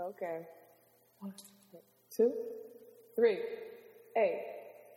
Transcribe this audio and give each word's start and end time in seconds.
Okay. 0.00 0.40
One, 1.20 1.34
two, 2.16 2.32
three, 3.14 3.38
eight. 4.16 4.42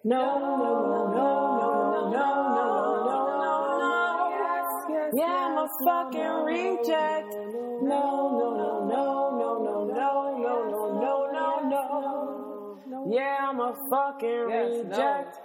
No, 0.06 0.40
no, 0.40 0.58
no, 0.58 0.74
no, 0.88 1.12
no, 1.12 1.60
no, 1.60 2.12
no, 2.12 2.56
no, 2.56 2.66
no, 3.06 3.78
no. 3.80 4.30
Yes, 4.32 4.86
yes, 4.90 5.14
Yeah, 5.16 5.48
I'm 5.50 5.58
a 5.58 5.68
fucking 5.84 6.46
reject. 6.46 7.36
No, 7.84 8.32
no, 8.40 8.56
no, 8.56 8.88
no, 8.88 9.38
no, 9.40 9.60
no, 9.60 9.86
no, 9.86 10.40
no, 10.40 11.02
no, 11.02 11.32
no, 11.32 11.70
no, 11.70 11.70
no. 11.70 12.84
No 12.88 13.12
Yeah, 13.14 13.38
I'm 13.50 13.60
a 13.60 13.76
fucking 13.90 14.48
Yes, 14.50 14.72
no. 14.72 14.90
reject. 14.90 15.38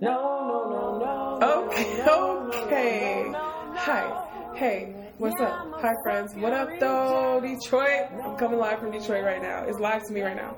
No, 0.00 0.16
no, 0.46 0.70
no, 0.70 1.38
no. 1.40 1.66
Okay, 1.66 2.02
okay. 2.06 3.32
Hi. 3.74 4.54
Hey, 4.54 4.94
what's 5.20 5.38
up? 5.38 5.82
Hi, 5.82 5.92
friends. 6.02 6.34
What 6.34 6.54
up, 6.54 6.70
though? 6.80 7.42
Detroit. 7.42 8.10
I'm 8.24 8.38
coming 8.38 8.58
live 8.58 8.78
from 8.78 8.90
Detroit 8.90 9.22
right 9.22 9.42
now. 9.42 9.64
It's 9.64 9.78
live 9.78 10.02
to 10.06 10.14
me 10.14 10.22
right 10.22 10.34
now. 10.34 10.56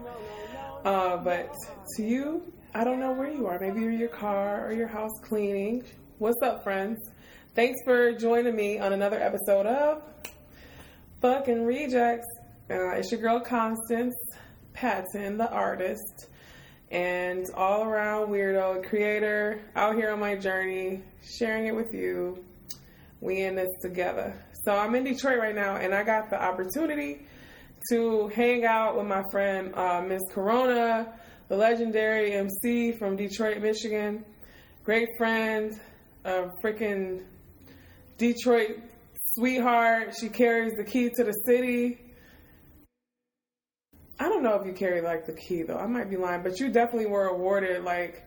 Uh, 0.84 1.16
but 1.16 1.52
to 1.96 2.04
you, 2.04 2.52
I 2.72 2.84
don't 2.84 3.00
know 3.00 3.10
where 3.10 3.28
you 3.28 3.48
are. 3.48 3.58
Maybe 3.58 3.80
you're 3.80 3.90
in 3.90 3.98
your 3.98 4.08
car 4.08 4.64
or 4.64 4.72
your 4.72 4.86
house 4.86 5.10
cleaning. 5.24 5.82
What's 6.18 6.40
up, 6.42 6.62
friends? 6.62 7.00
Thanks 7.56 7.80
for 7.84 8.12
joining 8.12 8.54
me 8.54 8.78
on 8.78 8.92
another 8.92 9.20
episode 9.20 9.66
of 9.66 10.04
Fucking 11.20 11.64
Rejects. 11.64 12.28
Uh, 12.70 12.90
it's 12.90 13.10
your 13.10 13.20
girl, 13.20 13.40
Constance 13.40 14.14
Patton, 14.74 15.38
the 15.38 15.50
artist 15.50 16.28
and 16.92 17.50
all 17.54 17.82
around 17.82 18.28
weirdo 18.28 18.86
creator 18.88 19.60
out 19.74 19.96
here 19.96 20.12
on 20.12 20.20
my 20.20 20.36
journey, 20.36 21.02
sharing 21.20 21.66
it 21.66 21.74
with 21.74 21.92
you. 21.92 22.44
We 23.20 23.42
in 23.42 23.54
this 23.54 23.70
together. 23.80 24.34
So 24.64 24.70
I'm 24.70 24.94
in 24.94 25.02
Detroit 25.02 25.38
right 25.38 25.56
now, 25.56 25.74
and 25.74 25.92
I 25.92 26.04
got 26.04 26.30
the 26.30 26.40
opportunity 26.40 27.26
to 27.90 28.28
hang 28.28 28.64
out 28.64 28.96
with 28.96 29.06
my 29.06 29.22
friend 29.32 29.74
uh, 29.74 30.00
Miss 30.06 30.22
Corona, 30.30 31.12
the 31.48 31.56
legendary 31.56 32.32
MC 32.32 32.92
from 32.92 33.16
Detroit, 33.16 33.60
Michigan. 33.60 34.24
Great 34.84 35.08
friend, 35.18 35.80
a 36.24 36.44
freaking 36.62 37.24
Detroit 38.18 38.78
sweetheart. 39.34 40.14
She 40.20 40.28
carries 40.28 40.74
the 40.74 40.84
key 40.84 41.10
to 41.10 41.24
the 41.24 41.32
city. 41.44 41.98
I 44.20 44.28
don't 44.28 44.44
know 44.44 44.54
if 44.54 44.64
you 44.64 44.74
carry 44.74 45.00
like 45.00 45.26
the 45.26 45.34
key 45.34 45.64
though. 45.64 45.78
I 45.78 45.86
might 45.88 46.08
be 46.08 46.16
lying, 46.16 46.44
but 46.44 46.60
you 46.60 46.70
definitely 46.70 47.06
were 47.06 47.26
awarded 47.26 47.82
like 47.82 48.24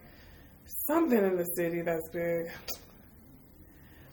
something 0.85 1.17
in 1.17 1.37
the 1.37 1.45
city 1.55 1.81
that's 1.81 2.09
big. 2.09 2.51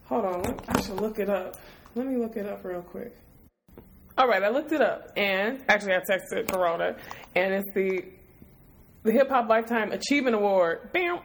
Hold 0.05 0.23
on, 0.23 0.59
I 0.69 0.81
should 0.81 1.01
look 1.01 1.19
it 1.19 1.29
up. 1.29 1.57
Let 1.95 2.07
me 2.07 2.17
look 2.17 2.35
it 2.37 2.47
up 2.47 2.63
real 2.63 2.81
quick. 2.81 3.15
All 4.17 4.27
right, 4.27 4.43
I 4.43 4.49
looked 4.49 4.71
it 4.71 4.81
up, 4.81 5.11
and 5.15 5.63
actually 5.67 5.93
I 5.93 5.99
texted 5.99 6.51
Corona, 6.51 6.95
and 7.35 7.53
it's 7.53 7.69
the 7.73 8.03
the 9.03 9.11
Hip 9.11 9.29
Hop 9.29 9.49
Lifetime 9.49 9.91
Achievement 9.91 10.35
Award. 10.35 10.91
Bam. 10.93 11.19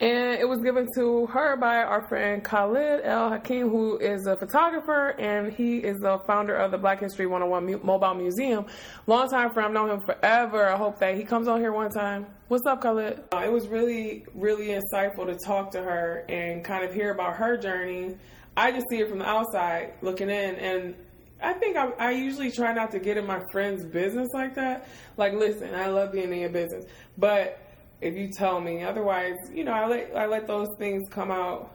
And 0.00 0.40
it 0.40 0.48
was 0.48 0.60
given 0.60 0.88
to 0.96 1.26
her 1.26 1.56
by 1.56 1.76
our 1.76 2.08
friend 2.08 2.42
Khalid 2.42 3.02
El 3.04 3.30
Hakim, 3.30 3.68
who 3.68 3.98
is 3.98 4.26
a 4.26 4.36
photographer 4.36 5.10
and 5.20 5.52
he 5.52 5.76
is 5.78 5.98
the 5.98 6.18
founder 6.26 6.56
of 6.56 6.72
the 6.72 6.78
Black 6.78 6.98
History 7.00 7.26
101 7.26 7.64
Mu- 7.64 7.80
Mobile 7.84 8.14
Museum. 8.14 8.66
Long 9.06 9.28
time 9.28 9.52
friend, 9.52 9.68
I've 9.68 9.72
known 9.72 9.90
him 9.90 10.00
forever. 10.04 10.68
I 10.68 10.76
hope 10.76 10.98
that 10.98 11.14
he 11.14 11.22
comes 11.22 11.46
on 11.46 11.60
here 11.60 11.72
one 11.72 11.90
time. 11.90 12.26
What's 12.48 12.66
up, 12.66 12.80
Khalid? 12.80 13.22
Uh, 13.32 13.42
it 13.44 13.52
was 13.52 13.68
really, 13.68 14.24
really 14.34 14.68
insightful 14.68 15.26
to 15.26 15.36
talk 15.36 15.70
to 15.72 15.82
her 15.82 16.24
and 16.28 16.64
kind 16.64 16.84
of 16.84 16.92
hear 16.92 17.12
about 17.12 17.36
her 17.36 17.56
journey. 17.56 18.16
I 18.56 18.70
just 18.72 18.86
see 18.90 19.00
it 19.00 19.08
from 19.08 19.18
the 19.18 19.28
outside 19.28 19.94
looking 20.02 20.30
in, 20.30 20.54
and 20.56 20.94
I 21.42 21.52
think 21.54 21.76
I, 21.76 21.90
I 21.98 22.10
usually 22.12 22.50
try 22.50 22.72
not 22.72 22.90
to 22.92 22.98
get 22.98 23.16
in 23.16 23.26
my 23.26 23.40
friend's 23.50 23.84
business 23.84 24.28
like 24.32 24.54
that. 24.54 24.88
Like, 25.16 25.34
listen, 25.34 25.74
I 25.74 25.88
love 25.88 26.12
being 26.12 26.32
in 26.32 26.38
your 26.38 26.50
business, 26.50 26.84
but 27.18 27.60
if 28.00 28.16
you 28.16 28.30
tell 28.30 28.60
me 28.60 28.82
otherwise, 28.82 29.36
you 29.52 29.64
know, 29.64 29.72
I 29.72 29.86
let 29.86 30.16
I 30.16 30.26
let 30.26 30.46
those 30.46 30.68
things 30.78 31.08
come 31.10 31.30
out 31.30 31.74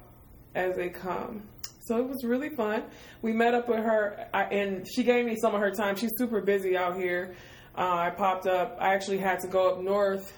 as 0.55 0.75
they 0.75 0.89
come. 0.89 1.43
So 1.81 1.97
it 1.97 2.07
was 2.07 2.23
really 2.23 2.49
fun. 2.49 2.83
We 3.21 3.33
met 3.33 3.55
up 3.55 3.67
with 3.67 3.79
her, 3.79 4.27
I, 4.31 4.43
and 4.43 4.85
she 4.87 5.03
gave 5.03 5.25
me 5.25 5.35
some 5.41 5.55
of 5.55 5.59
her 5.59 5.71
time. 5.71 5.95
She's 5.95 6.11
super 6.17 6.39
busy 6.39 6.77
out 6.77 6.95
here. 6.95 7.35
Uh, 7.75 7.95
I 7.95 8.09
popped 8.11 8.45
up. 8.45 8.77
I 8.79 8.93
actually 8.93 9.17
had 9.17 9.39
to 9.39 9.47
go 9.47 9.71
up 9.71 9.81
north, 9.81 10.31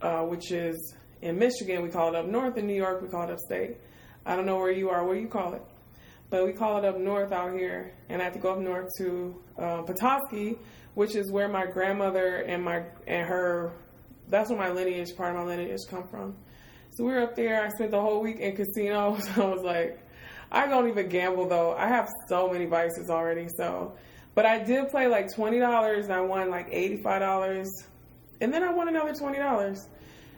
uh, 0.00 0.20
which 0.20 0.52
is 0.52 0.94
in 1.20 1.38
Michigan. 1.38 1.82
We 1.82 1.88
call 1.88 2.10
it 2.10 2.14
up 2.14 2.26
north. 2.26 2.56
In 2.58 2.66
New 2.68 2.76
York, 2.76 3.02
we 3.02 3.08
call 3.08 3.24
it 3.24 3.30
upstate. 3.30 3.76
I 4.24 4.36
don't 4.36 4.46
know 4.46 4.56
where 4.56 4.70
you 4.70 4.90
are. 4.90 5.04
What 5.04 5.18
you 5.18 5.28
call 5.28 5.54
it? 5.54 5.62
but 6.32 6.46
we 6.46 6.52
call 6.54 6.78
it 6.78 6.84
up 6.86 6.98
north 6.98 7.30
out 7.30 7.52
here, 7.52 7.92
and 8.08 8.22
I 8.22 8.24
had 8.24 8.32
to 8.32 8.38
go 8.38 8.52
up 8.52 8.58
north 8.58 8.88
to 8.96 9.36
uh, 9.58 9.82
Petoskey, 9.82 10.56
which 10.94 11.14
is 11.14 11.30
where 11.30 11.46
my 11.46 11.66
grandmother 11.66 12.36
and 12.36 12.64
my 12.64 12.84
and 13.06 13.28
her. 13.28 13.70
That's 14.30 14.48
where 14.48 14.58
my 14.58 14.70
lineage, 14.70 15.14
part 15.14 15.36
of 15.36 15.36
my 15.36 15.44
lineage, 15.44 15.80
come 15.90 16.08
from. 16.08 16.34
So 16.92 17.04
we 17.04 17.12
were 17.12 17.20
up 17.20 17.36
there. 17.36 17.62
I 17.62 17.68
spent 17.68 17.90
the 17.90 18.00
whole 18.00 18.22
week 18.22 18.38
in 18.38 18.56
casinos. 18.56 19.28
I 19.36 19.40
was 19.40 19.62
like, 19.62 20.00
I 20.50 20.66
don't 20.66 20.88
even 20.88 21.10
gamble 21.10 21.48
though. 21.50 21.74
I 21.74 21.86
have 21.86 22.08
so 22.30 22.50
many 22.50 22.64
vices 22.64 23.10
already. 23.10 23.48
So, 23.58 23.92
but 24.34 24.46
I 24.46 24.58
did 24.58 24.88
play 24.88 25.08
like 25.08 25.34
twenty 25.34 25.58
dollars, 25.58 26.08
I 26.08 26.20
won 26.20 26.48
like 26.48 26.68
eighty 26.70 27.02
five 27.02 27.20
dollars, 27.20 27.68
and 28.40 28.54
then 28.54 28.62
I 28.62 28.72
won 28.72 28.88
another 28.88 29.12
twenty 29.12 29.36
dollars, 29.36 29.86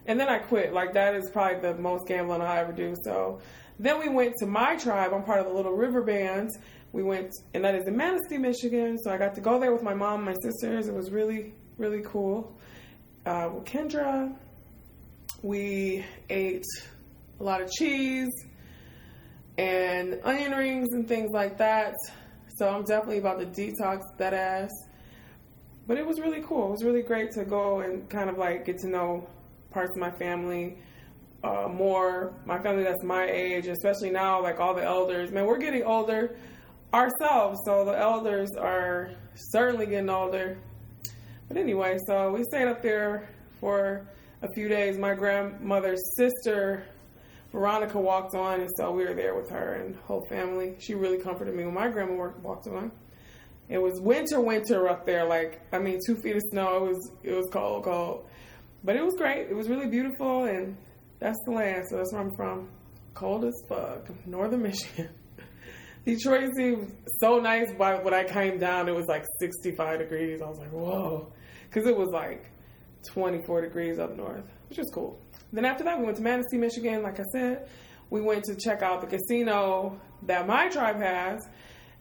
and 0.06 0.18
then 0.18 0.28
I 0.28 0.38
quit. 0.38 0.72
Like 0.72 0.92
that 0.94 1.14
is 1.14 1.30
probably 1.30 1.60
the 1.60 1.78
most 1.78 2.08
gambling 2.08 2.42
I'll 2.42 2.58
ever 2.58 2.72
do. 2.72 2.96
So 3.04 3.40
then 3.78 3.98
we 3.98 4.08
went 4.08 4.34
to 4.38 4.46
my 4.46 4.76
tribe. 4.76 5.12
I'm 5.12 5.24
part 5.24 5.40
of 5.40 5.46
the 5.46 5.52
Little 5.52 5.72
River 5.72 6.02
Bands. 6.02 6.56
We 6.92 7.02
went, 7.02 7.32
and 7.54 7.64
that 7.64 7.74
is 7.74 7.86
in 7.86 7.96
Manistee, 7.96 8.38
Michigan. 8.38 8.98
So 8.98 9.10
I 9.10 9.18
got 9.18 9.34
to 9.34 9.40
go 9.40 9.58
there 9.58 9.72
with 9.72 9.82
my 9.82 9.94
mom 9.94 10.26
and 10.26 10.36
my 10.36 10.36
sisters. 10.42 10.86
It 10.86 10.94
was 10.94 11.10
really, 11.10 11.54
really 11.76 12.02
cool. 12.04 12.56
Uh, 13.26 13.50
with 13.54 13.64
Kendra, 13.64 14.34
we 15.42 16.04
ate 16.30 16.64
a 17.40 17.42
lot 17.42 17.60
of 17.60 17.70
cheese 17.70 18.30
and 19.58 20.20
onion 20.24 20.52
rings 20.52 20.88
and 20.92 21.08
things 21.08 21.30
like 21.32 21.58
that. 21.58 21.94
So 22.56 22.68
I'm 22.68 22.84
definitely 22.84 23.18
about 23.18 23.40
to 23.40 23.46
detox 23.46 24.02
that 24.18 24.34
ass. 24.34 24.70
But 25.86 25.98
it 25.98 26.06
was 26.06 26.20
really 26.20 26.42
cool. 26.42 26.68
It 26.68 26.70
was 26.70 26.84
really 26.84 27.02
great 27.02 27.32
to 27.32 27.44
go 27.44 27.80
and 27.80 28.08
kind 28.08 28.30
of 28.30 28.38
like 28.38 28.64
get 28.64 28.78
to 28.78 28.88
know 28.88 29.28
parts 29.70 29.90
of 29.90 30.00
my 30.00 30.10
family 30.12 30.78
uh, 31.44 31.68
more. 31.68 32.32
My 32.46 32.58
family 32.58 32.84
that's 32.84 33.04
my 33.04 33.26
age, 33.30 33.66
especially 33.66 34.10
now, 34.10 34.42
like 34.42 34.58
all 34.58 34.74
the 34.74 34.82
elders. 34.82 35.30
Man, 35.30 35.46
we're 35.46 35.58
getting 35.58 35.84
older 35.84 36.36
ourselves, 36.92 37.60
so 37.66 37.84
the 37.84 37.98
elders 37.98 38.50
are 38.58 39.10
certainly 39.34 39.86
getting 39.86 40.08
older. 40.08 40.58
But 41.48 41.58
anyway, 41.58 41.98
so 42.06 42.32
we 42.32 42.44
stayed 42.44 42.68
up 42.68 42.82
there 42.82 43.28
for 43.60 44.08
a 44.42 44.48
few 44.54 44.68
days. 44.68 44.96
My 44.96 45.14
grandmother's 45.14 46.02
sister, 46.16 46.86
Veronica, 47.52 48.00
walked 48.00 48.34
on, 48.34 48.60
and 48.60 48.70
so 48.78 48.90
we 48.92 49.04
were 49.04 49.14
there 49.14 49.34
with 49.34 49.50
her 49.50 49.74
and 49.74 49.96
whole 49.96 50.24
family. 50.30 50.76
She 50.78 50.94
really 50.94 51.18
comforted 51.18 51.54
me 51.54 51.64
when 51.64 51.74
my 51.74 51.88
grandma 51.88 52.30
walked 52.42 52.68
on. 52.68 52.90
It 53.68 53.78
was 53.78 54.00
winter, 54.00 54.40
winter 54.40 54.88
up 54.88 55.04
there. 55.04 55.26
Like 55.26 55.60
I 55.72 55.78
mean, 55.78 55.98
two 56.06 56.16
feet 56.16 56.36
of 56.36 56.42
snow. 56.50 56.76
It 56.76 56.88
was 56.88 57.12
it 57.22 57.32
was 57.32 57.48
cold, 57.52 57.84
cold, 57.84 58.26
but 58.82 58.96
it 58.96 59.04
was 59.04 59.14
great. 59.16 59.48
It 59.50 59.54
was 59.54 59.68
really 59.68 59.88
beautiful, 59.88 60.44
and 60.44 60.76
that's 61.24 61.38
the 61.46 61.52
land. 61.52 61.84
So 61.88 61.96
that's 61.96 62.12
where 62.12 62.20
I'm 62.20 62.36
from. 62.36 62.68
Cold 63.14 63.44
as 63.46 63.54
fuck, 63.66 64.08
northern 64.26 64.62
Michigan. 64.62 65.08
Detroit 66.04 66.50
seemed 66.54 66.94
so 67.18 67.38
nice. 67.38 67.72
But 67.78 68.04
when 68.04 68.12
I 68.12 68.24
came 68.24 68.58
down, 68.58 68.88
it 68.88 68.94
was 68.94 69.06
like 69.06 69.24
65 69.40 70.00
degrees. 70.00 70.42
I 70.42 70.48
was 70.48 70.58
like, 70.58 70.70
whoa, 70.70 71.32
because 71.64 71.88
it 71.88 71.96
was 71.96 72.10
like 72.12 72.50
24 73.06 73.62
degrees 73.62 73.98
up 73.98 74.14
north, 74.14 74.44
which 74.68 74.78
is 74.78 74.90
cool. 74.92 75.18
Then 75.50 75.64
after 75.64 75.82
that, 75.84 75.98
we 75.98 76.04
went 76.04 76.18
to 76.18 76.22
Manistee, 76.22 76.58
Michigan. 76.58 77.02
Like 77.02 77.18
I 77.18 77.24
said, 77.32 77.68
we 78.10 78.20
went 78.20 78.44
to 78.44 78.54
check 78.54 78.82
out 78.82 79.00
the 79.00 79.06
casino 79.06 79.98
that 80.24 80.46
my 80.46 80.68
tribe 80.68 81.00
has, 81.00 81.40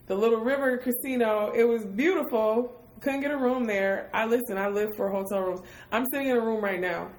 the 0.08 0.16
Little 0.16 0.42
River 0.42 0.78
Casino. 0.78 1.54
It 1.56 1.64
was 1.64 1.86
beautiful. 1.86 2.84
Couldn't 3.00 3.22
get 3.22 3.32
a 3.32 3.38
room 3.38 3.68
there. 3.68 4.10
I 4.14 4.26
listen. 4.26 4.58
I 4.58 4.68
live 4.68 4.90
for 4.98 5.10
hotel 5.10 5.40
rooms. 5.40 5.62
I'm 5.94 6.04
sitting 6.12 6.28
in 6.28 6.36
a 6.36 6.42
room 6.42 6.62
right 6.62 6.82
now. 6.82 7.12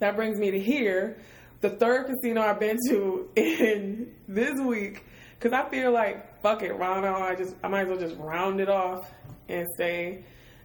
That 0.00 0.16
brings 0.16 0.38
me 0.38 0.50
to 0.50 0.58
here, 0.58 1.18
the 1.60 1.70
third 1.70 2.06
casino 2.06 2.40
I've 2.40 2.58
been 2.58 2.78
to 2.88 3.28
in 3.36 4.14
this 4.26 4.58
week. 4.58 5.04
Cause 5.38 5.52
I 5.52 5.68
feel 5.70 5.90
like 5.92 6.42
fuck 6.42 6.62
it, 6.62 6.72
round 6.72 7.06
on. 7.06 7.22
I 7.22 7.34
just 7.34 7.54
I 7.62 7.68
might 7.68 7.82
as 7.82 7.88
well 7.88 7.98
just 7.98 8.16
round 8.18 8.60
it 8.60 8.68
off 8.68 9.10
and 9.48 9.66
say 9.78 10.24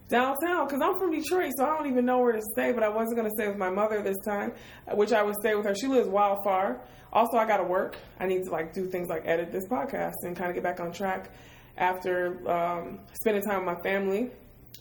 downtown. 0.09 0.67
Cause 0.67 0.79
I'm 0.81 0.99
from 0.99 1.11
Detroit, 1.11 1.51
so 1.57 1.65
I 1.65 1.77
don't 1.77 1.87
even 1.89 2.05
know 2.05 2.19
where 2.19 2.33
to 2.33 2.41
stay. 2.53 2.73
But 2.73 2.83
I 2.83 2.89
wasn't 2.89 3.15
gonna 3.17 3.29
stay 3.37 3.47
with 3.47 3.57
my 3.57 3.69
mother 3.69 4.01
this 4.01 4.17
time, 4.25 4.51
which 4.93 5.13
I 5.13 5.23
would 5.23 5.35
stay 5.39 5.55
with 5.55 5.65
her. 5.65 5.75
She 5.75 5.87
lives 5.87 6.09
wild 6.09 6.39
far. 6.43 6.81
Also, 7.13 7.37
I 7.37 7.45
gotta 7.45 7.63
work. 7.63 7.97
I 8.19 8.25
need 8.25 8.43
to 8.43 8.51
like 8.51 8.73
do 8.73 8.87
things 8.89 9.07
like 9.07 9.23
edit 9.25 9.51
this 9.51 9.65
podcast 9.67 10.15
and 10.23 10.35
kind 10.35 10.49
of 10.49 10.55
get 10.55 10.63
back 10.63 10.81
on 10.81 10.91
track 10.91 11.31
after 11.77 12.49
um, 12.49 12.99
spending 13.21 13.43
time 13.43 13.65
with 13.65 13.77
my 13.77 13.81
family, 13.81 14.31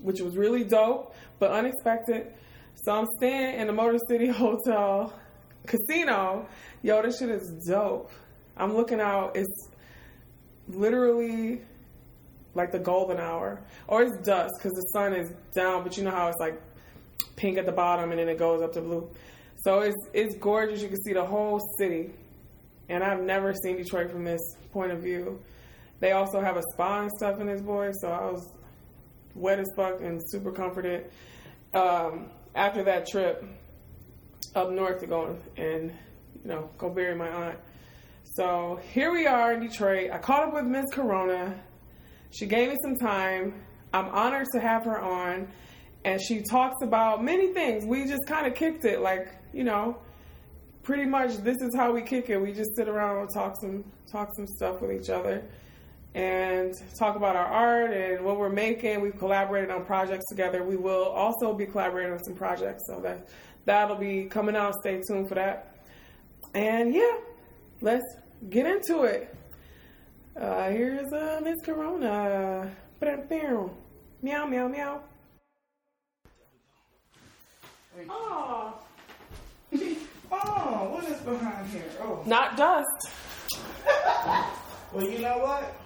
which 0.01 0.21
was 0.21 0.37
really 0.37 0.65
dope 0.65 1.15
but 1.39 1.53
unexpected. 1.53 2.35
So 2.75 2.93
I'm 2.93 3.07
staying 3.17 3.61
in 3.61 3.67
the 3.67 3.73
Motor 3.73 3.99
City 4.09 4.27
Hotel 4.29 5.13
casino. 5.67 6.47
Yo, 6.83 7.03
this 7.03 7.19
shit 7.19 7.31
is 7.31 7.65
dope. 7.67 8.11
I'm 8.57 8.75
looking 8.75 9.01
out. 9.01 9.37
It's 9.37 9.69
literally 10.69 11.63
like 12.55 12.71
the 12.71 12.79
golden 12.79 13.19
hour, 13.19 13.61
or 13.89 14.03
it's 14.03 14.17
dusk 14.25 14.55
because 14.59 14.73
the 14.73 14.87
sun 14.93 15.15
is 15.15 15.33
down. 15.55 15.83
But 15.83 15.97
you 15.97 16.05
know 16.05 16.11
how 16.11 16.29
it's 16.29 16.39
like 16.39 16.61
pink 17.37 17.59
at 17.59 17.67
the 17.67 17.73
bottom 17.73 18.11
and 18.11 18.19
then 18.21 18.29
it 18.29 18.39
goes 18.39 18.63
up 18.63 18.73
to 18.75 18.81
blue. 18.81 19.09
So 19.65 19.81
it's 19.81 19.97
it's 20.13 20.37
gorgeous. 20.37 20.83
You 20.83 20.89
can 20.89 21.03
see 21.03 21.15
the 21.15 21.25
whole 21.25 21.61
city, 21.79 22.11
and 22.89 23.03
I've 23.03 23.23
never 23.23 23.55
seen 23.55 23.77
Detroit 23.77 24.11
from 24.11 24.25
this 24.25 24.43
point 24.73 24.93
of 24.93 25.03
view. 25.03 25.41
They 26.01 26.13
also 26.13 26.41
have 26.41 26.57
a 26.57 26.63
spa 26.73 27.03
and 27.03 27.11
stuff 27.19 27.41
in 27.41 27.47
this 27.47 27.63
boy, 27.63 27.93
so 28.01 28.09
I 28.09 28.31
was 28.31 28.47
wet 29.35 29.59
as 29.59 29.69
fuck 29.77 30.01
and 30.01 30.21
super 30.27 30.53
comforted. 30.53 31.11
Um, 31.75 32.31
after 32.55 32.85
that 32.85 33.09
trip 33.09 33.45
up 34.55 34.71
north 34.71 35.01
to 35.01 35.09
go 35.09 35.37
and 35.57 35.91
you 36.43 36.49
know 36.49 36.71
go 36.79 36.89
bury 36.89 37.17
my 37.17 37.29
aunt. 37.29 37.59
So 38.37 38.81
here 38.93 39.13
we 39.13 39.27
are 39.27 39.55
in 39.55 39.61
Detroit. 39.61 40.11
I 40.13 40.19
caught 40.19 40.49
up 40.49 40.55
with 40.55 40.67
Miss 40.67 40.85
Corona. 40.93 41.61
She 42.31 42.47
gave 42.47 42.69
me 42.69 42.77
some 42.81 42.97
time. 42.97 43.65
I'm 43.93 44.07
honored 44.07 44.47
to 44.55 44.61
have 44.61 44.85
her 44.85 45.01
on, 45.01 45.49
and 46.05 46.21
she 46.21 46.43
talks 46.43 46.81
about 46.83 47.25
many 47.25 47.53
things. 47.53 47.85
We 47.85 48.07
just 48.07 48.27
kind 48.27 48.47
of 48.47 48.55
kicked 48.55 48.85
it, 48.85 49.01
like 49.01 49.35
you 49.53 49.65
know, 49.65 49.99
pretty 50.85 51.07
much 51.07 51.39
this 51.39 51.57
is 51.61 51.75
how 51.77 51.93
we 51.93 52.03
kick 52.03 52.31
it. 52.31 52.39
We 52.39 52.53
just 52.53 52.77
sit 52.77 52.89
around 52.89 53.19
and 53.19 53.29
talk 53.35 53.55
some 53.61 53.85
talk 54.13 54.29
some 54.37 54.47
stuff 54.47 54.81
with 54.81 54.93
each 54.93 55.11
other 55.11 55.43
and 56.15 56.75
talk 56.97 57.17
about 57.17 57.35
our 57.35 57.47
art 57.47 57.93
and 57.93 58.25
what 58.25 58.39
we're 58.39 58.49
making. 58.49 59.01
We've 59.01 59.19
collaborated 59.19 59.71
on 59.71 59.85
projects 59.85 60.25
together. 60.29 60.63
We 60.63 60.77
will 60.77 61.07
also 61.07 61.53
be 61.53 61.67
collaborating 61.67 62.13
on 62.13 62.23
some 62.23 62.35
projects, 62.35 62.85
so 62.87 63.01
that 63.01 63.29
that'll 63.65 63.97
be 63.97 64.25
coming 64.25 64.57
out. 64.57 64.75
Stay 64.81 65.03
tuned 65.07 65.29
for 65.29 65.35
that. 65.35 65.77
And 66.55 66.95
yeah, 66.95 67.17
let's 67.81 68.05
get 68.49 68.67
into 68.67 69.03
it. 69.03 69.35
Uh, 70.41 70.71
here's 70.71 71.13
uh, 71.13 71.41
Miss 71.43 71.61
Corona. 71.63 72.71
Meow, 74.23 74.47
meow, 74.47 74.69
meow. 74.69 75.01
Oh. 78.09 78.75
oh, 80.33 80.89
what 80.91 81.05
is 81.05 81.21
behind 81.21 81.69
here? 81.71 81.85
Oh. 82.01 82.23
Not 82.27 82.57
dust. 82.57 83.11
well, 84.93 85.09
you 85.09 85.19
know 85.19 85.39
what? 85.39 85.84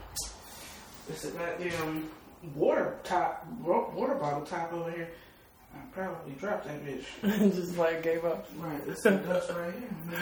It's 1.09 1.25
a 1.25 1.31
goddamn 1.31 2.09
water 2.55 2.97
top, 3.05 3.47
water 3.63 4.15
bottle 4.15 4.43
top 4.43 4.73
over 4.73 4.91
here. 4.91 5.09
I 5.75 5.79
probably 5.93 6.33
dropped 6.35 6.67
that 6.67 6.85
bitch. 6.85 7.05
Just 7.55 7.77
like 7.77 8.03
gave 8.03 8.25
up. 8.25 8.47
Right, 8.59 8.81
it's 8.87 9.03
some 9.03 9.23
dust 9.25 9.51
right 9.51 9.75
here. 9.75 9.89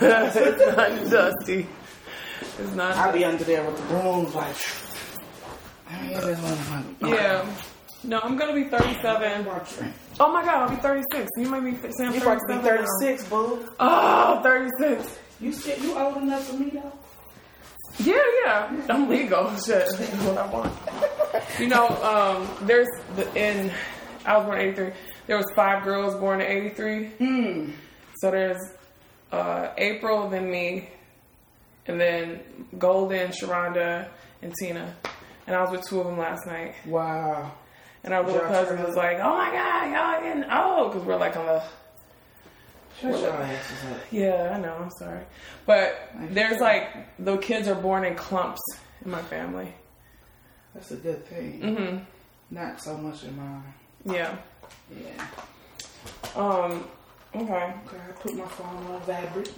It's 0.00 0.76
not 0.76 1.10
dusty. 1.10 1.66
It's 2.58 2.74
not. 2.74 2.96
I'll 2.96 3.12
be 3.12 3.24
under 3.24 3.44
there 3.44 3.64
with 3.64 3.76
the 3.76 3.82
brooms, 3.84 4.34
like. 4.34 4.56
Yeah. 7.00 7.46
No, 8.04 8.20
I'm 8.20 8.36
gonna 8.36 8.54
be 8.54 8.64
37. 8.64 9.46
Oh 10.20 10.32
my 10.32 10.44
god, 10.44 10.54
I'll 10.54 10.70
be 10.70 10.76
36. 10.76 11.30
You 11.38 11.48
might 11.48 11.60
be 11.60 11.76
saying 11.92 12.12
You 12.14 12.20
about 12.22 12.40
to 12.48 12.56
be 12.56 12.62
36, 12.62 13.28
boo. 13.28 13.68
Oh, 13.80 14.40
36. 14.42 15.18
You 15.40 15.50
you 15.80 15.98
old 15.98 16.18
enough 16.18 16.44
for 16.48 16.56
me 16.56 16.70
though. 16.70 16.92
Yeah, 17.98 18.22
yeah. 18.44 18.86
I'm 18.90 19.08
legal. 19.08 19.56
Shit. 19.66 19.88
what 19.90 20.38
I 20.38 20.46
want. 20.46 20.72
You 21.58 21.68
know, 21.68 21.88
um, 21.88 22.66
there's 22.66 22.88
the 23.14 23.34
in 23.34 23.72
I 24.26 24.36
was 24.36 24.46
born 24.46 24.58
in 24.60 24.68
83. 24.68 24.92
There 25.26 25.36
was 25.36 25.46
five 25.54 25.84
girls 25.84 26.14
born 26.16 26.40
in 26.40 26.46
83. 26.46 27.10
Mm. 27.20 27.72
So 28.16 28.30
there's 28.30 28.60
uh, 29.30 29.68
April, 29.78 30.28
then 30.28 30.50
me, 30.50 30.88
and 31.86 32.00
then 32.00 32.40
Golden, 32.76 33.28
Sharonda, 33.28 34.08
and 34.42 34.52
Tina. 34.58 34.94
And 35.46 35.54
I 35.54 35.60
was 35.60 35.70
with 35.70 35.86
two 35.88 36.00
of 36.00 36.06
them 36.06 36.18
last 36.18 36.46
night. 36.46 36.74
Wow. 36.86 37.52
And 38.02 38.12
our 38.14 38.24
little 38.24 38.40
cousin 38.40 38.82
was 38.82 38.96
like, 38.96 39.18
"Oh 39.18 39.36
my 39.36 39.50
god, 39.50 39.92
y'all 39.92 40.22
getting 40.22 40.50
old?" 40.50 40.92
Because 40.92 41.06
we're 41.06 41.16
like 41.16 41.36
on 41.36 41.46
the. 41.46 41.62
Shut 43.00 43.20
your 43.20 43.32
asses 43.32 43.84
up. 43.90 44.00
Yeah, 44.10 44.54
I 44.56 44.60
know. 44.60 44.74
I'm 44.74 44.90
sorry, 44.98 45.24
but 45.66 46.10
there's 46.30 46.60
like 46.60 47.16
the 47.18 47.36
kids 47.36 47.68
are 47.68 47.74
born 47.74 48.04
in 48.04 48.14
clumps 48.14 48.60
in 49.04 49.10
my 49.10 49.22
family. 49.22 49.72
That's 50.74 50.90
a 50.90 50.96
good 50.96 51.26
thing. 51.26 51.60
Mm-hmm. 51.60 52.54
Not 52.54 52.82
so 52.82 52.96
much 52.96 53.24
in 53.24 53.36
mine. 53.36 53.74
Yeah. 54.04 54.36
Yeah. 54.90 55.26
Um. 56.34 56.88
Okay. 57.34 57.42
Okay, 57.52 57.98
I 58.08 58.12
put 58.20 58.34
my 58.34 58.46
phone 58.46 58.86
on 58.86 59.00
vibrate. 59.02 59.52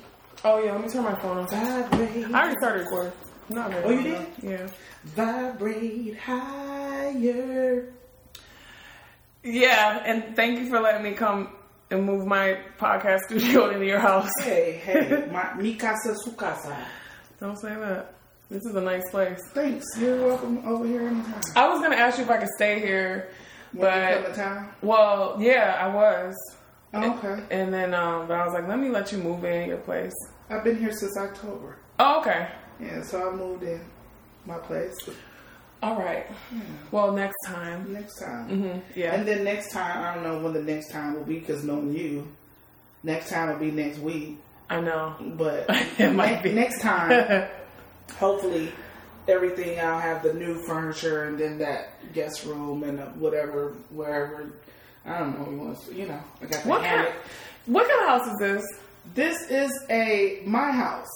Oh 0.45 0.63
yeah, 0.63 0.73
let 0.73 0.83
me 0.83 0.89
turn 0.89 1.05
my 1.05 1.15
phone 1.21 1.39
on. 1.39 1.47
Vibrate. 1.49 2.27
I 2.27 2.41
already 2.41 2.57
started 2.59 2.81
recording. 2.81 3.13
Not 3.51 3.71
really. 3.71 3.85
Oh, 3.85 3.91
you 3.91 4.03
did? 4.03 4.27
Yeah. 4.43 4.69
Vibrate 5.05 6.19
higher. 6.19 7.93
Yeah, 9.45 10.03
and 10.05 10.35
thank 10.37 10.59
you 10.59 10.69
for 10.69 10.81
letting 10.81 11.03
me 11.03 11.13
come 11.13 11.49
and 11.91 12.05
move 12.05 12.27
my 12.27 12.59
podcast 12.79 13.21
studio 13.29 13.71
into 13.71 13.87
your 13.87 14.01
house. 14.01 14.31
Hey, 14.43 14.81
hey, 14.85 15.29
my 15.33 15.55
mi 15.55 15.75
casa 15.75 16.15
su 16.25 16.33
casa. 16.33 16.77
Don't 17.41 17.59
say 17.59 17.75
that. 17.75 18.15
This 18.51 18.65
is 18.65 18.75
a 18.75 18.81
nice 18.81 19.09
place. 19.11 19.39
Thanks. 19.53 19.85
You're 19.99 20.25
welcome 20.27 20.63
over 20.67 20.87
here 20.87 21.03
anytime. 21.03 21.41
I 21.55 21.69
was 21.69 21.81
gonna 21.81 21.97
ask 21.97 22.19
you 22.19 22.25
if 22.25 22.31
I 22.31 22.39
could 22.39 22.49
stay 22.57 22.81
here, 22.81 23.31
When 23.73 23.83
but 23.83 24.09
you 24.11 24.23
come 24.23 24.33
to 24.33 24.37
town? 24.39 24.75
well, 24.83 25.37
yeah, 25.39 25.77
I 25.81 25.95
was. 25.95 26.35
Oh, 26.95 27.19
okay. 27.19 27.43
And 27.51 27.73
then, 27.73 27.93
um, 27.93 28.27
but 28.27 28.39
I 28.41 28.45
was 28.47 28.55
like, 28.55 28.67
let 28.67 28.79
me 28.79 28.89
let 28.89 29.13
you 29.13 29.19
move 29.19 29.45
in 29.45 29.69
your 29.69 29.77
place. 29.79 30.15
I've 30.49 30.65
been 30.65 30.79
here 30.79 30.91
since 30.93 31.15
October. 31.19 31.77
Oh, 31.99 32.21
okay. 32.21 32.49
Yeah, 32.81 33.03
so 33.03 33.29
I 33.31 33.35
moved 33.35 33.63
in 33.65 33.81
my 34.47 34.57
place. 34.57 34.95
All 35.83 35.97
right. 35.97 36.27
Well, 36.91 37.13
next 37.13 37.37
time. 37.47 37.93
Next 37.93 38.19
time. 38.21 38.49
hmm 38.49 38.79
Yeah. 38.99 39.15
And 39.15 39.27
then 39.27 39.45
next 39.45 39.71
time, 39.73 40.03
I 40.05 40.15
don't 40.15 40.25
know 40.25 40.39
when 40.43 40.53
the 40.53 40.63
next 40.63 40.91
time 40.91 41.15
will 41.15 41.25
be 41.25 41.39
because 41.39 41.63
knowing 41.65 41.93
you, 41.95 42.27
next 43.03 43.31
time 43.31 43.49
will 43.51 43.59
be 43.59 43.71
next 43.71 43.99
week. 43.99 44.39
I 44.71 44.81
know. 44.81 45.15
But 45.21 45.67
It 45.99 46.13
might 46.13 46.43
be. 46.43 46.53
next 46.53 46.81
time, 46.83 47.49
hopefully, 48.19 48.73
everything 49.29 49.79
I'll 49.81 50.01
have 50.01 50.23
the 50.23 50.35
new 50.35 50.61
furniture 50.67 51.25
and 51.25 51.39
then 51.39 51.59
that 51.59 52.13
guest 52.13 52.45
room 52.45 52.83
and 52.83 52.99
whatever, 53.21 53.75
wherever. 53.91 54.51
I 55.07 55.19
don't 55.21 55.39
know. 55.39 55.51
You 55.51 55.59
want 55.59 55.81
to, 55.87 55.95
you 55.95 56.07
know, 56.09 56.21
I 56.43 56.47
got 56.47 56.63
the 56.65 56.69
what 56.69 56.83
kind? 56.83 57.09
What 57.67 57.89
kind 57.89 58.01
of 58.03 58.09
house 58.09 58.27
is 58.33 58.37
this? 58.41 58.65
This 59.15 59.51
is 59.51 59.71
a 59.91 60.43
my 60.45 60.71
house. 60.73 61.09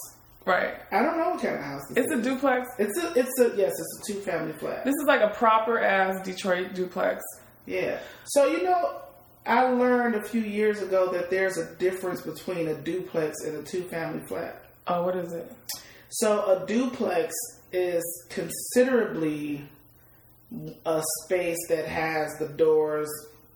Right. 0.45 0.75
I 0.91 1.01
don't 1.01 1.17
know 1.17 1.29
what 1.31 1.41
kind 1.41 1.55
of 1.55 1.61
house 1.61 1.81
this 1.89 2.03
It's 2.05 2.13
is. 2.13 2.19
a 2.19 2.21
duplex. 2.21 2.67
It's 2.77 3.01
a, 3.03 3.13
it's 3.17 3.39
a, 3.39 3.55
yes, 3.55 3.71
it's 3.71 4.09
a 4.09 4.13
two 4.13 4.19
family 4.21 4.53
flat. 4.53 4.83
This 4.83 4.93
is 4.95 5.05
like 5.07 5.21
a 5.21 5.29
proper 5.29 5.79
ass 5.79 6.21
Detroit 6.25 6.73
duplex. 6.73 7.23
Yeah. 7.65 7.99
So 8.25 8.47
you 8.47 8.63
know, 8.63 8.99
I 9.45 9.63
learned 9.67 10.15
a 10.15 10.23
few 10.23 10.41
years 10.41 10.81
ago 10.81 11.11
that 11.13 11.29
there's 11.29 11.57
a 11.57 11.73
difference 11.75 12.21
between 12.21 12.67
a 12.67 12.73
duplex 12.75 13.37
and 13.45 13.55
a 13.57 13.63
two 13.63 13.83
family 13.83 14.25
flat. 14.27 14.65
Oh, 14.87 15.03
what 15.03 15.15
is 15.15 15.31
it? 15.31 15.49
So 16.09 16.61
a 16.61 16.65
duplex 16.67 17.33
is 17.71 18.03
considerably 18.29 19.63
a 20.85 21.01
space 21.23 21.57
that 21.69 21.87
has 21.87 22.31
the 22.37 22.47
doors 22.49 23.09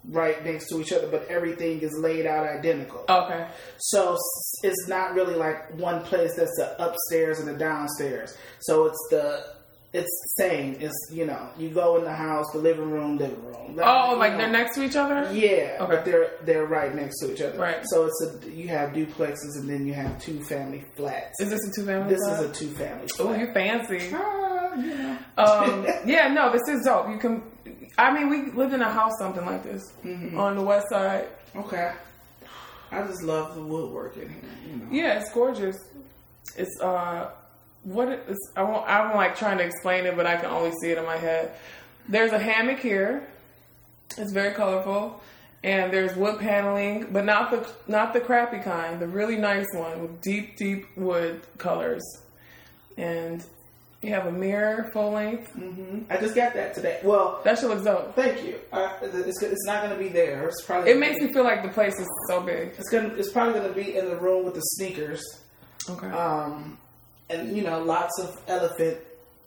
right 0.06 0.44
next 0.46 0.70
to 0.70 0.80
each 0.80 0.94
other, 0.94 1.08
but 1.08 1.28
everything 1.28 1.80
is 1.82 1.94
laid 2.00 2.26
out 2.26 2.46
identical. 2.48 3.04
Okay. 3.10 3.48
So 3.78 4.18
it's 4.64 4.88
not 4.88 5.14
really 5.16 5.36
like 5.36 5.74
one 5.78 6.02
place 6.04 6.36
that's 6.36 6.56
the 6.58 6.76
upstairs 6.82 7.40
and 7.40 7.48
the 7.48 7.58
downstairs. 7.58 8.36
So 8.62 8.86
it's 8.86 9.08
the 9.12 9.56
it's 9.94 10.10
same. 10.38 10.76
It's 10.82 10.94
you 11.12 11.26
know 11.26 11.50
you 11.58 11.70
go 11.70 11.98
in 11.98 12.04
the 12.04 12.14
house, 12.14 12.46
the 12.52 12.60
living 12.60 12.92
room, 12.92 13.18
living 13.18 13.44
room. 13.44 13.80
Oh, 13.82 14.16
like 14.20 14.34
know. 14.34 14.40
they're 14.40 14.52
next 14.52 14.76
to 14.76 14.84
each 14.84 14.96
other? 14.98 15.30
Yeah, 15.34 15.78
Okay. 15.82 15.96
but 15.96 16.06
they're 16.06 16.32
they're 16.44 16.66
right 16.66 16.94
next 16.94 17.20
to 17.22 17.34
each 17.34 17.42
other. 17.42 17.58
Right. 17.58 17.80
So 17.86 18.06
it's 18.06 18.22
a 18.46 18.50
you 18.52 18.68
have 18.68 18.92
duplexes 18.92 19.56
and 19.60 19.70
then 19.70 19.86
you 19.88 19.94
have 19.94 20.22
two 20.22 20.44
family 20.44 20.84
flats. 20.96 21.40
Is 21.40 21.50
this 21.50 21.60
a 21.68 21.72
two 21.74 21.86
family? 21.86 22.10
This 22.16 22.22
is 22.22 22.40
a 22.42 22.54
two 22.54 22.70
family 22.76 23.08
Oh, 23.20 23.28
flat. 23.28 23.40
you 23.40 23.54
fancy. 23.54 24.10
Ah, 24.14 24.57
you 24.76 24.96
know. 24.98 25.18
Um, 25.38 25.86
yeah, 26.06 26.28
no, 26.30 26.52
this 26.52 26.62
is 26.68 26.84
dope. 26.86 27.10
You 27.10 27.18
can. 27.18 27.44
I 27.98 28.14
mean, 28.14 28.30
we 28.30 28.52
lived 28.52 28.74
in 28.74 28.82
a 28.82 28.90
house 28.92 29.14
something 29.20 29.46
like 29.46 29.64
this 29.64 29.84
Mm-hmm. 30.04 30.38
on 30.40 30.56
the 30.56 30.62
west 30.62 30.88
side. 30.90 31.28
Okay. 31.56 31.92
I 32.92 33.02
just 33.06 33.22
love 33.24 33.56
the 33.56 33.62
woodwork 33.62 34.16
in 34.18 34.30
here. 34.30 34.42
You 34.70 34.76
know. 34.78 34.86
Yeah, 34.92 35.20
it's 35.20 35.32
gorgeous. 35.34 35.76
It's 36.56 36.80
uh, 36.82 37.30
what 37.84 38.08
it 38.10 38.24
is. 38.30 38.38
I 38.56 38.64
won't. 38.64 38.88
I'm 38.88 39.16
like 39.16 39.36
trying 39.38 39.58
to 39.58 39.64
explain 39.64 40.06
it, 40.06 40.16
but 40.16 40.26
I 40.26 40.38
can 40.38 40.50
only 40.52 40.72
see 40.82 40.92
it 40.92 40.98
in 40.98 41.06
my 41.06 41.18
head. 41.18 41.52
There's 42.08 42.32
a 42.32 42.40
hammock 42.40 42.80
here. 42.80 43.28
It's 44.18 44.32
very 44.32 44.54
colorful, 44.54 45.22
and 45.64 45.92
there's 45.92 46.16
wood 46.16 46.40
paneling, 46.40 47.08
but 47.12 47.26
not 47.26 47.52
the 47.52 47.70
not 47.88 48.14
the 48.14 48.22
crappy 48.22 48.60
kind. 48.60 49.00
The 49.02 49.08
really 49.08 49.36
nice 49.36 49.68
one 49.74 50.02
with 50.02 50.22
deep, 50.22 50.56
deep 50.56 50.86
wood 50.96 51.42
colors, 51.58 52.04
and 52.98 53.44
you 54.02 54.10
have 54.14 54.28
a 54.28 54.32
mirror 54.32 54.90
full 54.94 55.12
length. 55.12 55.52
hmm 55.54 56.00
I 56.10 56.18
just 56.18 56.36
got 56.36 56.54
that 56.54 56.76
today. 56.76 57.00
Well, 57.04 57.42
That 57.44 57.58
shit 57.60 57.68
looks 57.70 57.84
dope. 57.84 58.16
thank 58.16 58.44
you. 58.46 58.60
Uh, 58.72 58.90
it's, 59.02 59.42
it's 59.42 59.66
not 59.66 59.84
going 59.84 59.98
to 59.98 60.02
be 60.02 60.10
there. 60.10 60.48
It's 60.48 60.62
probably. 60.64 60.92
It 60.92 60.98
makes 61.00 61.20
me 61.20 61.34
feel 61.34 61.44
like 61.44 61.64
the 61.64 61.70
place 61.70 61.96
is 62.00 62.08
so 62.30 62.42
big. 62.42 62.74
It's 62.78 62.90
gonna. 62.90 63.10
It's 63.16 63.32
probably 63.32 63.54
going 63.60 63.68
to 63.70 63.74
be 63.76 63.98
in 63.98 64.06
the 64.06 64.18
room 64.18 64.46
with 64.46 64.54
the 64.54 64.62
sneakers. 64.62 65.24
Okay. 65.90 66.08
Um, 66.08 66.78
and 67.30 67.56
you 67.56 67.64
know, 67.64 67.82
lots 67.84 68.20
of 68.20 68.40
elephant 68.48 68.98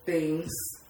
things 0.04 0.48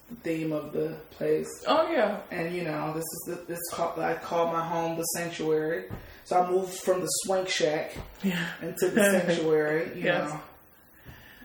the 0.09 0.15
theme 0.17 0.51
of 0.51 0.73
the 0.73 0.95
place. 1.11 1.47
Oh 1.67 1.89
yeah. 1.91 2.19
And 2.31 2.53
you 2.55 2.63
know, 2.63 2.91
this 2.93 3.03
is 3.03 3.23
the, 3.27 3.35
this 3.47 3.59
call, 3.71 3.97
I 3.99 4.15
call 4.15 4.51
my 4.51 4.65
home 4.65 4.97
the 4.97 5.03
sanctuary. 5.15 5.85
So 6.25 6.41
I 6.41 6.49
moved 6.49 6.73
from 6.73 6.99
the 7.01 7.07
swank 7.23 7.47
shack 7.47 7.95
Yeah. 8.23 8.45
into 8.61 8.89
the 8.89 9.03
sanctuary. 9.25 9.91
You 9.95 10.03
Yes. 10.03 10.29
know, 10.29 10.39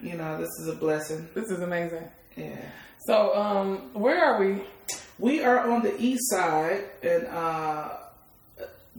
you 0.00 0.16
know, 0.16 0.38
this 0.38 0.50
is 0.60 0.68
a 0.68 0.74
blessing. 0.74 1.28
This 1.34 1.50
is 1.50 1.60
amazing. 1.60 2.08
Yeah. 2.36 2.56
So, 3.06 3.34
um, 3.34 3.90
where 3.92 4.22
are 4.24 4.40
we? 4.40 4.62
We 5.18 5.42
are 5.42 5.70
on 5.70 5.82
the 5.82 5.98
east 6.00 6.30
side 6.30 6.84
and 7.02 7.26
uh, 7.26 7.96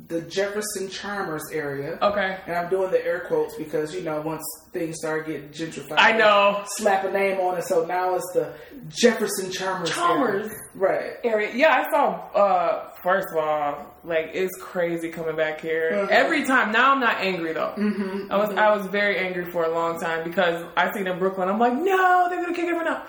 the 0.07 0.21
Jefferson 0.21 0.89
Charmers 0.89 1.41
area. 1.51 1.97
Okay. 2.01 2.37
And 2.45 2.55
I'm 2.55 2.69
doing 2.69 2.91
the 2.91 3.03
air 3.03 3.21
quotes 3.27 3.55
because, 3.57 3.93
you 3.95 4.01
know, 4.03 4.21
once 4.21 4.43
things 4.71 4.97
start 4.99 5.25
getting 5.25 5.49
gentrified, 5.49 5.95
I 5.97 6.11
know. 6.15 6.63
slap 6.77 7.03
a 7.03 7.11
name 7.11 7.39
on 7.39 7.57
it. 7.57 7.63
So 7.65 7.83
now 7.85 8.15
it's 8.15 8.31
the 8.33 8.53
Jefferson 8.89 9.51
Charmers. 9.51 9.89
Chalmers. 9.89 10.45
area. 10.47 10.59
Right. 10.75 11.11
Area. 11.23 11.49
Yeah, 11.53 11.83
I 11.85 11.91
saw. 11.91 12.11
Uh, 12.33 12.89
first 13.03 13.27
of 13.31 13.37
all, 13.43 13.95
like 14.03 14.29
it's 14.33 14.55
crazy 14.61 15.09
coming 15.09 15.35
back 15.35 15.59
here 15.61 15.91
Mhm. 15.91 16.09
every 16.09 16.45
time. 16.45 16.71
Now 16.71 16.91
I'm 16.93 16.99
not 16.99 17.17
angry 17.17 17.53
though. 17.53 17.73
Mm-hmm. 17.77 18.31
I 18.31 18.37
was 18.37 18.49
I 18.55 18.75
was 18.77 18.85
very 18.87 19.17
angry 19.17 19.51
for 19.51 19.65
a 19.65 19.69
long 19.69 19.99
time 19.99 20.23
because 20.23 20.63
I 20.77 20.91
seen 20.93 21.07
in 21.07 21.17
Brooklyn. 21.19 21.49
I'm 21.49 21.59
like, 21.59 21.73
no, 21.73 22.27
they're 22.29 22.39
gonna 22.41 22.53
kick 22.53 22.65
everyone 22.65 22.87
out. 22.87 23.07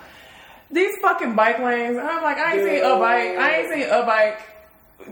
These 0.71 0.95
fucking 1.01 1.35
bike 1.35 1.59
lanes. 1.59 1.97
I'm 1.97 2.21
like, 2.23 2.37
I 2.37 2.53
ain't 2.57 2.67
seen 2.67 2.83
a 2.83 2.97
bike. 2.99 3.37
I 3.37 3.55
ain't 3.57 3.73
seen 3.73 3.89
a 3.89 4.03
bike 4.05 4.39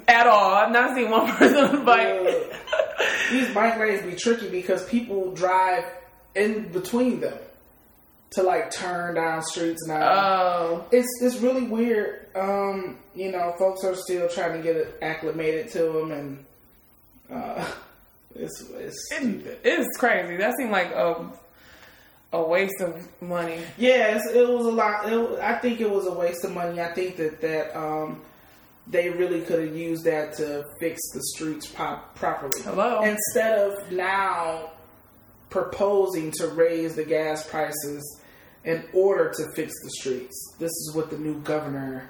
at 0.07 0.27
all. 0.27 0.53
I've 0.53 0.71
not 0.71 0.95
seen 0.95 1.09
one 1.09 1.27
person 1.35 1.57
on 1.57 1.75
a 1.75 1.83
bike. 1.83 2.53
These 3.31 3.53
bike 3.53 3.77
lanes 3.77 4.05
be 4.05 4.15
tricky 4.15 4.49
because 4.49 4.85
people 4.87 5.31
drive 5.33 5.85
in 6.35 6.71
between 6.71 7.19
them 7.19 7.37
to 8.31 8.43
like 8.43 8.71
turn 8.71 9.15
down 9.15 9.43
streets 9.43 9.85
now. 9.87 10.01
Oh, 10.01 10.85
it's 10.91 11.07
it's 11.21 11.37
really 11.37 11.63
weird. 11.63 12.27
Um, 12.35 12.97
you 13.15 13.31
know, 13.31 13.53
folks 13.57 13.83
are 13.83 13.95
still 13.95 14.27
trying 14.29 14.53
to 14.57 14.63
get 14.63 14.75
it 14.75 14.97
acclimated 15.01 15.71
to 15.71 15.83
them, 15.83 16.11
and 16.11 16.45
uh, 17.31 17.65
it's 18.35 18.61
it's 18.71 19.11
it 19.11 19.59
is 19.65 19.87
crazy. 19.97 20.37
That 20.37 20.55
seemed 20.57 20.71
like 20.71 20.91
a 20.91 21.29
a 22.33 22.43
waste 22.43 22.81
of 22.81 23.07
money. 23.21 23.61
Yes, 23.77 24.21
it 24.33 24.47
was 24.47 24.65
a 24.65 24.71
lot. 24.71 25.11
It, 25.11 25.39
I 25.39 25.57
think 25.57 25.79
it 25.79 25.89
was 25.89 26.05
a 26.07 26.13
waste 26.13 26.43
of 26.43 26.53
money. 26.53 26.81
I 26.81 26.91
think 26.93 27.17
that 27.17 27.41
that 27.41 27.77
um, 27.77 28.21
they 28.89 29.09
really 29.09 29.41
could 29.41 29.59
have 29.65 29.75
used 29.75 30.05
that 30.05 30.33
to 30.37 30.63
fix 30.79 30.99
the 31.13 31.21
streets 31.35 31.67
pop, 31.67 32.15
properly. 32.15 32.61
Hello. 32.63 33.01
Instead 33.03 33.59
of 33.59 33.91
now 33.91 34.71
proposing 35.49 36.31
to 36.31 36.47
raise 36.49 36.95
the 36.95 37.03
gas 37.05 37.47
prices 37.49 38.21
in 38.63 38.83
order 38.93 39.31
to 39.35 39.45
fix 39.55 39.73
the 39.83 39.89
streets. 39.99 40.55
This 40.59 40.71
is 40.71 40.91
what 40.93 41.09
the 41.09 41.17
new 41.17 41.39
governor 41.41 42.09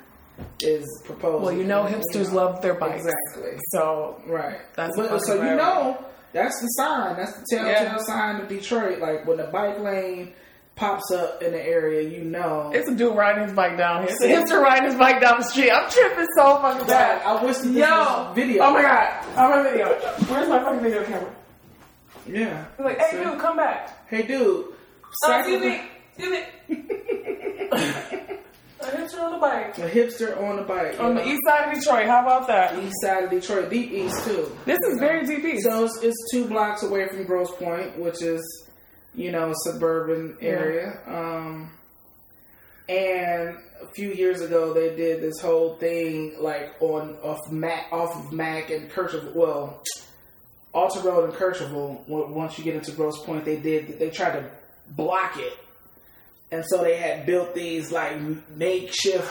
is 0.62 0.86
proposing. 1.06 1.42
Well, 1.44 1.54
you 1.54 1.64
know, 1.64 1.84
hipsters 1.86 2.32
love 2.32 2.62
their 2.62 2.74
bikes. 2.76 3.06
Exactly. 3.06 3.58
So 3.72 4.22
Right. 4.28 4.60
That's 4.76 4.96
fucking 4.96 5.20
so 5.22 5.36
you 5.36 5.56
know 5.56 6.04
that's 6.34 6.60
the 6.62 6.68
sign. 6.68 7.16
That's 7.16 7.34
the 7.40 7.46
telltale 7.50 7.72
Yeah. 7.84 7.98
sign 7.98 8.42
of 8.42 8.48
Detroit. 8.48 9.00
Like 9.00 9.26
when 9.26 9.38
the 9.38 9.46
bike 9.46 9.80
lane 9.80 10.34
pops 10.78 11.12
up 11.12 11.42
in 11.44 11.52
the 11.52 11.62
area, 11.62 12.08
you 12.08 12.24
know. 12.24 12.72
it's 12.74 12.88
a 12.90 12.96
dude 12.96 13.16
riding 13.16 13.44
his 13.44 13.52
bike 13.54 13.78
down 13.78 14.04
here. 14.04 14.12
It's 14.12 14.22
a 14.24 14.28
hipster 14.28 14.62
riding 14.62 14.86
his 14.86 14.96
bike 14.96 15.20
down 15.20 15.40
the 15.40 15.44
street. 15.46 15.72
I'm 15.72 15.90
tripping 15.90 16.28
so 16.38 16.58
fucking 16.62 16.88
bad. 16.88 17.22
I 17.26 17.44
wish 17.44 17.58
this 17.58 17.66
Yo, 17.66 17.82
was 17.82 18.36
video. 18.36 18.64
Oh 18.64 18.74
my 18.74 18.82
god, 18.84 19.26
oh, 19.26 19.36
I'm 19.38 19.52
on 19.60 19.64
video. 19.66 19.88
Where's 20.30 20.48
my 20.48 20.60
fucking 20.60 20.80
video 20.82 21.04
camera? 21.04 21.36
Yeah. 22.28 22.66
He's 22.78 22.86
like, 22.86 23.00
hey 23.00 23.12
So- 23.12 23.32
dude, 23.32 23.40
come 23.42 23.58
back. 23.58 24.08
Hey, 24.08 24.22
dude. 24.26 24.66
Oh, 25.26 25.38
excuse 25.40 25.62
me, 25.62 25.82
excuse 26.16 26.32
me. 26.32 26.44
a 28.80 28.86
hipster 28.86 29.20
on 29.22 29.32
the 29.34 29.38
bike 29.40 29.78
A 29.80 29.90
hipster 29.90 30.42
on 30.42 30.56
the 30.58 30.62
bike. 30.62 31.00
on 31.00 31.14
you 31.14 31.20
the 31.20 31.26
know. 31.26 31.32
east 31.32 31.42
side 31.48 31.70
of 31.74 31.80
Detroit. 31.80 32.06
How 32.06 32.22
about 32.22 32.48
that? 32.48 32.78
east 32.84 32.94
side 33.02 33.24
of 33.24 33.30
Detroit, 33.32 33.70
deep 33.70 33.92
east 33.92 34.24
too. 34.26 34.52
This 34.66 34.78
is 34.92 35.00
very 35.00 35.26
deep 35.26 35.44
east. 35.44 35.64
So 35.66 35.86
it's, 35.86 36.00
it's 36.04 36.16
two 36.32 36.46
blocks 36.46 36.84
away 36.84 37.08
from 37.08 37.24
Grosse 37.26 37.52
Point, 37.56 37.98
which 37.98 38.22
is, 38.22 38.42
you 39.18 39.32
know, 39.32 39.52
suburban 39.66 40.38
area. 40.40 41.00
Um, 41.08 41.72
and 42.88 43.58
a 43.82 43.88
few 43.94 44.14
years 44.14 44.42
ago, 44.42 44.74
they 44.74 44.96
did 44.96 45.22
this 45.22 45.42
whole 45.42 45.76
thing 45.76 46.36
like 46.40 46.76
on 46.80 47.18
off 47.24 47.52
Mac, 47.52 47.92
off 47.92 48.16
of 48.16 48.32
Mac 48.32 48.70
and 48.70 48.90
Kercheval. 48.90 49.36
Well, 49.36 49.84
Alter 50.74 51.02
Road 51.02 51.30
and 51.30 51.34
Kercheval. 51.34 52.08
Once 52.08 52.58
you 52.58 52.64
get 52.64 52.76
into 52.76 52.92
Grosse 52.92 53.22
Point, 53.26 53.44
they 53.44 53.58
did 53.58 54.00
they 54.00 54.12
tried 54.12 54.40
to 54.40 54.50
block 54.90 55.38
it, 55.38 55.54
and 56.52 56.64
so 56.68 56.84
they 56.84 56.98
had 56.98 57.26
built 57.26 57.56
these 57.56 57.92
like 57.92 58.22
makeshift 58.56 59.30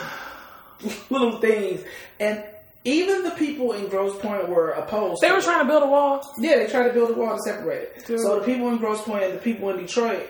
little 1.11 1.41
things, 1.41 1.83
and 2.19 2.45
even 2.87 3.23
the 3.25 3.31
people 3.33 3.73
in 3.73 3.89
Grosse 3.89 4.19
Point 4.21 4.49
were 4.49 4.71
opposed. 4.71 5.21
they 5.21 5.31
were 5.33 5.41
trying 5.43 5.59
to 5.61 5.65
build 5.67 5.83
a 5.83 5.87
wall. 5.87 6.23
Yeah, 6.39 6.57
they 6.57 6.67
tried 6.69 6.89
to 6.89 6.95
build 6.95 7.11
a 7.11 7.15
wall 7.15 7.37
to 7.37 7.43
separate 7.43 7.83
it. 7.83 8.07
Dude. 8.07 8.21
So 8.21 8.39
the 8.41 8.47
people 8.47 8.69
in 8.69 8.79
Grosse 8.79 9.03
Point 9.03 9.25
and 9.25 9.35
the 9.35 9.39
people 9.39 9.69
in 9.71 9.79
Detroit 9.79 10.27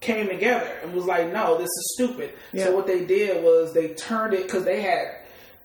came 0.00 0.28
together 0.28 0.70
and 0.82 0.92
was 0.94 1.04
like, 1.04 1.32
"No, 1.32 1.56
this 1.58 1.64
is 1.68 1.94
stupid." 1.94 2.30
Yeah. 2.52 2.64
So 2.66 2.76
what 2.76 2.86
they 2.86 3.04
did 3.04 3.42
was 3.42 3.72
they 3.74 3.88
turned 3.94 4.34
it 4.34 4.44
because 4.44 4.64
they 4.64 4.80
had 4.82 5.06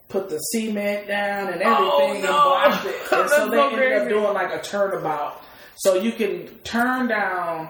put 0.09 0.29
the 0.29 0.37
cement 0.39 1.07
down 1.07 1.53
and 1.53 1.61
everything 1.61 1.65
Oh, 1.91 2.13
and 2.13 2.21
blocked 2.23 2.85
it, 2.85 2.95
and 3.13 3.29
so 3.29 3.49
they 3.49 3.57
so 3.57 3.69
ended 3.69 3.93
up 3.93 4.09
doing 4.09 4.33
like 4.33 4.53
a 4.53 4.61
turnabout. 4.61 5.41
So 5.77 5.95
you 5.95 6.11
can 6.11 6.47
turn 6.65 7.07
down 7.07 7.69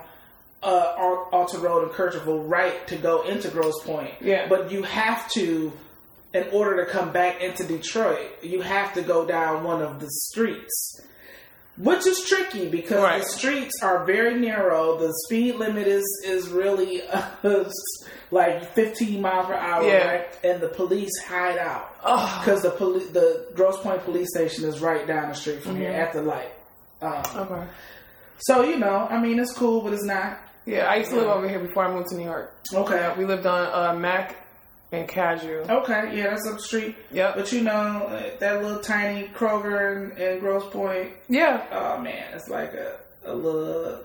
uh, 0.64 0.96
Al- 0.98 1.30
Alter 1.32 1.60
Road 1.60 1.84
and 1.84 1.92
Kercheval 1.92 2.48
right 2.50 2.86
to 2.88 2.96
go 2.96 3.22
into 3.24 3.48
Grosse 3.50 3.84
Point. 3.84 4.14
Yeah. 4.22 4.48
But 4.50 4.72
you 4.72 4.84
have 4.84 5.30
to, 5.32 5.72
in 6.34 6.48
order 6.52 6.86
to 6.86 6.92
come 6.92 7.12
back 7.12 7.42
into 7.42 7.64
Detroit, 7.66 8.30
you 8.42 8.62
have 8.62 8.94
to 8.94 9.02
go 9.02 9.26
down 9.26 9.64
one 9.64 9.82
of 9.82 10.00
the 10.00 10.08
streets. 10.10 11.02
Which 11.78 12.06
is 12.06 12.26
tricky 12.28 12.68
because 12.70 13.02
Right. 13.02 13.24
the 13.24 13.28
streets 13.30 13.82
are 13.82 14.04
very 14.06 14.36
narrow. 14.40 14.98
The 14.98 15.12
speed 15.26 15.56
limit 15.56 15.88
is 15.88 16.04
is 16.26 16.50
really 16.50 17.02
uh, 17.08 17.22
like 18.32 18.74
15 18.76 19.22
miles 19.22 19.48
per 19.48 19.54
hour, 19.56 19.84
Yeah. 19.84 20.08
right? 20.08 20.28
And 20.44 20.62
the 20.62 20.68
police 20.68 21.18
hide 21.26 21.58
out 21.58 21.90
because 22.42 22.62
the 22.62 22.72
police, 22.72 23.08
the 23.10 23.48
Grosse 23.56 23.78
Point 23.82 24.04
police 24.04 24.28
station 24.36 24.66
is 24.66 24.80
right 24.82 25.08
down 25.08 25.30
the 25.30 25.36
street 25.36 25.64
from 25.64 25.78
here 25.78 25.92
Mhm. 25.92 26.00
at 26.00 26.14
the 26.14 26.22
light. 26.22 26.52
Um, 27.02 27.24
okay. 27.38 27.64
so 28.40 28.64
you 28.64 28.78
know, 28.78 29.08
I 29.10 29.20
mean, 29.20 29.40
it's 29.40 29.54
cool, 29.54 29.82
but 29.82 29.94
it's 29.94 30.04
not. 30.06 30.38
Yeah, 30.66 30.86
I 30.86 30.98
used 30.98 31.10
to 31.12 31.16
live 31.16 31.30
over 31.30 31.48
here 31.50 31.60
before 31.60 31.86
I 31.86 31.92
moved 31.92 32.10
to 32.10 32.16
New 32.18 32.26
York. 32.26 32.54
Okay. 32.74 32.96
Yeah, 32.98 33.18
we 33.18 33.26
lived 33.26 33.48
on 33.48 33.62
uh, 33.96 33.98
Mac 33.98 34.36
and 34.92 35.08
casual. 35.08 35.70
Okay, 35.72 36.18
yeah, 36.18 36.32
that's 36.32 36.48
up 36.48 36.56
the 36.58 36.62
street. 36.64 36.96
Yep. 37.12 37.36
But 37.36 37.52
you 37.52 37.62
know, 37.62 38.32
that 38.40 38.62
little 38.62 38.80
tiny 38.80 39.28
Kroger 39.30 40.20
and, 40.20 40.42
Grosse 40.42 40.70
Point, 40.72 41.12
Yeah. 41.30 41.66
oh 41.72 42.02
man, 42.02 42.34
it's 42.34 42.50
like 42.50 42.74
a, 42.74 42.98
a 43.26 43.34
little 43.34 44.02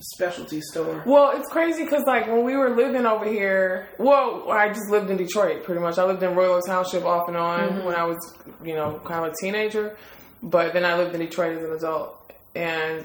specialty 0.00 0.60
store. 0.60 1.02
Well, 1.06 1.32
it's 1.36 1.48
crazy 1.50 1.84
because 1.84 2.02
like 2.06 2.26
when 2.26 2.44
we 2.44 2.56
were 2.56 2.70
living 2.76 3.06
over 3.06 3.24
here, 3.24 3.88
well, 3.98 4.50
I 4.50 4.68
just 4.68 4.90
lived 4.90 5.10
in 5.10 5.16
Detroit 5.16 5.64
pretty 5.64 5.80
much. 5.80 5.98
I 5.98 6.04
lived 6.04 6.22
in 6.22 6.34
Royal 6.34 6.54
Oak 6.54 6.66
Township 6.66 7.04
off 7.04 7.28
and 7.28 7.36
on 7.36 7.60
Mm-hmm. 7.68 7.86
when 7.86 7.94
I 7.94 8.04
was, 8.04 8.18
you 8.64 8.74
know, 8.74 9.00
kind 9.04 9.24
of 9.24 9.32
a 9.32 9.36
teenager. 9.40 9.96
But 10.42 10.72
then 10.74 10.84
I 10.84 10.96
lived 10.96 11.14
in 11.14 11.20
Detroit 11.20 11.56
as 11.56 11.64
an 11.64 11.72
adult, 11.72 12.32
and 12.54 13.02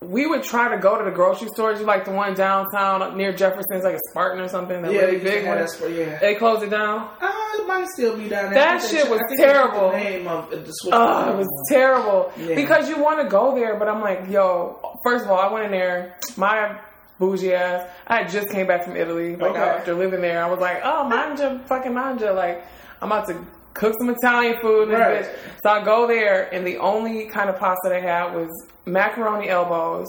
we 0.00 0.26
would 0.26 0.42
try 0.44 0.68
to 0.74 0.78
go 0.80 0.96
to 0.96 1.04
the 1.04 1.10
grocery 1.10 1.48
stores. 1.48 1.80
You 1.80 1.86
like 1.86 2.04
the 2.04 2.12
one 2.12 2.34
downtown 2.34 3.02
up 3.02 3.16
near 3.16 3.32
Jefferson's, 3.32 3.82
like 3.84 3.96
a 3.96 4.00
Spartan 4.10 4.40
or 4.40 4.48
something, 4.48 4.80
that 4.82 4.92
Yeah, 4.92 5.00
really 5.02 5.18
big 5.18 5.46
one. 5.46 5.58
that 5.58 5.70
store, 5.70 5.88
yeah. 5.88 6.18
They 6.20 6.36
closed 6.36 6.62
it 6.62 6.70
down. 6.70 7.10
Uh, 7.20 7.32
it 7.58 7.66
might 7.66 7.86
still 7.88 8.16
be 8.16 8.28
down 8.28 8.44
there. 8.52 8.54
That 8.54 8.80
shit 8.82 9.04
they- 9.04 9.10
was 9.10 9.20
I 9.20 9.26
think 9.28 9.40
they 9.40 9.46
took 9.46 9.54
terrible. 9.54 9.92
Name 9.92 10.28
of 10.28 10.50
the 10.50 10.70
Swiss 10.72 10.92
Oh, 10.94 11.32
it 11.32 11.36
was 11.36 11.48
terrible 11.68 12.32
Yeah. 12.36 12.54
because 12.54 12.88
you 12.88 12.98
want 13.02 13.20
to 13.20 13.28
go 13.28 13.54
there, 13.56 13.76
but 13.76 13.88
I'm 13.88 14.00
like, 14.00 14.28
yo. 14.30 14.78
First 15.04 15.24
of 15.24 15.30
all, 15.32 15.38
I 15.38 15.52
went 15.52 15.64
in 15.66 15.72
there. 15.72 16.14
My 16.36 16.78
bougie 17.18 17.52
ass. 17.52 17.84
I 18.06 18.22
just 18.24 18.48
came 18.50 18.68
back 18.68 18.84
from 18.84 18.96
Italy. 18.96 19.34
Like 19.34 19.50
Okay. 19.50 19.60
after 19.60 19.94
living 19.94 20.20
there, 20.20 20.42
I 20.44 20.48
was 20.48 20.60
like, 20.60 20.80
oh, 20.84 21.04
manja, 21.08 21.60
fucking 21.66 21.92
manja. 21.92 22.32
Like 22.32 22.64
I'm 23.02 23.10
about 23.10 23.26
to 23.28 23.44
cook 23.78 23.94
some 23.98 24.10
Italian 24.10 24.60
food. 24.60 24.90
Right. 24.90 25.22
bitch. 25.24 25.36
So 25.62 25.70
I 25.70 25.84
go 25.84 26.06
there, 26.06 26.52
and 26.54 26.66
the 26.66 26.76
only 26.78 27.26
kind 27.26 27.48
of 27.48 27.58
pasta 27.58 27.88
they 27.88 28.00
had 28.00 28.34
was 28.34 28.48
macaroni 28.86 29.48
elbows 29.48 30.06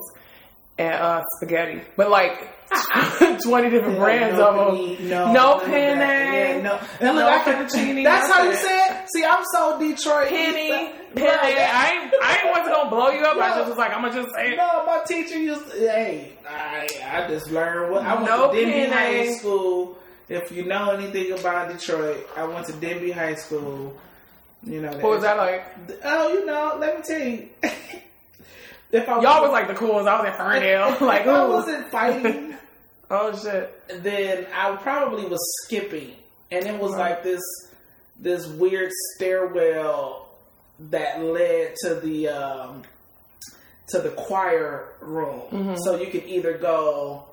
and 0.78 0.94
uh, 0.94 1.24
spaghetti, 1.38 1.82
but 1.96 2.10
like. 2.10 2.56
20 3.44 3.70
different 3.72 3.96
Yeah, 3.96 4.00
brands 4.00 4.38
no 4.38 4.48
of 4.48 4.56
them. 4.78 4.96
penne, 4.98 5.10
no, 5.10 5.34
no 5.34 5.60
penne. 5.66 6.00
Yeah, 6.00 6.62
no. 6.62 6.80
And 7.02 7.16
look, 7.16 7.26
no 7.26 7.28
I 7.28 7.40
can, 7.40 7.66
fettuccine, 7.66 8.04
that's 8.04 8.32
how 8.32 8.44
you 8.44 8.52
it. 8.52 9.08
See, 9.12 9.26
I'm 9.26 9.44
so 9.56 9.80
Detroit. 9.80 10.30
penny, 10.30 10.70
penny. 11.16 11.28
I 11.58 11.90
ain't, 12.04 12.14
I 12.22 12.36
ain't 12.44 12.50
wasn't 12.52 12.76
gonna 12.76 12.90
blow 12.92 13.10
you 13.10 13.24
up. 13.24 13.38
I 13.38 13.56
just 13.58 13.70
was 13.70 13.78
like, 13.80 13.92
I'm 13.92 14.04
gonna 14.04 14.14
just 14.22 14.30
say. 14.36 14.56
No, 14.56 14.86
my 14.86 15.02
teacher 15.08 15.40
used 15.40 15.66
to, 15.72 15.78
hey, 15.80 16.34
I, 16.48 16.88
I 17.12 17.28
just 17.28 17.50
learned 17.50 17.92
what 17.92 18.04
I 18.04 18.14
went 18.14 18.26
No 18.28 18.52
to 18.54 18.64
penne. 18.64 18.92
High 18.92 19.34
School. 19.34 19.98
If 20.30 20.52
you 20.52 20.64
know 20.64 20.92
anything 20.92 21.32
about 21.38 21.72
Detroit, 21.72 22.28
I 22.38 22.46
went 22.46 22.68
to 22.68 22.74
Denby 22.74 23.12
High 23.12 23.36
School. 23.36 24.00
You 24.64 24.82
know, 24.82 24.92
What 24.92 25.12
was 25.12 25.22
that 25.24 25.38
like? 25.38 25.66
Oh, 26.04 26.34
you 26.34 26.46
know, 26.46 26.78
let 26.80 26.98
me 26.98 27.04
tell 27.04 27.28
you. 27.28 27.50
if 28.92 29.10
I 29.10 29.22
Y'all 29.22 29.42
was 29.42 29.52
like 29.52 29.68
the 29.68 29.74
coolest. 29.74 30.08
I 30.08 30.22
was 30.22 30.30
in 30.30 30.38
Ferndale. 30.38 30.98
like, 31.06 31.22
if 31.22 31.28
I 31.28 31.48
wasn't 31.48 31.90
fighting, 31.90 32.56
oh 33.10 33.36
shit. 33.36 34.04
then 34.04 34.46
I 34.54 34.76
probably 34.76 35.26
was 35.26 35.40
skipping 35.66 36.14
and 36.52 36.66
it 36.66 36.80
was 36.80 36.92
like 36.96 37.24
this 37.24 37.42
this 38.20 38.48
weird 38.48 38.92
stairwell 39.16 40.30
that 40.80 41.22
led 41.24 41.76
to 41.84 41.96
the 41.96 42.30
um, 42.30 42.84
to 43.90 44.00
the 44.00 44.10
choir 44.10 44.94
room. 45.02 45.42
Mm-hmm. 45.52 45.76
So 45.84 46.00
you 46.00 46.08
could 46.08 46.26
either 46.26 46.58
go 46.58 47.26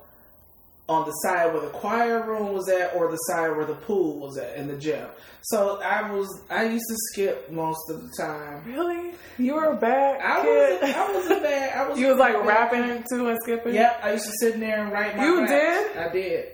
on 0.89 1.05
the 1.05 1.11
side 1.11 1.51
where 1.53 1.61
the 1.61 1.69
choir 1.69 2.25
room 2.25 2.53
was 2.53 2.69
at, 2.69 2.95
or 2.95 3.11
the 3.11 3.17
side 3.17 3.49
where 3.55 3.65
the 3.65 3.75
pool 3.75 4.19
was 4.19 4.37
at 4.37 4.55
in 4.55 4.67
the 4.67 4.77
gym. 4.77 5.05
So 5.41 5.81
I 5.81 6.11
was 6.11 6.27
I 6.49 6.63
used 6.65 6.85
to 6.89 6.95
skip 7.11 7.51
most 7.51 7.89
of 7.89 8.01
the 8.01 8.09
time. 8.17 8.63
Really? 8.65 9.13
You 9.37 9.55
were 9.55 9.71
a 9.71 9.75
bad 9.75 10.19
I 10.21 10.41
kid. 10.41 10.81
was 10.81 10.91
I 10.95 11.13
wasn't 11.13 11.43
bad. 11.43 11.77
I 11.77 11.89
was 11.89 11.99
you 11.99 12.07
was 12.07 12.17
like 12.17 12.43
rapping 12.45 13.03
too 13.11 13.27
and 13.29 13.37
skipping. 13.43 13.73
Yep, 13.75 13.99
I 14.03 14.13
used 14.13 14.25
to 14.25 14.33
sit 14.39 14.53
in 14.55 14.59
there 14.61 14.83
and 14.83 14.91
write 14.91 15.15
my. 15.17 15.25
You 15.25 15.39
raps. 15.41 15.51
did? 15.51 15.97
I 15.97 16.11
did. 16.11 16.49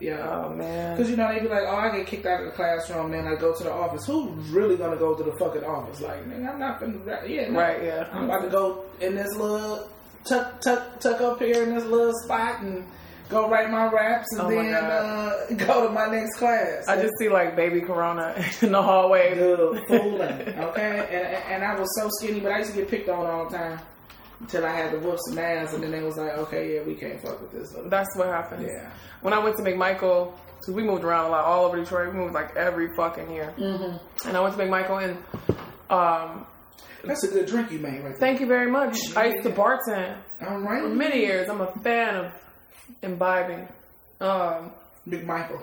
Yeah. 0.00 0.28
Oh 0.46 0.54
man. 0.54 0.96
Because 0.96 1.10
you 1.10 1.16
know 1.16 1.28
they'd 1.32 1.40
be 1.42 1.48
like, 1.48 1.64
oh, 1.66 1.74
I 1.76 1.96
get 1.96 2.06
kicked 2.06 2.24
out 2.26 2.40
of 2.40 2.46
the 2.46 2.52
classroom, 2.52 3.10
then 3.10 3.26
I 3.26 3.34
go 3.34 3.52
to 3.54 3.64
the 3.64 3.72
office. 3.72 4.06
Who's 4.06 4.48
really 4.50 4.76
gonna 4.76 4.96
go 4.96 5.14
to 5.14 5.22
the 5.24 5.32
fucking 5.38 5.64
office? 5.64 6.00
Like, 6.00 6.24
man, 6.26 6.48
I'm 6.48 6.58
not 6.58 6.80
rap. 7.04 7.24
Yeah, 7.26 7.50
no. 7.50 7.58
Right. 7.58 7.82
Yeah. 7.82 8.08
I'm 8.12 8.24
about 8.24 8.42
to 8.42 8.48
go 8.48 8.84
in 9.00 9.16
this 9.16 9.34
little 9.34 9.88
tuck 10.24 10.60
tuck 10.60 11.00
tuck 11.00 11.20
up 11.20 11.40
here 11.40 11.62
in 11.64 11.74
this 11.74 11.84
little 11.84 12.14
spot 12.22 12.60
and 12.62 12.86
go 13.28 13.48
write 13.48 13.70
my 13.70 13.86
raps 13.90 14.26
and 14.32 14.40
Oh 14.42 14.48
then 14.50 14.74
uh, 14.74 15.46
go 15.66 15.86
to 15.86 15.92
my 15.92 16.06
next 16.06 16.36
class. 16.38 16.86
I 16.88 17.00
just 17.00 17.12
see 17.18 17.28
like 17.28 17.56
baby 17.56 17.80
Corona 17.80 18.34
in 18.62 18.72
the 18.72 18.82
hallway. 18.82 19.34
Good 19.34 19.82
fooling, 19.88 20.30
okay? 20.58 21.08
And, 21.10 21.62
and 21.62 21.64
I 21.64 21.78
was 21.78 21.88
so 22.00 22.08
skinny, 22.18 22.40
but 22.40 22.52
I 22.52 22.58
used 22.58 22.70
to 22.72 22.76
get 22.76 22.88
picked 22.88 23.08
on 23.08 23.26
all 23.26 23.48
the 23.48 23.56
time 23.56 23.80
until 24.40 24.64
I 24.64 24.70
had 24.70 24.92
to 24.92 24.98
whoop 24.98 25.18
some 25.28 25.38
ass, 25.38 25.74
and 25.74 25.82
then 25.82 25.90
they 25.90 26.00
was 26.02 26.16
like, 26.16 26.38
okay, 26.38 26.74
yeah, 26.76 26.82
we 26.82 26.94
can't 26.94 27.20
fuck 27.20 27.40
with 27.40 27.50
this. 27.52 27.74
Little. 27.74 27.90
That's 27.90 28.16
what 28.16 28.28
happened. 28.28 28.66
Yeah. 28.66 28.90
When 29.20 29.34
I 29.34 29.38
went 29.40 29.56
to 29.56 29.62
McMichael, 29.64 30.32
because 30.60 30.74
we 30.74 30.82
moved 30.84 31.02
around 31.04 31.26
a 31.26 31.28
lot, 31.30 31.44
all 31.44 31.64
over 31.64 31.76
Detroit. 31.76 32.12
We 32.12 32.20
moved 32.20 32.34
like 32.34 32.56
every 32.56 32.94
fucking 32.94 33.30
year. 33.32 33.52
Mm-hmm. 33.58 34.28
And 34.28 34.36
I 34.36 34.40
went 34.40 34.56
to 34.56 34.62
McMichael, 34.62 35.02
and 35.02 35.16
um, 35.90 36.46
That's 37.04 37.24
a 37.24 37.28
good 37.28 37.46
drink 37.46 37.72
you 37.72 37.78
made 37.80 37.94
right 37.94 38.02
there. 38.04 38.12
thank 38.18 38.40
you 38.40 38.46
very 38.46 38.70
much. 38.70 38.96
I 39.16 39.26
used 39.26 39.42
to 39.42 39.50
bartend 39.50 40.18
All 40.46 40.60
right, 40.60 40.82
for 40.82 40.88
many 40.88 41.18
years. 41.20 41.48
I'm 41.48 41.60
a 41.60 41.72
fan 41.82 42.14
of 42.16 42.32
imbibing. 43.02 43.68
Um, 44.20 44.72
Big 45.08 45.26
Michael. 45.26 45.60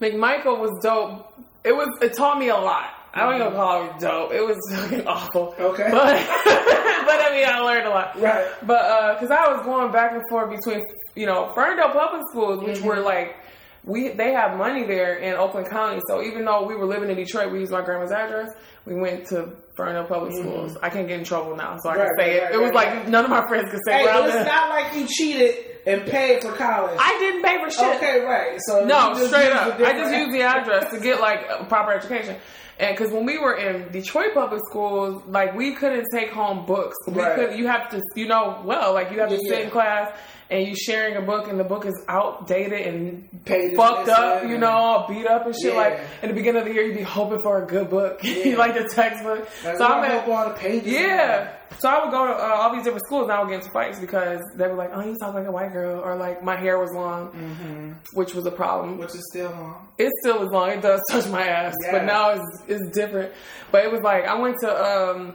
McMichael 0.00 0.58
was 0.58 0.72
dope. 0.82 1.32
It 1.64 1.72
was. 1.72 1.88
It 2.02 2.14
taught 2.14 2.38
me 2.38 2.48
a 2.48 2.56
lot. 2.56 2.90
I 3.14 3.20
don't 3.20 3.36
even 3.36 3.46
mm-hmm. 3.48 3.56
call 3.56 3.84
it 3.84 3.98
dope. 4.00 4.32
It 4.32 4.44
was 4.44 4.58
fucking 4.74 5.06
awful. 5.06 5.54
Okay. 5.58 5.88
But, 5.90 6.14
but 6.44 7.20
I 7.20 7.30
mean, 7.32 7.46
I 7.46 7.60
learned 7.60 7.86
a 7.86 7.90
lot. 7.90 8.20
Right. 8.20 8.46
But 8.66 8.84
uh, 8.84 9.14
because 9.14 9.30
I 9.30 9.52
was 9.52 9.64
going 9.64 9.92
back 9.92 10.12
and 10.12 10.22
forth 10.28 10.50
between, 10.50 10.84
you 11.14 11.26
know, 11.26 11.52
Ferndale 11.54 11.90
public 11.90 12.22
schools, 12.30 12.62
which 12.64 12.78
mm-hmm. 12.78 12.88
were 12.88 13.00
like, 13.00 13.36
we 13.84 14.08
they 14.08 14.32
have 14.32 14.56
money 14.58 14.84
there 14.84 15.16
in 15.16 15.34
Oakland 15.34 15.68
County. 15.68 16.00
So 16.08 16.22
even 16.22 16.44
though 16.44 16.66
we 16.66 16.74
were 16.74 16.86
living 16.86 17.08
in 17.08 17.16
Detroit, 17.16 17.52
we 17.52 17.60
used 17.60 17.70
my 17.70 17.82
grandma's 17.82 18.10
address. 18.10 18.50
We 18.84 18.94
went 18.96 19.26
to 19.28 19.52
Ferndale 19.76 20.06
public 20.06 20.32
mm-hmm. 20.32 20.48
schools. 20.48 20.76
I 20.82 20.90
can't 20.90 21.06
get 21.06 21.18
in 21.20 21.24
trouble 21.24 21.54
now, 21.54 21.78
so 21.82 21.90
I 21.90 21.96
Right, 21.96 22.06
can 22.06 22.16
say 22.18 22.24
right, 22.24 22.36
it. 22.36 22.44
right, 22.44 22.54
it 22.54 22.60
was 22.60 22.72
like 22.72 23.08
none 23.08 23.24
of 23.24 23.30
my 23.30 23.46
friends 23.46 23.70
could 23.70 23.80
say 23.86 23.98
Hey, 23.98 24.04
where 24.04 24.14
I 24.14 24.20
but 24.20 24.34
it's 24.34 24.48
not 24.48 24.68
like 24.70 24.94
you 24.96 25.06
cheated 25.06 25.73
and 25.86 26.06
paid 26.06 26.42
for 26.42 26.52
college. 26.52 26.96
I 26.98 27.18
didn't 27.18 27.42
pay 27.42 27.62
for 27.62 27.70
shit. 27.70 27.96
Okay, 27.96 28.20
right. 28.24 28.58
So 28.66 28.84
No, 28.84 29.10
you 29.10 29.14
just 29.16 29.28
straight 29.28 29.52
up. 29.52 29.66
I 29.66 29.68
just 29.78 29.78
different- 29.80 30.16
used 30.18 30.32
the 30.32 30.42
address 30.42 30.90
to 30.92 31.00
get 31.00 31.20
like 31.20 31.46
a 31.48 31.64
proper 31.64 31.92
education. 31.92 32.36
And 32.78 32.96
because 32.96 33.12
when 33.12 33.24
we 33.24 33.38
were 33.38 33.54
in 33.56 33.90
Detroit 33.92 34.34
public 34.34 34.60
schools, 34.68 35.22
like 35.28 35.54
we 35.54 35.74
couldn't 35.74 36.06
take 36.12 36.30
home 36.30 36.66
books. 36.66 36.96
We 37.06 37.22
Right. 37.22 37.34
could. 37.36 37.58
You 37.58 37.68
have 37.68 37.88
to, 37.90 38.00
you 38.16 38.26
know, 38.26 38.60
well, 38.64 38.92
like 38.92 39.12
you 39.12 39.20
have 39.20 39.28
to 39.28 39.36
Yeah, 39.36 39.48
sit 39.48 39.58
yeah. 39.58 39.64
in 39.66 39.70
class 39.70 40.12
and 40.50 40.66
you 40.66 40.74
sharing 40.76 41.16
a 41.16 41.22
book, 41.22 41.48
and 41.48 41.58
the 41.58 41.64
book 41.64 41.86
is 41.86 41.94
outdated 42.08 42.86
and 42.86 43.28
Pages 43.44 43.76
fucked 43.76 44.08
up, 44.08 44.42
you 44.44 44.58
know, 44.58 44.68
all 44.70 45.08
beat 45.08 45.26
up 45.26 45.46
and 45.46 45.54
shit. 45.54 45.72
Yeah. 45.72 45.78
Like 45.80 46.00
in 46.22 46.28
the 46.30 46.34
beginning 46.34 46.62
of 46.62 46.68
the 46.68 46.74
year, 46.74 46.84
you'd 46.84 46.96
be 46.96 47.02
hoping 47.02 47.40
for 47.42 47.62
a 47.62 47.66
good 47.66 47.88
book, 47.90 48.20
Yeah. 48.22 48.56
like 48.56 48.74
the 48.74 48.88
textbook. 48.88 49.48
So 49.62 49.84
I'm 49.84 50.04
at, 50.04 50.28
all 50.28 50.48
the 50.48 50.54
pages. 50.54 50.92
yeah. 50.92 51.48
So 51.80 51.88
I 51.88 52.04
would 52.04 52.12
go 52.12 52.24
to 52.26 52.32
uh, 52.32 52.36
all 52.60 52.72
these 52.72 52.84
different 52.84 53.04
schools 53.04 53.24
and 53.24 53.32
I 53.32 53.40
would 53.40 53.48
get 53.48 53.58
into 53.60 53.70
fights 53.72 53.98
because 53.98 54.40
they 54.56 54.68
were 54.68 54.74
like, 54.76 54.90
oh, 54.94 55.00
you 55.04 55.16
talk 55.18 55.34
like 55.34 55.46
a 55.46 55.50
white 55.50 55.72
girl. 55.72 56.00
Or 56.00 56.14
like 56.14 56.42
my 56.42 56.54
hair 56.56 56.78
was 56.78 56.92
long, 56.94 57.30
Mm-hmm. 57.32 57.92
which 58.12 58.32
was 58.34 58.46
a 58.46 58.50
problem. 58.52 58.98
Which 58.98 59.14
is 59.14 59.26
still 59.32 59.50
long. 59.50 59.88
It 59.98 60.12
still 60.20 60.42
is 60.44 60.50
long. 60.52 60.70
It 60.70 60.82
does 60.82 61.00
touch 61.10 61.26
my 61.28 61.44
ass, 61.46 61.74
Yeah. 61.84 61.92
but 61.92 62.04
now 62.04 62.30
it's 62.30 62.62
it's 62.68 62.90
different. 62.90 63.32
But 63.70 63.84
it 63.84 63.92
was 63.92 64.00
like 64.02 64.24
I 64.26 64.34
went 64.34 64.56
to 64.60 64.70
um 64.70 65.34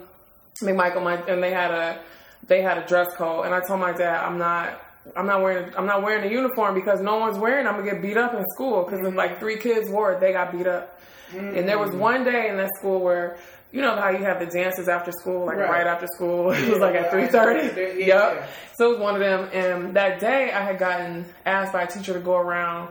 McMichael, 0.62 1.04
my 1.04 1.15
and 1.15 1.42
they 1.42 1.52
had 1.52 1.72
a 1.72 2.00
they 2.48 2.62
had 2.62 2.78
a 2.78 2.86
dress 2.88 3.08
code, 3.15 3.46
and 3.46 3.54
I 3.56 3.60
told 3.62 3.80
my 3.80 3.92
dad 3.94 4.24
I'm 4.24 4.38
not. 4.38 4.82
I'm 5.15 5.26
not 5.26 5.42
wearing. 5.42 5.74
I'm 5.76 5.86
not 5.88 6.04
wearing 6.04 6.30
a 6.30 6.32
uniform 6.32 6.76
because 6.76 7.00
no 7.02 7.18
one's 7.18 7.38
wearing. 7.39 7.65
I'm 7.65 7.78
gonna 7.78 7.89
get 7.89 8.02
beat 8.02 8.18
up 8.18 8.34
in 8.34 8.44
school 8.54 8.84
because 8.84 9.00
if 9.06 9.15
like 9.15 9.39
three 9.39 9.58
kids 9.58 9.89
wore 9.89 10.12
it, 10.13 10.20
they 10.20 10.34
got 10.34 10.52
beat 10.52 10.68
up. 10.68 11.00
And 11.36 11.68
there 11.68 11.80
was 11.80 11.92
one 11.96 12.24
day 12.24 12.50
in 12.50 12.58
that 12.58 12.70
school 12.78 13.00
where 13.00 13.38
you 13.72 13.82
know 13.82 13.96
how 13.96 14.10
you 14.10 14.24
have 14.26 14.39
the 14.39 14.46
dances 14.48 14.88
after 14.88 15.12
school, 15.12 15.46
like 15.46 15.58
Right. 15.58 15.70
right, 15.70 15.88
after 15.88 16.06
school. 16.15 16.52
it 16.52 16.68
was 16.70 16.80
like 16.80 16.96
at 16.96 17.12
three 17.12 17.28
thirty. 17.28 18.02
yeah, 18.02 18.34
yep. 18.34 18.50
So 18.76 18.88
it 18.89 18.89
was 18.94 19.00
one 19.00 19.15
of 19.15 19.22
them. 19.22 19.50
And 19.54 19.94
that 19.96 20.20
day 20.20 20.52
I 20.52 20.62
had 20.63 20.78
gotten 20.78 21.26
asked 21.46 21.72
by 21.74 21.84
a 21.84 21.88
teacher 21.88 22.13
to 22.13 22.20
go 22.20 22.36
around 22.38 22.89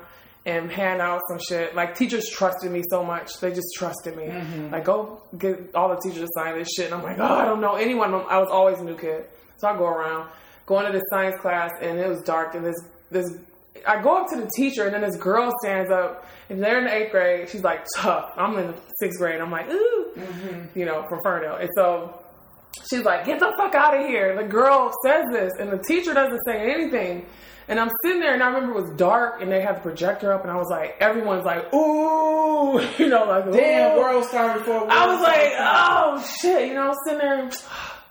and 0.49 0.71
hand 0.71 1.01
out 1.01 1.21
some 1.29 1.39
shit. 1.49 1.75
Like 1.75 1.95
teachers 1.95 2.29
trusted 2.31 2.71
me 2.73 2.83
so 2.91 3.05
much. 3.05 3.39
They 3.41 3.51
just 3.53 3.69
trusted 3.77 4.17
me. 4.17 4.25
Mm-hmm. 4.25 4.71
Like 4.73 4.85
go 4.85 5.23
get 5.37 5.75
all 5.75 5.89
the 5.91 6.01
teachers 6.01 6.23
to 6.23 6.29
sign 6.35 6.59
this 6.59 6.69
shit. 6.75 6.87
And 6.87 6.95
I'm 6.95 7.03
like, 7.03 7.19
oh, 7.19 7.25
I 7.43 7.45
don't 7.45 7.61
know 7.61 7.75
anyone. 7.77 8.13
I 8.15 8.39
was 8.39 8.49
always 8.51 8.79
a 8.79 8.85
new 8.85 8.97
kid. 8.97 9.25
So 9.59 9.69
I 9.69 9.77
go 9.77 9.87
around, 9.87 10.31
going 10.67 10.87
to 10.87 10.93
this 10.93 11.03
science 11.11 11.37
class 11.41 11.71
and 11.83 11.99
it 11.99 12.09
was 12.09 12.23
dark 12.23 12.55
and 12.55 12.65
this, 12.65 12.77
this, 13.11 13.27
I 13.87 14.03
go 14.03 14.21
up 14.23 14.29
to 14.31 14.37
the 14.41 14.51
teacher 14.57 14.87
and 14.87 14.95
then 14.95 15.03
this 15.03 15.17
girl 15.17 15.53
stands 15.63 15.91
up 15.91 16.27
and 16.51 16.63
they're 16.63 16.79
in 16.79 16.85
the 16.87 16.95
eighth 16.95 17.13
grade. 17.13 17.49
She's 17.49 17.63
like 17.63 17.87
tough. 17.97 18.31
I'm 18.37 18.57
in 18.59 18.69
the 18.69 18.75
sixth 19.01 19.19
grade. 19.19 19.41
I'm 19.41 19.51
like, 19.51 19.69
ooh, 19.71 19.95
Mm-hmm. 20.17 20.77
you 20.79 20.85
know, 20.85 21.05
from 21.09 21.21
Ferndale. 21.23 21.57
And 21.57 21.69
so 21.77 22.23
she's 22.89 23.03
like, 23.05 23.25
get 23.25 23.39
the 23.41 23.53
fuck 23.59 23.75
out 23.75 23.97
of 23.99 24.07
here. 24.07 24.37
The 24.37 24.49
girl 24.49 24.93
says 25.05 25.25
this, 25.33 25.53
and 25.59 25.71
the 25.73 25.79
teacher 25.79 26.15
doesn't 26.15 26.41
say 26.47 26.73
anything. 26.73 27.27
And 27.71 27.79
I'm 27.79 27.91
sitting 28.03 28.21
there, 28.21 28.33
and 28.33 28.43
I 28.43 28.47
remember 28.49 28.79
it 28.79 28.83
was 28.83 28.97
dark, 28.97 29.43
and 29.43 29.53
they 29.53 29.61
had 29.61 29.77
the 29.77 29.81
projector 29.81 30.33
up, 30.33 30.43
and 30.43 30.51
I 30.51 30.57
was 30.57 30.69
like, 30.71 30.97
everyone's 31.01 31.45
like, 31.45 31.73
ooh, 31.75 32.81
you 32.99 33.09
know, 33.09 33.25
like, 33.27 33.53
Damn, 33.53 33.97
ooh. 33.97 34.01
world 34.01 34.25
started 34.25 34.61
before. 34.61 34.91
I 34.91 35.07
was 35.07 35.21
like, 35.23 35.53
oh 35.59 36.37
shit, 36.41 36.69
you 36.69 36.75
know, 36.75 36.89
I'm 36.89 36.95
sitting 37.05 37.21
there. 37.21 37.51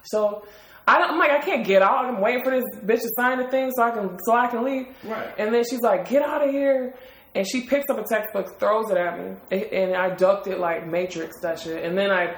So 0.04 0.46
I 0.88 1.00
don't, 1.00 1.12
I'm 1.12 1.20
like, 1.20 1.32
I 1.32 1.39
can't 1.39 1.65
get 1.67 1.82
out. 1.82 2.06
I'm 2.06 2.22
waiting 2.22 2.41
for 2.46 2.52
this 2.52 2.63
bitch 2.82 3.02
to 3.02 3.10
sign 3.17 3.39
the 3.39 3.50
thing 3.50 3.72
so 3.76 3.84
I 3.84 3.91
can 3.91 4.17
so 4.26 4.34
I 4.34 4.48
can 4.48 4.63
leave. 4.63 4.88
Right. 5.04 5.34
And 5.38 5.54
then 5.54 5.65
she's 5.70 5.82
like, 5.82 6.08
get 6.08 6.22
out 6.22 6.41
of 6.48 6.50
here. 6.50 6.96
And 7.36 7.46
she 7.46 7.62
picks 7.67 7.89
up 7.89 7.98
a 8.00 8.06
textbook, 8.08 8.58
throws 8.58 8.89
it 8.89 8.96
at 8.96 9.20
me, 9.20 9.36
and- 9.52 9.63
and 9.63 9.96
I 9.98 10.15
ducked 10.15 10.48
it 10.48 10.60
like 10.60 10.88
Matrix 10.88 11.41
that 11.41 11.60
shit. 11.60 11.84
And 11.84 11.98
then 11.98 12.10
I, 12.10 12.38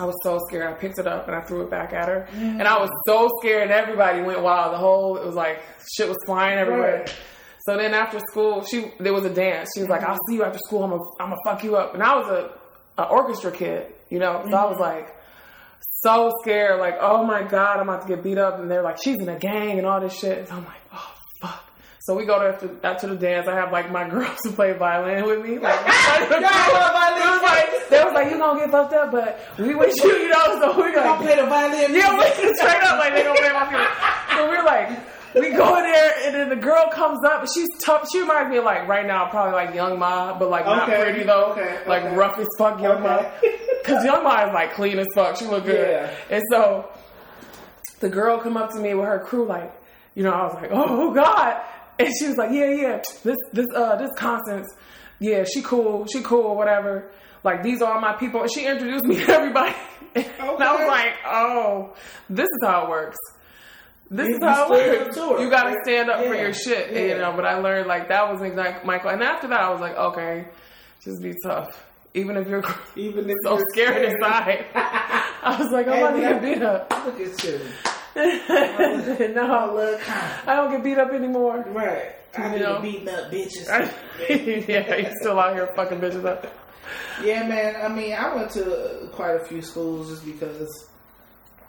I 0.00 0.04
was 0.04 0.16
so 0.22 0.38
scared. 0.48 0.66
I 0.66 0.72
picked 0.74 0.98
it 0.98 1.06
up 1.06 1.26
and 1.26 1.36
I 1.36 1.40
threw 1.42 1.62
it 1.62 1.70
back 1.70 1.92
at 1.92 2.08
her, 2.08 2.28
mm. 2.32 2.58
and 2.58 2.62
I 2.62 2.78
was 2.78 2.90
so 3.06 3.28
scared. 3.40 3.64
And 3.64 3.72
everybody 3.72 4.22
went 4.22 4.42
wild. 4.42 4.72
The 4.72 4.78
whole 4.78 5.16
it 5.16 5.24
was 5.24 5.34
like 5.34 5.62
shit 5.96 6.08
was 6.08 6.18
flying 6.26 6.58
everywhere. 6.58 7.00
Right. 7.00 7.16
So 7.66 7.76
then 7.76 7.94
after 7.94 8.20
school, 8.20 8.64
she 8.64 8.92
there 9.00 9.12
was 9.12 9.24
a 9.24 9.34
dance. 9.34 9.70
She 9.74 9.80
was 9.80 9.88
like, 9.88 10.02
"I'll 10.02 10.14
mm. 10.14 10.28
see 10.28 10.36
you 10.36 10.44
after 10.44 10.58
school. 10.66 10.84
I'm 10.84 10.90
gonna 10.90 11.02
I'm 11.20 11.30
gonna 11.30 11.40
fuck 11.44 11.64
you 11.64 11.76
up." 11.76 11.94
And 11.94 12.02
I 12.02 12.16
was 12.16 12.28
a, 12.28 13.02
a 13.02 13.06
orchestra 13.06 13.50
kid, 13.50 13.92
you 14.08 14.18
know. 14.18 14.44
So 14.48 14.56
I 14.56 14.64
was 14.64 14.74
mm-hmm. 14.74 14.82
like 14.82 15.14
so 16.02 16.32
scared, 16.42 16.78
like, 16.80 16.96
"Oh 17.00 17.24
my 17.24 17.42
god, 17.42 17.80
I'm 17.80 17.88
about 17.88 18.02
to 18.02 18.08
get 18.08 18.22
beat 18.22 18.38
up." 18.38 18.60
And 18.60 18.70
they're 18.70 18.82
like, 18.82 18.98
"She's 19.02 19.18
in 19.18 19.28
a 19.28 19.38
gang 19.38 19.78
and 19.78 19.86
all 19.86 20.00
this 20.00 20.16
shit." 20.16 20.48
So 20.48 20.54
I'm 20.54 20.64
like, 20.64 20.80
"Oh 20.92 20.96
fuck." 20.96 21.15
So 22.06 22.14
we 22.14 22.24
go 22.24 22.38
to 22.38 22.46
after, 22.54 22.70
after 22.84 23.06
the 23.08 23.16
dance. 23.16 23.48
I 23.48 23.56
have 23.56 23.72
like 23.72 23.90
my 23.90 24.08
girls 24.14 24.38
who 24.44 24.52
play 24.52 24.72
violin 24.74 25.24
with 25.26 25.44
me. 25.44 25.58
Like, 25.58 25.74
Y'all 26.30 26.40
violin 26.40 27.42
like 27.42 27.88
they 27.90 28.04
was 28.04 28.14
like, 28.14 28.30
"You 28.30 28.38
gonna 28.38 28.60
get 28.60 28.70
fucked 28.70 28.92
up," 28.94 29.10
but 29.10 29.40
we 29.58 29.74
with 29.74 29.92
you, 30.04 30.12
you 30.12 30.28
know. 30.28 30.60
So 30.60 30.76
we 30.80 30.92
Y'all 30.92 31.04
like, 31.04 31.20
play 31.20 31.34
the 31.34 31.46
violin. 31.46 31.92
yeah, 31.92 32.16
we 32.16 32.54
straight 32.54 32.82
up 32.84 32.98
like 33.00 33.12
they 33.12 33.24
gonna 33.24 33.40
play 33.40 33.52
my 33.52 33.68
music. 33.68 33.88
So 34.36 34.48
we're 34.48 34.64
like, 34.64 34.88
we 35.34 35.50
go 35.50 35.76
in 35.78 35.82
there, 35.82 36.12
and 36.26 36.34
then 36.36 36.48
the 36.48 36.54
girl 36.56 36.88
comes 36.92 37.24
up, 37.24 37.44
she's 37.52 37.68
tough. 37.82 38.08
She 38.12 38.20
reminds 38.20 38.50
me 38.52 38.58
of 38.58 38.64
like 38.64 38.86
right 38.86 39.04
now, 39.04 39.28
probably 39.28 39.54
like 39.54 39.74
Young 39.74 39.94
M.A, 39.94 40.36
but 40.38 40.48
like 40.48 40.64
not 40.64 40.88
Okay, 40.88 41.02
pretty 41.02 41.24
though. 41.24 41.52
okay, 41.52 41.80
Like 41.88 42.04
okay. 42.04 42.14
rough 42.14 42.38
as 42.38 42.46
fuck 42.56 42.80
Young 42.80 43.04
M.A. 43.04 43.32
Cause 43.82 44.04
Young 44.04 44.24
M.A 44.24 44.46
is 44.48 44.54
like 44.54 44.74
clean 44.74 44.98
as 45.00 45.06
fuck. 45.12 45.36
She 45.36 45.46
look 45.46 45.64
good. 45.64 45.88
Yeah. 45.90 46.14
And 46.30 46.42
so 46.52 46.88
the 47.98 48.08
girl 48.08 48.38
come 48.38 48.56
up 48.56 48.70
to 48.74 48.78
me 48.78 48.94
with 48.94 49.06
her 49.06 49.18
crew, 49.18 49.44
like, 49.44 49.72
you 50.14 50.22
know, 50.22 50.30
I 50.32 50.44
was 50.44 50.54
like, 50.54 50.70
oh 50.72 51.12
god. 51.12 51.62
And 51.98 52.08
she 52.18 52.26
was 52.28 52.36
like, 52.36 52.50
yeah, 52.52 52.70
yeah, 52.70 53.02
this 53.24 53.36
this 53.52 53.66
uh 53.74 53.96
this 53.96 54.10
Constance, 54.16 54.68
yeah, 55.18 55.44
she 55.44 55.62
cool, 55.62 56.06
she 56.12 56.20
cool, 56.22 56.54
whatever. 56.54 57.10
Like 57.42 57.62
these 57.62 57.80
are 57.80 57.94
all 57.94 58.00
my 58.00 58.12
people, 58.14 58.42
and 58.42 58.50
she 58.52 58.66
introduced 58.66 59.04
me 59.06 59.16
to 59.24 59.32
everybody. 59.32 59.74
And 60.16 60.26
I 60.40 60.72
was 60.72 60.88
like, 60.88 61.12
oh, 61.26 61.94
this 62.30 62.44
is 62.46 62.58
how 62.62 62.84
it 62.84 62.88
works. 62.90 63.16
This 64.10 64.28
You- 64.28 64.36
is 64.36 64.42
how 64.42 64.72
it 64.72 65.00
works. 65.04 65.16
You 65.16 65.50
got 65.50 65.64
to 65.64 65.70
Like, 65.70 65.78
stand 65.84 66.08
up 66.10 66.24
for 66.24 66.34
your 66.34 66.52
shit, 66.54 66.90
yeah. 66.92 67.00
you 67.14 67.18
know. 67.18 67.32
But 67.36 67.44
I 67.44 67.58
learned 67.58 67.86
like 67.86 68.08
that 68.08 68.30
was 68.32 68.40
exact 68.42 68.84
Michael, 68.86 69.10
and 69.10 69.22
after 69.22 69.46
that, 69.48 69.60
I 69.60 69.70
was 69.70 69.80
like, 69.80 69.94
okay, 69.96 70.46
just 71.02 71.22
be 71.22 71.34
tough, 71.44 71.84
even 72.14 72.36
if 72.38 72.48
you're 72.48 72.64
Even 72.96 73.28
if 73.28 73.36
so 73.44 73.56
you're 73.58 73.64
scared 73.74 74.04
inside. 74.04 74.66
I 74.74 75.56
was 75.58 75.70
like, 75.70 75.86
I'm 75.86 75.92
Hey, 75.94 76.00
about 76.02 76.10
to 76.12 76.18
man. 76.22 76.32
get 76.32 76.42
beat 76.42 76.62
up. 76.62 76.90
Look 77.06 77.20
at 77.20 77.44
you. 77.44 77.60
no, 79.34 79.72
Look. 79.74 80.00
I 80.48 80.56
don't 80.56 80.70
get 80.70 80.82
beat 80.84 80.98
up 80.98 81.10
anymore. 81.12 81.64
Right. 81.68 82.14
I 82.36 82.54
You 82.54 82.60
know? 82.62 82.80
beating 82.80 83.08
up 83.08 83.30
bitches. 83.30 83.66
yeah, 84.68 84.96
he's 84.96 85.12
still 85.20 85.38
out 85.38 85.54
here 85.54 85.68
fucking 85.76 86.00
bitches 86.00 86.24
up. 86.24 86.46
Yeah, 87.22 87.46
man. 87.46 87.76
I 87.82 87.88
mean, 87.94 88.12
I 88.14 88.34
went 88.34 88.50
to 88.52 89.08
quite 89.12 89.36
a 89.36 89.44
few 89.44 89.60
schools 89.62 90.08
just 90.10 90.24
because, 90.24 90.88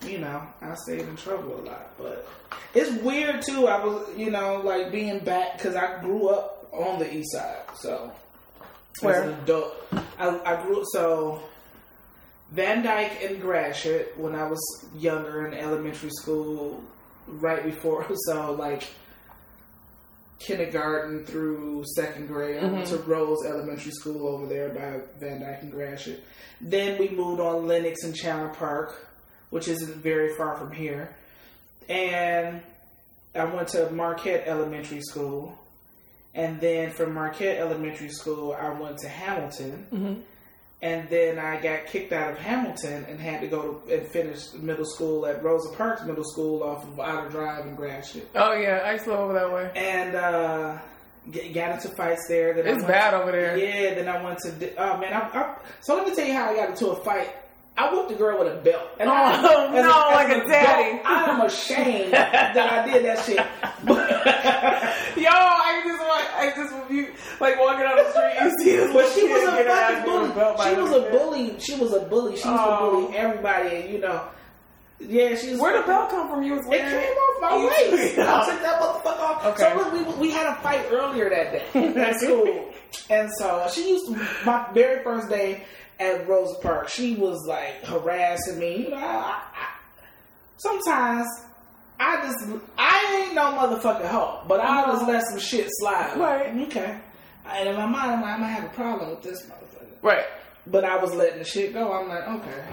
you 0.05 0.19
know, 0.19 0.41
I 0.61 0.75
stayed 0.75 1.01
in 1.01 1.15
trouble 1.15 1.59
a 1.59 1.63
lot. 1.63 1.97
But 1.97 2.27
it's 2.73 2.91
weird 3.01 3.41
too. 3.41 3.67
I 3.67 3.83
was, 3.83 4.07
you 4.15 4.29
know, 4.29 4.61
like 4.63 4.91
being 4.91 5.19
back 5.23 5.57
because 5.57 5.75
I 5.75 5.99
grew 6.01 6.29
up 6.29 6.69
on 6.73 6.99
the 6.99 7.13
east 7.13 7.31
side. 7.31 7.61
So 7.75 8.11
Where? 9.01 9.15
as 9.23 9.27
an 9.29 9.39
adult, 9.41 9.75
I, 10.19 10.39
I 10.45 10.61
grew 10.63 10.83
so 10.93 11.41
Van 12.51 12.81
Dyke 12.81 13.23
and 13.23 13.41
Gratiot 13.41 14.17
when 14.17 14.35
I 14.35 14.47
was 14.47 14.59
younger 14.95 15.47
in 15.47 15.53
elementary 15.53 16.09
school, 16.11 16.81
right 17.27 17.63
before. 17.63 18.05
So 18.25 18.53
like 18.53 18.87
kindergarten 20.39 21.25
through 21.25 21.83
second 21.95 22.27
grade. 22.27 22.63
I 22.63 22.67
went 22.67 22.87
to 22.87 22.97
Rose 22.97 23.45
Elementary 23.45 23.91
School 23.91 24.27
over 24.27 24.45
there 24.45 24.69
by 24.69 25.01
Van 25.19 25.41
Dyke 25.41 25.63
and 25.63 25.71
Gratiot. 25.71 26.23
Then 26.61 26.99
we 26.99 27.09
moved 27.09 27.41
on 27.41 27.67
Lennox 27.67 28.03
and 28.03 28.15
Chandler 28.15 28.49
Park, 28.49 29.07
which 29.49 29.67
isn't 29.67 29.95
very 29.97 30.35
far 30.35 30.55
from 30.55 30.71
here. 30.71 31.15
And 31.89 32.61
I 33.33 33.45
went 33.45 33.69
to 33.69 33.89
Marquette 33.91 34.47
Elementary 34.47 35.01
School. 35.01 35.57
And 36.33 36.61
then 36.61 36.91
from 36.91 37.13
Marquette 37.13 37.57
Elementary 37.57 38.09
School, 38.09 38.53
I 38.53 38.69
went 38.69 38.99
to 38.99 39.07
Hamilton. 39.07 39.87
Mm-hmm. 39.91 40.21
And 40.81 41.09
then 41.09 41.39
I 41.39 41.59
got 41.59 41.87
kicked 41.87 42.13
out 42.13 42.33
of 42.33 42.37
Hamilton 42.37 43.05
and 43.09 43.19
had 43.19 43.41
to 43.41 43.47
go 43.47 43.73
to, 43.87 43.95
and 43.97 44.07
finish 44.11 44.53
middle 44.53 44.85
school 44.85 45.25
at 45.25 45.43
Rosa 45.43 45.75
Parks 45.75 46.03
Middle 46.05 46.23
School 46.23 46.61
off 46.61 46.83
of 46.87 46.99
Outer 46.99 47.29
Drive 47.29 47.65
in 47.65 47.73
Gratiot. 47.75 48.29
Oh 48.35 48.53
yeah, 48.53 48.81
I 48.85 48.93
used 48.93 49.05
to 49.05 49.17
over 49.17 49.33
that 49.33 49.51
way. 49.51 49.71
And 49.75 50.15
uh, 50.15 50.77
g- 51.31 51.51
got 51.51 51.71
into 51.71 51.89
fights 51.95 52.27
there. 52.27 52.53
Then 52.53 52.67
It's 52.67 52.83
bad 52.83 53.11
to- 53.11 53.21
over 53.23 53.31
there. 53.31 53.57
Yeah, 53.57 53.95
then 53.95 54.07
I 54.07 54.23
went 54.23 54.37
to. 54.39 54.75
Oh 54.77 54.97
man, 54.99 55.13
I, 55.13 55.19
I, 55.39 55.55
so 55.81 55.95
let 55.95 56.07
me 56.07 56.13
tell 56.13 56.27
you 56.27 56.33
how 56.33 56.51
I 56.51 56.55
got 56.55 56.69
into 56.69 56.89
a 56.89 57.03
fight. 57.03 57.33
I 57.77 57.93
whooped 57.93 58.11
a 58.11 58.15
girl 58.15 58.39
with 58.39 58.51
a 58.51 58.55
belt. 58.57 58.81
Oh, 58.83 58.95
and 58.99 59.09
I, 59.09 59.39
Oh, 59.39 59.67
as 59.67 59.83
no, 59.85 60.09
as 60.09 60.15
like 60.15 60.29
a 60.43 60.47
daddy. 60.47 60.99
I 61.05 61.25
am 61.29 61.41
ashamed 61.41 62.11
that 62.13 62.57
I 62.57 62.91
did 62.91 63.05
that 63.05 63.23
shit. 63.23 63.37
Yo, 63.87 65.29
I 65.31 65.81
just 65.85 65.99
want, 65.99 66.25
I 66.35 66.53
just 66.55 66.91
you 66.91 67.13
like 67.39 67.59
walking 67.59 67.81
down 67.81 67.97
the 67.97 68.09
street, 68.11 68.35
you 68.41 68.51
see 68.63 68.75
this 68.77 68.93
But 68.93 69.11
she 69.13 69.27
was 69.27 69.43
a 69.43 69.51
get 69.57 69.65
her 69.65 69.71
ass 69.71 70.05
fucking 70.05 70.33
bully. 70.33 70.39
a 70.41 70.69
She 70.69 70.75
was 70.81 70.91
a 70.91 71.11
bully. 71.11 71.59
She 71.59 71.75
was 71.75 71.93
a 71.93 71.99
bully. 72.05 72.31
She 72.37 72.47
used 72.47 72.59
Oh. 72.59 72.91
to 72.91 72.97
bully 73.05 73.17
everybody, 73.17 73.75
and 73.75 73.89
you 73.93 73.99
know, 73.99 74.21
yeah, 74.99 75.35
she's. 75.35 75.51
was. 75.51 75.59
Where 75.61 75.79
the 75.79 75.85
belt 75.85 76.09
come 76.09 76.29
from? 76.29 76.41
You 76.43 76.53
was 76.53 76.65
It 76.65 76.79
came 76.81 77.17
off 77.17 77.41
my 77.41 77.57
waist. 77.65 78.17
I 78.17 78.45
took 78.51 78.61
that 78.63 78.81
motherfucker 78.81 79.19
off. 79.19 79.45
Okay. 79.45 79.69
So 79.69 79.77
look, 79.77 79.93
we, 79.93 80.27
we 80.29 80.31
had 80.31 80.47
a 80.47 80.55
fight 80.61 80.85
earlier 80.91 81.29
that 81.29 81.51
day 81.73 81.93
at 82.01 82.15
school, 82.19 82.73
and 83.11 83.29
so 83.37 83.67
she 83.71 83.89
used 83.89 84.07
to, 84.07 84.27
my 84.45 84.67
very 84.73 85.03
first 85.03 85.29
day 85.29 85.63
at 85.99 86.27
Rose 86.27 86.55
Park. 86.61 86.89
She 86.89 87.15
was 87.15 87.45
like 87.47 87.83
harassing 87.83 88.59
me. 88.59 88.83
You 88.83 88.89
know, 88.91 88.97
I, 88.97 89.41
I, 89.55 89.75
sometimes. 90.57 91.27
I 91.99 92.21
just, 92.27 92.61
I 92.77 93.23
ain't 93.25 93.33
no 93.33 93.53
motherfucking 93.53 94.07
hoe, 94.07 94.43
but 94.47 94.59
I 94.59 94.85
just 94.85 95.07
let 95.07 95.23
some 95.23 95.39
shit 95.39 95.67
slide. 95.79 96.15
Right. 96.15 96.55
Okay. 96.67 96.99
And 97.49 97.69
in 97.69 97.75
my 97.75 97.85
mind, 97.85 98.11
I'm 98.11 98.21
like, 98.21 98.33
I'm 98.33 98.39
gonna 98.41 98.51
have 98.51 98.65
a 98.65 98.69
problem 98.69 99.09
with 99.09 99.23
this 99.23 99.43
motherfucker. 99.47 100.03
Right. 100.03 100.25
But 100.67 100.83
I 100.83 100.97
was 100.97 101.13
letting 101.15 101.39
the 101.39 101.45
shit 101.45 101.73
go. 101.73 101.91
I'm 101.91 102.07
like, 102.07 102.27
okay. 102.27 102.63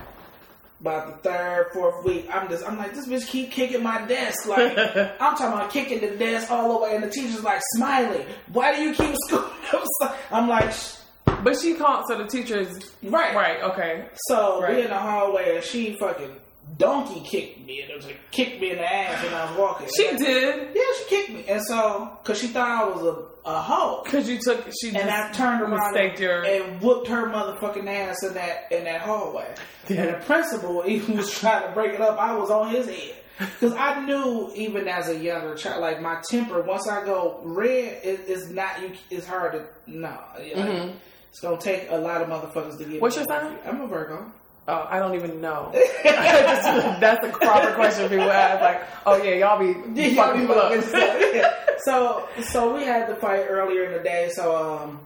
About 0.80 1.22
the 1.22 1.30
third, 1.30 1.68
fourth 1.72 2.04
week, 2.04 2.28
I'm 2.30 2.48
just, 2.48 2.68
I'm 2.68 2.76
like, 2.76 2.92
this 2.94 3.08
bitch 3.08 3.26
keep 3.26 3.50
kicking 3.50 3.82
my 3.82 4.04
desk. 4.06 4.46
Like, 4.46 4.76
I'm 5.20 5.36
talking 5.36 5.46
about 5.46 5.70
kicking 5.70 6.00
the 6.00 6.16
desk 6.16 6.50
all 6.50 6.76
the 6.76 6.84
way, 6.84 6.94
and 6.94 7.04
the 7.04 7.08
teacher's 7.08 7.42
like 7.42 7.62
smiling. 7.76 8.26
Why 8.52 8.74
do 8.76 8.82
you 8.82 8.92
keep 8.92 9.14
stuff?" 9.26 10.28
I'm 10.30 10.48
like, 10.48 10.72
"Shh." 10.72 10.96
But 11.26 11.56
she 11.60 11.74
called, 11.74 12.04
so 12.08 12.18
the 12.18 12.26
teacher's 12.26 12.68
right, 13.02 13.34
right. 13.34 13.62
Okay. 13.62 14.06
So 14.28 14.62
Right. 14.62 14.76
we 14.76 14.82
in 14.82 14.88
the 14.88 14.98
hallway, 14.98 15.56
and 15.56 15.64
she 15.64 15.94
fucking 15.98 16.30
donkey 16.78 17.20
kicked 17.20 17.66
me, 17.66 17.82
and 17.82 17.90
it 17.90 17.96
was 17.96 18.06
like 18.06 18.18
kicked 18.30 18.60
me 18.60 18.70
in 18.70 18.78
the 18.78 18.90
ass 18.90 19.22
when 19.22 19.34
I 19.34 19.50
was 19.50 19.58
walking. 19.58 19.88
She 19.96 20.08
And- 20.08 20.18
did 20.18 20.68
Yeah, 20.74 20.82
she 20.98 21.04
kicked 21.16 21.30
me, 21.30 21.44
and 21.48 21.62
so 21.66 22.10
because 22.22 22.40
she 22.40 22.46
thought 22.48 22.68
I 22.68 22.84
was 22.88 23.02
a 23.04 23.34
a 23.46 23.60
hoe. 23.60 24.00
because 24.04 24.26
you 24.28 24.38
took. 24.42 24.64
She 24.80 24.88
And 24.96 25.10
I 25.10 25.30
turned 25.32 25.60
around 25.60 25.94
and, 25.98 26.18
your. 26.18 26.42
and 26.44 26.80
whooped 26.80 27.08
her 27.08 27.26
motherfucking 27.26 27.86
ass 27.86 28.22
in 28.22 28.32
that 28.34 28.68
in 28.70 28.84
that 28.84 29.02
hallway. 29.02 29.46
Yeah. 29.88 30.00
And 30.02 30.14
the 30.14 30.24
principal 30.24 30.82
even 30.86 31.16
was 31.18 31.30
trying 31.30 31.62
to 31.64 31.72
break 31.74 31.92
it 31.92 32.00
up. 32.00 32.18
I 32.18 32.34
was 32.34 32.48
on 32.50 32.70
his 32.70 32.86
head 32.86 33.16
because 33.38 33.74
I 33.74 34.00
knew 34.06 34.50
even 34.54 34.88
as 34.88 35.10
a 35.10 35.16
younger 35.18 35.54
child, 35.56 35.82
like 35.82 36.00
my 36.00 36.22
temper. 36.30 36.62
Once 36.62 36.88
I 36.88 37.04
go 37.04 37.40
red, 37.44 38.00
it, 38.02 38.20
it's 38.26 38.48
not. 38.48 38.80
You, 38.80 38.92
it's 39.10 39.26
hard 39.26 39.52
to 39.52 39.66
no. 39.86 40.08
like, 40.38 40.52
mm-hmm. 40.54 40.96
It's 41.34 41.40
gonna 41.40 41.60
take 41.60 41.90
a 41.90 41.96
lot 41.96 42.22
of 42.22 42.28
motherfuckers 42.28 42.78
to 42.78 42.84
get. 42.84 43.02
What's 43.02 43.16
your 43.16 43.24
sign? 43.24 43.58
I'm 43.66 43.80
a 43.80 43.88
Virgo. 43.88 44.30
Oh, 44.68 44.86
I 44.88 45.00
don't 45.00 45.16
even 45.16 45.40
know. 45.40 45.72
That's 46.04 47.26
the 47.26 47.32
proper 47.32 47.74
question 47.74 48.08
people 48.08 48.30
ask. 48.30 48.60
Like, 48.60 48.82
oh 49.04 49.20
yeah, 49.20 49.34
y'all 49.34 49.58
be 49.58 49.66
Yeah, 50.00 50.14
fucking 50.14 50.14
y'all 50.14 50.32
be 50.34 50.40
people 50.42 50.54
up. 50.54 50.72
fucking 50.72 50.88
stuff. 50.88 51.22
Yeah. 51.34 51.52
So 51.84 52.28
so 52.44 52.76
we 52.76 52.84
had 52.84 53.08
the 53.08 53.16
fight 53.16 53.46
earlier 53.48 53.82
in 53.86 53.94
the 53.94 53.98
day. 54.04 54.30
So 54.32 54.54
um, 54.56 55.00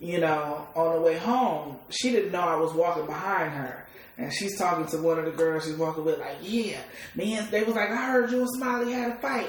you 0.00 0.18
know, 0.18 0.66
on 0.74 0.94
the 0.94 1.00
way 1.02 1.18
home, 1.18 1.76
she 1.90 2.10
didn't 2.10 2.32
know 2.32 2.40
I 2.40 2.56
was 2.56 2.72
walking 2.72 3.04
behind 3.04 3.52
her. 3.52 3.86
And 4.16 4.32
she's 4.32 4.56
talking 4.58 4.86
to 4.86 4.96
one 5.02 5.18
of 5.18 5.26
the 5.26 5.30
girls 5.32 5.64
she's 5.66 5.76
walking 5.76 6.04
with, 6.04 6.18
like, 6.20 6.36
yeah, 6.42 6.78
man, 7.14 7.48
they 7.50 7.64
was 7.64 7.74
like, 7.74 7.90
I 7.90 8.12
heard 8.12 8.30
you 8.30 8.40
and 8.40 8.48
Smiley 8.50 8.92
had 8.92 9.12
a 9.12 9.14
fight. 9.16 9.48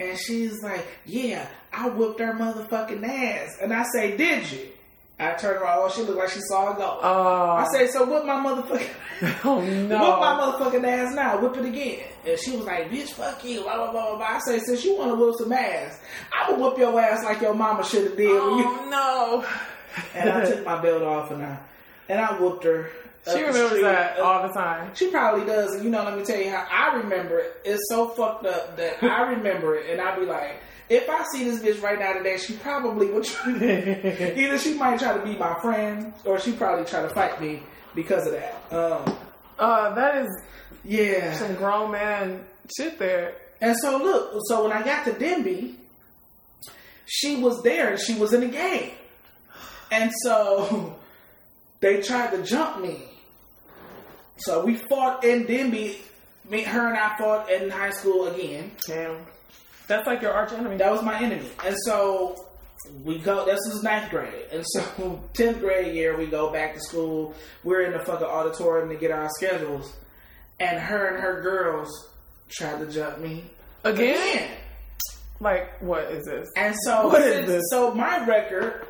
And 0.00 0.18
she's 0.18 0.62
like, 0.62 0.84
yeah, 1.04 1.46
I 1.72 1.90
whooped 1.90 2.20
her 2.20 2.32
motherfucking 2.32 3.06
ass. 3.06 3.58
And 3.60 3.72
I 3.72 3.84
say, 3.94 4.16
did 4.16 4.50
you? 4.50 4.66
I 5.18 5.32
turned 5.34 5.60
around, 5.60 5.80
oh, 5.82 5.90
she 5.90 6.00
looked 6.00 6.16
like 6.18 6.30
she 6.30 6.40
saw 6.48 6.72
it 6.72 6.78
go. 6.78 6.98
Oh, 7.02 7.50
I 7.50 7.66
say, 7.70 7.86
so 7.88 8.06
whip 8.10 8.24
my 8.24 8.36
motherfucking 8.42 8.88
oh 9.44 9.60
Whip 9.60 9.88
no. 9.90 9.98
my 10.18 10.40
motherfucking 10.40 10.82
ass 10.86 11.14
now. 11.14 11.38
Whip 11.42 11.54
it 11.58 11.66
again. 11.66 12.00
And 12.26 12.38
she 12.38 12.56
was 12.56 12.64
like, 12.64 12.90
bitch, 12.90 13.08
fuck 13.08 13.44
you. 13.44 13.60
Blah, 13.60 13.76
blah, 13.76 13.92
blah, 13.92 14.06
blah, 14.08 14.16
blah. 14.16 14.26
I 14.26 14.38
say, 14.46 14.58
since 14.60 14.82
you 14.82 14.96
want 14.96 15.10
to 15.10 15.16
whip 15.22 15.34
some 15.38 15.52
ass, 15.52 16.00
I 16.32 16.50
will 16.50 16.58
whoop 16.70 16.78
your 16.78 16.98
ass 16.98 17.22
like 17.22 17.42
your 17.42 17.52
mama 17.52 17.84
should 17.84 18.04
have 18.04 18.16
did 18.16 18.28
when 18.30 18.58
you. 18.58 18.64
Oh 18.66 18.88
no. 18.90 19.46
And 20.14 20.30
I 20.30 20.44
took 20.46 20.64
my 20.64 20.80
belt 20.80 21.02
off 21.02 21.32
and 21.32 21.42
I, 21.44 21.58
and 22.08 22.20
I 22.20 22.40
whooped 22.40 22.62
her. 22.64 22.90
She 23.26 23.38
remembers 23.38 23.66
street. 23.68 23.82
that 23.82 24.18
Uh, 24.18 24.22
all 24.22 24.46
the 24.48 24.52
time. 24.54 24.94
She 24.94 25.10
probably 25.10 25.44
does. 25.44 25.74
And 25.74 25.84
you 25.84 25.90
know, 25.90 26.02
let 26.04 26.16
me 26.16 26.24
tell 26.24 26.38
you 26.40 26.50
how 26.50 26.66
I 26.70 26.96
remember 26.96 27.38
it. 27.38 27.60
It's 27.64 27.82
so 27.88 28.08
fucked 28.08 28.46
up 28.46 28.76
that 28.78 29.02
I 29.02 29.22
remember 29.32 29.76
it. 29.76 29.90
And 29.90 30.00
I 30.00 30.18
be 30.18 30.24
like, 30.26 30.56
if 30.88 31.08
I 31.08 31.22
see 31.32 31.44
this 31.44 31.60
bitch 31.62 31.82
right 31.82 31.98
now 31.98 32.14
today, 32.14 32.38
she 32.38 32.54
probably 32.54 33.06
would. 33.08 33.26
Either 33.46 34.58
she 34.58 34.74
might 34.74 34.98
try 34.98 35.16
to 35.16 35.22
be 35.24 35.36
my 35.36 35.58
friend 35.60 36.12
or 36.24 36.40
she 36.40 36.52
probably 36.52 36.84
try 36.86 37.02
to 37.02 37.10
fight 37.10 37.40
me 37.40 37.62
because 37.94 38.26
of 38.26 38.32
that. 38.32 38.54
Um, 38.72 39.16
Uh, 39.58 39.94
that 39.94 40.24
is 40.24 40.42
yeah. 40.84 41.34
some 41.34 41.54
grown 41.56 41.90
man 41.92 42.44
shit 42.76 42.98
there. 42.98 43.34
And 43.60 43.76
so 43.76 43.98
look, 43.98 44.32
so 44.48 44.62
when 44.64 44.72
I 44.72 44.82
got 44.82 45.04
to 45.04 45.12
Denby, 45.12 45.76
she 47.04 47.36
was 47.36 47.62
there 47.62 47.90
and 47.90 48.00
she 48.00 48.14
was 48.14 48.32
in 48.32 48.40
the 48.40 48.48
game. 48.48 48.92
And 49.92 50.10
so 50.22 50.96
they 51.80 52.00
tried 52.00 52.30
to 52.30 52.42
jump 52.42 52.80
me. 52.80 53.02
So 54.40 54.64
we 54.64 54.76
fought 54.76 55.24
in 55.24 55.46
Denby. 55.46 55.98
Me, 56.48 56.62
her 56.62 56.88
and 56.88 56.96
I 56.98 57.16
fought 57.18 57.50
in 57.50 57.70
high 57.70 57.90
school 57.90 58.26
again. 58.28 58.72
Damn. 58.86 59.24
That's 59.86 60.06
like 60.06 60.22
your 60.22 60.32
arch 60.32 60.52
enemy. 60.52 60.76
That 60.78 60.90
was 60.90 61.02
my 61.02 61.20
enemy. 61.20 61.48
And 61.64 61.76
so 61.84 62.34
we 63.04 63.18
go, 63.18 63.44
this 63.44 63.60
is 63.72 63.82
ninth 63.82 64.10
grade. 64.10 64.46
And 64.50 64.64
so 64.66 64.80
10th 65.34 65.60
grade 65.60 65.94
year, 65.94 66.16
we 66.16 66.26
go 66.26 66.50
back 66.52 66.74
to 66.74 66.80
school. 66.80 67.34
We're 67.62 67.82
in 67.82 67.92
the 67.92 68.04
fucking 68.04 68.26
auditorium 68.26 68.88
to 68.88 68.96
get 68.96 69.10
our 69.10 69.28
schedules. 69.36 69.92
And 70.58 70.78
her 70.78 71.06
and 71.08 71.22
her 71.22 71.40
girls 71.42 71.88
tried 72.48 72.80
to 72.80 72.86
jump 72.86 73.18
me 73.18 73.44
Again? 73.84 74.16
again. 74.16 74.50
Like, 75.40 75.80
what 75.80 76.04
is 76.12 76.24
this? 76.26 76.48
And 76.56 76.74
so, 76.84 77.06
What 77.08 77.22
is 77.22 77.46
this? 77.46 77.62
so 77.70 77.94
my 77.94 78.24
record 78.26 78.86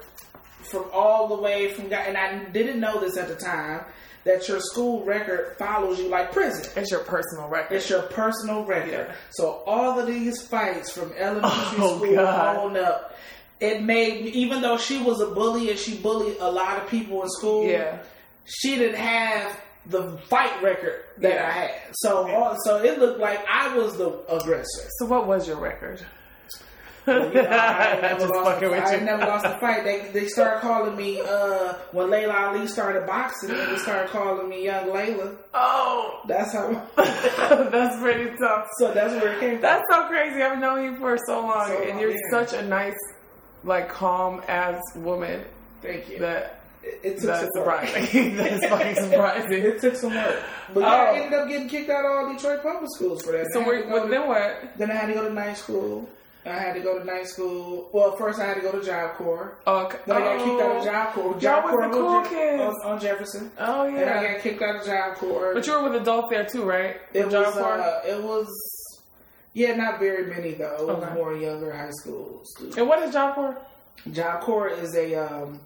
from 0.63 0.85
all 0.93 1.29
the 1.29 1.37
way 1.43 1.71
from, 1.73 1.93
and 1.93 2.17
I 2.17 2.45
didn't 2.51 2.81
know 2.81 3.01
this 3.01 3.17
at 3.17 3.29
the 3.29 3.37
time, 3.37 3.85
that 4.24 4.46
your 4.48 4.61
school 4.61 5.02
record 5.04 5.56
follows 5.59 5.98
you 5.98 6.09
like 6.09 6.33
prison. 6.33 6.70
It's 6.76 6.90
your 6.90 7.00
personal 7.00 7.48
record. 7.48 7.74
It's 7.76 7.88
your 7.88 8.02
personal 8.02 8.64
record. 8.64 8.90
Yeah. 9.09 9.14
So 9.30 9.62
all 9.66 9.98
of 9.98 10.06
these 10.06 10.42
fights 10.46 10.90
from 10.92 11.12
elementary 11.16 11.50
Oh, 11.78 11.96
school 11.96 12.14
God. 12.14 12.56
on 12.56 12.76
up, 12.76 13.16
it 13.61 13.83
made 13.83 14.26
even 14.26 14.61
though 14.62 14.76
she 14.78 15.02
was 15.02 15.20
a 15.20 15.26
bully 15.26 15.70
and 15.70 15.78
she 15.78 15.96
bullied 15.96 16.37
a 16.40 16.50
lot 16.50 16.83
of 16.83 16.88
people 16.88 17.22
in 17.22 17.28
school, 17.30 17.66
yeah. 17.66 17.98
she 18.44 18.76
didn't 18.76 18.96
have 18.98 19.59
the 19.87 20.18
fight 20.28 20.62
record 20.62 21.02
that 21.18 21.35
Yeah. 21.35 21.46
I 21.46 21.50
had. 21.50 21.70
So 21.92 22.30
all, 22.30 22.44
uh, 22.52 22.56
so 22.59 22.83
it 22.83 22.98
looked 22.98 23.18
like 23.20 23.42
I 23.48 23.74
was 23.76 23.96
the 23.96 24.11
aggressor. 24.28 24.88
So 24.98 25.06
what 25.06 25.26
was 25.26 25.48
your 25.48 25.56
record? 25.56 26.04
But, 27.11 27.35
you 27.35 27.42
know, 27.42 27.49
I 27.49 27.99
never, 28.01 28.27
lost, 28.29 28.62
a, 28.62 28.66
I 28.96 29.01
never 29.01 29.27
lost 29.27 29.44
a 29.46 29.59
fight. 29.59 29.85
They 29.85 30.11
they 30.12 30.27
started 30.29 30.61
calling 30.61 30.96
me 30.96 31.20
uh, 31.20 31.75
when 31.92 32.09
Laila 32.11 32.35
Ali 32.35 32.66
started 32.68 33.07
boxing. 33.07 33.49
They 33.51 33.77
started 33.79 34.11
calling 34.11 34.49
me 34.49 34.64
Young 34.64 34.92
Laila. 34.92 35.37
Oh, 35.55 36.20
That's 36.29 36.53
how. 36.53 36.70
that's 36.96 37.99
pretty 38.01 38.37
tough. 38.37 38.66
So 38.79 38.92
that's 38.92 39.12
where 39.14 39.33
it 39.35 39.40
came 39.40 39.53
from. 39.55 39.62
That's 39.62 39.85
so 39.90 40.07
crazy. 40.07 40.42
I've 40.42 40.59
known 40.61 40.85
you 40.85 40.96
for 40.99 41.18
so 41.27 41.40
long, 41.40 41.66
So 41.68 41.81
and 41.83 41.90
long, 41.90 42.01
you're 42.01 42.11
yeah. 42.12 42.16
such 42.31 42.53
a 42.53 42.62
nice, 42.62 42.96
like, 43.64 43.88
calm 43.88 44.42
ass 44.49 44.81
woman. 44.94 45.44
Thank 45.83 46.09
you. 46.11 46.18
That 46.20 46.62
it, 46.83 47.01
it 47.03 47.14
took 47.16 47.25
that's 47.27 47.40
some 47.40 47.51
surprising. 47.55 48.37
that's 48.37 48.66
fucking 48.68 48.94
surprising. 48.94 49.62
It 49.64 49.81
took 49.81 49.96
some 49.96 50.14
work. 50.14 50.42
But 50.75 50.81
yeah, 50.81 50.87
Oh. 50.87 51.14
I 51.14 51.18
ended 51.18 51.38
up 51.40 51.49
getting 51.49 51.68
kicked 51.68 51.90
out 51.90 52.05
of 52.05 52.11
all 52.12 52.33
Detroit 52.33 52.62
public 52.62 52.88
schools 52.94 53.23
for 53.23 53.33
that. 53.33 53.46
So 53.53 53.62
I 53.62 53.66
we're, 53.66 53.88
well, 53.88 54.05
to- 54.05 54.09
then 54.11 54.29
what? 54.29 54.79
Then 54.79 54.90
I 54.90 54.94
had 54.94 55.07
to 55.09 55.14
go 55.14 55.27
to 55.29 55.35
night 55.35 55.57
school. 55.57 56.09
I 56.46 56.50
had 56.59 56.72
to 56.74 56.81
go 56.81 56.98
to 56.98 57.05
night 57.05 57.26
school. 57.29 57.90
Well, 57.92 58.16
first 58.16 58.40
I 58.40 58.46
had 58.46 58.55
to 58.55 58.61
go 58.62 58.72
to 58.72 58.83
Job 58.85 59.16
Corps. 59.16 59.59
Oh, 59.66 59.85
okay. 59.87 59.98
Then 60.07 60.16
I 60.16 60.20
got 60.20 60.38
kicked 60.44 60.62
out 60.62 60.76
of 60.76 60.83
Oh. 60.83 60.85
Job 60.85 61.12
Corps. 61.14 61.38
Job 61.40 61.64
Corps 61.64 61.81
the 61.83 61.87
on 61.87 61.92
cool 61.92 62.31
kids. 62.31 62.62
on, 62.62 62.90
on 62.92 63.00
Jefferson. 63.00 63.53
Oh 63.59 63.87
yeah. 63.87 63.98
And 64.00 64.11
I 64.11 64.33
got 64.33 64.40
kicked 64.42 64.62
out 64.62 64.76
of 64.76 64.87
Job 64.87 65.16
Corps. 65.16 65.53
But 65.55 65.66
you 65.66 65.72
were 65.74 65.90
with 65.90 66.00
adults 66.03 66.29
there 66.31 66.46
too, 66.46 66.64
right? 66.64 66.96
it 67.12 67.24
was, 67.26 67.33
Job 67.33 67.53
Corps? 67.55 67.79
uh, 67.81 68.00
it 68.07 68.22
was, 68.22 68.48
yeah, 69.53 69.74
not 69.76 69.98
very 69.98 70.26
many 70.35 70.55
though. 70.55 70.76
It 70.81 70.87
was 70.87 71.05
Okay. 71.05 71.14
more 71.14 71.35
younger 71.37 71.72
high 71.76 71.90
school 71.90 72.40
students. 72.44 72.76
and 72.79 72.88
what 72.88 73.03
is 73.03 73.12
Job 73.12 73.35
Corps? 73.35 73.59
Job 74.12 74.40
Corps 74.40 74.68
is 74.68 74.94
a, 74.96 75.14
um, 75.16 75.61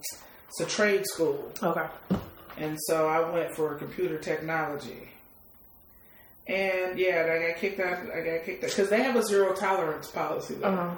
it's 0.49 0.61
a 0.61 0.67
trade 0.67 1.05
school. 1.07 1.53
Okay. 1.63 1.87
And 2.57 2.77
so 2.89 3.07
I 3.09 3.31
went 3.31 3.55
for 3.55 3.75
computer 3.77 4.19
technology. 4.19 5.09
And 6.47 6.99
yeah, 6.99 7.27
I 7.33 7.49
got 7.53 7.61
kicked 7.61 7.81
out. 7.81 7.99
I 8.15 8.21
got 8.21 8.45
kicked 8.45 8.65
out 8.65 8.71
because 8.71 8.91
they 8.91 9.03
have 9.03 9.17
a 9.17 9.23
zero 9.23 9.55
tolerance 9.55 10.11
policy. 10.11 10.55
There. 10.55 10.71
Uh-huh. 10.71 10.95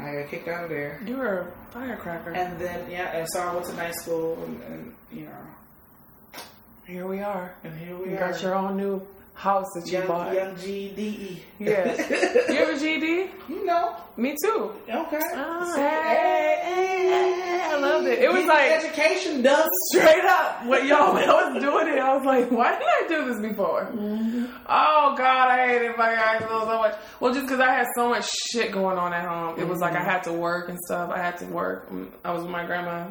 I 0.00 0.22
got 0.22 0.30
kicked 0.30 0.48
out 0.48 0.64
of 0.64 0.70
there. 0.70 1.00
You 1.06 1.18
were 1.18 1.38
a 1.40 1.72
firecracker. 1.72 2.32
And 2.32 2.58
then 2.60 2.90
yeah, 2.90 3.16
and 3.16 3.28
so 3.30 3.40
I 3.40 3.54
went 3.54 3.66
to 3.66 3.74
night 3.74 3.94
school, 3.94 4.42
and, 4.44 4.62
and 4.62 4.94
you 5.12 5.26
know, 5.26 6.40
here 6.86 7.06
we 7.06 7.20
are. 7.20 7.54
and 7.62 7.78
here 7.78 7.96
we 7.96 8.10
You 8.10 8.16
are. 8.16 8.30
got 8.32 8.42
your 8.42 8.54
own 8.54 8.76
new 8.76 9.06
house 9.42 9.66
that 9.74 9.84
you 9.86 9.98
young, 9.98 10.06
bought. 10.06 10.32
young 10.32 10.56
GED. 10.56 11.42
Yes. 11.58 11.98
you 12.48 12.54
have 12.54 12.68
a 12.68 12.72
GD? 12.74 13.28
you 13.48 13.66
know. 13.66 13.96
Me 14.16 14.36
too. 14.40 14.70
Okay. 14.88 15.20
Oh, 15.34 15.74
hey, 15.74 16.60
hey, 16.62 17.60
I 17.64 17.76
loved 17.76 18.06
it. 18.06 18.20
It 18.20 18.32
was 18.32 18.44
like 18.44 18.70
education 18.70 19.42
done. 19.42 19.66
straight 19.90 20.24
up 20.24 20.64
what 20.66 20.86
y'all 20.86 21.12
when 21.14 21.28
I 21.28 21.50
was 21.50 21.60
doing 21.60 21.88
it. 21.88 21.98
I 21.98 22.14
was 22.16 22.24
like, 22.24 22.52
why 22.52 22.78
did 22.78 22.86
I 22.86 23.04
do 23.08 23.32
this 23.32 23.40
before? 23.40 23.86
Mm-hmm. 23.86 24.44
Oh 24.68 25.14
God, 25.18 25.48
I 25.48 25.66
hate 25.66 25.82
it. 25.82 25.98
My 25.98 26.38
feel 26.38 26.60
so 26.60 26.78
much. 26.78 26.94
Well, 27.18 27.34
just 27.34 27.46
because 27.46 27.58
I 27.58 27.72
had 27.72 27.86
so 27.96 28.10
much 28.10 28.30
shit 28.52 28.70
going 28.70 28.96
on 28.96 29.12
at 29.12 29.26
home, 29.26 29.58
it 29.58 29.66
was 29.66 29.80
like 29.80 29.94
I 29.94 29.96
mm-hmm. 29.96 30.10
had 30.10 30.22
to 30.24 30.32
work 30.32 30.68
and 30.68 30.78
stuff. 30.86 31.10
I 31.10 31.18
had 31.18 31.38
to 31.38 31.46
work. 31.46 31.90
I 32.24 32.32
was 32.32 32.42
with 32.42 32.52
my 32.52 32.64
grandma 32.64 33.06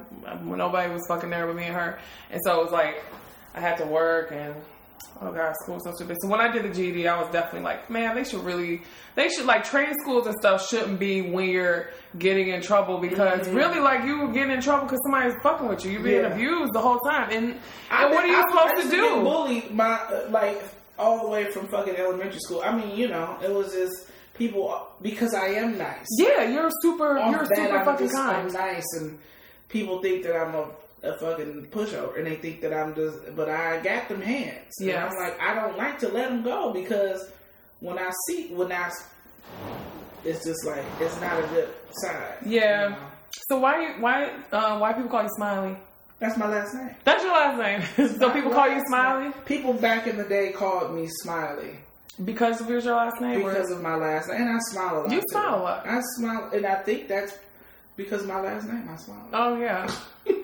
when 0.46 0.60
nobody 0.60 0.94
was 0.94 1.02
fucking 1.10 1.30
there 1.30 1.46
with 1.46 1.58
me 1.58 1.66
and 1.66 1.76
her, 1.76 2.00
and 2.30 2.40
so 2.46 2.62
it 2.62 2.64
was 2.64 2.72
like 2.72 3.04
I 3.54 3.60
had 3.60 3.78
to 3.80 3.86
work 3.86 4.32
and. 4.32 4.56
Oh 5.24 5.32
god, 5.32 5.54
school 5.62 5.80
so 5.80 5.92
stupid. 5.94 6.18
So 6.22 6.28
when 6.30 6.40
I 6.42 6.52
did 6.52 6.64
the 6.64 6.70
GED, 6.70 7.08
I 7.08 7.22
was 7.22 7.32
definitely 7.32 7.62
like, 7.62 7.90
man, 7.92 8.16
they 8.16 8.24
should 8.24 8.44
really, 8.44 8.82
they 9.14 9.30
should 9.30 9.46
like 9.46 9.64
training 9.64 9.94
schools 10.02 10.26
and 10.26 10.36
stuff 10.40 10.68
shouldn't 10.68 11.00
be 11.00 11.22
when 11.22 11.48
you're 11.50 11.90
getting 12.18 12.48
in 12.50 12.62
trouble 12.62 12.98
because 12.98 13.48
really, 13.50 13.80
like 13.80 14.04
you 14.04 14.18
were 14.20 14.32
getting 14.34 14.52
in 14.52 14.62
trouble 14.62 14.86
because 14.86 15.00
somebody's 15.06 15.36
fucking 15.44 15.68
with 15.68 15.86
you. 15.86 15.92
You're 15.92 16.02
being 16.04 16.22
Yeah. 16.24 16.34
abused 16.34 16.74
the 16.74 16.80
whole 16.80 17.00
time, 17.00 17.30
and 17.32 17.60
I- 17.92 18.06
and 18.06 18.14
what 18.16 18.24
are 18.24 18.28
you 18.28 18.36
I- 18.38 18.40
I 18.42 18.50
supposed 18.50 18.78
used 18.78 18.90
to 18.92 18.96
do? 18.98 19.22
bullied 19.22 19.72
my 19.76 19.94
uh, 19.94 20.28
like 20.32 20.62
all 20.98 21.22
the 21.22 21.28
way 21.30 21.52
from 21.52 21.68
fucking 21.68 21.96
elementary 21.98 22.40
school. 22.40 22.62
I 22.66 22.76
mean, 22.76 22.96
you 22.98 23.08
know, 23.08 23.38
it 23.44 23.52
was 23.54 23.74
just 23.74 24.08
people 24.34 24.88
because 25.04 25.36
I 25.36 25.48
am 25.50 25.78
nice. 25.78 26.08
Yeah, 26.18 26.44
you're 26.46 26.70
super, 26.82 27.20
Off 27.20 27.32
you're 27.32 27.46
super 27.56 27.84
fucking 27.86 28.08
just- 28.08 28.18
I'm 28.18 28.48
nice, 28.48 28.86
and 29.00 29.20
people 29.70 30.02
think 30.02 30.24
that 30.24 30.36
I'm 30.36 30.56
a, 30.56 30.66
a 31.04 31.18
fucking 31.18 31.68
pushover, 31.72 32.18
and 32.18 32.28
they 32.28 32.36
think 32.36 32.62
that 32.62 32.74
I'm 32.74 32.94
just. 32.96 33.36
But 33.36 33.50
I 33.50 33.82
got 33.82 34.08
them 34.10 34.22
hands. 34.22 34.76
And 34.80 34.88
Yes. 34.90 35.12
I'm 35.12 35.18
like, 35.24 35.40
I 35.42 35.54
don't 35.56 35.78
like 35.78 36.00
to 36.00 36.10
let 36.10 36.30
them 36.30 36.44
go 36.44 36.72
because 36.74 37.30
when 37.80 37.98
I 37.98 38.12
see 38.28 38.48
when 38.54 38.72
I, 38.72 38.92
it's 40.24 40.46
just 40.46 40.66
like 40.66 40.84
it's 41.00 41.20
not 41.20 41.40
a 41.44 41.48
good 41.48 41.70
side. 42.04 42.38
Yeah. 42.46 42.84
you 42.84 42.90
know? 42.92 42.98
So 43.50 43.60
why, 43.60 43.82
you- 43.82 44.02
why, 44.02 44.30
uh, 44.52 44.78
why 44.78 44.94
people 44.94 45.10
call 45.10 45.24
you 45.24 45.30
Smiley? 45.38 45.76
That's 46.20 46.38
my 46.38 46.48
last 46.48 46.76
name. 46.76 46.94
That's 47.04 47.24
your 47.24 47.32
last 47.34 47.58
name. 47.98 48.10
so 48.20 48.28
My 48.28 48.34
people 48.34 48.52
call 48.52 48.70
you 48.70 48.82
Smiley 48.88 49.24
name. 49.24 49.34
People 49.46 49.74
back 49.74 50.06
in 50.06 50.18
the 50.18 50.24
day 50.26 50.52
called 50.52 50.94
me 50.94 51.08
Smiley. 51.24 51.72
because 52.26 52.62
of 52.62 52.70
your 52.70 52.82
last 52.82 53.20
name. 53.22 53.42
or- 53.42 53.50
because 53.54 53.72
of 53.72 53.82
my 53.82 53.96
last 53.96 54.28
name, 54.30 54.42
and 54.42 54.50
I 54.52 54.60
smile 54.72 54.98
a 54.98 55.02
lot. 55.02 55.12
You 55.12 55.22
smile 55.32 55.56
a 55.56 55.62
lot. 55.64 55.88
I 55.88 56.00
smile, 56.18 56.52
and 56.54 56.66
I 56.68 56.76
think 56.84 57.08
that's 57.08 57.36
because 57.98 58.22
of 58.22 58.28
my 58.28 58.40
last 58.42 58.68
name. 58.68 58.88
I 58.88 58.96
smile. 58.98 59.28
a 59.32 59.36
lot. 59.36 59.48
Oh 59.52 59.56
yeah. 59.60 59.92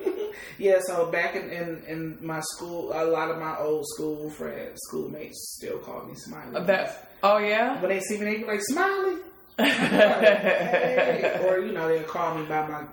Yeah, 0.59 0.79
so 0.85 1.11
back 1.11 1.35
in, 1.35 1.49
in 1.49 1.83
in 1.87 2.17
my 2.25 2.39
school, 2.41 2.91
a 2.93 3.05
lot 3.05 3.29
of 3.31 3.37
my 3.39 3.57
old 3.59 3.85
school 3.93 4.29
friends, 4.31 4.79
schoolmates, 4.87 5.55
still 5.57 5.77
call 5.79 6.05
me 6.05 6.13
Smiley. 6.15 6.55
Uh, 6.55 6.63
that. 6.63 7.11
Oh 7.23 7.37
yeah. 7.37 7.79
when 7.81 7.89
they 7.89 7.99
see 7.99 8.17
me, 8.17 8.25
they 8.25 8.37
be 8.37 8.45
like 8.45 8.61
Smiley, 8.61 9.17
Hey. 9.59 11.39
or 11.47 11.59
you 11.59 11.71
know 11.73 11.87
they'll 11.87 12.03
call 12.03 12.35
me 12.35 12.45
by 12.45 12.67
my 12.67 12.83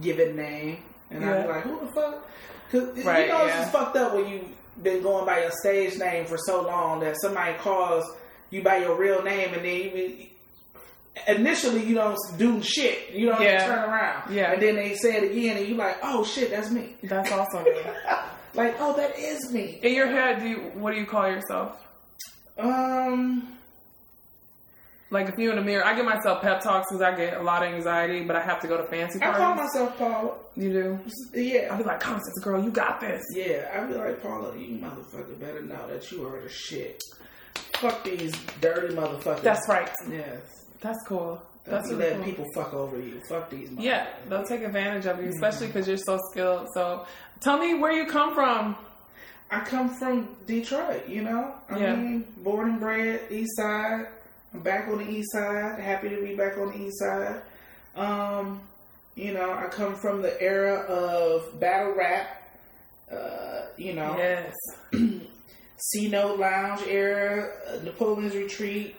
given 0.00 0.36
name, 0.36 0.78
and 1.10 1.24
I'll 1.24 1.42
be 1.42 1.48
like, 1.48 1.62
who 1.62 1.80
the 1.80 1.92
fuck? 1.92 2.28
Because 2.70 3.04
Right, 3.04 3.26
you 3.26 3.32
know 3.32 3.44
it's 3.46 3.54
yeah. 3.54 3.60
just 3.62 3.72
fucked 3.72 3.96
up 3.96 4.14
when 4.14 4.28
you've 4.28 4.82
been 4.82 5.02
going 5.02 5.26
by 5.26 5.40
your 5.42 5.50
stage 5.60 5.98
name 5.98 6.26
for 6.26 6.36
so 6.38 6.62
long 6.62 7.00
that 7.00 7.16
somebody 7.20 7.54
calls 7.58 8.04
you 8.50 8.62
by 8.62 8.78
your 8.78 8.96
real 8.96 9.22
name, 9.22 9.52
and 9.54 9.64
then 9.64 9.74
you 9.82 9.90
be, 9.90 10.32
initially 11.26 11.82
you 11.84 11.94
don't 11.94 12.16
do 12.36 12.62
shit, 12.62 13.10
you 13.10 13.26
don't 13.30 13.40
Yeah. 13.42 13.66
turn 13.66 13.90
around, 13.90 14.32
Yeah. 14.32 14.52
and 14.52 14.62
then 14.62 14.76
they 14.76 14.94
say 14.94 15.16
it 15.16 15.30
again, 15.30 15.56
and 15.56 15.66
you're 15.66 15.78
like, 15.78 15.98
oh 16.02 16.24
shit, 16.24 16.50
that's 16.50 16.70
me. 16.70 16.96
That's 17.02 17.30
awesome. 17.32 17.64
Like, 18.54 18.76
oh, 18.80 18.96
that 18.96 19.16
is 19.18 19.52
me. 19.52 19.78
In 19.82 19.94
your 19.94 20.08
head, 20.08 20.40
do 20.40 20.48
you, 20.48 20.56
what 20.74 20.92
do 20.92 20.98
you 20.98 21.06
call 21.06 21.28
yourself? 21.28 21.76
Um, 22.58 23.56
Like 25.10 25.28
if 25.28 25.38
you 25.38 25.50
in 25.50 25.56
the 25.56 25.62
mirror, 25.62 25.84
I 25.84 25.94
give 25.94 26.04
myself 26.04 26.42
pep 26.42 26.60
talks 26.62 26.88
because 26.90 27.00
I 27.02 27.14
get 27.14 27.36
a 27.38 27.42
lot 27.42 27.62
of 27.62 27.72
anxiety, 27.72 28.24
but 28.24 28.36
I 28.36 28.42
have 28.42 28.60
to 28.60 28.66
go 28.66 28.76
to 28.76 28.84
fancy 28.90 29.18
parties. 29.18 29.40
I 29.40 29.44
call 29.44 29.54
myself 29.54 29.96
Paula. 29.98 30.34
you 30.56 30.72
do? 30.72 30.98
Yeah, 31.40 31.68
I'll 31.70 31.78
be 31.78 31.84
like, 31.84 32.00
Constance, 32.00 32.38
girl, 32.42 32.62
you 32.62 32.70
got 32.70 33.00
this. 33.00 33.22
yeah. 33.34 33.70
I 33.72 33.86
be 33.86 33.94
like, 33.94 34.20
Paula, 34.22 34.56
you 34.56 34.76
motherfucker 34.78 35.38
better 35.38 35.62
know 35.62 35.86
that 35.88 36.10
you 36.10 36.26
are 36.26 36.40
the 36.40 36.48
shit. 36.48 37.00
Fuck 37.74 38.02
these 38.04 38.32
dirty 38.60 38.94
motherfuckers. 38.94 39.42
That's 39.42 39.66
right. 39.68 39.90
Yes. 40.10 40.40
That's 40.80 41.02
cool. 41.06 41.42
That's 41.64 41.88
really 41.90 42.04
letting 42.04 42.18
cool. 42.18 42.24
people 42.30 42.46
fuck 42.54 42.72
over 42.72 42.98
you. 42.98 43.20
Fuck 43.28 43.50
these. 43.50 43.70
Yeah, 43.78 44.06
they'll 44.28 44.44
take 44.44 44.62
advantage 44.62 45.06
of 45.06 45.22
you, 45.22 45.28
especially 45.30 45.66
because 45.66 45.86
you're 45.86 45.96
so 45.98 46.18
skilled. 46.30 46.68
So, 46.72 47.06
tell 47.40 47.58
me 47.58 47.74
where 47.74 47.92
you 47.92 48.06
come 48.06 48.34
from. 48.34 48.76
I 49.50 49.60
come 49.60 49.90
from 49.90 50.34
Detroit. 50.46 51.08
You 51.08 51.22
know. 51.22 51.54
I 51.68 51.78
Yeah. 51.78 51.96
mean, 51.96 52.24
born 52.38 52.70
and 52.70 52.80
bred 52.80 53.20
East 53.30 53.56
Side. 53.56 54.06
I'm 54.54 54.60
back 54.60 54.88
on 54.88 54.98
the 54.98 55.10
East 55.10 55.30
Side. 55.32 55.78
Happy 55.78 56.08
to 56.08 56.22
be 56.22 56.34
back 56.34 56.56
on 56.56 56.70
the 56.72 56.78
East 56.86 56.98
Side. 57.00 57.42
Um, 57.96 58.60
you 59.14 59.32
know, 59.34 59.52
I 59.52 59.66
come 59.66 59.94
from 59.96 60.22
the 60.22 60.40
era 60.40 60.80
of 60.82 61.58
battle 61.60 61.92
rap. 61.94 62.42
Uh, 63.12 63.62
you 63.76 63.94
know, 63.94 64.16
Yes. 64.16 64.54
C 65.76 66.08
Note 66.08 66.38
Lounge 66.38 66.82
era, 66.88 67.50
uh, 67.68 67.82
Napoleon's 67.84 68.34
Retreat, 68.34 68.96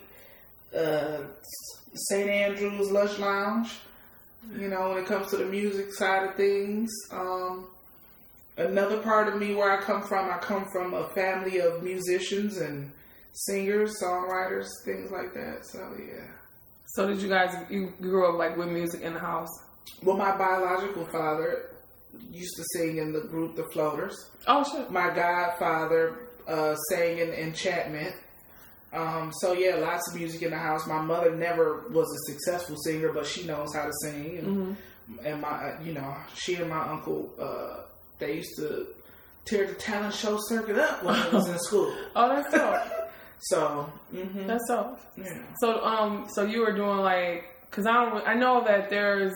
uh, 0.76 1.22
St. 1.94 2.30
Andrew's 2.30 2.92
Lush 2.92 3.18
Lounge. 3.20 3.72
You 4.58 4.70
know, 4.70 4.90
when 4.90 5.00
it 5.00 5.06
comes 5.06 5.30
to 5.32 5.38
the 5.38 5.46
music 5.46 5.94
side 5.94 6.30
of 6.30 6.36
things. 6.36 6.90
Um, 7.12 7.68
another 8.58 9.00
part 9.02 9.28
of 9.28 9.40
me 9.40 9.54
where 9.54 9.72
I 9.72 9.82
come 9.82 10.02
from, 10.02 10.30
I 10.30 10.38
come 10.38 10.66
from 10.72 10.94
a 10.94 11.10
family 11.10 11.60
of 11.60 11.84
musicians 11.84 12.58
and 12.58 12.92
singers, 13.34 14.02
songwriters, 14.02 14.68
things 14.86 15.12
like 15.12 15.34
that. 15.34 15.66
So, 15.66 15.80
yeah. 16.00 16.26
So, 16.88 17.08
did 17.08 17.22
you 17.22 17.30
guys, 17.30 17.56
you 17.70 17.94
grew 18.02 18.30
up 18.30 18.38
like 18.38 18.58
with 18.58 18.70
music 18.70 19.02
in 19.02 19.14
the 19.14 19.20
house? 19.20 19.50
Well, 20.04 20.18
my 20.18 20.36
biological 20.38 21.06
father 21.06 21.72
used 22.32 22.56
to 22.56 22.64
sing 22.74 22.98
in 22.98 23.12
the 23.12 23.22
group 23.22 23.56
The 23.56 23.66
Floaters. 23.74 24.16
Oh, 24.48 24.64
shit. 24.64 24.90
my 24.92 25.10
godfather 25.14 26.30
uh, 26.48 26.76
sang 26.90 27.20
in 27.20 27.30
enchantment. 27.30 28.16
Um, 28.92 29.32
so 29.42 29.54
yeah, 29.54 29.76
lots 29.76 30.10
of 30.10 30.16
music 30.20 30.42
in 30.42 30.52
the 30.52 30.58
house. 30.58 30.88
My 30.88 31.02
mother 31.02 31.36
never 31.36 31.88
was 31.90 32.08
a 32.08 32.32
successful 32.32 32.76
singer, 32.84 33.12
but 33.14 33.26
she 33.26 33.46
knows 33.46 33.74
how 33.76 33.86
to 33.86 33.92
sing. 34.04 34.38
And, 34.40 34.48
Mm-hmm. 34.48 35.26
and 35.26 35.42
my, 35.42 35.74
you 35.84 35.94
know, 35.94 36.16
she 36.36 36.56
and 36.56 36.70
my 36.70 36.82
uncle, 36.88 37.32
uh, 37.40 37.84
they 38.20 38.36
used 38.38 38.56
to 38.58 38.88
tear 39.46 39.68
the 39.68 39.74
talent 39.76 40.14
show 40.14 40.38
circuit 40.48 40.78
up 40.78 41.04
when 41.04 41.16
I 41.16 41.30
was 41.30 41.48
in 41.50 41.58
school. 41.68 41.94
Oh, 42.16 42.30
that's 42.30 42.52
dope. 42.54 43.10
So, 43.42 43.90
hmm 44.12 44.48
That's 44.48 44.68
dope. 44.68 45.00
yeah. 45.18 45.44
So, 45.62 45.84
um, 45.86 46.28
so 46.34 46.44
you 46.44 46.62
were 46.62 46.74
doing 46.76 46.98
like, 47.00 47.46
cause 47.72 47.86
I 47.86 47.94
don't, 47.94 48.28
I 48.28 48.34
know 48.34 48.64
that 48.66 48.90
there's 48.90 49.34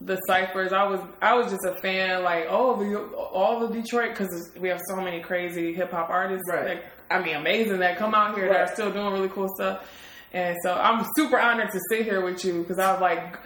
the 0.00 0.16
ciphers. 0.28 0.72
I 0.72 0.84
was, 0.86 1.00
I 1.22 1.34
was 1.34 1.50
just 1.50 1.64
a 1.64 1.74
fan, 1.80 2.22
like, 2.22 2.46
oh, 2.50 2.76
the, 2.76 2.98
all 3.16 3.66
the 3.66 3.72
Detroit, 3.80 4.14
cause 4.14 4.28
we 4.60 4.68
have 4.68 4.80
so 4.88 4.96
many 4.96 5.20
crazy 5.20 5.72
hip 5.72 5.90
hop 5.92 6.10
artists. 6.10 6.44
Right. 6.50 6.64
That, 6.64 6.84
I 7.10 7.22
mean, 7.22 7.36
amazing 7.36 7.78
that 7.78 7.96
come 7.96 8.14
out 8.14 8.36
here 8.36 8.48
that 8.48 8.60
are 8.60 8.74
still 8.74 8.92
doing 8.92 9.12
really 9.12 9.28
cool 9.28 9.48
stuff. 9.54 9.88
And 10.32 10.56
so 10.62 10.74
I'm 10.74 11.06
super 11.16 11.38
honored 11.38 11.70
to 11.72 11.80
sit 11.88 12.04
here 12.04 12.22
with 12.22 12.44
you 12.44 12.60
because 12.60 12.78
I 12.78 12.92
was 12.92 13.00
like, 13.00 13.38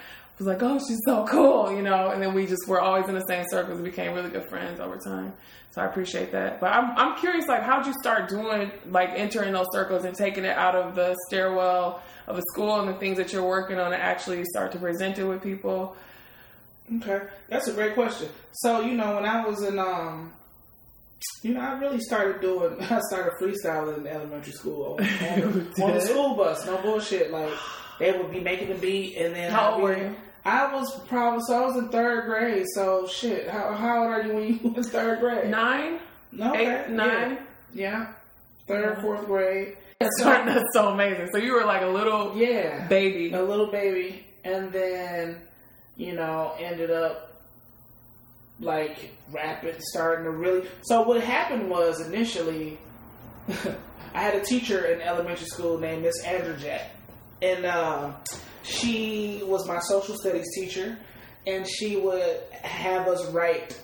was 0.42 0.46
like, 0.46 0.62
oh, 0.62 0.78
she's 0.78 1.00
so 1.04 1.26
cool, 1.26 1.72
you 1.72 1.82
know. 1.82 2.10
And 2.10 2.22
then 2.22 2.34
we 2.34 2.46
just 2.46 2.66
were 2.66 2.80
always 2.80 3.08
in 3.08 3.14
the 3.14 3.24
same 3.26 3.44
circles 3.48 3.76
and 3.76 3.84
became 3.84 4.14
really 4.14 4.30
good 4.30 4.48
friends 4.48 4.80
over 4.80 4.98
time. 4.98 5.32
So 5.70 5.80
I 5.80 5.86
appreciate 5.86 6.32
that. 6.32 6.60
But 6.60 6.72
I'm 6.72 6.96
I'm 6.96 7.18
curious, 7.18 7.46
like, 7.46 7.62
how'd 7.62 7.86
you 7.86 7.94
start 8.00 8.28
doing 8.28 8.70
like 8.86 9.10
entering 9.14 9.52
those 9.52 9.66
circles 9.72 10.04
and 10.04 10.14
taking 10.14 10.44
it 10.44 10.56
out 10.56 10.74
of 10.74 10.94
the 10.94 11.16
stairwell 11.28 12.02
of 12.26 12.38
a 12.38 12.42
school 12.52 12.80
and 12.80 12.88
the 12.88 12.94
things 12.94 13.16
that 13.18 13.32
you're 13.32 13.46
working 13.46 13.78
on 13.78 13.92
and 13.92 14.02
actually 14.02 14.44
start 14.44 14.72
to 14.72 14.78
present 14.78 15.18
it 15.18 15.24
with 15.24 15.42
people? 15.42 15.96
Okay, 16.96 17.22
that's 17.48 17.68
a 17.68 17.72
great 17.72 17.94
question. 17.94 18.28
So 18.52 18.80
you 18.80 18.94
know, 18.94 19.14
when 19.14 19.24
I 19.24 19.46
was 19.46 19.62
in, 19.62 19.78
um, 19.78 20.32
you 21.42 21.54
know, 21.54 21.60
I 21.60 21.78
really 21.78 22.00
started 22.00 22.40
doing. 22.40 22.80
I 22.80 23.00
started 23.08 23.32
freestyling 23.40 23.98
in 23.98 24.06
elementary 24.06 24.52
school 24.52 24.96
on, 24.98 25.04
on, 25.04 25.72
the, 25.76 25.82
on 25.84 25.94
the 25.94 26.00
school 26.00 26.34
bus. 26.34 26.64
No 26.66 26.78
bullshit. 26.78 27.30
Like 27.30 27.52
they 27.98 28.12
would 28.12 28.30
be 28.30 28.40
making 28.40 28.68
the 28.68 28.74
beat, 28.76 29.16
and 29.16 29.34
then 29.34 29.50
How 29.52 29.74
old 29.74 29.82
were 29.82 29.96
you? 29.96 30.16
I 30.44 30.72
was 30.74 31.00
probably 31.06 31.40
so 31.46 31.62
I 31.62 31.66
was 31.66 31.76
in 31.76 31.88
third 31.90 32.24
grade. 32.26 32.64
So 32.74 33.06
shit, 33.06 33.48
how 33.48 33.72
how 33.74 34.02
old 34.02 34.12
are 34.12 34.22
you 34.22 34.34
when 34.34 34.60
you 34.64 34.70
was 34.76 34.90
third 34.90 35.20
grade? 35.20 35.50
Nine, 35.50 36.00
no, 36.32 36.54
eight, 36.54 36.88
nine. 36.90 37.38
Yeah, 37.72 38.12
third, 38.66 39.00
fourth 39.00 39.24
grade. 39.26 39.76
That's, 40.00 40.10
that's 40.22 40.64
so 40.74 40.88
amazing. 40.88 41.28
So 41.32 41.38
you 41.38 41.52
were 41.54 41.64
like 41.64 41.82
a 41.82 41.86
little 41.86 42.36
Yeah, 42.36 42.86
baby. 42.88 43.32
a 43.32 43.42
little 43.42 43.70
baby, 43.70 44.26
and 44.44 44.72
then 44.72 45.36
you 45.96 46.14
know 46.14 46.54
ended 46.58 46.90
up 46.90 47.31
like 48.62 49.10
rapping, 49.30 49.74
starting 49.80 50.24
to 50.24 50.30
really. 50.30 50.66
So 50.84 51.02
what 51.02 51.20
happened 51.22 51.68
was 51.68 52.00
initially, 52.00 52.78
I 54.14 54.20
had 54.22 54.34
a 54.34 54.40
teacher 54.44 54.86
in 54.86 55.00
elementary 55.02 55.46
school 55.46 55.78
named 55.78 56.02
Miss 56.02 56.22
Andrew 56.24 56.56
Jack, 56.56 56.90
and 57.42 57.66
uh, 57.66 58.12
she 58.62 59.42
was 59.44 59.66
my 59.68 59.80
social 59.80 60.16
studies 60.16 60.46
teacher, 60.54 60.96
and 61.46 61.68
she 61.68 61.96
would 61.96 62.40
have 62.62 63.06
us 63.08 63.26
write. 63.30 63.78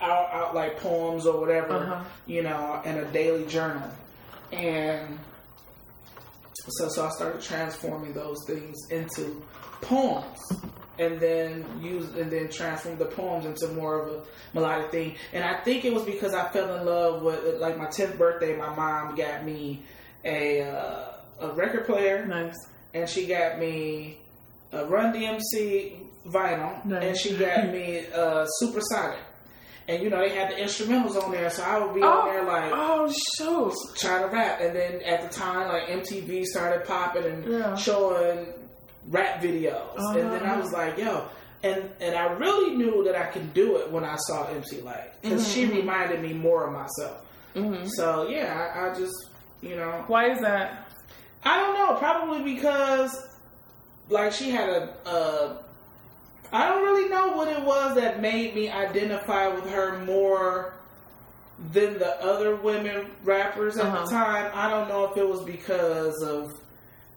Out, 0.00 0.30
out 0.32 0.52
like 0.52 0.78
poems 0.80 1.26
or 1.26 1.38
whatever, 1.38 1.74
Uh-huh. 1.76 2.04
you 2.26 2.42
know, 2.42 2.82
in 2.84 2.96
a 2.98 3.04
daily 3.12 3.46
journal, 3.46 3.88
and 4.50 5.16
so, 6.70 6.88
so 6.88 7.06
I 7.06 7.10
started 7.10 7.40
transforming 7.40 8.12
those 8.12 8.38
things 8.48 8.76
into 8.90 9.40
poems, 9.80 10.40
and 10.98 11.18
then 11.20 11.64
use 11.80 12.14
and 12.14 12.30
then 12.30 12.48
transform 12.50 12.98
the 12.98 13.06
poems 13.06 13.46
into 13.46 13.68
more 13.74 14.02
of 14.02 14.12
a 14.14 14.22
melodic 14.54 14.90
thing. 14.90 15.16
And 15.32 15.42
I 15.44 15.62
think 15.62 15.84
it 15.84 15.92
was 15.94 16.02
because 16.04 16.34
I 16.34 16.48
fell 16.50 16.74
in 16.76 16.84
love 16.86 17.22
with 17.22 17.60
like 17.60 17.78
my 17.78 17.86
tenth 17.86 18.18
birthday. 18.18 18.56
My 18.56 18.74
mom 18.74 19.14
got 19.14 19.44
me 19.44 19.82
a 20.24 20.62
uh, 20.62 21.12
a 21.40 21.48
record 21.54 21.86
player, 21.86 22.24
Nice. 22.26 22.54
and 22.94 23.08
she 23.08 23.26
got 23.26 23.58
me 23.58 24.18
a 24.72 24.84
Run 24.86 25.12
DMC 25.14 25.96
vinyl, 26.26 26.84
Nice. 26.84 27.02
and 27.04 27.16
she 27.16 27.36
got 27.36 27.68
me 27.72 27.98
a 27.98 28.46
Supersonic. 28.60 29.18
And 29.88 30.00
you 30.00 30.10
know 30.10 30.20
they 30.20 30.28
had 30.28 30.50
the 30.52 30.54
instrumentals 30.54 31.20
on 31.20 31.32
there, 31.32 31.50
so 31.50 31.64
I 31.64 31.78
would 31.84 31.92
be 31.94 32.02
on 32.02 32.26
there 32.28 32.44
like 32.44 32.70
oh, 32.72 33.12
shoot. 33.36 33.74
trying 33.98 34.22
to 34.22 34.28
rap. 34.28 34.60
And 34.60 34.76
then 34.76 35.00
at 35.02 35.22
the 35.22 35.28
time, 35.36 35.66
like 35.68 35.88
MTV 35.88 36.44
started 36.44 36.86
popping 36.86 37.24
and 37.24 37.44
Yeah. 37.44 37.74
showing 37.74 38.46
rap 39.08 39.40
videos. 39.42 39.96
And 40.14 40.32
then 40.32 40.42
I 40.44 40.52
Uh-huh. 40.52 40.60
was 40.62 40.72
like, 40.72 40.98
yo. 40.98 41.24
And, 41.64 41.90
and 42.00 42.16
I 42.16 42.32
really 42.32 42.74
knew 42.76 43.04
that 43.04 43.14
I 43.16 43.26
could 43.26 43.54
do 43.54 43.76
it 43.76 43.90
when 43.90 44.04
I 44.04 44.16
saw 44.26 44.46
MC 44.48 44.80
Lyte. 44.80 45.20
Because 45.22 45.46
she 45.48 45.64
Mm-hmm. 45.64 45.76
reminded 45.76 46.20
me 46.22 46.32
more 46.32 46.66
of 46.66 46.72
myself. 46.72 47.24
hmm 47.54 47.84
So, 47.86 48.28
yeah, 48.28 48.70
I, 48.74 48.90
I 48.90 48.94
just, 48.98 49.14
you 49.60 49.76
know. 49.76 50.04
Why 50.08 50.30
is 50.30 50.40
that? 50.40 50.88
I 51.44 51.58
don't 51.60 51.74
know. 51.74 51.96
Probably 51.98 52.54
because, 52.54 53.16
like, 54.08 54.32
she 54.32 54.50
had 54.50 54.68
a. 54.68 54.94
a 55.08 55.58
I 56.52 56.68
don't 56.68 56.82
really 56.82 57.08
know 57.08 57.28
what 57.36 57.48
it 57.48 57.62
was 57.62 57.94
that 57.96 58.20
made 58.20 58.54
me 58.54 58.68
identify 58.68 59.48
with 59.48 59.68
her 59.70 59.98
more 60.04 60.74
than 61.72 61.98
the 61.98 62.20
other 62.22 62.56
women 62.56 63.06
rappers 63.24 63.76
at 63.78 63.86
Uh-huh. 63.86 64.04
the 64.04 64.10
time. 64.10 64.50
I 64.54 64.68
don't 64.68 64.88
know 64.88 65.04
if 65.04 65.16
it 65.16 65.26
was 65.28 65.42
because 65.44 66.22
of 66.22 66.52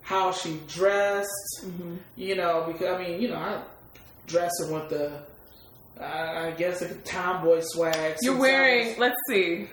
how 0.05 0.31
she 0.31 0.61
dressed, 0.67 1.29
Mm-hmm. 1.65 1.95
you 2.15 2.35
know, 2.35 2.63
because, 2.67 2.87
I 2.95 2.97
mean, 3.03 3.21
you 3.21 3.27
know, 3.29 3.35
I 3.37 3.61
dressing 4.27 4.71
with 4.71 4.89
the. 4.89 5.11
I 5.99 6.47
I 6.47 6.51
guess 6.51 6.81
a 6.81 6.93
tomboy 6.95 7.59
swag. 7.61 8.17
You're 8.21 8.37
wearing, 8.37 8.97
let's 8.99 9.15
see, 9.29 9.67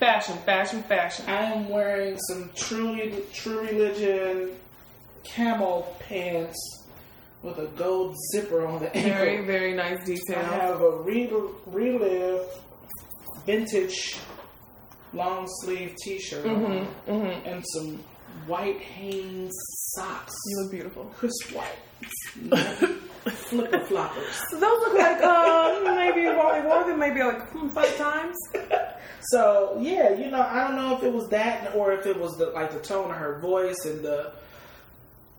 fashion, 0.00 0.36
fashion, 0.46 0.82
fashion. 0.84 1.24
I 1.28 1.42
am 1.52 1.68
wearing 1.68 2.16
some 2.28 2.50
true 2.54 3.22
true 3.32 3.60
religion 3.60 4.52
camel 5.22 5.94
pants 6.00 6.56
with 7.42 7.58
a 7.58 7.66
gold 7.76 8.14
zipper 8.32 8.66
on 8.66 8.80
the 8.82 8.88
Very, 8.90 9.30
ankle. 9.32 9.46
very 9.46 9.74
nice 9.74 10.02
detail. 10.04 10.38
I 10.38 10.54
have 10.66 10.80
a 10.80 10.90
re- 11.02 11.30
relive 11.66 12.40
vintage 13.44 14.16
long 15.12 15.46
sleeve 15.62 15.94
T-shirt 16.02 16.44
Mm-hmm, 16.44 17.10
mm-hmm. 17.12 17.46
and 17.48 17.64
some 17.74 18.02
white 18.46 18.80
Hanes 18.80 19.52
socks, 19.94 20.34
You 20.48 20.62
look 20.62 20.70
beautiful. 20.70 21.04
crisp 21.16 21.52
white, 21.52 21.78
flipper 23.30 23.78
floppers. 23.80 24.40
So 24.50 24.60
those 24.60 24.78
look 24.80 24.94
like, 24.98 25.22
um, 25.22 25.84
maybe 25.96 26.26
worn 26.26 26.88
them 26.88 26.98
maybe 26.98 27.22
like 27.22 27.48
hmm, 27.50 27.68
five 27.68 27.96
times. 27.96 28.36
So 29.30 29.76
yeah, 29.80 30.12
you 30.14 30.30
know, 30.30 30.40
I 30.40 30.68
don't 30.68 30.76
know 30.76 30.96
if 30.96 31.02
it 31.02 31.12
was 31.12 31.26
that 31.30 31.74
or 31.74 31.92
if 31.92 32.06
it 32.06 32.16
was 32.16 32.36
the 32.36 32.46
like 32.50 32.70
the 32.70 32.78
tone 32.78 33.10
of 33.10 33.16
her 33.16 33.40
voice 33.40 33.74
and 33.84 34.04
the 34.04 34.32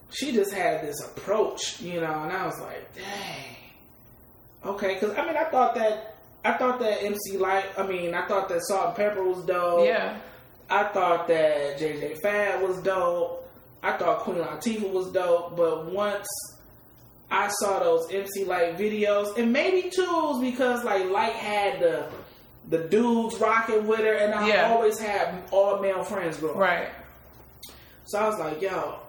she 0.10 0.33
just 0.33 0.51
had 0.51 0.81
this 0.86 0.99
approach, 1.05 1.79
you 1.79 2.01
know, 2.01 2.23
and 2.23 2.33
I 2.33 2.45
was 2.45 2.60
like, 2.60 2.93
dang, 2.95 3.55
okay, 4.73 4.95
because 4.95 5.12
I 5.17 5.25
mean, 5.25 5.38
I 5.38 5.45
thought 5.45 5.75
that 5.75 6.15
I 6.43 6.57
thought 6.57 6.79
that 6.81 7.01
MC 7.01 7.38
Lyte, 7.38 7.65
I 7.77 7.88
mean, 7.88 8.13
I 8.13 8.27
thought 8.27 8.49
that 8.49 8.62
Salt-N-Pepa 8.67 9.23
was 9.23 9.45
dope. 9.45 9.86
Yeah. 9.86 10.17
I 10.69 10.84
thought 10.86 11.27
that 11.27 11.77
JJ 11.80 12.19
Fad 12.21 12.62
was 12.62 12.82
dope. 12.82 13.49
I 13.84 13.95
thought 13.97 14.19
Queen 14.19 14.38
Latifah 14.38 14.91
was 14.91 15.12
dope, 15.12 15.56
but 15.56 15.91
once 15.91 16.27
I 17.32 17.47
saw 17.60 17.80
those 17.80 18.12
MC 18.12 18.45
Lyte 18.45 18.77
videos, 18.77 19.38
and 19.38 19.51
maybe 19.53 19.89
too 19.89 20.03
was 20.06 20.41
because 20.41 20.84
like 20.84 21.06
Lyte 21.10 21.34
had 21.34 21.80
the 21.80 22.10
the 22.69 22.80
dudes 22.89 23.36
rocking 23.38 23.88
with 23.88 23.99
her, 23.99 24.13
and 24.13 24.34
I 24.34 24.47
Yeah. 24.47 24.73
always 24.73 24.99
had 24.99 25.43
all 25.51 25.80
male 25.80 26.03
friends 26.03 26.38
growing. 26.38 26.58
Right. 26.58 26.89
So 28.08 28.19
I 28.19 28.27
was 28.27 28.38
like, 28.39 28.62
yo, 28.62 28.99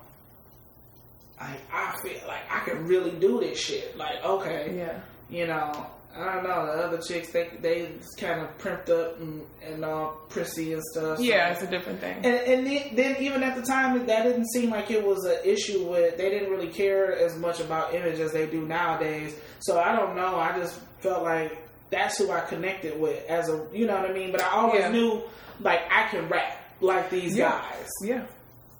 I 1.40 1.56
I 1.72 1.96
feel 2.02 2.20
like 2.28 2.42
I 2.50 2.60
can 2.64 2.86
really 2.86 3.12
do 3.12 3.40
this 3.40 3.58
shit. 3.58 3.96
Like, 3.96 4.24
okay, 4.24 4.74
Yeah. 4.76 4.98
you 5.28 5.46
know, 5.46 5.86
I 6.16 6.34
don't 6.34 6.44
know. 6.44 6.66
The 6.66 6.72
other 6.84 6.98
chicks, 6.98 7.30
they 7.30 7.48
they 7.60 7.90
kind 8.18 8.40
of 8.40 8.56
primped 8.58 8.88
up 8.90 9.20
and, 9.20 9.42
and 9.62 9.84
all 9.84 10.18
prissy 10.28 10.72
and 10.72 10.82
stuff. 10.92 11.18
so- 11.18 11.22
Yeah, 11.22 11.50
it's 11.52 11.62
a 11.62 11.66
different 11.66 12.00
thing. 12.00 12.16
and, 12.16 12.26
and 12.26 12.66
then, 12.66 12.82
then 12.94 13.16
even 13.20 13.42
at 13.44 13.54
the 13.54 13.62
time, 13.62 14.04
that 14.06 14.22
didn't 14.24 14.48
seem 14.50 14.70
like 14.70 14.90
it 14.90 15.04
was 15.04 15.24
an 15.24 15.38
issue 15.44 15.84
with. 15.88 16.16
They 16.16 16.28
didn't 16.30 16.50
really 16.50 16.68
care 16.72 17.14
as 17.16 17.36
much 17.38 17.60
about 17.60 17.94
image 17.94 18.18
as 18.18 18.32
they 18.32 18.46
do 18.46 18.62
nowadays. 18.66 19.36
So 19.60 19.78
I 19.78 19.94
don't 19.94 20.16
know. 20.16 20.36
I 20.36 20.58
just 20.58 20.80
felt 21.00 21.22
like 21.22 21.56
that's 21.90 22.18
who 22.18 22.30
I 22.32 22.40
connected 22.40 22.98
with 22.98 23.24
as 23.28 23.48
a, 23.48 23.66
you 23.72 23.86
know 23.86 23.94
what 24.00 24.10
I 24.10 24.12
mean. 24.12 24.32
But 24.32 24.42
I 24.42 24.48
always 24.50 24.80
Yeah. 24.80 24.90
knew 24.90 25.22
like 25.60 25.80
I 25.90 26.08
can 26.08 26.28
rap 26.28 26.56
like 26.80 27.10
these 27.10 27.36
Yeah. 27.36 27.50
guys. 27.50 27.86
Yeah. 28.02 28.24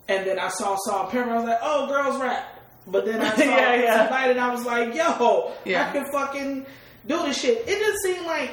And 0.09 0.27
then 0.27 0.39
I 0.39 0.49
saw 0.49 0.77
Saul 0.87 1.07
Pepper. 1.09 1.31
I 1.31 1.37
was 1.37 1.45
like, 1.45 1.59
oh, 1.63 1.87
girls 1.87 2.21
rap. 2.21 2.59
But 2.87 3.05
then 3.05 3.21
I 3.21 3.31
saw 3.37 3.45
Yeah, 3.45 3.97
somebody 4.09 4.31
and 4.31 4.41
I 4.41 4.55
was 4.55 4.65
like, 4.65 4.95
yo. 4.95 5.53
I 5.67 5.93
can 5.93 6.11
fucking 6.11 6.67
do 7.09 7.23
this 7.25 7.41
shit. 7.41 7.67
It 7.67 7.79
just 7.79 8.03
seemed 8.05 8.27
like 8.27 8.53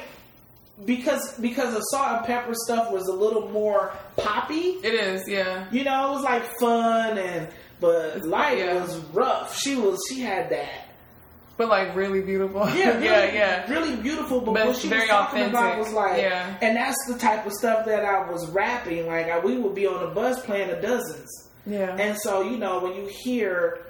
because 0.84 1.38
because 1.38 1.74
the 1.74 1.80
Salt-N-Pepa 1.80 2.54
stuff 2.54 2.90
was 2.92 3.06
a 3.08 3.12
little 3.12 3.48
more 3.50 3.92
poppy. 4.16 4.78
It 4.82 4.94
is, 4.94 5.28
yeah. 5.28 5.66
You 5.70 5.84
know, 5.84 6.08
it 6.08 6.14
was 6.14 6.24
like 6.24 6.42
fun 6.60 7.18
and 7.18 7.48
but 7.80 8.22
Lyte 8.24 8.58
yeah. 8.58 8.82
was 8.82 8.96
rough. 9.12 9.56
She 9.56 9.76
was 9.76 9.98
she 10.08 10.20
had 10.20 10.50
that. 10.50 10.88
But 11.58 11.68
like 11.68 11.94
really 11.96 12.20
beautiful. 12.20 12.68
Yeah, 12.70 12.90
really, 12.94 13.04
yeah, 13.04 13.32
yeah. 13.32 13.70
really 13.70 13.96
beautiful. 13.96 14.40
But, 14.40 14.54
But 14.54 14.66
what 14.68 14.76
she 14.76 14.88
very 14.88 15.02
was 15.02 15.08
talking 15.10 15.44
about 15.44 15.78
was 15.78 15.92
like, 15.92 16.20
Yeah. 16.20 16.56
and 16.60 16.76
that's 16.76 16.96
the 17.08 17.18
type 17.18 17.46
of 17.46 17.52
stuff 17.52 17.86
that 17.86 18.04
I 18.04 18.30
was 18.30 18.46
rapping. 18.50 19.06
Like 19.06 19.28
I, 19.28 19.38
we 19.38 19.56
would 19.58 19.74
be 19.74 19.86
on 19.86 20.00
the 20.00 20.14
bus 20.14 20.40
playing 20.44 20.68
the 20.68 20.76
dozens. 20.76 21.50
Yeah. 21.64 21.96
And 21.96 22.16
so, 22.20 22.42
you 22.42 22.58
know, 22.58 22.80
when 22.80 22.94
you 22.94 23.06
hear 23.24 23.86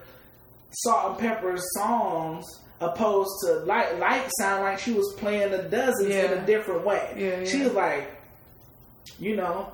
Salt-N-Pepa 0.71 1.59
songs 1.75 2.45
opposed 2.81 3.31
to 3.45 3.53
Lyte, 3.65 3.99
Lyte 3.99 4.31
sound 4.39 4.63
like 4.63 4.79
she 4.79 4.93
was 4.93 5.15
playing 5.19 5.51
the 5.53 5.63
dozens 5.65 6.15
in 6.15 6.33
a 6.33 6.45
different 6.47 6.85
way. 6.85 7.15
Yeah, 7.17 7.41
yeah. 7.41 7.45
She 7.45 7.63
was 7.63 7.73
like, 7.73 8.11
you 9.19 9.37
know, 9.37 9.73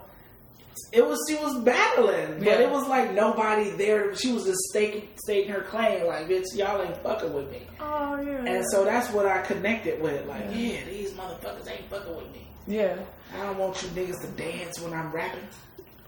it 0.92 1.06
was 1.06 1.18
she 1.28 1.34
was 1.36 1.58
battling, 1.64 2.38
but 2.38 2.46
Yeah. 2.46 2.60
it 2.60 2.70
was 2.70 2.86
like 2.88 3.12
nobody 3.12 3.70
there. 3.70 4.14
She 4.14 4.32
was 4.32 4.44
just 4.44 4.58
staking 4.70 5.08
stating 5.16 5.50
her 5.52 5.62
claim, 5.62 6.06
like, 6.06 6.28
bitch, 6.28 6.44
y'all 6.54 6.80
ain't 6.82 6.96
fucking 6.98 7.32
with 7.32 7.50
me. 7.50 7.62
oh 7.80 8.20
yeah. 8.20 8.44
And 8.44 8.64
so 8.70 8.84
that's 8.84 9.10
what 9.10 9.26
I 9.26 9.42
connected 9.42 10.00
with. 10.00 10.26
Like, 10.26 10.44
yeah, 10.52 10.84
these 10.88 11.12
motherfuckers 11.12 11.70
ain't 11.70 11.88
fucking 11.90 12.16
with 12.16 12.30
me. 12.32 12.46
Yeah. 12.66 12.96
I 13.34 13.42
don't 13.46 13.58
want 13.58 13.82
you 13.82 13.88
niggas 13.90 14.20
to 14.20 14.28
dance 14.28 14.78
when 14.80 14.92
I'm 14.92 15.10
rapping. 15.10 15.40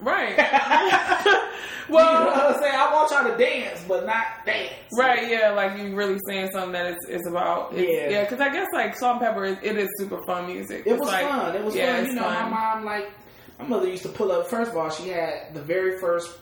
Right. 0.00 0.30
you 1.88 1.94
know 1.94 2.24
what 2.26 2.36
I'm 2.56 2.60
saying? 2.60 2.74
I 2.74 2.92
want 2.92 3.10
y'all 3.10 3.30
to 3.30 3.36
dance, 3.42 3.82
but 3.86 4.06
not 4.06 4.26
dance. 4.44 4.72
Right, 4.98 5.28
yeah, 5.30 5.50
like 5.50 5.78
you 5.78 5.94
really 5.94 6.18
saying 6.28 6.50
something 6.52 6.72
that 6.72 6.86
it's, 6.92 7.06
it's 7.08 7.28
about. 7.28 7.72
It's, 7.74 7.80
Yeah. 7.90 8.10
yeah, 8.10 8.20
because 8.24 8.40
I 8.40 8.50
guess 8.52 8.66
like 8.72 8.96
Salt-N-Pepa, 8.96 9.52
is, 9.52 9.58
it 9.62 9.78
is 9.78 9.88
super 9.98 10.20
fun 10.26 10.46
music. 10.46 10.82
It 10.86 10.98
was 10.98 11.08
like- 11.08 11.26
fun. 11.28 11.54
It 11.56 11.64
was 11.64 11.74
yeah, 11.74 11.96
fun. 11.98 12.06
You 12.06 12.14
know, 12.14 12.22
fun. 12.22 12.50
my 12.50 12.74
mom 12.74 12.84
like 12.84 13.10
my 13.58 13.66
mother 13.66 13.88
used 13.88 14.02
to 14.02 14.08
pull 14.08 14.32
up. 14.32 14.48
First 14.48 14.72
of 14.72 14.76
all, 14.76 14.90
she 14.90 15.08
had 15.10 15.54
the 15.54 15.62
very 15.62 15.98
first 16.00 16.36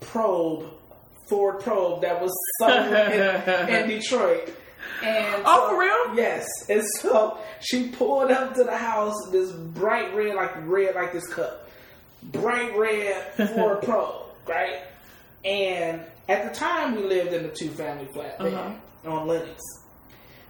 probe, 0.00 0.66
Ford 1.28 1.60
probe 1.60 2.02
that 2.02 2.20
was 2.20 2.32
sold 2.60 2.92
in, 2.92 3.68
in 3.70 3.88
Detroit. 3.88 4.50
And 5.02 5.42
Oh, 5.46 5.68
so- 5.68 5.70
for 5.70 5.80
real? 5.80 6.14
Yes. 6.16 6.46
And 6.68 6.82
so 7.00 7.38
she 7.60 7.88
pulled 7.88 8.30
up 8.30 8.54
to 8.54 8.64
the 8.64 8.76
house, 8.76 9.16
this 9.32 9.50
bright 9.52 10.14
red, 10.14 10.34
like 10.34 10.52
red, 10.66 10.94
like 10.94 11.12
this 11.12 11.26
cup, 11.26 11.68
bright 12.22 12.76
red 12.76 13.22
Ford 13.54 13.82
probe, 13.82 14.26
right? 14.46 14.80
And 15.44 16.02
at 16.28 16.52
the 16.52 16.58
time, 16.58 16.96
we 16.96 17.02
lived 17.04 17.32
in 17.32 17.44
a 17.44 17.48
two 17.48 17.70
family 17.70 18.06
flat 18.12 18.36
Uh-huh. 18.40 18.72
on 19.10 19.26
Lennox. 19.28 19.60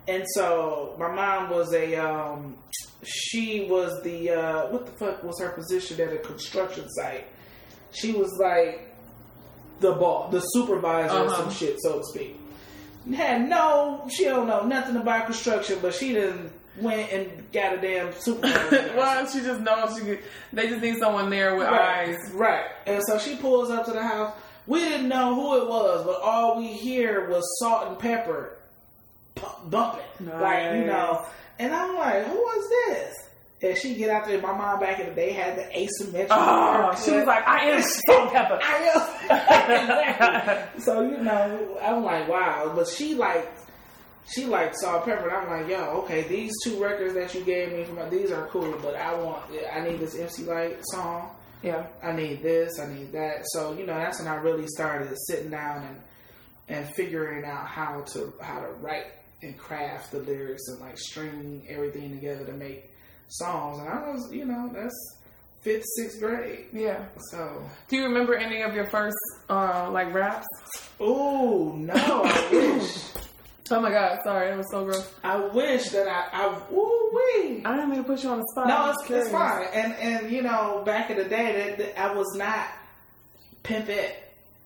And 0.09 0.25
so 0.35 0.97
my 0.99 1.15
mom 1.15 1.51
was 1.51 1.73
a 1.75 1.97
um 1.97 2.57
she 3.05 3.67
was 3.69 4.03
the 4.03 4.31
uh 4.31 4.67
what 4.69 4.87
the 4.87 4.93
fuck 4.93 5.23
was 5.23 5.39
her 5.41 5.51
position 5.51 6.01
at 6.01 6.13
a 6.13 6.19
construction 6.19 6.89
site? 6.91 7.27
She 7.93 8.13
was 8.13 8.33
like 8.43 8.87
the 9.81 9.93
boss, 9.93 10.33
the 10.33 10.41
supervisor 10.41 11.15
or 11.19 11.29
some 11.29 11.41
Uh-huh. 11.41 11.51
shit, 11.51 11.77
so 11.81 11.99
to 11.99 12.05
speak. 12.07 12.41
Had 13.15 13.49
no 13.49 14.07
she 14.11 14.25
don't 14.25 14.47
know 14.47 14.63
nothing 14.65 14.97
about 14.97 15.27
construction, 15.27 15.79
but 15.83 15.93
she 15.95 16.15
didn't 16.15 16.51
went 16.81 17.13
and 17.13 17.51
got 17.53 17.75
a 17.75 17.81
damn 17.81 18.13
supervisor. 18.13 18.93
well, 18.97 19.27
she 19.27 19.41
just 19.41 19.61
knows 19.61 19.97
she 19.99 20.05
could, 20.05 20.19
they 20.53 20.69
just 20.69 20.81
need 20.83 20.97
someone 20.99 21.31
there 21.31 21.55
with 21.57 21.67
Right, 21.69 22.09
eyes. 22.09 22.31
right. 22.33 22.65
And 22.87 23.03
so 23.07 23.19
she 23.19 23.37
pulls 23.37 23.71
up 23.71 23.85
to 23.87 23.93
the 23.93 24.03
house. 24.03 24.35
We 24.67 24.81
didn't 24.81 25.09
know 25.09 25.35
who 25.35 25.63
it 25.63 25.69
was, 25.69 26.05
but 26.05 26.21
all 26.21 26.59
we 26.59 26.67
hear 26.69 27.29
was 27.31 27.43
Salt-N-Pepa 27.61 28.49
bumping, 29.71 30.27
like 30.27 30.75
you 30.77 30.85
know. 30.85 31.25
And 31.59 31.75
I'm 31.75 31.97
like, 31.97 32.25
who 32.27 32.49
is 32.51 32.69
this? 32.69 33.15
And 33.61 33.77
she 33.77 33.95
get 33.95 34.11
out 34.11 34.27
there. 34.27 34.41
My 34.41 34.53
mom 34.57 34.79
back 34.79 35.01
in 35.01 35.07
the 35.09 35.15
day 35.15 35.33
had 35.33 35.57
the 35.57 35.77
asymmetrical. 35.77 36.37
Oh, 36.39 36.95
she 37.05 37.11
was 37.13 37.25
like, 37.25 37.47
I 37.49 37.71
am 37.71 37.83
Salt-N-Pepa. 37.83 38.61
I 38.63 38.77
am. 38.95 39.83
exactly. 39.83 40.81
So 40.85 41.01
you 41.03 41.17
know, 41.19 41.79
I'm 41.83 42.05
like, 42.05 42.29
wow. 42.29 42.73
But 42.77 42.87
she 42.89 43.15
like, 43.15 43.51
she 44.35 44.45
like 44.47 44.75
salt 44.75 45.05
pepper. 45.05 45.29
And 45.29 45.37
I'm 45.37 45.61
like, 45.63 45.71
yo, 45.71 46.03
okay, 46.03 46.23
these 46.29 46.53
two 46.65 46.83
records 46.83 47.15
that 47.15 47.35
you 47.35 47.43
gave 47.43 47.73
me, 47.73 47.85
from 47.85 48.11
these 48.11 48.31
are 48.31 48.47
cool, 48.49 48.79
but 48.83 48.95
I 48.97 49.15
want, 49.15 49.43
I 49.73 49.81
need 49.81 49.99
this 50.01 50.15
MC 50.19 50.45
Lyte 50.45 50.79
song. 50.93 51.31
Yeah. 51.63 51.87
I 52.03 52.13
need 52.13 52.43
this, 52.43 52.79
I 52.79 52.87
need 52.93 53.13
that. 53.13 53.43
So 53.47 53.73
you 53.75 53.87
know, 53.87 53.95
that's 53.95 54.19
when 54.21 54.29
I 54.29 54.37
really 54.37 54.67
started 54.69 55.13
sitting 55.27 55.51
down 55.51 55.85
and 55.85 56.01
and 56.71 56.95
figuring 56.95 57.45
out 57.47 57.67
how 57.67 58.03
to 58.13 58.33
how 58.43 58.61
to 58.61 58.69
write 58.81 59.07
and 59.43 59.57
craft 59.57 60.13
the 60.13 60.19
lyrics 60.19 60.63
and 60.69 60.81
like 60.81 60.99
string 60.99 61.67
everything 61.69 62.11
together 62.11 62.45
to 62.45 62.53
make 62.53 62.91
songs. 63.29 63.79
And 63.81 63.89
I 63.89 64.11
was, 64.11 64.29
you 64.33 64.45
know, 64.45 64.71
that's 64.75 64.95
fifth, 65.63 65.85
sixth 65.97 66.21
grade. 66.21 66.67
Yeah. 66.73 67.07
So, 67.31 67.65
Do 67.89 67.97
you 67.97 68.05
remember 68.05 68.35
any 68.37 68.63
of 68.63 68.75
your 68.75 68.89
first 68.91 69.17
uh, 69.49 69.91
like 69.91 70.13
raps? 70.13 70.47
oh 71.01 71.73
no, 71.77 71.95
I 71.95 72.49
wish, 72.53 73.05
Oh 73.71 73.81
my 73.81 73.91
god, 73.91 74.19
sorry, 74.25 74.51
it 74.51 74.57
was 74.57 74.71
so 74.71 74.85
gross. 74.85 75.11
I 75.23 75.37
wish 75.39 75.91
that 75.91 76.09
I, 76.09 76.29
I, 76.33 76.59
ooh 76.73 77.11
wee. 77.13 77.63
I 77.65 77.75
didn't 77.75 77.91
mean 77.91 77.99
to 77.99 78.05
put 78.05 78.23
you 78.23 78.31
on 78.31 78.39
the 78.39 78.47
spot. 78.53 78.69
No, 78.69 78.91
it's, 78.91 79.11
it's 79.11 79.31
fine. 79.31 79.67
And 79.75 79.95
and 79.95 80.31
you 80.33 80.43
know, 80.43 80.83
back 80.87 81.11
in 81.11 81.17
the 81.19 81.25
day, 81.25 81.75
that, 81.77 81.79
that 81.79 82.01
I 82.01 82.15
was 82.15 82.35
not 82.37 82.67
Pimpette. 83.65 84.13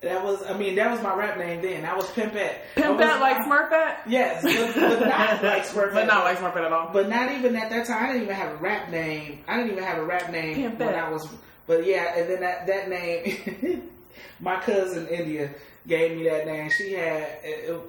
That 0.02 0.24
was, 0.24 0.42
I 0.42 0.58
mean, 0.58 0.74
that 0.76 0.90
was 0.90 1.00
my 1.00 1.14
rap 1.14 1.38
name 1.38 1.62
then. 1.62 1.84
I 1.84 1.94
was 1.94 2.06
Pimpette. 2.06 2.56
I 2.76 2.80
Pimp 2.80 2.98
was 2.98 3.20
like 3.20 3.36
Smurfette? 3.46 3.98
Yes, 4.08 4.42
but, 4.42 4.74
but 4.74 5.06
not 5.08 5.42
like 5.44 5.64
Smurfette. 5.64 5.94
But 5.94 6.06
not 6.06 6.24
like 6.24 6.38
Smurfette 6.38 6.66
at 6.66 6.72
all. 6.72 6.90
But 6.92 7.08
not 7.08 7.30
even 7.30 7.54
at 7.54 7.70
that 7.70 7.86
time. 7.86 8.02
I 8.02 8.06
didn't 8.08 8.22
even 8.24 8.34
have 8.34 8.52
a 8.52 8.56
rap 8.56 8.90
name. 8.90 9.44
I 9.46 9.56
didn't 9.58 9.70
even 9.72 9.84
have 9.84 9.98
a 9.98 10.04
rap 10.04 10.30
name 10.32 10.54
Pimp 10.56 10.78
when. 10.80 10.94
I 10.94 11.08
was. 11.08 11.28
But 11.68 11.86
yeah, 11.86 12.18
and 12.18 12.28
then 12.28 12.40
that 12.40 12.66
that 12.66 12.88
name, 12.88 13.90
my 14.40 14.58
cousin 14.60 15.06
India 15.06 15.54
gave 15.86 16.16
me 16.16 16.24
that 16.28 16.46
name. 16.46 16.68
She 16.76 16.92
had 16.94 17.22
it, 17.44 17.70
it- 17.70 17.80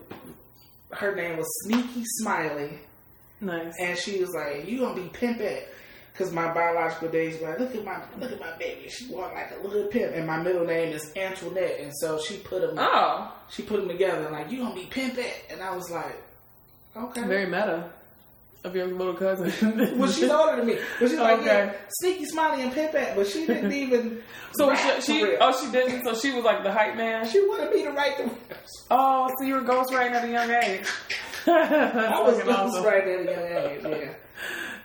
her 0.97 1.15
name 1.15 1.37
was 1.37 1.47
Sneaky 1.63 2.03
Smiley, 2.05 2.79
Nice. 3.41 3.73
and 3.79 3.97
she 3.97 4.19
was 4.19 4.31
like, 4.33 4.67
"You 4.67 4.79
gonna 4.79 4.95
be 5.01 5.09
Pimpette." 5.09 5.65
Cause 6.15 6.31
my 6.31 6.53
biological 6.53 7.09
days 7.09 7.41
were 7.41 7.49
like, 7.49 7.59
look 7.59 7.73
at 7.73 7.83
my 7.83 7.99
look 8.19 8.31
at 8.31 8.39
my 8.39 8.55
baby. 8.57 8.87
She 8.87 9.07
walked 9.11 9.33
like 9.33 9.49
a 9.59 9.67
little 9.67 9.87
pimp, 9.87 10.13
and 10.15 10.27
my 10.27 10.39
middle 10.43 10.63
name 10.63 10.93
is 10.93 11.11
Antoinette, 11.15 11.79
and 11.79 11.91
so 12.01 12.19
she 12.21 12.37
put 12.37 12.61
them 12.61 12.75
Oh, 12.77 13.33
she 13.49 13.63
put 13.63 13.79
them 13.79 13.87
together 13.87 14.29
like 14.29 14.51
you 14.51 14.59
gonna 14.59 14.75
be 14.75 14.85
Pimpette, 14.85 15.33
and 15.51 15.59
I 15.59 15.75
was 15.75 15.89
like, 15.89 16.15
okay. 16.95 17.23
very 17.23 17.45
meta 17.47 17.89
of 18.64 18.76
your 18.76 18.88
little 18.88 19.14
cousin. 19.14 19.51
Well, 19.99 20.09
she's 20.11 20.30
older 20.30 20.57
than 20.57 20.66
me. 20.68 20.78
But 20.99 21.09
she's 21.09 21.20
like, 21.20 21.39
Okay. 21.39 21.45
yeah, 21.45 21.74
Sneaky 21.99 22.26
Smiley 22.26 22.64
and 22.64 22.72
Pimpette, 22.72 23.16
but 23.16 23.28
she 23.28 23.45
didn't 23.45 23.72
even. 23.84 24.22
so 24.53 24.74
she, 24.76 25.01
she 25.01 25.36
oh 25.39 25.51
she 25.66 25.72
didn't. 25.72 26.03
So 26.05 26.16
she 26.16 26.32
was 26.34 26.43
like 26.43 26.64
the 26.64 26.72
hype 26.72 26.95
man. 26.95 27.28
She 27.28 27.39
wanted 27.41 27.72
me 27.72 27.84
to 27.84 27.91
write 27.91 28.18
the. 28.18 28.30
Oh, 28.89 29.30
so 29.39 29.45
you 29.45 29.55
were 29.55 29.61
ghostwriting 29.61 30.11
at 30.11 30.24
a 30.24 30.30
young 30.32 30.49
age. 30.49 30.88
I 31.47 32.22
was 32.22 32.80
right 32.86 33.03
at 33.07 33.20
a 33.20 33.82
young 33.82 33.91
age. 33.93 34.01
Yeah. 34.03 34.14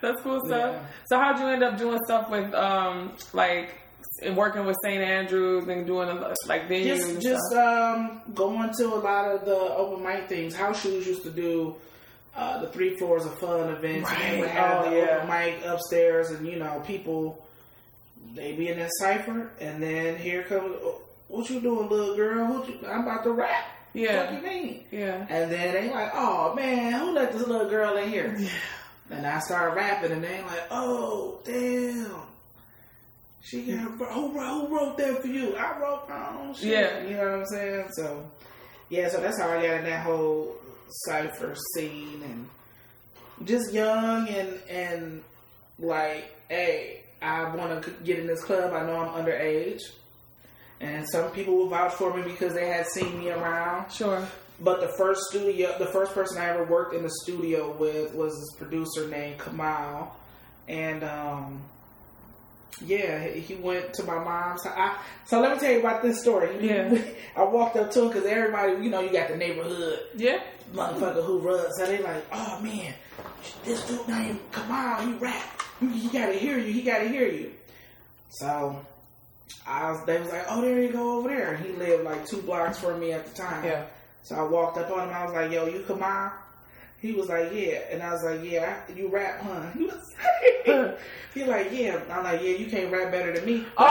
That's 0.01 0.20
cool 0.22 0.41
stuff. 0.47 0.74
Yeah. 0.74 0.87
So 1.07 1.18
how'd 1.18 1.39
you 1.39 1.47
end 1.47 1.62
up 1.62 1.76
doing 1.79 1.99
stuff 2.05 2.31
with 2.31 2.53
um 2.55 3.12
like 3.33 3.74
and 4.22 4.37
working 4.37 4.64
with 4.66 4.76
St. 4.83 5.01
Andrews 5.03 5.68
and 5.68 5.87
doing 5.87 6.09
like 6.47 6.68
venues 6.68 7.20
Just, 7.20 7.22
just 7.22 7.55
um, 7.55 8.22
going 8.35 8.70
to 8.79 8.87
a 8.95 8.97
lot 8.97 9.31
of 9.31 9.45
the 9.45 9.55
open 9.57 10.05
mic 10.05 10.29
things. 10.29 10.55
House 10.57 10.83
Shoes 10.83 11.07
used 11.07 11.22
to 11.22 11.31
do 11.31 11.76
uh, 12.37 12.61
the 12.61 12.68
three 12.68 12.97
floors 12.97 13.24
of 13.26 13.39
fun 13.39 13.70
events. 13.70 14.11
And 14.11 14.35
we 14.35 14.41
would 14.41 14.47
Right. 14.47 14.55
have 14.55 14.87
Oh, 14.87 14.91
the 14.91 14.97
yeah. 14.97 15.16
open 15.22 15.29
mic 15.29 15.64
upstairs, 15.64 16.31
and 16.31 16.47
you 16.47 16.57
know, 16.57 16.83
people 16.87 17.45
they 18.35 18.53
be 18.53 18.68
in 18.68 18.79
that 18.79 18.91
cipher, 19.01 19.51
and 19.61 19.83
then 19.83 20.16
here 20.16 20.43
comes. 20.45 20.76
"Oh, 20.83 21.01
What 21.29 21.51
you 21.51 21.61
doing, 21.61 21.89
little 21.89 22.16
girl? 22.16 22.47
What 22.47 22.68
you, 22.68 22.79
I'm 22.89 23.03
about 23.03 23.22
to 23.24 23.33
rap. 23.33 23.64
Yeah. 23.93 24.33
What 24.33 24.43
Yeah, 24.45 24.51
you 24.53 24.62
mean? 24.62 24.85
yeah. 24.91 25.26
And 25.29 25.51
then 25.53 25.74
they 25.74 25.91
like, 25.93 26.11
oh 26.14 26.55
man, 26.55 26.93
who 26.93 27.12
let 27.12 27.33
this 27.33 27.47
little 27.47 27.68
girl 27.68 27.97
in 27.99 28.09
here? 28.09 28.35
Yeah. 28.39 28.49
And 29.11 29.26
I 29.26 29.39
started 29.41 29.74
rapping, 29.74 30.12
and 30.12 30.22
they 30.24 30.41
like, 30.43 30.64
oh 30.70 31.39
damn, 31.45 32.12
she 33.43 33.62
got 33.62 33.79
who, 33.79 33.97
wrote- 33.97 34.12
who 34.12 34.68
wrote 34.76 34.99
that 34.99 35.20
for 35.22 35.29
you? 35.29 35.55
I 35.57 35.79
wrote 35.79 36.09
my 36.09 36.29
own 36.39 36.55
shit. 36.55 36.68
Yeah. 36.70 37.03
you 37.05 37.16
know 37.16 37.24
what 37.31 37.41
I'm 37.41 37.47
saying? 37.47 37.89
So 37.93 38.31
yeah, 38.91 39.09
so 39.09 39.20
that's 39.20 39.39
how 39.41 39.49
I 39.51 39.57
got 39.66 39.76
in 39.81 39.85
that 39.85 40.05
whole 40.05 40.55
cipher 41.07 41.55
scene, 41.74 42.22
and 42.24 43.49
just 43.49 43.72
young 43.72 44.28
and 44.28 44.59
and 44.68 45.22
like, 45.78 46.34
hey, 46.49 47.05
I 47.22 47.55
want 47.55 47.82
to 47.84 47.91
get 48.05 48.18
in 48.18 48.26
this 48.26 48.43
club. 48.43 48.72
I 48.72 48.86
know 48.86 48.97
I'm 48.97 49.24
underage. 49.24 49.80
And 50.80 51.05
some 51.11 51.30
people 51.32 51.57
will 51.57 51.68
vouch 51.68 51.95
for 51.95 52.14
me 52.14 52.22
because 52.22 52.55
they 52.55 52.68
had 52.68 52.86
seen 52.86 53.18
me 53.18 53.30
around. 53.30 53.91
Sure. 53.91 54.26
But 54.61 54.80
the 54.80 54.93
first 54.97 55.22
studio, 55.30 55.76
the 55.78 55.86
first 55.86 56.14
person 56.14 56.39
I 56.41 56.51
ever 56.51 56.64
worked 56.64 56.95
in 56.95 57.03
the 57.03 57.11
studio 57.22 57.76
with 57.76 58.14
was 58.14 58.32
this 58.32 58.59
producer 58.59 59.09
named 59.09 59.41
Kamal, 59.41 60.16
and 60.66 61.05
um, 61.05 61.62
yeah, 62.84 63.24
he 63.28 63.41
he 63.41 63.55
went 63.55 63.95
to 63.95 64.05
my 64.05 64.18
mom's. 64.18 64.66
I, 64.66 64.97
so 65.26 65.41
let 65.41 65.53
me 65.53 65.61
tell 65.61 65.72
you 65.72 65.78
about 65.80 66.03
this 66.03 66.20
story. 66.20 66.57
Yeah. 66.61 66.97
I 67.36 67.45
walked 67.45 67.76
up 67.76 67.93
to 67.93 68.03
him 68.03 68.09
because 68.09 68.26
everybody, 68.26 68.84
you 68.84 68.91
know, 68.91 69.01
you 69.01 69.12
got 69.12 69.28
the 69.28 69.36
neighborhood 69.36 70.01
Yeah. 70.16 70.43
Motherfucker 70.72 71.24
who 71.24 71.38
runs. 71.38 71.74
So 71.76 71.86
they 71.86 71.98
like, 72.02 72.24
oh 72.32 72.60
man, 72.60 72.94
this 73.64 73.86
dude 73.86 74.06
named 74.08 74.40
Kamal, 74.52 75.06
he 75.06 75.12
rap. 75.14 75.62
He 75.80 76.08
gotta 76.08 76.32
hear 76.34 76.58
you. 76.58 76.72
He 76.72 76.82
gotta 76.82 77.08
hear 77.08 77.28
you. 77.28 77.52
So 78.30 78.84
I 79.66 79.90
was, 79.90 80.04
they 80.06 80.18
was 80.20 80.28
like, 80.30 80.44
oh, 80.48 80.60
there 80.60 80.80
you 80.82 80.90
go 80.90 81.18
over 81.18 81.28
there. 81.28 81.56
He 81.56 81.72
lived 81.72 82.04
like 82.04 82.26
two 82.26 82.42
blocks 82.42 82.78
from 82.80 82.98
me 83.00 83.12
at 83.12 83.26
the 83.26 83.34
time. 83.34 83.64
Yeah. 83.64 83.86
So 84.22 84.34
I 84.36 84.42
walked 84.42 84.76
up 84.78 84.90
on 84.90 85.08
him. 85.08 85.14
I 85.14 85.24
was 85.24 85.32
like, 85.32 85.50
"Yo, 85.52 85.66
you 85.66 85.84
Kamal?" 85.86 86.32
He 87.00 87.12
was 87.12 87.28
like, 87.28 87.50
"Yeah," 87.54 87.78
and 87.90 88.02
I 88.02 88.12
was 88.12 88.22
like, 88.24 88.42
"Yeah, 88.50 88.80
you 88.94 89.08
rap, 89.08 89.40
huh?" 89.40 89.70
He 89.78 89.84
was 89.84 89.94
like, 90.66 90.98
he 91.34 91.44
like, 91.44 91.68
"Yeah." 91.72 92.00
I'm 92.10 92.24
like, 92.24 92.42
"Yeah, 92.42 92.50
you 92.56 92.66
can't 92.66 92.92
rap 92.92 93.10
better 93.10 93.32
than 93.32 93.46
me." 93.46 93.64
But 93.76 93.86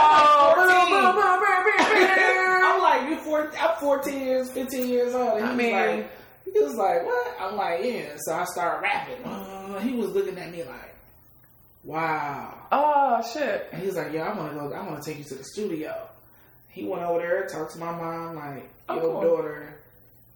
I'm 2.64 2.80
like, 2.82 3.08
"You 3.08 3.16
four? 3.18 3.50
I'm 3.58 3.76
14 3.80 4.20
years, 4.20 4.50
15 4.50 4.88
years 4.88 5.14
old." 5.14 5.38
And 5.40 5.40
he 5.40 5.44
I 5.44 5.48
was 5.48 5.56
mean- 5.56 5.72
like, 5.98 6.10
he 6.52 6.60
was 6.60 6.74
like, 6.74 7.04
"What?" 7.04 7.36
I'm 7.40 7.56
like, 7.56 7.80
"Yeah." 7.84 8.16
So 8.18 8.34
I 8.34 8.44
started 8.44 8.82
rapping. 8.82 9.24
Uh, 9.24 9.78
he 9.80 9.92
was 9.92 10.10
looking 10.10 10.38
at 10.38 10.50
me 10.50 10.62
like, 10.64 10.94
"Wow." 11.84 12.54
Oh 12.72 13.22
shit. 13.32 13.68
And 13.72 13.80
he 13.80 13.86
was 13.86 13.96
like, 13.96 14.12
"Yo, 14.12 14.22
I 14.22 14.36
want 14.36 14.52
to 14.52 14.58
go. 14.58 14.72
I 14.72 14.86
want 14.86 15.02
to 15.02 15.08
take 15.10 15.18
you 15.18 15.24
to 15.24 15.34
the 15.36 15.44
studio." 15.44 15.94
He 16.70 16.84
went 16.84 17.02
over 17.02 17.18
there, 17.20 17.46
talked 17.46 17.72
to 17.72 17.78
my 17.78 17.90
mom, 17.92 18.36
like, 18.36 18.68
Oh, 18.88 18.94
"Your 18.94 19.02
cool. 19.04 19.20
daughter 19.22 19.80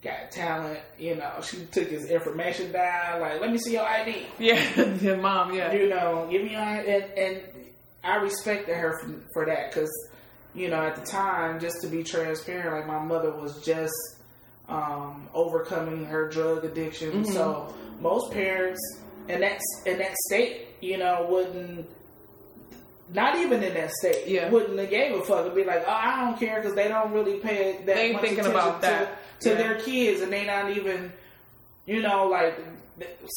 got 0.02 0.30
talent." 0.30 0.80
You 0.98 1.16
know, 1.16 1.32
she 1.42 1.64
took 1.66 1.88
his 1.88 2.10
information 2.10 2.72
down. 2.72 3.20
Like, 3.20 3.40
let 3.40 3.50
me 3.52 3.58
see 3.58 3.72
your 3.74 3.84
ID. 3.86 4.26
Yeah. 4.38 4.84
Your 5.00 5.16
mom. 5.18 5.54
Yeah. 5.54 5.72
You 5.72 5.88
know, 5.88 6.26
give 6.30 6.42
me 6.42 6.52
your 6.52 6.60
and 6.60 6.88
and 7.16 7.42
I 8.04 8.16
respected 8.16 8.74
her 8.76 8.98
for, 9.00 9.14
for 9.34 9.46
that 9.46 9.70
because 9.70 9.90
you 10.54 10.68
know, 10.68 10.82
at 10.82 10.96
the 10.96 11.06
time, 11.06 11.60
just 11.60 11.76
to 11.82 11.88
be 11.88 12.02
transparent, 12.02 12.72
like 12.76 12.86
my 12.86 13.02
mother 13.02 13.30
was 13.34 13.64
just 13.64 13.94
um, 14.68 15.28
overcoming 15.34 16.04
her 16.06 16.28
drug 16.28 16.64
addiction. 16.64 17.10
Mm-hmm. 17.12 17.32
So 17.32 17.74
most 18.00 18.32
parents 18.32 18.80
in 19.28 19.40
that 19.40 19.60
in 19.86 19.98
that 19.98 20.14
state, 20.28 20.68
you 20.80 20.98
know, 20.98 21.26
wouldn't. 21.28 21.86
Not 23.12 23.36
even 23.36 23.62
in 23.62 23.74
that 23.74 23.90
state, 23.90 24.26
Yeah. 24.26 24.48
wouldn't 24.48 24.78
have 24.78 24.88
gave 24.88 25.14
a 25.14 25.22
fuck 25.22 25.44
and 25.44 25.54
be 25.54 25.64
like, 25.64 25.84
oh, 25.86 25.90
I 25.92 26.20
don't 26.24 26.38
care 26.38 26.60
because 26.62 26.74
they 26.74 26.88
don't 26.88 27.12
really 27.12 27.38
pay 27.40 27.72
that 27.84 27.86
They 27.94 28.02
ain't 28.04 28.12
much 28.14 28.22
thinking 28.22 28.38
attention 28.40 28.58
about 28.58 28.80
to, 28.80 28.86
that. 28.88 29.18
to 29.40 29.48
Yeah. 29.50 29.54
their 29.56 29.74
kids, 29.80 30.22
and 30.22 30.32
they 30.32 30.46
not 30.46 30.70
even, 30.70 31.12
you 31.84 32.00
know, 32.00 32.26
like 32.28 32.58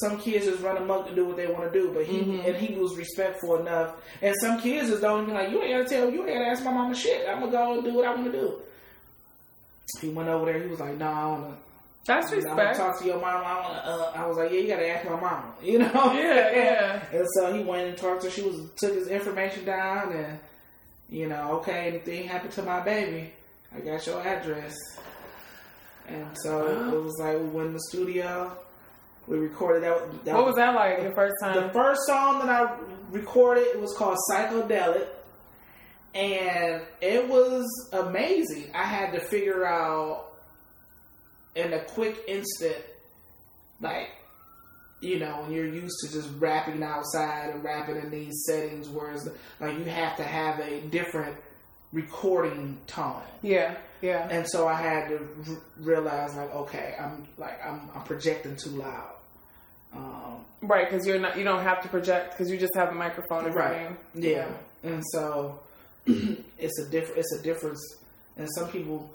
some 0.02 0.18
kids 0.20 0.46
just 0.46 0.62
run 0.62 0.78
amok 0.78 1.08
and 1.08 1.16
do 1.16 1.26
what 1.26 1.36
they 1.36 1.48
want 1.48 1.72
to 1.74 1.78
do, 1.78 1.92
but 1.94 2.06
he 2.06 2.20
Mhm. 2.20 2.46
and 2.48 2.56
he 2.56 2.76
was 2.76 2.96
respectful 2.96 3.58
enough. 3.58 3.96
And 4.22 4.34
some 4.40 4.62
kids 4.62 4.90
just 4.90 5.02
don't 5.02 5.24
even 5.24 5.34
like 5.34 5.50
you 5.50 5.62
ain't 5.62 5.72
gotta 5.86 5.90
tell 6.02 6.10
you 6.10 6.20
ain't 6.26 6.34
gotta 6.38 6.46
ask 6.52 6.64
my 6.64 6.72
mama 6.72 6.96
shit. 6.96 7.28
I'm 7.28 7.40
gonna 7.42 7.52
go 7.52 7.74
and 7.74 7.84
do 7.84 7.94
what 7.96 8.06
I 8.06 8.14
want 8.16 8.32
to 8.32 8.40
do. 8.40 8.54
He 10.02 10.10
went 10.10 10.30
over 10.30 10.46
there. 10.46 10.62
He 10.62 10.68
was 10.68 10.80
like, 10.80 10.98
"No, 10.98 11.06
I 11.08 11.26
want 11.28 11.44
to." 11.50 11.58
That's 12.08 12.32
respect. 12.32 12.54
I 12.60 12.64
want 12.66 12.76
to 12.76 12.82
talk 12.82 13.00
to 13.00 13.06
your 13.06 13.20
mama. 13.20 13.44
I, 13.46 13.62
wanna, 13.62 13.80
uh, 13.80 14.12
I 14.16 14.28
was 14.28 14.38
like, 14.38 14.52
"Yeah, 14.52 14.60
you 14.60 14.68
gotta 14.68 14.88
ask 14.88 15.06
my 15.10 15.20
mama," 15.20 15.54
you 15.64 15.80
know. 15.80 16.14
Yeah, 16.14 16.52
yeah. 16.56 17.04
And 17.12 17.26
so 17.36 17.54
he 17.54 17.64
went 17.64 17.88
and 17.90 17.98
talked 17.98 18.22
to 18.22 18.28
her. 18.28 18.32
She 18.32 18.42
was 18.44 18.70
took 18.78 18.94
his 18.94 19.08
information 19.08 19.66
down, 19.66 20.12
and 20.14 20.40
you 21.10 21.28
know, 21.28 21.54
okay, 21.60 21.88
anything 21.88 22.28
happened 22.28 22.52
to 22.54 22.64
my 22.64 22.80
baby, 22.82 23.32
I 23.76 23.80
got 23.80 24.06
your 24.08 24.22
address. 24.22 24.76
And 26.08 26.28
so 26.44 26.66
Wow. 26.66 26.94
it 26.98 27.04
was 27.04 27.18
like 27.20 27.38
we 27.40 27.46
went 27.46 27.68
in 27.68 27.74
the 27.74 27.80
studio, 27.90 28.56
we 29.28 29.38
recorded 29.40 29.84
that. 29.84 30.26
that 30.26 30.36
What 30.36 30.46
was 30.46 30.56
that 30.56 30.76
like 30.76 31.02
the 31.02 31.14
first 31.16 31.34
time? 31.42 31.56
the 31.68 31.74
first 31.74 32.02
song 32.06 32.40
that 32.40 32.50
I 32.50 32.78
recorded 33.12 33.64
it 33.68 33.80
was 33.82 33.96
called 33.98 34.18
Psychedelic, 34.32 35.08
and 36.16 36.82
it 37.02 37.28
was 37.28 37.66
amazing. 37.94 38.72
I 38.74 38.84
had 38.84 39.12
to 39.14 39.20
figure 39.20 39.66
out 39.66 40.32
in 41.56 41.74
a 41.74 41.80
quick 41.84 42.18
instant, 42.28 42.78
like 43.82 44.10
you 45.02 45.20
know, 45.20 45.42
when 45.42 45.52
you're 45.52 45.68
used 45.68 45.96
to 46.04 46.12
just 46.12 46.30
rapping 46.40 46.82
outside 46.82 47.50
and 47.54 47.64
rapping 47.64 47.98
in 47.98 48.10
these 48.10 48.46
settings, 48.48 48.90
whereas 48.90 49.30
like 49.60 49.78
you 49.78 49.84
have 49.86 50.16
to 50.18 50.24
have 50.24 50.60
a 50.62 50.80
different 50.82 51.36
recording 51.92 52.78
tone. 52.88 53.22
Yeah, 53.44 53.76
yeah. 54.02 54.28
And 54.32 54.48
so 54.50 54.68
I 54.68 54.74
had 54.82 55.10
to 55.10 55.18
r- 55.48 55.58
realize, 55.80 56.36
like, 56.36 56.54
okay, 56.56 56.96
I'm 57.00 57.28
like 57.38 57.64
I'm, 57.64 57.90
I'm 57.94 58.04
projecting 58.04 58.56
too 58.56 58.72
loud. 58.72 59.12
Um, 59.94 60.46
Right, 60.62 60.90
because 60.90 61.06
you're 61.06 61.20
not. 61.20 61.38
You 61.38 61.44
don't 61.44 61.62
have 61.62 61.82
to 61.84 61.90
project 61.90 62.32
because 62.32 62.50
you 62.50 62.58
just 62.58 62.74
have 62.76 62.90
a 62.90 62.96
microphone 62.96 63.52
Right. 63.52 63.78
hand. 63.78 63.98
Yeah, 64.16 64.48
and 64.84 65.04
so 65.12 65.60
it's 66.58 66.80
a 66.80 66.90
different. 66.90 67.20
It's 67.20 67.34
a 67.40 67.42
difference, 67.44 67.82
and 68.38 68.48
some 68.56 68.70
people 68.70 69.10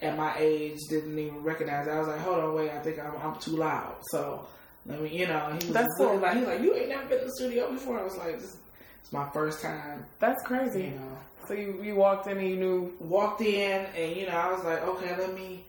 at 0.00 0.16
my 0.16 0.34
age 0.38 0.78
didn't 0.88 1.18
even 1.18 1.42
recognize. 1.42 1.86
It. 1.86 1.90
I 1.90 1.98
was 1.98 2.08
like, 2.08 2.20
hold 2.20 2.38
on, 2.40 2.54
wait, 2.54 2.70
I 2.70 2.78
think 2.80 2.98
I'm, 2.98 3.14
I'm 3.22 3.38
too 3.40 3.56
loud. 3.56 3.96
So 4.10 4.46
I 4.90 4.96
mean, 4.96 5.12
you 5.12 5.26
know, 5.26 5.48
he 5.60 5.66
was 5.66 5.68
That's 5.74 5.94
cool. 5.96 6.16
like 6.18 6.36
he's 6.36 6.46
like, 6.46 6.60
you 6.60 6.74
ain't 6.74 6.88
never 6.88 7.06
been 7.08 7.18
in 7.20 7.24
the 7.26 7.32
studio 7.36 7.70
before. 7.72 8.00
I 8.00 8.02
was 8.04 8.16
like, 8.16 8.40
this, 8.40 8.56
it's 9.02 9.12
my 9.12 9.28
first 9.30 9.62
time. 9.62 10.04
That's 10.18 10.42
You 10.42 10.46
crazy. 10.48 10.88
know, 10.90 11.18
So 11.48 11.54
you 11.54 11.80
you 11.82 11.94
walked 11.94 12.26
in 12.26 12.38
and 12.38 12.48
you 12.48 12.56
knew. 12.56 12.92
walked 13.00 13.40
in, 13.42 13.86
and 13.96 14.16
you 14.16 14.26
know, 14.26 14.32
I 14.36 14.52
was 14.52 14.64
like, 14.64 14.82
okay, 14.82 15.16
let 15.16 15.34
me. 15.34 15.64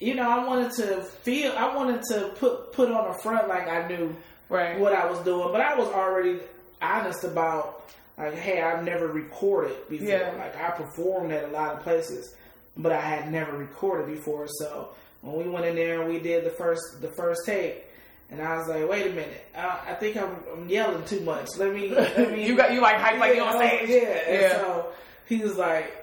You 0.00 0.14
know, 0.16 0.28
I 0.28 0.44
wanted 0.44 0.72
to 0.72 1.02
feel. 1.02 1.52
I 1.56 1.74
wanted 1.74 2.02
to 2.10 2.32
put 2.36 2.72
put 2.72 2.90
on 2.90 3.10
a 3.10 3.14
front 3.14 3.48
like 3.48 3.68
I 3.68 3.88
knew 3.88 4.14
Right. 4.50 4.78
what 4.78 4.92
I 4.92 5.06
was 5.10 5.18
doing, 5.20 5.50
but 5.50 5.62
I 5.62 5.74
was 5.74 5.88
already 5.88 6.38
honest 6.82 7.24
about 7.24 7.82
like, 8.18 8.34
hey, 8.34 8.60
I've 8.62 8.84
never 8.84 9.08
recorded 9.08 9.76
before. 9.88 10.08
Yeah. 10.08 10.32
Like 10.38 10.56
I 10.56 10.70
performed 10.70 11.32
at 11.32 11.44
a 11.44 11.48
lot 11.48 11.74
of 11.74 11.80
places, 11.82 12.34
but 12.76 12.92
I 12.92 13.00
had 13.00 13.30
never 13.32 13.56
recorded 13.56 14.06
before. 14.14 14.46
So 14.48 14.90
when 15.22 15.36
we 15.36 15.48
went 15.50 15.66
in 15.66 15.74
there 15.76 16.00
and 16.02 16.10
we 16.12 16.18
did 16.20 16.44
the 16.44 16.50
first 16.50 16.82
the 17.00 17.12
first 17.16 17.40
take, 17.46 17.84
and 18.30 18.40
I 18.40 18.56
was 18.56 18.68
like, 18.68 18.88
wait 18.88 19.06
a 19.06 19.10
minute, 19.10 19.44
I, 19.56 19.80
I 19.90 19.94
think 19.94 20.16
I'm, 20.16 20.36
I'm 20.52 20.68
yelling 20.68 21.04
too 21.04 21.20
much. 21.20 21.48
Let 21.58 21.74
me, 21.74 21.88
let 21.90 22.32
me. 22.32 22.46
you 22.46 22.56
got 22.56 22.72
you 22.72 22.80
like 22.80 22.96
hype 22.96 23.18
like 23.18 23.34
you 23.36 23.42
on 23.42 23.60
Yeah, 23.60 23.68
stage. 23.68 23.88
Yeah. 23.90 23.98
And 24.28 24.40
Yeah. 24.42 24.60
so 24.60 24.92
he 25.28 25.38
was 25.38 25.56
like. 25.56 26.00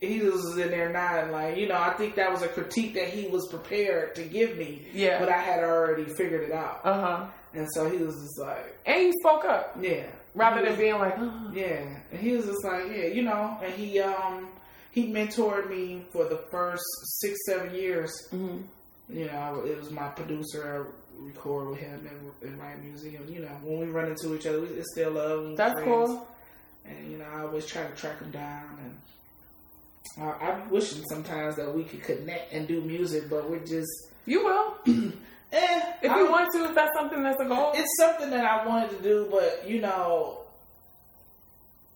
He 0.00 0.20
was 0.20 0.58
in 0.58 0.68
there 0.68 0.92
nodding, 0.92 1.30
like 1.32 1.56
you 1.56 1.66
know. 1.66 1.76
I 1.80 1.94
think 1.94 2.16
that 2.16 2.30
was 2.30 2.42
a 2.42 2.48
critique 2.48 2.92
that 2.94 3.08
he 3.08 3.26
was 3.28 3.48
prepared 3.48 4.14
to 4.16 4.22
give 4.22 4.58
me, 4.58 4.82
Yeah. 4.92 5.18
but 5.18 5.30
I 5.30 5.38
had 5.38 5.64
already 5.64 6.04
figured 6.04 6.42
it 6.42 6.52
out. 6.52 6.80
Uh 6.84 7.00
huh. 7.00 7.26
And 7.54 7.66
so 7.72 7.88
he 7.88 7.96
was 7.98 8.14
just 8.16 8.38
like, 8.38 8.76
And 8.84 9.04
you 9.04 9.12
spoke 9.22 9.46
up 9.46 9.78
yeah. 9.80 10.04
Rather 10.34 10.60
He 10.60 10.66
than 10.68 10.78
being 10.78 10.98
like, 10.98 11.18
"Uh-huh." 11.18 11.50
yeah. 11.54 11.84
And 12.10 12.20
he 12.20 12.32
was 12.32 12.46
just 12.46 12.64
like, 12.64 12.84
yeah, 12.90 13.06
you 13.06 13.22
know. 13.22 13.58
And 13.62 13.72
he 13.74 14.00
um 14.00 14.48
he 14.90 15.12
mentored 15.12 15.68
me 15.68 16.04
for 16.12 16.24
the 16.24 16.40
first 16.50 16.84
six 17.20 17.38
seven 17.46 17.74
years. 17.74 18.12
Mhm. 18.32 18.62
You 19.08 19.26
know, 19.26 19.62
it 19.66 19.76
was 19.78 19.90
my 19.90 20.08
producer. 20.08 20.86
I 20.88 21.22
record 21.22 21.68
with 21.70 21.78
him 21.78 22.08
and, 22.10 22.50
and 22.50 22.58
write 22.60 22.82
music. 22.82 23.14
And 23.18 23.28
you 23.28 23.40
know, 23.40 23.48
when 23.62 23.78
we 23.80 23.86
run 23.86 24.08
into 24.08 24.34
each 24.34 24.46
other, 24.46 24.60
we 24.60 24.68
it's 24.68 24.92
still 24.92 25.12
love. 25.12 25.56
That's 25.56 25.74
friends. 25.74 25.86
cool. 26.10 26.28
And 26.86 27.10
you 27.12 27.18
know, 27.18 27.24
I 27.26 27.40
always 27.42 27.66
try 27.66 27.82
to 27.84 27.94
track 27.94 28.20
him 28.20 28.30
down. 28.30 28.78
And 28.84 30.26
uh, 30.26 30.32
I'm 30.40 30.70
wishing 30.70 31.02
sometimes 31.08 31.56
that 31.56 31.74
we 31.74 31.84
could 31.84 32.02
connect 32.02 32.52
and 32.52 32.66
do 32.68 32.80
music, 32.82 33.28
but 33.28 33.48
we're 33.50 33.64
just 33.64 33.90
You 34.26 34.44
will 34.44 34.78
eh. 35.54 35.92
if 36.02 36.10
I 36.10 36.18
you 36.18 36.30
want 36.30 36.52
to. 36.52 36.64
If 36.66 36.74
that's 36.74 36.90
something 36.96 37.22
that's 37.22 37.40
a 37.40 37.44
goal. 37.44 37.72
it's 37.74 37.96
something 37.98 38.30
that 38.30 38.44
I 38.44 38.66
wanted 38.66 38.90
to 38.96 39.02
do, 39.02 39.28
but 39.30 39.68
you 39.68 39.80
know, 39.80 40.40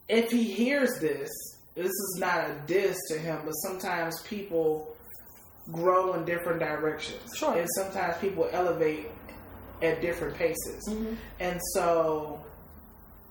if 0.09 0.31
he 0.31 0.45
hears 0.45 0.99
this, 1.01 1.29
this 1.75 1.87
is 1.87 2.17
not 2.19 2.51
a 2.51 2.57
diss 2.67 2.97
to 3.11 3.19
him, 3.19 3.41
but 3.45 3.53
sometimes 3.53 4.21
people 4.23 4.95
grow 5.71 6.15
in 6.15 6.25
different 6.25 6.61
directions. 6.61 7.37
Sure. 7.37 7.55
And 7.57 7.69
sometimes 7.77 8.17
people 8.19 8.49
elevate 8.53 9.07
at 9.83 10.01
different 10.01 10.35
paces. 10.37 10.89
Mhm. 10.89 11.17
And 11.41 11.61
so 11.75 12.41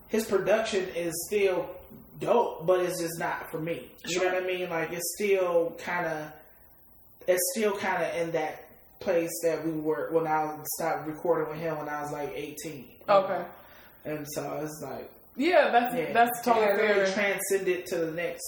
his 0.07 0.25
production 0.25 0.87
is 0.95 1.13
still 1.27 1.69
dope, 2.19 2.65
but 2.65 2.79
it's 2.81 2.99
just 2.99 3.19
not 3.19 3.51
for 3.51 3.59
me. 3.59 3.91
You 4.05 4.19
know 4.19 4.33
what 4.33 4.43
I 4.43 4.45
mean? 4.45 4.69
Like 4.69 4.91
it's 4.91 5.15
still 5.15 5.75
kind 5.79 6.05
of, 6.05 6.31
it's 7.27 7.41
still 7.55 7.75
kind 7.75 8.03
of 8.03 8.15
in 8.15 8.31
that 8.31 8.66
place 8.99 9.31
that 9.43 9.65
we 9.65 9.71
were 9.71 10.09
when 10.11 10.27
I 10.27 10.57
stopped 10.77 11.07
recording 11.07 11.49
with 11.49 11.59
him 11.59 11.77
when 11.77 11.89
I 11.89 12.01
was 12.01 12.11
like 12.11 12.31
eighteen. 12.35 12.89
Okay. 13.07 13.33
know? 13.33 13.45
And 14.05 14.25
so 14.33 14.59
it's 14.63 14.81
like, 14.83 15.09
Yeah, 15.35 15.69
that's 15.71 15.93
yeah, 15.95 16.13
that's 16.13 16.41
totally 16.43 16.65
it 16.65 16.75
fair. 16.77 16.95
really 16.95 17.11
transcended 17.11 17.85
to 17.87 17.97
the 17.97 18.11
next, 18.11 18.43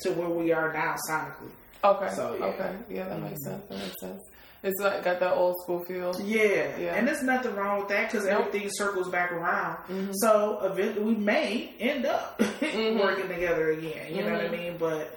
to 0.00 0.10
where 0.12 0.28
we 0.28 0.52
are 0.52 0.72
now 0.72 0.94
sonically. 1.08 1.50
okay. 1.84 2.14
So, 2.14 2.36
yeah. 2.38 2.44
Okay. 2.46 2.74
Yeah, 2.90 3.08
that 3.08 3.20
makes 3.20 3.40
Mhm. 3.46 3.50
sense. 3.50 3.62
That 3.68 3.78
makes 3.78 4.00
sense. 4.00 4.22
It's 4.62 4.80
like 4.80 5.04
got 5.04 5.20
that 5.20 5.34
old 5.34 5.54
school 5.62 5.84
feel. 5.86 6.12
Yeah, 6.22 6.76
Yeah. 6.78 6.94
and 6.94 7.06
there's 7.06 7.22
nothing 7.22 7.54
wrong 7.54 7.80
with 7.80 7.88
that 7.88 8.10
because 8.10 8.26
everything 8.26 8.68
circles 8.72 9.08
back 9.10 9.30
around. 9.30 9.76
Mhm. 9.88 10.10
So 10.14 10.60
eventually, 10.62 11.04
we 11.04 11.14
may 11.14 11.74
end 11.78 12.06
up 12.06 12.38
Mhm. 12.60 12.98
working 13.00 13.28
together 13.28 13.70
again. 13.70 14.14
You 14.14 14.24
know 14.24 14.32
what 14.32 14.40
I 14.40 14.48
Mhm. 14.48 14.52
mean? 14.52 14.76
But 14.78 15.16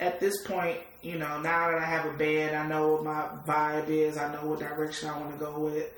at 0.00 0.18
this 0.20 0.42
point, 0.46 0.78
you 1.02 1.18
know, 1.18 1.40
now 1.40 1.70
that 1.70 1.80
I 1.80 1.84
have 1.84 2.06
a 2.06 2.12
band, 2.16 2.56
I 2.56 2.66
know 2.66 2.94
what 2.94 3.04
my 3.04 3.28
vibe 3.46 3.88
is. 3.88 4.16
I 4.16 4.32
know 4.32 4.46
what 4.46 4.58
direction 4.58 5.08
I 5.08 5.18
want 5.18 5.38
to 5.38 5.44
go 5.44 5.58
with, 5.58 5.92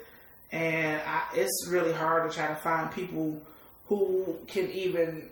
and 0.52 1.00
I, 1.06 1.22
it's 1.34 1.68
really 1.70 1.92
hard 1.92 2.30
to 2.30 2.36
try 2.36 2.48
to 2.48 2.56
find 2.56 2.92
people 2.92 3.40
who 3.86 4.38
can 4.46 4.70
even 4.70 5.28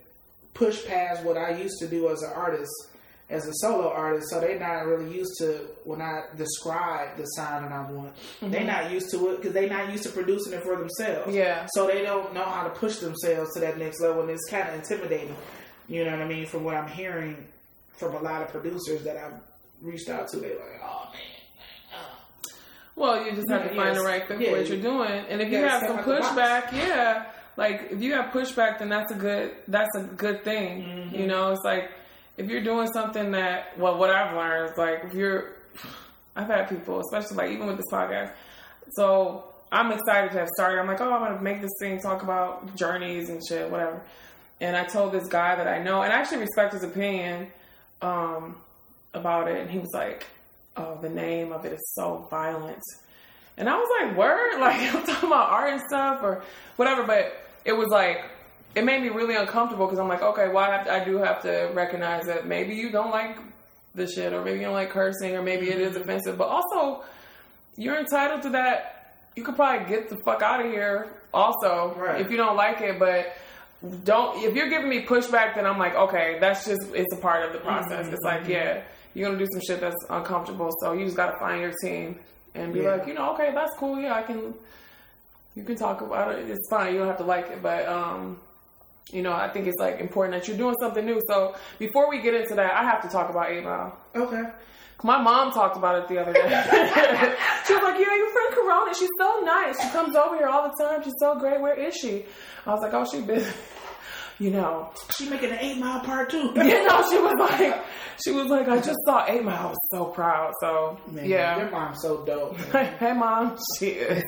push 0.55 0.85
past 0.87 1.23
what 1.23 1.37
I 1.37 1.57
used 1.57 1.79
to 1.81 1.87
do 1.87 2.11
as 2.11 2.23
an 2.23 2.33
artist, 2.35 2.73
as 3.31 3.47
a 3.47 3.53
solo 3.55 3.93
artist. 3.93 4.31
So 4.31 4.41
they're 4.41 4.59
not 4.59 4.87
really 4.87 5.15
used 5.15 5.39
to 5.39 5.67
when 5.85 6.01
I 6.01 6.23
describe 6.37 7.17
the 7.17 7.25
sound 7.27 7.67
that 7.67 7.73
I 7.73 7.91
want. 7.91 8.15
They're 8.41 8.51
mm-hmm. 8.51 8.67
not 8.67 8.91
used 8.91 9.11
to 9.11 9.29
it 9.29 9.37
because 9.37 9.53
they're 9.53 9.69
not 9.69 9.93
used 9.93 10.05
to 10.05 10.11
producing 10.11 10.55
it 10.55 10.63
for 10.63 10.77
themselves. 10.77 11.35
Yeah. 11.35 11.67
So 11.75 11.87
they 11.87 12.03
don't 12.03 12.33
know 12.33 12.45
how 12.45 12.65
to 12.65 12.71
push 12.71 12.97
themselves 12.97 13.53
to 13.55 13.61
that 13.61 13.79
next 13.79 14.01
level, 14.01 14.23
and 14.23 14.31
it's 14.31 14.49
kind 14.51 14.69
of 14.69 14.75
intimidating. 14.75 15.37
You 15.89 16.05
know 16.05 16.13
what 16.13 16.23
I 16.23 16.29
mean? 16.29 16.47
From 16.47 16.65
what 16.65 16.75
I'm 16.75 16.89
hearing 16.89 17.47
from 17.99 18.15
a 18.15 18.21
lot 18.21 18.43
of 18.43 18.49
producers 18.49 19.03
that 19.03 19.17
I've 19.17 19.35
reached 19.83 20.09
out 20.09 20.29
to, 20.29 20.37
they're 20.39 20.51
like, 20.57 20.81
"Oh 20.83 21.09
man, 21.13 21.23
uh, 21.95 22.15
Well, 22.97 23.25
you 23.25 23.33
just 23.33 23.49
have 23.51 23.63
to 23.63 23.69
find 23.75 23.95
yes. 23.95 23.99
the 23.99 24.05
right 24.05 24.27
fit 24.27 24.41
Yeah, 24.41 24.51
for 24.51 24.57
what 24.59 24.67
you- 24.69 24.75
you're 24.77 24.83
doing, 24.83 25.25
and 25.29 25.41
if 25.41 25.51
you 25.51 25.59
have 25.59 25.83
some 25.83 25.99
out 25.99 26.05
the 26.07 26.13
box. 26.13 26.27
pushback, 26.29 26.73
yeah, 26.73 27.27
like 27.57 27.89
if 27.91 28.03
you 28.03 28.15
have 28.15 28.33
pushback, 28.33 28.79
then 28.79 28.89
that's 28.89 29.13
a 29.13 29.17
good 29.17 29.55
that's 29.69 29.95
a 29.97 30.03
good 30.03 30.45
thing. 30.45 30.83
Mhm. 31.13 31.19
You 31.19 31.27
know, 31.27 31.51
it's 31.53 31.65
like 31.65 31.91
if 32.37 32.49
you're 32.49 32.63
doing 32.63 32.87
something 32.93 33.33
that 33.33 33.79
well, 33.79 33.97
what 33.99 34.11
I've 34.11 34.35
learned 34.35 34.71
is 34.73 34.79
like 34.79 35.05
if 35.05 35.15
you're, 35.15 35.57
I've 36.37 36.47
had 36.49 36.69
people, 36.69 37.01
especially 37.01 37.37
like 37.37 37.51
even 37.51 37.67
with 37.67 37.77
this 37.77 37.87
podcast. 37.93 38.33
So 38.93 39.45
I'm 39.71 39.93
excited 39.93 40.31
to 40.33 40.39
have 40.39 40.49
started. 40.57 40.79
I'm 40.81 40.87
like, 40.87 41.01
oh, 41.01 41.13
I'm 41.13 41.21
gonna 41.25 41.43
make 41.43 41.61
this 41.61 41.71
thing 41.81 42.01
talk 42.01 42.23
about 42.23 42.75
journeys 42.77 43.29
and 43.29 43.43
shit, 43.47 43.69
whatever. 43.71 44.01
And 44.61 44.77
I 44.77 44.85
told 44.85 45.13
this 45.13 45.29
guy 45.29 45.55
that 45.57 45.69
I 45.69 45.79
know, 45.83 46.03
and 46.03 46.13
I 46.13 46.17
actually 46.17 46.39
respect 46.39 46.73
his 46.73 46.83
opinion 46.85 47.49
um, 48.03 48.57
about 49.19 49.49
it, 49.49 49.61
and 49.61 49.71
he 49.71 49.79
was 49.79 49.91
like, 49.93 50.27
"Oh, 50.77 50.99
the 51.01 51.09
name 51.09 51.53
of 51.53 51.65
it 51.65 51.73
is 51.73 51.93
so 51.95 52.27
violent." 52.31 52.83
And 53.57 53.69
I 53.69 53.77
was 53.77 53.89
like, 54.01 54.17
"Word!" 54.17 54.59
Like 54.61 54.81
I'm 54.95 55.05
talking 55.05 55.29
about 55.29 55.51
art 55.51 55.73
and 55.73 55.83
stuff 55.89 56.21
or 56.23 56.43
whatever, 56.77 57.05
but 57.05 57.33
it 57.65 57.73
was 57.77 57.89
like 57.89 58.25
it 58.75 58.85
made 58.85 59.03
me 59.03 59.09
really 59.09 59.35
uncomfortable 59.35 59.87
because 59.87 59.99
I'm 59.99 60.09
like, 60.09 60.23
okay, 60.23 60.49
well, 60.49 60.59
I, 60.59 60.77
have 60.77 60.85
to, 60.87 60.93
I 60.93 61.05
do 61.05 61.17
have 61.19 61.43
to 61.43 61.71
recognize 61.75 62.27
that 62.27 62.47
maybe 62.47 62.75
you 62.75 62.91
don't 62.91 63.11
like 63.11 63.39
the 63.95 64.07
shit, 64.07 64.33
or 64.33 64.45
maybe 64.45 64.61
you 64.61 64.67
don't 64.67 64.75
like 64.75 64.91
cursing, 64.91 65.35
or 65.35 65.43
maybe 65.43 65.71
it 65.71 65.81
is 65.81 65.93
mm-hmm. 65.95 66.03
offensive. 66.03 66.39
But 66.39 66.49
also, 66.49 67.05
you're 67.77 67.99
entitled 67.99 68.43
to 68.43 68.51
that. 68.51 69.15
You 69.37 69.45
could 69.45 69.57
probably 69.57 69.89
get 69.89 70.09
the 70.09 70.17
fuck 70.25 70.43
out 70.43 70.65
of 70.65 70.71
here. 70.71 71.15
Also, 71.33 71.95
Right. 71.97 72.21
if 72.21 72.31
you 72.31 72.37
don't 72.37 72.57
like 72.57 72.81
it, 72.81 72.99
but 72.99 73.37
don't. 74.05 74.43
If 74.43 74.55
you're 74.55 74.69
giving 74.69 74.89
me 74.89 75.05
pushback, 75.05 75.55
then 75.55 75.67
I'm 75.67 75.79
like, 75.79 75.95
okay, 75.95 76.39
that's 76.41 76.67
just 76.67 76.81
it's 76.95 77.13
a 77.13 77.19
part 77.21 77.47
of 77.47 77.53
the 77.53 77.59
process. 77.59 78.07
Mm-hmm. 78.07 78.15
It's 78.15 78.25
like, 78.25 78.43
mm-hmm. 78.43 78.53
yeah, 78.53 78.83
you're 79.15 79.29
gonna 79.29 79.39
do 79.39 79.47
some 79.53 79.61
shit 79.67 79.81
that's 79.81 79.97
uncomfortable. 80.11 80.71
So 80.81 80.93
you 80.93 81.05
just 81.05 81.17
gotta 81.17 81.39
find 81.39 81.61
your 81.61 81.73
team 81.83 82.19
and 82.55 82.73
be 82.73 82.81
Yeah. 82.81 82.97
like, 82.97 83.07
you 83.07 83.15
know, 83.15 83.33
okay, 83.35 83.51
that's 83.55 83.75
cool. 83.77 83.99
Yeah, 84.01 84.15
I 84.15 84.23
can. 84.23 84.55
You 85.55 85.65
can 85.65 85.77
talk 85.77 86.01
about 86.03 86.35
it. 86.39 86.49
It's 86.49 86.69
fine. 86.71 86.93
You 86.93 86.99
don't 87.01 87.09
have 87.09 87.19
to 87.19 87.25
like 87.25 87.47
it, 87.51 87.63
but 87.63 87.87
um, 87.89 88.39
you 89.11 89.23
know, 89.23 89.33
I 89.33 89.49
think 89.49 89.67
it's 89.67 89.79
like 89.81 89.99
important 90.01 90.35
that 90.41 90.47
you're 90.49 90.57
doing 90.57 90.77
something 90.81 91.05
new. 91.05 91.21
So 91.29 91.57
before 91.79 92.09
we 92.09 92.21
get 92.23 92.35
into 92.35 92.55
that, 92.55 92.73
I 92.75 92.85
have 92.85 93.03
to 93.03 93.09
talk 93.09 93.29
about 93.31 93.51
Eight 93.51 93.65
Mile. 93.65 93.97
Okay. 94.15 94.43
My 95.05 95.21
mom 95.23 95.53
talked 95.53 95.77
about 95.77 95.97
it 96.03 96.09
the 96.09 96.19
other 96.21 96.33
day. 96.33 96.41
she 97.67 97.73
was 97.75 97.83
like, 97.85 97.99
"Yeah, 98.01 98.15
your 98.17 98.31
friend 98.33 98.49
Korona, 98.53 98.95
she's 98.95 99.09
so 99.19 99.41
nice. 99.45 99.81
She 99.81 99.89
comes 99.91 100.15
over 100.17 100.37
here 100.37 100.49
all 100.49 100.69
the 100.69 100.75
time. 100.85 101.03
She's 101.05 101.15
so 101.21 101.39
great. 101.39 101.61
Where 101.61 101.75
is 101.75 101.95
she?" 101.95 102.25
I 102.67 102.73
was 102.73 102.81
like, 102.83 102.93
"Oh, 102.95 103.05
she 103.11 103.21
been, 103.21 103.45
you 104.39 104.51
know." 104.51 104.91
She 105.17 105.29
making 105.29 105.51
an 105.51 105.59
eight 105.61 105.79
mile 105.79 106.01
part 106.01 106.31
two. 106.31 106.53
You 106.57 106.87
know, 106.87 107.05
she 107.11 107.19
was 107.19 107.35
like, 107.39 107.85
she 108.25 108.33
was 108.33 108.49
like, 108.49 108.69
"I 108.69 108.77
just 108.79 108.99
saw 109.05 109.27
Eight 109.27 109.45
Mile. 109.45 109.59
I 109.59 109.67
was 109.67 109.89
so 109.91 110.07
proud." 110.07 110.53
So 110.61 110.99
Man, 111.11 111.25
yeah. 111.25 111.59
Your 111.59 111.71
mom's 111.71 111.99
so 112.03 112.25
dope. 112.25 112.57
man. 112.73 112.97
hey 112.99 113.13
mom, 113.13 113.57
she 113.79 113.87
is. 113.91 114.25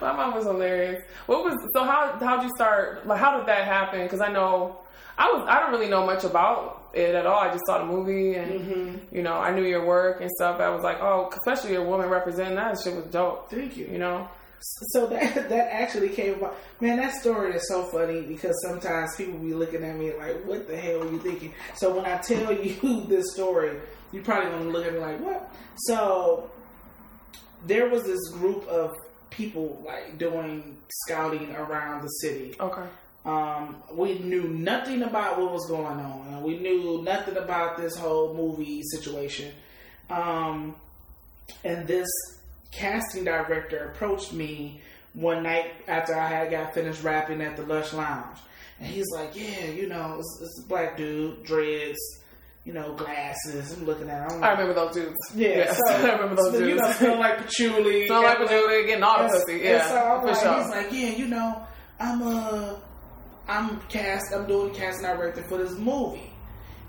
My 0.00 0.12
mom 0.12 0.34
was 0.34 0.46
hilarious. 0.46 1.02
What 1.26 1.44
was 1.44 1.54
so? 1.74 1.84
How 1.84 2.16
how'd 2.20 2.42
you 2.42 2.50
start? 2.54 3.06
Like, 3.06 3.20
how 3.20 3.38
did 3.38 3.46
that 3.46 3.64
happen? 3.64 4.02
Because 4.02 4.20
I 4.20 4.32
know 4.32 4.80
I 5.18 5.26
was 5.32 5.46
I 5.48 5.60
don't 5.60 5.70
really 5.70 5.88
know 5.88 6.06
much 6.06 6.24
about 6.24 6.88
it 6.94 7.14
at 7.14 7.26
all. 7.26 7.38
I 7.38 7.52
just 7.52 7.66
saw 7.66 7.78
the 7.78 7.84
movie 7.84 8.34
and 8.34 8.52
mm-hmm. 8.52 9.14
you 9.14 9.22
know 9.22 9.34
I 9.34 9.54
knew 9.54 9.64
your 9.64 9.84
work 9.84 10.22
and 10.22 10.30
stuff. 10.30 10.60
I 10.60 10.70
was 10.70 10.82
like, 10.82 10.98
oh, 11.00 11.30
especially 11.44 11.74
a 11.74 11.82
woman 11.82 12.08
representing 12.08 12.56
that 12.56 12.78
shit 12.82 12.96
was 12.96 13.04
dope. 13.06 13.50
Thank 13.50 13.76
you. 13.76 13.86
You 13.86 13.98
know, 13.98 14.28
So 14.92 15.06
that 15.06 15.34
that 15.48 15.72
actually 15.72 16.10
came 16.10 16.34
about. 16.34 16.56
Man, 16.80 16.98
that 16.98 17.14
story 17.14 17.54
is 17.54 17.66
so 17.68 17.84
funny 17.84 18.22
because 18.22 18.54
sometimes 18.66 19.16
people 19.16 19.38
be 19.38 19.54
looking 19.54 19.82
at 19.84 19.96
me 19.96 20.12
like, 20.12 20.44
"What 20.46 20.66
the 20.68 20.76
hell 20.76 21.02
are 21.02 21.10
you 21.10 21.18
thinking?" 21.18 21.54
So 21.76 21.94
when 21.94 22.04
I 22.04 22.18
tell 22.18 22.52
you 22.64 23.04
this 23.06 23.32
story, 23.32 23.76
you 24.12 24.22
probably 24.22 24.50
gonna 24.50 24.70
look 24.70 24.86
at 24.86 24.92
me 24.92 24.98
like, 24.98 25.20
"What?" 25.20 25.50
So 25.86 26.50
there 27.66 27.88
was 27.88 28.02
this 28.04 28.28
group 28.32 28.66
of 28.68 28.94
people 29.30 29.82
like 29.86 30.18
doing 30.18 30.76
scouting 31.06 31.54
around 31.54 32.02
the 32.02 32.08
city. 32.08 32.56
okay, 32.58 32.82
Um, 33.24 33.82
we 33.92 34.18
knew 34.18 34.42
nothing 34.48 35.02
about 35.02 35.38
what 35.38 35.52
was 35.52 35.66
going 35.68 35.98
on. 36.00 36.42
We 36.42 36.58
knew 36.58 37.02
nothing 37.02 37.36
about 37.36 37.76
this 37.76 37.94
whole 37.96 38.34
movie 38.34 38.82
situation. 38.82 39.52
Um, 40.08 40.74
and 41.64 41.86
this 41.86 42.08
casting 42.70 43.24
director 43.24 43.90
approached 43.92 44.32
me 44.32 44.80
one 45.14 45.42
night 45.42 45.72
after 45.88 46.14
I 46.14 46.28
had 46.28 46.50
got 46.50 46.74
finished 46.74 47.02
rapping 47.02 47.40
at 47.42 47.56
the 47.56 47.62
Lush 47.62 47.92
Lounge. 47.92 48.38
And 48.78 48.88
he's 48.88 49.06
like, 49.14 49.34
Yeah, 49.34 49.66
you 49.66 49.88
know, 49.88 50.16
it's, 50.18 50.38
it's 50.42 50.62
a 50.64 50.68
black 50.68 50.96
dude, 50.96 51.42
dreads, 51.42 51.98
you 52.64 52.72
know, 52.72 52.94
glasses. 52.94 53.72
I'm 53.72 53.84
looking 53.84 54.08
at 54.08 54.30
him. 54.30 54.38
I'm 54.38 54.44
I 54.44 54.50
remember 54.52 54.74
those 54.74 54.94
dudes. 54.94 55.16
yeah, 55.34 55.48
Yes, 55.48 55.80
so, 55.86 55.94
I 55.94 56.12
remember 56.12 56.36
those 56.36 56.52
so, 56.52 56.58
dudes. 56.58 56.70
You 56.70 56.76
know, 56.76 56.92
smell 56.92 57.18
like 57.18 57.38
patchouli. 57.38 58.06
Smell 58.06 58.22
like 58.22 58.38
patchouli, 58.38 58.86
getting 58.86 59.02
all 59.02 59.22
the 59.22 59.28
pussy. 59.28 59.60
Yeah, 59.62 59.88
so 59.88 59.96
I'm 59.96 60.26
like, 60.26 60.36
sure. 60.36 60.62
he's 60.62 60.70
like, 60.70 60.92
yeah, 60.92 61.10
you 61.10 61.26
know, 61.28 61.66
I'm 61.98 62.22
uh, 62.22 62.74
I'm 63.48 63.80
cast, 63.88 64.32
I'm 64.34 64.46
doing 64.46 64.72
casting 64.74 65.04
director 65.06 65.42
for 65.48 65.58
this 65.58 65.76
movie, 65.76 66.29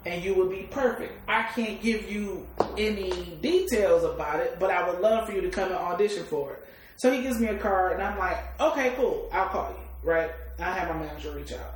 and 0.06 0.24
you 0.24 0.34
would 0.36 0.50
be 0.50 0.64
perfect. 0.72 1.14
I 1.28 1.44
can't 1.44 1.82
give 1.82 2.10
you 2.12 2.48
any 2.78 3.12
details 3.42 4.04
about 4.04 4.40
it, 4.40 4.58
but 4.60 4.72
I 4.72 4.90
would 4.90 5.00
love 5.02 5.28
for 5.28 5.34
you 5.34 5.42
to 5.42 5.50
come 5.50 5.66
and 5.70 5.76
audition 5.76 6.24
for 6.26 6.54
it. 6.54 6.68
So 6.98 7.12
he 7.12 7.22
gives 7.22 7.40
me 7.40 7.48
a 7.48 7.58
card, 7.58 7.94
and 7.94 8.02
I'm 8.04 8.18
like, 8.18 8.38
okay, 8.60 8.94
cool, 8.96 9.30
I'll 9.32 9.50
call 9.50 9.70
you. 9.72 10.10
Right? 10.10 10.32
I 10.60 10.72
have 10.74 10.96
my 10.96 11.06
manager 11.06 11.32
reach 11.32 11.54
out. 11.54 11.76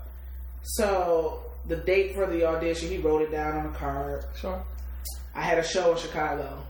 So 0.64 1.44
the 1.68 1.76
date 1.76 2.16
for 2.16 2.26
the 2.28 2.46
audition, 2.46 2.90
he 2.90 2.98
wrote 2.98 3.22
it 3.22 3.32
down 3.32 3.58
on 3.58 3.66
a 3.68 3.78
card. 3.78 4.26
Sure. 4.40 4.62
I 5.36 5.42
had 5.42 5.58
a 5.58 5.64
show 5.64 5.92
in 5.92 5.98
Chicago, 5.98 6.64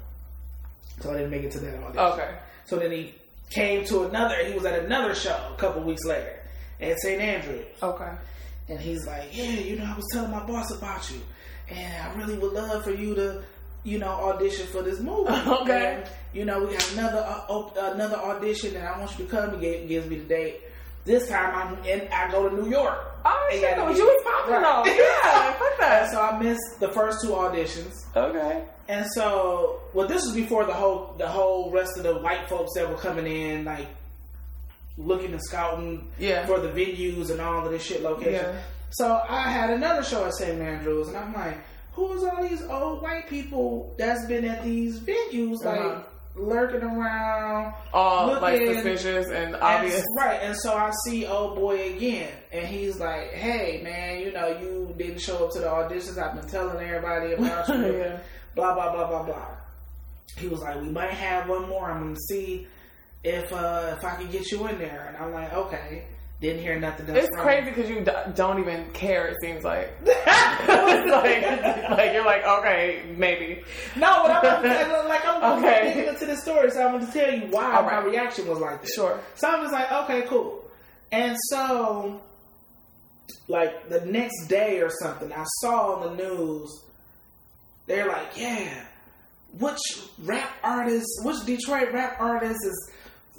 so 1.01 1.11
I 1.11 1.17
didn't 1.17 1.31
make 1.31 1.43
it 1.43 1.51
to 1.51 1.59
that 1.59 1.75
audition. 1.83 1.99
Okay. 1.99 2.35
So 2.65 2.77
then 2.77 2.91
he 2.91 3.13
came 3.49 3.85
to 3.85 4.03
another. 4.05 4.43
He 4.45 4.53
was 4.53 4.65
at 4.65 4.79
another 4.85 5.13
show 5.15 5.37
a 5.53 5.57
couple 5.57 5.83
weeks 5.83 6.03
later 6.05 6.41
at 6.81 6.99
St. 6.99 7.21
Andrews, 7.21 7.65
Okay. 7.81 8.11
and 8.69 8.79
he's 8.79 9.05
like, 9.05 9.29
"Yeah, 9.31 9.51
you 9.51 9.77
know, 9.77 9.85
I 9.85 9.95
was 9.95 10.05
telling 10.11 10.31
my 10.31 10.43
boss 10.45 10.71
about 10.71 11.09
you, 11.11 11.21
and 11.69 12.03
I 12.03 12.13
really 12.17 12.37
would 12.37 12.53
love 12.53 12.83
for 12.83 12.91
you 12.91 13.15
to, 13.15 13.41
you 13.83 13.99
know, 13.99 14.09
audition 14.09 14.67
for 14.67 14.81
this 14.81 14.99
movie. 14.99 15.29
Okay. 15.61 15.95
And, 16.01 16.09
you 16.33 16.45
know, 16.45 16.59
we 16.65 16.73
got 16.73 16.91
another 16.93 17.19
uh, 17.19 17.45
op- 17.49 17.77
another 17.77 18.17
audition, 18.17 18.75
and 18.75 18.85
I 18.87 18.99
want 18.99 19.17
you 19.17 19.25
to 19.25 19.31
come. 19.31 19.59
Gave, 19.59 19.87
gives 19.87 20.07
me 20.07 20.17
the 20.19 20.25
date. 20.25 20.61
This 21.05 21.27
time 21.29 21.53
I'm 21.55 21.77
and 21.85 22.09
I 22.11 22.31
go 22.31 22.49
to 22.49 22.55
New 22.55 22.69
York. 22.69 22.97
Oh, 23.23 23.49
And 23.51 23.59
shit, 23.61 23.69
gotta 23.77 23.85
no, 23.87 23.93
be- 23.93 23.99
you 23.99 24.05
was 24.05 24.23
popping 24.23 24.53
Right. 24.55 24.85
Yeah, 25.23 25.51
fuck 25.53 25.71
And 25.73 25.79
that. 25.81 26.11
so 26.11 26.21
I 26.21 26.39
missed 26.41 26.79
the 26.79 26.89
first 26.89 27.21
two 27.23 27.29
auditions. 27.29 27.93
Okay. 28.15 28.63
And 28.87 29.05
so, 29.13 29.79
well, 29.93 30.07
this 30.07 30.23
was 30.25 30.33
before 30.35 30.65
the 30.65 30.73
whole 30.73 31.13
the 31.17 31.27
whole 31.27 31.71
rest 31.71 31.97
of 31.97 32.03
the 32.03 32.17
white 32.19 32.47
folks 32.49 32.71
that 32.75 32.87
were 32.89 32.97
coming 32.97 33.25
in, 33.27 33.65
like 33.65 33.87
looking 34.97 35.31
and 35.31 35.41
scouting 35.43 36.07
Yeah. 36.19 36.45
for 36.45 36.59
the 36.59 36.69
venues 36.69 37.29
and 37.29 37.39
all 37.41 37.65
of 37.65 37.71
this 37.71 37.83
shit 37.83 38.01
location. 38.01 38.33
Yeah. 38.33 38.61
So 38.91 39.21
I 39.27 39.49
had 39.49 39.69
another 39.71 40.03
show 40.03 40.25
at 40.25 40.33
St. 40.35 40.59
Andrews, 40.61 41.07
and 41.09 41.17
I'm 41.17 41.33
like, 41.33 41.57
who's 41.93 42.23
all 42.23 42.41
these 42.47 42.61
old 42.63 43.01
white 43.01 43.27
people 43.29 43.93
that's 43.97 44.25
been 44.27 44.45
at 44.45 44.63
these 44.63 44.99
venues, 44.99 45.63
like 45.63 45.79
Uh-huh. 45.79 46.01
lurking 46.35 46.81
around, 46.83 47.73
All 47.93 48.27
like 48.41 48.59
looking- 48.59 48.73
suspicious 48.75 49.27
and 49.27 49.53
and- 49.53 49.63
obvious. 49.63 50.03
right? 50.17 50.39
And 50.41 50.55
so 50.57 50.73
I 50.75 50.91
see 51.05 51.25
old 51.25 51.55
boy 51.55 51.93
again, 51.95 52.29
and 52.51 52.65
he's 52.65 52.99
like, 52.99 53.31
"Hey, 53.31 53.81
man, 53.83 54.19
you 54.19 54.31
know 54.33 54.47
you 54.59 54.93
didn't 54.97 55.19
show 55.19 55.45
up 55.45 55.51
to 55.53 55.59
the 55.59 55.67
auditions. 55.67 56.17
I've 56.17 56.39
been 56.39 56.49
telling 56.49 56.77
everybody 56.85 57.33
about 57.37 57.67
you." 57.69 57.97
yeah. 57.97 58.17
blah 58.55 58.73
blah 58.73 58.91
blah 58.93 59.07
blah 59.07 59.23
blah. 59.23 59.47
He 60.37 60.47
was 60.47 60.59
like, 60.61 60.79
"We 60.81 60.89
might 60.89 61.11
have 61.11 61.47
one 61.49 61.67
more. 61.69 61.89
I'm 61.91 62.01
gonna 62.03 62.15
see 62.29 62.67
if 63.23 63.51
uh, 63.53 63.95
if 63.97 64.03
I 64.05 64.15
can 64.15 64.29
get 64.31 64.51
you 64.51 64.67
in 64.67 64.77
there." 64.77 65.05
And 65.07 65.17
I'm 65.23 65.33
like, 65.33 65.53
"Okay." 65.53 66.03
Didn't 66.45 66.61
hear 66.61 66.79
nothing 66.79 67.09
else. 67.09 67.17
It's 67.25 67.35
from 67.35 67.43
crazy 67.43 67.69
because 67.71 67.89
you 67.89 68.05
don't 68.35 68.59
even 68.59 68.91
care. 68.91 69.25
It 69.27 69.37
seems 69.41 69.63
like, 69.63 69.89
like, 70.05 71.89
like 71.89 72.13
you're 72.13 72.23
like, 72.23 72.45
okay, 72.45 73.03
maybe. 73.17 73.63
No, 73.95 74.23
but 74.23 74.31
I'm 74.31 75.07
like 75.07 75.25
I'm 75.25 75.57
Okay. 75.57 75.85
getting 75.93 76.07
into 76.13 76.27
the 76.27 76.37
story, 76.37 76.69
so 76.69 76.85
I'm 76.85 76.93
going 76.99 77.07
to 77.07 77.11
tell 77.11 77.33
you 77.33 77.47
why 77.47 77.75
All 77.77 77.83
my 77.83 77.99
reaction 78.03 78.47
was 78.47 78.59
like 78.59 78.81
this. 78.83 78.93
Sure. 78.93 79.19
So 79.33 79.47
I'm 79.49 79.61
just 79.63 79.73
like, 79.73 79.91
okay, 79.91 80.21
cool. 80.27 80.63
And 81.11 81.35
so, 81.49 82.21
like 83.47 83.89
the 83.89 84.01
next 84.05 84.45
day 84.47 84.81
or 84.81 84.91
something, 85.01 85.33
I 85.33 85.45
saw 85.61 85.95
on 85.95 86.15
the 86.15 86.23
news. 86.23 86.69
They're 87.87 88.07
like, 88.07 88.37
yeah, 88.37 88.85
which 89.59 89.79
rap 90.19 90.51
artist, 90.63 91.07
which 91.23 91.43
Detroit 91.45 91.91
rap 91.91 92.17
artist 92.19 92.59
is 92.65 92.91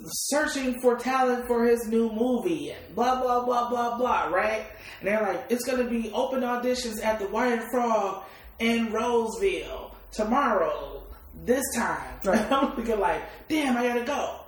searching 0.05 0.80
for 0.80 0.97
talent 0.97 1.47
for 1.47 1.64
his 1.64 1.86
new 1.88 2.11
movie 2.12 2.70
and 2.70 2.94
blah 2.94 3.20
blah 3.20 3.44
blah 3.44 3.68
blah 3.68 3.97
blah, 3.99 4.26
right? 4.26 4.66
And 5.01 5.09
they're 5.09 5.22
like, 5.22 5.47
it's 5.51 5.64
gonna 5.64 5.88
be 5.88 6.11
open 6.12 6.40
auditions 6.40 7.03
at 7.03 7.18
the 7.18 7.28
Wired 7.28 7.64
Frog 7.70 8.24
in 8.59 8.92
Roseville 8.92 9.94
tomorrow, 10.12 11.03
this 11.44 11.64
time. 11.74 12.03
Right. 12.24 12.51
I'm 12.51 12.76
looking 12.76 12.99
like, 12.99 13.22
damn, 13.49 13.76
I 13.76 13.86
gotta 13.86 14.05
go. 14.05 14.40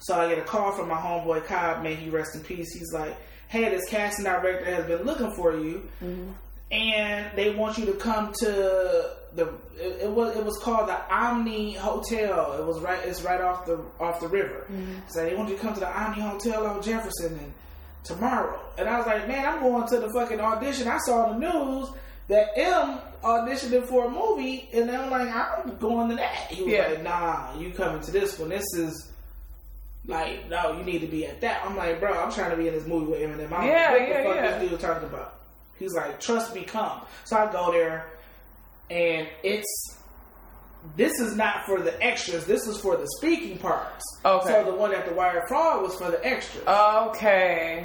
So 0.00 0.20
I 0.20 0.28
get 0.28 0.38
a 0.38 0.42
call 0.42 0.72
from 0.72 0.88
my 0.88 0.96
homeboy 0.96 1.46
Cobb, 1.46 1.82
may 1.82 1.94
he 1.94 2.10
rest 2.10 2.34
in 2.34 2.42
peace. 2.42 2.74
He's 2.74 2.92
like, 2.92 3.16
hey, 3.48 3.70
this 3.70 3.88
casting 3.88 4.24
director 4.24 4.64
has 4.64 4.84
been 4.84 5.02
looking 5.04 5.32
for 5.34 5.56
you, 5.56 5.88
mm-hmm. 6.02 6.32
And 6.72 7.26
they 7.36 7.54
want 7.54 7.78
you 7.78 7.86
to 7.86 7.92
come 7.92 8.32
to 8.40 9.10
the. 9.34 9.48
It, 9.76 10.02
it 10.02 10.10
was 10.10 10.36
it 10.36 10.44
was 10.44 10.58
called 10.58 10.88
the 10.88 11.14
Omni 11.14 11.74
Hotel. 11.74 12.56
It 12.58 12.64
was 12.66 12.80
right. 12.80 12.98
It's 13.04 13.22
right 13.22 13.40
off 13.40 13.66
the 13.66 13.78
off 14.00 14.20
the 14.20 14.28
river. 14.28 14.66
Mm-hmm. 14.70 14.92
So 15.08 15.24
they 15.24 15.34
want 15.34 15.48
you 15.50 15.56
to 15.56 15.62
come 15.62 15.74
to 15.74 15.80
the 15.80 16.00
Omni 16.00 16.20
Hotel 16.20 16.66
on 16.66 16.82
Jefferson 16.82 17.38
and 17.38 17.52
tomorrow. 18.04 18.58
And 18.78 18.88
I 18.88 18.98
was 18.98 19.06
like, 19.06 19.28
man, 19.28 19.44
I'm 19.46 19.60
going 19.60 19.86
to 19.88 19.98
the 20.00 20.10
fucking 20.12 20.40
audition. 20.40 20.88
I 20.88 20.98
saw 20.98 21.32
the 21.32 21.38
news 21.38 21.88
that 22.28 22.48
M 22.56 22.98
auditioning 23.22 23.84
for 23.86 24.06
a 24.06 24.10
movie, 24.10 24.68
and 24.72 24.90
I'm 24.90 25.10
like, 25.10 25.28
I'm 25.28 25.76
going 25.78 26.08
to 26.10 26.16
that. 26.16 26.46
He 26.50 26.62
was 26.64 26.72
Yeah. 26.72 26.88
like, 26.88 27.02
nah, 27.02 27.58
you 27.58 27.70
coming 27.70 28.00
to 28.02 28.10
this 28.10 28.38
one. 28.38 28.48
This 28.48 28.64
is 28.76 29.10
like, 30.06 30.48
no, 30.48 30.76
you 30.76 30.84
need 30.84 31.00
to 31.00 31.06
be 31.06 31.26
at 31.26 31.40
that. 31.42 31.62
I'm 31.64 31.76
like, 31.76 32.00
bro, 32.00 32.12
I'm 32.12 32.32
trying 32.32 32.50
to 32.50 32.56
be 32.56 32.66
in 32.68 32.74
this 32.74 32.86
movie 32.86 33.10
with 33.12 33.20
Eminem. 33.20 33.52
I 33.52 33.66
Yeah, 33.66 33.96
yeah, 33.96 34.18
the 34.22 34.24
fuck 34.28 34.34
yeah. 34.36 34.58
this 34.58 34.70
dude 34.70 34.80
talking 34.80 35.08
about. 35.08 35.34
He's 35.82 35.94
like, 35.94 36.20
trust 36.20 36.54
me, 36.54 36.62
come. 36.62 37.00
So 37.24 37.36
I 37.36 37.50
go 37.50 37.72
there, 37.72 38.06
and 38.88 39.26
it's 39.42 39.98
this 40.96 41.18
is 41.18 41.36
not 41.36 41.66
for 41.66 41.80
the 41.80 42.00
extras. 42.02 42.46
This 42.46 42.68
is 42.68 42.80
for 42.80 42.96
the 42.96 43.06
speaking 43.18 43.58
parts. 43.58 44.04
Okay. 44.24 44.48
So 44.48 44.64
the 44.70 44.76
one 44.76 44.94
at 44.94 45.06
the 45.06 45.14
Wire 45.14 45.44
Fraud 45.48 45.82
was 45.82 45.96
for 45.96 46.10
the 46.10 46.24
extras. 46.24 46.64
Okay. 46.66 47.84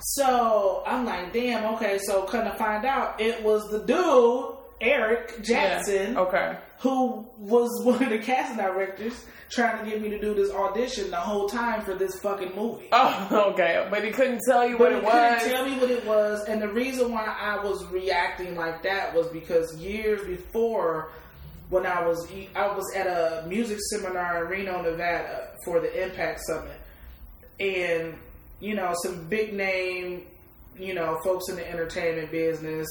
So 0.00 0.82
I'm 0.86 1.06
like, 1.06 1.32
damn, 1.32 1.74
okay. 1.74 1.98
So 2.06 2.22
couldn't 2.22 2.58
find 2.58 2.84
out 2.84 3.18
it 3.20 3.42
was 3.42 3.70
the 3.70 3.80
dude 3.80 4.56
Eric 4.80 5.42
Jackson 5.42 6.12
Yeah. 6.12 6.20
Okay. 6.20 6.58
Who 6.80 7.26
was 7.38 7.70
one 7.84 8.02
of 8.02 8.10
the 8.10 8.18
casting 8.18 8.56
directors 8.56 9.24
trying 9.50 9.82
to 9.82 9.90
get 9.90 10.02
me 10.02 10.10
to 10.10 10.20
do 10.20 10.34
this 10.34 10.50
audition 10.52 11.10
the 11.10 11.16
whole 11.16 11.48
time 11.48 11.80
for 11.82 11.94
this 11.94 12.18
fucking 12.20 12.54
movie. 12.54 12.88
Oh, 12.92 13.50
okay. 13.52 13.86
But 13.90 14.04
he 14.04 14.10
couldn't 14.10 14.40
tell 14.46 14.68
you 14.68 14.76
what 14.76 14.90
But 14.90 14.92
it 14.92 14.98
he 15.00 15.04
was. 15.06 15.42
couldn't 15.42 15.50
tell 15.50 15.66
me 15.66 15.78
what 15.78 15.90
it 15.90 16.04
was, 16.06 16.44
and 16.46 16.60
the 16.60 16.68
reason 16.68 17.10
why 17.12 17.24
I 17.40 17.62
was 17.64 17.84
reacting 17.86 18.56
like 18.56 18.82
that 18.82 19.14
was 19.14 19.26
because 19.28 19.74
years 19.76 20.26
before, 20.26 21.10
when 21.70 21.86
I 21.86 22.06
was 22.06 22.30
I 22.54 22.68
was 22.68 22.84
at 22.94 23.06
a 23.06 23.46
music 23.46 23.78
seminar 23.90 24.44
in 24.44 24.50
Reno, 24.50 24.82
Nevada 24.82 25.48
for 25.64 25.80
the 25.80 26.04
Impact 26.04 26.40
Summit, 26.46 26.78
and 27.60 28.14
you 28.60 28.74
know 28.74 28.94
some 29.02 29.24
big 29.28 29.54
name, 29.54 30.26
you 30.78 30.94
know, 30.94 31.18
folks 31.24 31.48
in 31.48 31.56
the 31.56 31.70
entertainment 31.70 32.30
business 32.30 32.86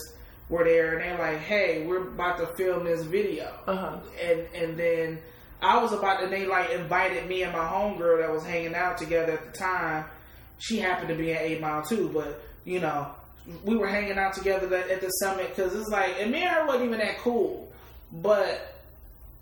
were 0.49 0.63
there, 0.63 0.97
and 0.97 1.01
they're 1.01 1.17
like, 1.31 1.39
"Hey, 1.41 1.85
we're 1.85 2.07
about 2.07 2.37
to 2.37 2.47
film 2.55 2.85
this 2.85 3.03
video," 3.03 3.51
Uh-huh. 3.67 3.97
and 4.21 4.39
and 4.55 4.77
then 4.77 5.19
I 5.61 5.81
was 5.81 5.91
about 5.93 6.21
to 6.21 6.27
they 6.27 6.45
like 6.45 6.69
invited 6.71 7.27
me 7.27 7.43
and 7.43 7.51
my 7.53 7.65
homegirl 7.65 8.21
that 8.21 8.31
was 8.31 8.43
hanging 8.45 8.75
out 8.75 8.97
together 8.97 9.33
at 9.33 9.51
the 9.53 9.57
time. 9.57 10.05
She 10.59 10.79
happened 10.79 11.09
to 11.09 11.15
be 11.15 11.31
in 11.31 11.37
Eight 11.37 11.61
Mile 11.61 11.83
too, 11.83 12.09
but 12.13 12.41
you 12.65 12.79
know 12.79 13.07
we 13.63 13.75
were 13.77 13.87
hanging 13.87 14.17
out 14.17 14.33
together 14.33 14.73
at 14.75 14.89
at 14.89 15.01
the 15.01 15.09
summit 15.09 15.55
because 15.55 15.73
it's 15.75 15.89
like 15.89 16.15
and 16.19 16.31
me 16.31 16.41
and 16.43 16.49
her 16.49 16.65
wasn't 16.65 16.85
even 16.85 16.99
that 16.99 17.17
cool, 17.19 17.71
but 18.11 18.73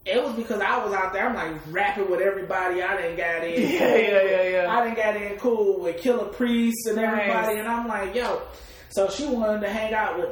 it 0.05 0.23
was 0.23 0.33
because 0.35 0.61
I 0.61 0.83
was 0.85 0.93
out 0.93 1.13
there. 1.13 1.27
I'm 1.27 1.35
like 1.35 1.61
rapping 1.71 2.09
with 2.11 2.21
everybody. 2.21 2.81
I 2.83 2.95
didn't 2.97 3.17
got 3.17 3.43
in. 3.43 3.61
Yeah, 3.71 3.95
yeah, 3.95 4.21
yeah, 4.23 4.49
yeah. 4.49 4.71
I 4.77 4.83
didn't 4.83 4.97
got 4.97 5.15
in 5.15 5.37
cool 5.39 5.79
with 5.81 5.97
Killah 5.97 6.31
Priest 6.33 6.87
and 6.87 6.99
everybody, 6.99 7.55
Nice. 7.55 7.59
and 7.59 7.67
I'm 7.67 7.87
like, 7.87 8.13
yo. 8.15 8.41
So 8.89 9.09
she 9.09 9.25
wanted 9.27 9.61
to 9.61 9.69
hang 9.69 9.93
out 9.93 10.19
with. 10.19 10.29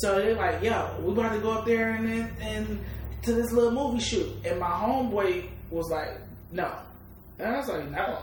So 0.00 0.16
they're 0.16 0.34
like, 0.34 0.62
yo, 0.62 0.94
we 1.00 1.12
about 1.12 1.32
to 1.32 1.40
go 1.40 1.52
up 1.52 1.66
there 1.66 1.90
and 1.90 2.08
and, 2.08 2.38
and 2.40 2.84
to 3.22 3.32
this 3.32 3.52
little 3.52 3.72
movie 3.72 4.00
shoot. 4.00 4.28
And 4.44 4.58
my 4.58 4.70
homeboy 4.70 5.48
was 5.70 5.90
like, 5.90 6.18
no. 6.50 6.72
And 7.38 7.54
I 7.54 7.58
was 7.58 7.68
like, 7.68 7.90
no. 7.90 8.18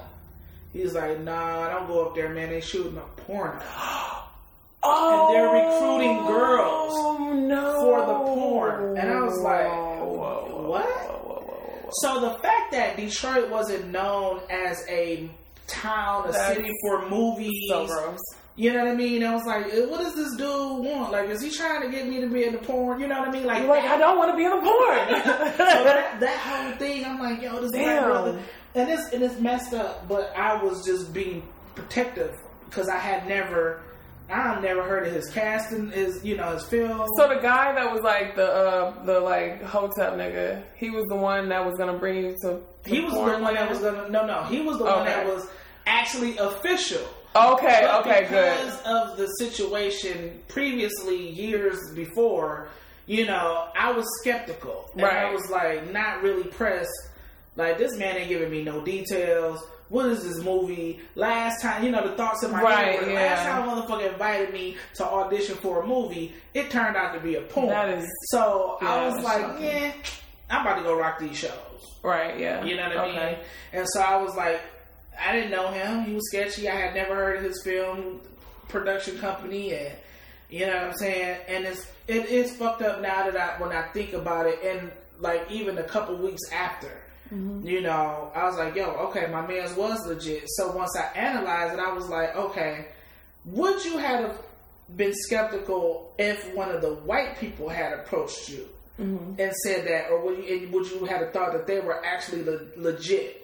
He's 0.73 0.93
like, 0.93 1.19
nah, 1.21 1.69
don't 1.69 1.87
go 1.87 2.05
up 2.05 2.15
there, 2.15 2.29
man. 2.29 2.49
They 2.49 2.61
shooting 2.61 2.97
a 2.97 3.21
porno. 3.21 3.59
Oh, 3.61 4.15
And 4.81 5.35
they're 5.35 5.49
recruiting 5.49 6.17
oh, 6.21 6.27
girls 6.27 7.47
no. 7.47 7.79
for 7.81 8.05
the 8.05 8.13
porn. 8.13 8.97
And 8.97 9.09
I 9.09 9.21
was 9.21 9.39
like, 9.41 9.67
Whoa, 9.67 10.67
what? 10.69 10.85
whoa, 10.85 11.83
whoa. 11.85 11.89
So 12.01 12.21
the 12.21 12.37
fact 12.39 12.71
that 12.71 12.95
Detroit 12.95 13.49
wasn't 13.49 13.87
known 13.87 14.41
as 14.49 14.85
a 14.87 15.29
town, 15.67 16.29
a 16.29 16.31
That's 16.31 16.55
city 16.55 16.71
for 16.81 17.09
movies, 17.09 17.61
So. 17.69 18.17
You 18.55 18.73
know 18.73 18.79
what 18.79 18.91
I 18.91 18.95
mean? 18.95 19.23
I 19.23 19.33
was 19.33 19.45
like, 19.45 19.67
eh, 19.73 19.85
what 19.85 19.99
does 20.01 20.15
this 20.15 20.35
dude 20.35 20.83
want? 20.83 21.11
Like, 21.11 21.29
is 21.29 21.41
he 21.41 21.49
trying 21.49 21.81
to 21.81 21.89
get 21.89 22.07
me 22.07 22.19
to 22.21 22.27
be 22.27 22.43
in 22.43 22.53
the 22.53 22.59
porn? 22.59 22.99
You 22.99 23.07
know 23.07 23.19
what 23.19 23.29
I 23.29 23.31
mean? 23.31 23.45
Like, 23.45 23.65
like, 23.67 23.83
I 23.85 23.97
don't 23.97 24.17
want 24.17 24.31
to 24.31 24.37
be 24.37 24.43
in 24.43 24.51
a 24.51 24.55
so 24.55 24.61
porn. 24.61 25.07
that, 25.57 26.19
that 26.19 26.37
whole 26.39 26.71
thing, 26.77 27.05
I'm 27.05 27.19
like, 27.19 27.41
yo, 27.41 27.61
this 27.61 27.71
Damn. 27.71 27.83
black 27.83 28.03
brother, 28.05 28.39
and 28.75 28.89
it's 28.89 29.13
and 29.13 29.23
it's 29.23 29.39
messed 29.39 29.73
up. 29.73 30.07
But 30.07 30.33
I 30.35 30.61
was 30.61 30.85
just 30.85 31.13
being 31.13 31.47
protective 31.75 32.35
because 32.65 32.89
I 32.89 32.97
had 32.97 33.27
never, 33.27 33.81
I 34.29 34.59
never 34.59 34.83
heard 34.83 35.07
of 35.07 35.13
his 35.13 35.29
casting, 35.29 35.91
his 35.91 36.23
you 36.25 36.35
know 36.35 36.51
his 36.53 36.63
film. 36.65 37.07
so 37.15 37.27
the 37.29 37.39
guy 37.41 37.73
that 37.73 37.91
was 37.91 38.01
like 38.01 38.35
the 38.35 38.51
uh, 38.51 39.05
the 39.05 39.19
like 39.21 39.63
hotep 39.63 40.13
nigga, 40.15 40.63
he 40.75 40.89
was 40.89 41.05
the 41.07 41.15
one 41.15 41.47
that 41.49 41.65
was 41.65 41.75
gonna 41.77 41.97
bring 41.97 42.23
you 42.23 42.35
to. 42.41 42.59
to 42.83 42.89
he 42.89 42.99
was 42.99 43.13
the 43.13 43.19
porn 43.19 43.41
one 43.41 43.53
that 43.53 43.69
was 43.69 43.79
gonna 43.79 44.09
no 44.09 44.25
no 44.25 44.43
he 44.43 44.59
was 44.61 44.77
the 44.77 44.83
one 44.83 45.05
that 45.05 45.25
was 45.25 45.47
actually 45.85 46.37
official. 46.37 47.07
Okay, 47.53 47.79
But 47.83 48.01
okay, 48.07 48.27
good. 48.29 48.57
because 48.57 48.81
of 48.85 49.17
the 49.17 49.27
situation 49.39 50.41
previously, 50.47 51.29
years 51.29 51.77
before, 51.95 52.69
you 53.05 53.25
know, 53.25 53.67
I 53.77 53.91
was 53.91 54.05
skeptical. 54.21 54.89
And 54.93 55.05
I 55.05 55.31
was 55.31 55.49
like, 55.49 55.91
not 55.91 56.21
really 56.21 56.43
pressed. 56.43 56.89
Like, 57.55 57.77
this 57.77 57.95
man 57.97 58.17
ain't 58.17 58.29
giving 58.29 58.51
me 58.51 58.63
no 58.63 58.83
details. 58.83 59.63
What 59.89 60.05
is 60.05 60.23
this 60.23 60.43
movie? 60.43 60.99
Last 61.15 61.61
time, 61.63 61.83
you 61.83 61.89
know, 61.91 62.07
the 62.07 62.15
thoughts 62.15 62.43
in 62.43 62.51
my 62.51 62.61
Right, 62.61 62.99
head 62.99 63.01
were, 63.07 63.09
yeah. 63.11 63.15
last 63.33 63.45
time 63.47 63.67
a 63.67 63.71
motherfucker 63.81 64.11
invited 64.13 64.53
me 64.53 64.77
to 64.95 65.03
audition 65.05 65.55
for 65.55 65.81
a 65.81 65.87
movie, 65.87 66.33
it 66.53 66.69
turned 66.69 66.95
out 66.95 67.13
to 67.15 67.19
be 67.19 67.35
a 67.35 67.41
porn. 67.41 67.69
That 67.69 67.89
is- 67.97 68.07
so 68.31 68.77
I 68.81 69.07
was 69.07 69.23
like, 69.23 69.41
shocking. 69.41 69.65
yeah, 69.65 69.91
I'm 70.51 70.61
about 70.61 70.75
to 70.77 70.83
go 70.83 70.95
rock 70.95 71.17
these 71.19 71.35
shows. 71.37 71.51
Right, 72.03 72.39
yeah. 72.39 72.63
You 72.63 72.77
know 72.77 72.87
what 72.87 72.97
I 72.97 73.07
okay. 73.09 73.25
mean? 73.31 73.37
And 73.73 73.87
so 73.89 73.99
I 74.01 74.15
was 74.17 74.35
like, 74.35 74.61
I 75.23 75.33
didn't 75.33 75.51
know 75.51 75.69
him. 75.69 76.03
He 76.03 76.13
was 76.13 76.27
sketchy. 76.29 76.69
I 76.69 76.75
had 76.75 76.93
never 76.93 77.15
heard 77.15 77.37
of 77.37 77.43
his 77.43 77.61
film 77.63 78.21
production 78.67 79.17
company, 79.19 79.73
and 79.73 79.95
you 80.49 80.65
know 80.65 80.73
what 80.73 80.83
I'm 80.83 80.97
saying. 80.97 81.39
And 81.47 81.65
it's 81.65 81.85
it 82.07 82.27
is 82.27 82.55
fucked 82.55 82.81
up 82.81 83.01
now 83.01 83.29
that 83.29 83.37
I 83.37 83.61
when 83.61 83.71
I 83.71 83.83
think 83.89 84.13
about 84.13 84.47
it, 84.47 84.59
and 84.63 84.91
like 85.19 85.49
even 85.51 85.77
a 85.77 85.83
couple 85.83 86.15
weeks 86.17 86.51
after. 86.51 86.91
Mm-hmm. 87.33 87.67
You 87.67 87.81
know, 87.81 88.31
I 88.33 88.45
was 88.45 88.57
like, 88.57 88.75
yo, 88.75 88.85
okay, 88.85 89.27
my 89.31 89.45
man's 89.45 89.75
was 89.75 90.05
legit. 90.07 90.45
So 90.47 90.71
once 90.71 90.97
I 90.97 91.15
analyzed 91.15 91.75
it, 91.75 91.79
I 91.79 91.93
was 91.93 92.09
like, 92.09 92.35
okay, 92.35 92.87
would 93.45 93.85
you 93.85 93.97
have 93.97 94.41
been 94.95 95.13
skeptical 95.13 96.13
if 96.17 96.53
one 96.55 96.71
of 96.71 96.81
the 96.81 96.95
white 96.95 97.37
people 97.37 97.69
had 97.69 97.93
approached 97.93 98.49
you 98.49 98.67
mm-hmm. 98.99 99.39
and 99.39 99.53
said 99.63 99.87
that, 99.87 100.09
or 100.09 100.25
would 100.25 100.43
you, 100.43 100.69
would 100.71 100.89
you 100.89 101.05
have 101.05 101.31
thought 101.31 101.53
that 101.53 101.67
they 101.67 101.79
were 101.79 102.03
actually 102.03 102.43
le- 102.43 102.65
legit? 102.75 103.38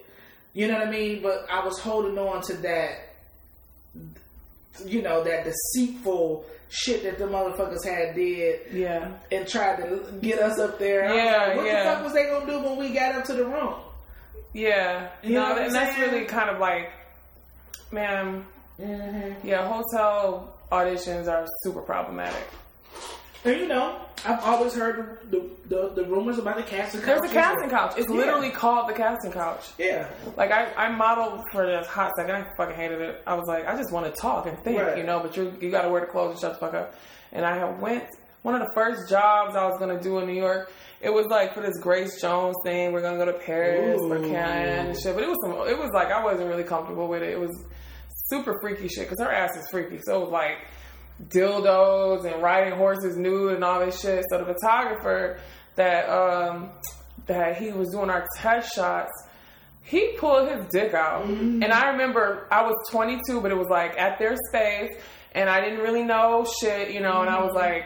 You 0.56 0.68
know 0.68 0.78
what 0.78 0.88
I 0.88 0.90
mean? 0.90 1.20
But 1.22 1.46
I 1.50 1.62
was 1.62 1.78
holding 1.78 2.16
on 2.18 2.40
to 2.44 2.54
that, 2.54 3.10
you 4.86 5.02
know, 5.02 5.22
that 5.22 5.44
deceitful 5.44 6.46
shit 6.70 7.02
that 7.02 7.18
the 7.18 7.26
motherfuckers 7.26 7.84
had 7.84 8.14
did 8.14 8.60
Yeah. 8.72 9.12
and 9.30 9.46
tried 9.46 9.76
to 9.76 10.00
get 10.22 10.38
us 10.40 10.58
up 10.58 10.78
there. 10.78 11.14
Yeah, 11.14 11.48
like, 11.48 11.56
what 11.58 11.66
yeah. 11.66 11.84
the 11.84 11.90
fuck 11.90 12.04
was 12.04 12.12
they 12.14 12.24
gonna 12.30 12.46
do 12.46 12.58
when 12.60 12.78
we 12.78 12.88
got 12.94 13.14
up 13.16 13.24
to 13.26 13.34
the 13.34 13.44
room? 13.44 13.74
Yeah. 14.54 15.10
You 15.22 15.34
know 15.34 15.48
no, 15.48 15.56
I'm 15.56 15.64
and 15.66 15.74
that's 15.74 15.98
really 15.98 16.24
kind 16.24 16.48
of 16.48 16.58
like, 16.58 16.90
man, 17.92 18.46
Mm-hmm. 18.80 19.46
yeah, 19.46 19.66
hotel 19.66 20.54
auditions 20.72 21.28
are 21.28 21.46
super 21.64 21.80
problematic. 21.82 22.46
And 23.46 23.60
you 23.60 23.68
know, 23.68 24.00
I've 24.24 24.40
always 24.42 24.74
heard 24.74 25.18
the 25.30 25.48
the, 25.68 25.90
the 25.94 26.04
rumors 26.04 26.38
about 26.38 26.56
the 26.56 26.62
casting 26.62 27.00
couch. 27.00 27.20
There's 27.20 27.30
a 27.30 27.34
casting 27.34 27.70
couch. 27.70 27.94
It's 27.96 28.08
Yeah. 28.10 28.16
literally 28.16 28.50
called 28.50 28.88
the 28.88 28.92
casting 28.94 29.32
couch. 29.32 29.68
Yeah, 29.78 30.08
Like 30.36 30.50
I, 30.52 30.72
I 30.76 30.88
modeled 30.90 31.42
for 31.52 31.66
this 31.66 31.86
hot 31.86 32.12
second. 32.16 32.34
I 32.34 32.46
fucking 32.56 32.76
hated 32.76 33.00
it. 33.00 33.22
I 33.26 33.34
was 33.34 33.46
like, 33.46 33.66
I 33.66 33.76
just 33.76 33.92
want 33.92 34.06
to 34.12 34.20
talk 34.20 34.46
and 34.46 34.58
think, 34.64 34.80
Right. 34.80 34.96
you 34.98 35.04
know. 35.04 35.20
But 35.20 35.36
you, 35.36 35.52
you 35.60 35.70
got 35.70 35.82
to 35.82 35.88
wear 35.88 36.00
the 36.02 36.06
clothes 36.06 36.32
and 36.32 36.40
shut 36.40 36.52
the 36.54 36.58
fuck 36.58 36.74
up. 36.74 36.94
And 37.32 37.44
I 37.44 37.64
went 37.78 38.04
one 38.42 38.54
of 38.54 38.60
the 38.66 38.72
first 38.74 39.08
jobs 39.10 39.56
I 39.56 39.66
was 39.66 39.78
gonna 39.78 40.00
do 40.00 40.18
in 40.18 40.26
New 40.26 40.34
York. 40.40 40.70
It 41.00 41.10
was 41.10 41.26
like 41.26 41.52
for 41.52 41.60
this 41.60 41.76
Grace 41.80 42.20
Jones 42.20 42.54
thing. 42.64 42.92
We're 42.92 43.02
gonna 43.02 43.18
go 43.18 43.26
to 43.26 43.32
Paris 43.38 44.00
for 44.00 44.16
Ooh. 44.18 44.28
Cannes 44.30 44.88
and 44.88 44.98
shit. 45.00 45.14
But 45.14 45.24
it 45.24 45.28
was 45.28 45.36
some. 45.42 45.52
It 45.68 45.76
was 45.78 45.90
like 45.92 46.08
I 46.12 46.24
wasn't 46.24 46.48
really 46.48 46.64
comfortable 46.64 47.06
with 47.08 47.22
it. 47.22 47.30
It 47.30 47.40
was 47.40 47.50
super 48.30 48.56
freaky 48.60 48.88
shit 48.88 49.08
because 49.08 49.20
her 49.20 49.30
ass 49.30 49.56
is 49.56 49.68
freaky. 49.70 50.00
So 50.04 50.16
it 50.16 50.20
was 50.20 50.30
like 50.30 50.58
dildos 51.22 52.30
and 52.30 52.42
riding 52.42 52.74
horses 52.74 53.16
nude 53.16 53.54
and 53.54 53.64
all 53.64 53.84
this 53.84 54.00
shit. 54.00 54.24
So 54.30 54.38
the 54.38 54.54
photographer 54.54 55.38
that 55.76 56.08
um 56.08 56.70
that 57.26 57.56
he 57.56 57.72
was 57.72 57.90
doing 57.90 58.10
our 58.10 58.26
test 58.36 58.74
shots, 58.74 59.10
he 59.82 60.16
pulled 60.18 60.48
his 60.48 60.66
dick 60.70 60.94
out. 60.94 61.24
And 61.24 61.72
I 61.72 61.90
remember 61.90 62.46
I 62.50 62.62
was 62.62 62.74
22, 62.90 63.40
but 63.40 63.50
it 63.50 63.56
was 63.56 63.68
like 63.68 63.98
at 63.98 64.18
their 64.18 64.36
space, 64.48 64.92
and 65.32 65.48
I 65.48 65.60
didn't 65.60 65.80
really 65.80 66.02
know 66.04 66.46
shit, 66.60 66.92
you 66.92 67.00
know. 67.00 67.22
And 67.22 67.30
I 67.30 67.42
was 67.42 67.52
like, 67.54 67.84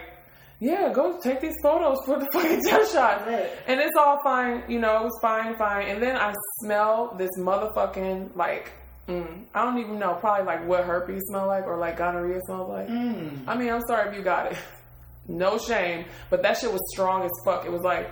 "Yeah, 0.58 0.92
go 0.92 1.18
take 1.20 1.40
these 1.40 1.56
photos 1.62 1.98
for 2.04 2.18
the 2.18 2.28
fucking 2.32 2.62
test 2.66 2.92
shot." 2.92 3.26
Right. 3.26 3.50
And 3.66 3.80
it's 3.80 3.96
all 3.96 4.18
fine, 4.22 4.64
you 4.68 4.78
know. 4.80 4.96
It 5.00 5.04
was 5.04 5.18
fine, 5.22 5.56
fine. 5.56 5.88
And 5.88 6.02
then 6.02 6.16
I 6.16 6.34
smell 6.60 7.14
this 7.16 7.30
motherfucking 7.38 8.36
like. 8.36 8.72
Mm, 9.08 9.44
I 9.54 9.64
don't 9.64 9.78
even 9.78 9.98
know, 9.98 10.14
probably 10.14 10.46
like 10.46 10.66
what 10.66 10.84
herpes 10.84 11.22
smell 11.26 11.46
like 11.48 11.66
or 11.66 11.78
like 11.78 11.96
gonorrhea 11.96 12.40
smells 12.46 12.68
like. 12.68 12.88
Mm. 12.88 13.44
I 13.46 13.56
mean, 13.56 13.70
I'm 13.70 13.80
sorry 13.86 14.08
if 14.10 14.16
you 14.16 14.22
got 14.22 14.52
it. 14.52 14.58
No 15.28 15.58
shame. 15.58 16.06
But 16.28 16.42
that 16.42 16.56
shit 16.56 16.72
was 16.72 16.80
strong 16.92 17.22
as 17.22 17.30
fuck. 17.44 17.64
It 17.64 17.70
was 17.70 17.82
like 17.82 18.10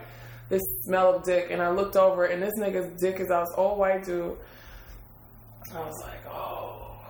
this 0.49 0.62
smell 0.82 1.16
of 1.16 1.24
dick. 1.24 1.49
And 1.51 1.61
I 1.61 1.70
looked 1.70 1.97
over 1.97 2.26
and 2.26 2.41
this 2.41 2.53
nigga's 2.61 3.01
dick 3.01 3.18
is 3.18 3.28
out. 3.30 3.47
This 3.47 3.55
old 3.57 3.78
white 3.78 4.05
dude. 4.05 4.36
I 5.74 5.80
was 5.80 6.01
like, 6.05 6.24
oh, 6.32 7.01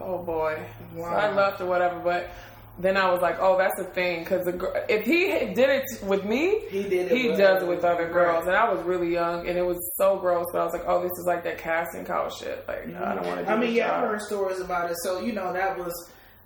oh 0.00 0.22
boy. 0.22 0.64
So 0.96 1.02
I 1.02 1.34
left 1.34 1.60
or 1.60 1.66
whatever. 1.66 2.00
But 2.00 2.30
then 2.78 2.96
I 2.96 3.10
was 3.10 3.20
like, 3.20 3.36
oh, 3.38 3.58
that's 3.58 3.76
the 3.76 3.84
thing. 3.84 4.20
Because 4.20 4.46
if 4.88 5.04
he 5.04 5.26
did 5.54 5.68
it 5.70 5.84
with 6.04 6.24
me, 6.24 6.60
He 6.70 6.82
did 6.84 7.12
it 7.12 7.16
he 7.16 7.28
with 7.28 7.38
does 7.38 7.62
it 7.62 7.68
with 7.68 7.84
other 7.84 8.08
girls. 8.08 8.46
And 8.46 8.56
I 8.56 8.72
was 8.72 8.82
really 8.84 9.12
young 9.12 9.46
and 9.46 9.58
it 9.58 9.64
was 9.64 9.78
so 9.96 10.18
gross. 10.18 10.46
But 10.52 10.62
I 10.62 10.64
was 10.64 10.72
like, 10.72 10.84
oh, 10.86 11.02
this 11.02 11.12
is 11.12 11.24
like 11.26 11.44
that 11.44 11.58
casting 11.58 12.04
call 12.04 12.30
shit. 12.30 12.64
Like, 12.66 12.88
no, 12.88 13.02
I 13.02 13.14
don't 13.14 13.26
want 13.26 13.40
to 13.40 13.46
do 13.46 13.52
I 13.52 13.56
mean, 13.58 13.74
yeah, 13.74 13.94
I've 13.94 14.08
heard 14.08 14.22
stories 14.22 14.60
about 14.60 14.90
it. 14.90 14.96
So 15.02 15.20
you 15.20 15.32
know, 15.32 15.52
that 15.52 15.78
was 15.78 15.92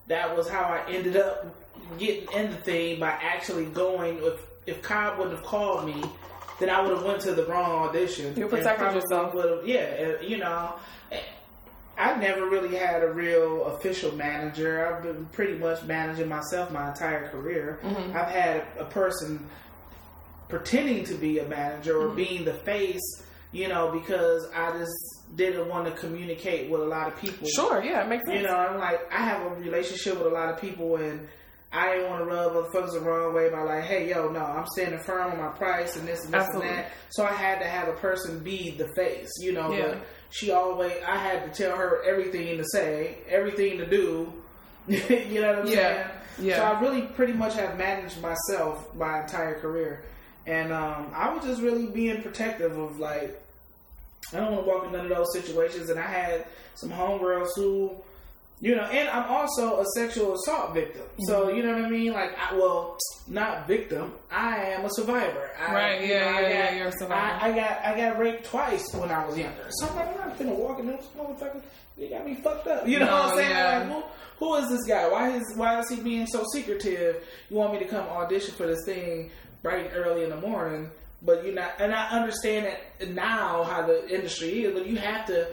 that 0.09 0.37
was 0.37 0.49
how 0.49 0.62
I 0.64 0.91
ended 0.91 1.16
up 1.16 1.47
getting 1.99 2.31
in 2.33 2.51
the 2.51 2.57
thing 2.57 2.99
by 2.99 3.11
actually 3.11 3.66
going. 3.66 4.18
If 4.18 4.41
if 4.66 4.83
Cobb 4.83 5.18
wouldn't 5.18 5.37
have 5.37 5.47
called 5.47 5.87
me, 5.87 6.03
then 6.59 6.70
I 6.70 6.81
would 6.81 6.91
have 6.91 7.05
went 7.05 7.20
to 7.22 7.35
the 7.35 7.47
wrong 7.47 7.89
audition. 7.89 8.37
You 8.37 8.49
protected 8.49 8.95
yourself. 8.95 9.35
Yeah, 9.64 10.20
you 10.20 10.39
know. 10.39 10.74
I 11.99 12.14
never 12.16 12.49
really 12.49 12.76
had 12.76 13.03
a 13.03 13.11
real 13.12 13.64
official 13.66 14.14
manager. 14.14 14.86
I've 14.86 15.03
been 15.03 15.24
pretty 15.26 15.55
much 15.59 15.82
managing 15.84 16.28
myself 16.28 16.70
my 16.70 16.90
entire 16.90 17.28
career. 17.28 17.78
Mm-hmm. 17.82 18.16
I've 18.16 18.28
had 18.30 18.64
a 18.78 18.84
person 18.84 19.47
pretending 20.49 21.05
to 21.05 21.14
be 21.14 21.38
a 21.38 21.49
manager 21.49 21.97
or 21.99 22.07
Mm-hmm. 22.09 22.16
being 22.16 22.44
the 22.44 22.55
face, 22.55 23.22
you 23.53 23.68
know, 23.68 23.90
because 23.90 24.47
I 24.55 24.76
just 24.78 24.94
didn't 25.34 25.68
want 25.68 25.86
to 25.86 25.92
communicate 26.01 26.70
with 26.70 26.80
a 26.82 26.84
lot 26.84 27.09
of 27.12 27.18
people. 27.18 27.49
Sure, 27.49 27.82
yeah, 27.82 28.05
it 28.05 28.09
makes 28.09 28.24
sense. 28.26 28.40
You 28.42 28.47
know, 28.47 28.55
I'm 28.57 28.78
like, 28.78 29.01
I 29.12 29.18
have 29.24 29.42
a 29.51 29.55
relationship 29.57 30.18
with 30.18 30.26
a 30.26 30.34
lot 30.34 30.51
of 30.53 30.61
people, 30.61 30.97
and 30.97 31.26
I 31.72 31.94
didn't 31.94 32.11
want 32.11 32.20
to 32.22 32.26
rub 32.26 32.53
motherfuckers 32.53 32.92
the 32.92 33.01
wrong 33.01 33.34
way 33.34 33.51
by 33.51 33.62
like, 33.62 33.84
hey, 33.84 34.09
yo, 34.09 34.28
no, 34.28 34.40
I'm 34.40 34.66
standing 34.66 35.01
firm 35.01 35.32
on 35.32 35.38
my 35.38 35.49
price 35.49 35.97
and 35.97 36.07
this 36.07 36.24
and 36.24 36.32
this 36.32 36.42
Absolutely. 36.42 36.68
and 36.68 36.78
that. 36.78 36.92
So 37.11 37.24
I 37.24 37.32
had 37.32 37.59
to 37.59 37.66
have 37.66 37.88
a 37.88 37.94
person 37.94 38.42
be 38.44 38.70
the 38.78 38.88
face, 38.94 39.30
you 39.40 39.53
know. 39.53 39.72
Yeah. 39.72 39.88
But 39.94 40.07
she 40.31 40.51
always, 40.51 40.93
I 41.07 41.16
had 41.16 41.53
to 41.53 41.62
tell 41.62 41.77
her 41.77 42.03
everything 42.05 42.57
to 42.59 42.64
say, 42.72 43.18
everything 43.29 43.79
to 43.79 43.87
do. 43.87 44.33
you 44.89 45.41
know 45.41 45.49
what 45.49 45.59
I'm 45.61 45.66
Yeah. 45.68 45.74
saying? 45.74 46.07
Yeah. 46.39 46.57
So 46.57 46.62
I 46.64 46.81
really 46.81 47.03
pretty 47.03 47.33
much 47.33 47.55
have 47.55 47.79
managed 47.79 48.20
myself 48.20 48.95
my 48.95 49.22
entire 49.22 49.59
career, 49.59 50.05
and 50.47 50.70
um, 50.72 51.11
I 51.14 51.33
was 51.35 51.43
just 51.45 51.62
really 51.62 51.87
being 51.87 52.20
protective 52.22 52.77
of 52.77 52.99
like 53.01 53.43
I 54.35 54.39
don't 54.39 54.53
want 54.53 54.64
to 54.66 54.70
walk 54.70 54.85
in 54.87 54.93
none 54.93 55.11
of 55.11 55.16
those 55.16 55.33
situations. 55.33 55.89
And 55.89 55.99
I 55.99 56.07
had 56.07 56.47
some 56.74 56.91
homegirls 56.91 57.49
who, 57.57 57.93
you 58.61 58.75
know, 58.75 58.83
and 58.85 59.09
I'm 59.09 59.31
also 59.31 59.81
a 59.81 59.85
sexual 59.97 60.35
assault 60.35 60.73
victim. 60.75 61.03
So 61.27 61.47
Mm-hmm. 61.47 61.57
you 61.57 61.63
know 61.63 61.75
what 61.75 61.85
I 61.85 61.91
mean? 61.91 62.13
Like, 62.13 62.31
I, 62.39 62.55
well, 62.57 62.97
not 63.29 63.67
victim. 63.69 64.15
I 64.31 64.57
am 64.73 64.85
a 64.85 64.89
survivor. 64.93 65.51
I, 65.61 65.75
Right, 65.75 66.01
you 66.03 66.09
yeah, 66.09 66.25
know, 66.31 66.37
I 66.39 66.43
got, 66.43 66.49
yeah, 66.51 66.75
you're 66.77 66.87
a 66.89 66.93
survivor. 66.93 67.15
I, 67.15 67.51
I 67.51 67.55
got 67.55 67.85
I 67.85 67.97
got 67.97 68.19
raped 68.19 68.45
twice 68.47 68.95
when 68.95 69.11
I 69.11 69.27
was 69.27 69.37
younger. 69.37 69.67
So 69.71 69.89
I'm 69.89 69.97
like, 69.97 70.09
I'm 70.21 70.29
not 70.29 70.39
finna 70.39 70.57
walk 70.57 70.79
in 70.79 70.87
those 70.87 71.07
motherfuckers. 71.19 71.63
They 71.99 72.09
got 72.09 72.25
me 72.27 72.35
fucked 72.35 72.67
up. 72.67 72.87
You 72.89 72.99
know 73.01 73.07
No, 73.07 73.13
what 73.13 73.31
I'm 73.33 73.37
saying? 73.39 73.51
yeah. 73.51 73.79
Like, 73.79 73.89
who, 73.89 74.47
who 74.47 74.55
is 74.57 74.69
this 74.69 74.85
guy? 74.87 75.09
Why 75.09 75.31
is 75.37 75.43
why 75.57 75.79
is 75.81 75.89
he 75.91 75.97
being 75.97 76.27
so 76.27 76.45
secretive? 76.53 77.25
You 77.51 77.57
want 77.57 77.73
me 77.73 77.79
to 77.81 77.87
come 77.87 78.07
audition 78.09 78.55
for 78.55 78.67
this 78.67 78.85
thing 78.85 79.31
bright 79.63 79.87
and 79.87 79.97
early 79.97 80.23
in 80.25 80.31
the 80.31 80.37
morning, 80.41 80.91
but 81.23 81.45
you're 81.45 81.55
not. 81.55 81.73
And 81.81 81.95
I 81.95 82.09
understand 82.11 82.67
that 82.67 83.11
now 83.11 83.65
how 83.65 83.87
the 83.87 84.09
industry 84.15 84.65
is, 84.65 84.75
but 84.75 84.87
you 84.87 84.97
have 84.97 85.27
to 85.27 85.49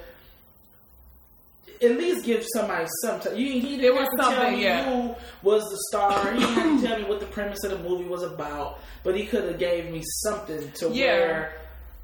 at 1.84 1.98
least 1.98 2.26
give 2.26 2.46
somebody 2.54 2.86
some. 3.02 3.20
T- 3.20 3.36
you, 3.36 3.62
he 3.62 3.78
didn't 3.78 3.96
was 3.96 4.10
tell 4.20 4.52
me 4.52 4.64
yeah. 4.64 4.86
who 4.90 5.16
was 5.42 5.64
the 5.64 5.78
star. 5.90 6.34
He 6.34 6.40
didn't 6.40 6.54
have 6.56 6.82
to 6.82 6.88
tell 6.88 6.98
me 7.00 7.04
what 7.06 7.20
the 7.20 7.26
premise 7.28 7.64
of 7.64 7.72
the 7.72 7.90
movie 7.90 8.06
was 8.06 8.24
about, 8.24 8.80
but 9.04 9.16
he 9.16 9.26
could 9.26 9.44
have 9.46 9.60
gave 9.60 9.92
me 9.92 10.02
something 10.24 10.72
to 10.74 10.90
Yeah. 10.90 11.06
where 11.18 11.54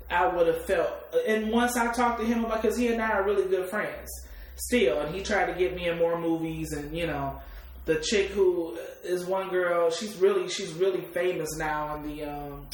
I 0.10 0.28
would 0.28 0.48
have 0.48 0.66
felt. 0.66 0.92
And 1.28 1.52
once 1.52 1.78
I 1.78 1.92
talked 1.94 2.20
to 2.20 2.26
him 2.26 2.46
about, 2.46 2.62
because 2.62 2.78
he 2.78 2.88
and 2.90 3.02
I 3.02 3.12
are 3.12 3.24
really 3.24 3.48
good 3.48 3.70
friends 3.70 4.10
still, 4.56 5.00
and 5.00 5.14
he 5.14 5.22
tried 5.24 5.46
to 5.52 5.58
get 5.58 5.76
me 5.76 5.88
in 5.88 5.98
more 5.98 6.20
movies, 6.20 6.72
and 6.74 6.96
you 6.96 7.08
know, 7.08 7.40
the 7.86 7.96
chick 7.96 8.28
who 8.30 8.78
is 9.04 9.26
one 9.26 9.50
girl, 9.50 9.90
she's 9.92 10.16
really 10.18 10.50
she's 10.50 10.74
really 10.74 11.02
famous 11.14 11.50
now 11.58 11.96
in 11.96 12.04
the 12.08 12.24
um, 12.24 12.68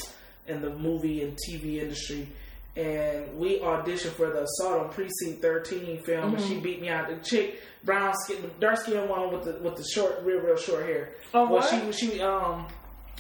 in 0.48 0.62
the 0.62 0.70
movie 0.72 1.24
and 1.24 1.38
TV 1.48 1.82
industry. 1.82 2.28
And 2.76 3.38
we 3.38 3.60
auditioned 3.60 4.12
for 4.12 4.30
the 4.32 4.44
Assault 4.44 4.82
on 4.82 4.90
Precinct 4.90 5.42
13 5.42 6.04
film, 6.04 6.34
and 6.34 6.38
Mm-hmm. 6.38 6.48
she 6.54 6.60
beat 6.60 6.82
me 6.82 6.90
out. 6.90 7.08
The 7.08 7.16
chick, 7.24 7.62
brown 7.86 8.14
skin, 8.24 8.42
the 8.42 8.50
dark 8.60 8.78
skin 8.78 9.08
one 9.08 9.32
with 9.32 9.44
the 9.46 9.54
with 9.62 9.76
the 9.78 9.84
short, 9.86 10.20
real, 10.24 10.40
real 10.42 10.58
short 10.58 10.86
hair. 10.86 11.14
Oh, 11.34 11.44
well, 11.44 11.62
what? 11.62 11.94
she 11.94 12.08
she 12.08 12.22
um 12.22 12.68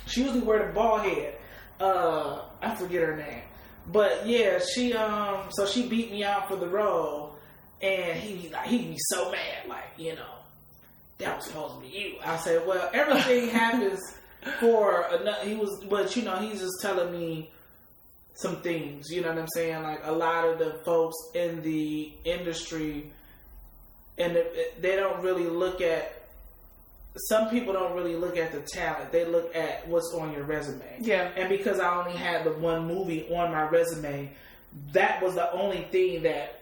she 0.08 0.24
usually 0.24 0.42
wear 0.42 0.68
the 0.68 0.74
ball 0.74 0.98
head. 0.98 1.38
Uh, 1.80 2.42
I 2.62 2.76
forget 2.76 3.02
her 3.02 3.16
name, 3.16 3.44
but 3.88 4.28
yeah, 4.28 4.60
she 4.60 4.94
um 4.94 5.46
so 5.52 5.66
she 5.66 5.88
beat 5.88 6.12
me 6.12 6.24
out 6.26 6.50
for 6.50 6.58
the 6.58 6.68
role, 6.68 7.36
and 7.82 8.20
he 8.20 8.50
like 8.50 8.68
he'd 8.68 8.90
be 8.90 8.98
so 9.10 9.32
mad, 9.32 9.68
like 9.70 9.86
you 9.98 10.16
know 10.16 10.36
that 11.20 11.38
was 11.38 11.46
supposed 11.46 11.76
to 11.76 11.82
be 11.82 11.88
you. 11.98 12.16
I 12.26 12.36
said, 12.38 12.68
well, 12.68 12.90
everything 12.94 13.48
happens 13.52 14.02
for 14.60 15.06
another. 15.12 15.46
He 15.48 15.56
was, 15.56 15.82
but 15.90 16.14
you 16.18 16.24
know, 16.24 16.36
he's 16.38 16.60
just 16.60 16.82
telling 16.82 17.12
me 17.18 17.52
some 18.36 18.58
things. 18.62 19.10
You 19.10 19.22
know 19.22 19.30
what 19.30 19.40
I'm 19.40 19.48
saying? 19.48 19.84
Like 19.84 20.02
a 20.04 20.12
lot 20.12 20.48
of 20.48 20.60
the 20.60 20.80
folks 20.86 21.16
in 21.34 21.62
the 21.62 22.14
industry, 22.24 23.12
and 24.18 24.38
they 24.80 24.96
don't 24.96 25.22
really 25.24 25.48
look 25.48 25.82
at. 25.82 26.22
Some 27.30 27.50
people 27.50 27.72
don't 27.72 27.96
really 27.96 28.16
look 28.16 28.38
at 28.38 28.52
the 28.52 28.60
talent; 28.60 29.12
they 29.12 29.26
look 29.26 29.56
at 29.56 29.88
what's 29.88 30.14
on 30.14 30.34
your 30.34 30.44
resume. 30.44 30.98
Yeah. 31.00 31.32
And 31.36 31.50
because 31.50 31.80
I 31.80 31.98
only 31.98 32.18
had 32.18 32.44
the 32.44 32.52
one 32.52 32.88
movie 32.88 33.28
on 33.34 33.52
my 33.52 33.64
resume, 33.70 34.32
that 34.92 35.24
was 35.24 35.36
the 35.36 35.52
only 35.54 35.88
thing 35.92 36.24
that 36.24 36.62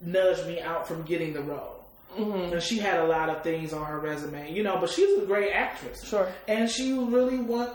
nudged 0.00 0.46
me 0.46 0.60
out 0.60 0.88
from 0.88 1.02
getting 1.02 1.34
the 1.34 1.42
role. 1.42 1.84
Mm-hmm. 2.18 2.54
And 2.54 2.62
she 2.62 2.78
had 2.78 2.98
a 2.98 3.04
lot 3.04 3.28
of 3.28 3.42
things 3.42 3.72
on 3.72 3.86
her 3.86 4.00
resume, 4.00 4.52
you 4.52 4.62
know, 4.62 4.78
but 4.80 4.90
she's 4.90 5.22
a 5.22 5.26
great 5.26 5.52
actress. 5.52 6.04
Sure. 6.04 6.28
And 6.48 6.68
she 6.68 6.92
really 6.92 7.38
want, 7.38 7.70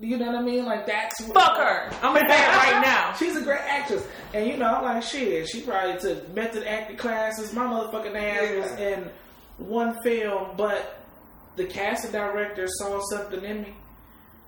you 0.00 0.16
know 0.16 0.26
what 0.26 0.36
I 0.36 0.42
mean? 0.42 0.64
Like 0.64 0.86
that's 0.86 1.20
what, 1.22 1.34
Fuck 1.34 1.56
her. 1.58 1.90
I'm 2.02 2.14
gonna 2.14 2.28
say 2.28 2.42
it 2.42 2.56
right 2.56 2.80
now. 2.84 3.12
She's 3.14 3.36
a 3.36 3.42
great 3.42 3.60
actress, 3.60 4.06
and 4.32 4.46
you 4.46 4.56
know, 4.56 4.66
I'm 4.66 4.82
like 4.84 5.02
shit. 5.02 5.48
She 5.48 5.60
probably 5.60 5.98
took 6.00 6.32
method 6.34 6.66
acting 6.66 6.96
classes. 6.96 7.52
My 7.52 7.64
motherfucking 7.64 8.14
ass 8.16 8.70
was 8.70 8.78
in 8.80 9.10
one 9.58 10.00
film, 10.02 10.56
but 10.56 11.04
the 11.56 11.66
casting 11.66 12.12
director 12.12 12.66
saw 12.66 13.00
something 13.10 13.44
in 13.44 13.62
me, 13.62 13.74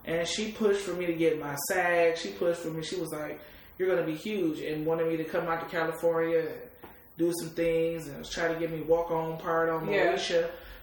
and 0.07 0.26
she 0.26 0.53
pushed 0.53 0.80
for 0.80 0.94
me 0.94 1.07
to 1.07 1.12
get 1.12 1.38
my 1.38 1.55
SAG. 1.68 2.16
She 2.16 2.30
pushed 2.30 2.61
for 2.61 2.68
me. 2.70 2.82
She 2.82 2.96
was 2.96 3.11
like, 3.12 3.40
"You're 3.78 3.88
gonna 3.94 4.07
be 4.07 4.16
huge," 4.16 4.61
and 4.61 4.86
wanted 4.86 5.09
me 5.09 5.18
to 5.18 5.24
come 5.24 5.48
out 5.48 5.61
to 5.61 5.66
California 5.66 6.38
and 6.38 6.48
do 7.18 7.30
some 7.40 7.50
things, 7.50 8.09
and 8.09 8.24
try 8.30 8.48
to 8.48 8.59
get 8.59 8.72
me 8.72 8.80
walk 8.80 9.11
on 9.11 9.36
part 9.38 9.68
on 9.68 9.86
Yeah. 9.90 10.16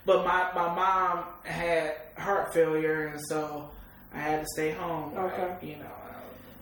But 0.05 0.24
my 0.26 0.49
my 0.53 0.74
mom 0.76 1.24
had 1.43 1.95
heart 2.17 2.53
failure, 2.53 3.07
and 3.07 3.20
so 3.30 3.72
I 4.14 4.20
had 4.20 4.39
to 4.41 4.45
stay 4.53 4.72
home. 4.72 5.14
Okay. 5.18 5.41
Like, 5.49 5.64
you 5.64 5.76
know. 5.76 5.86
uh, 5.86 6.14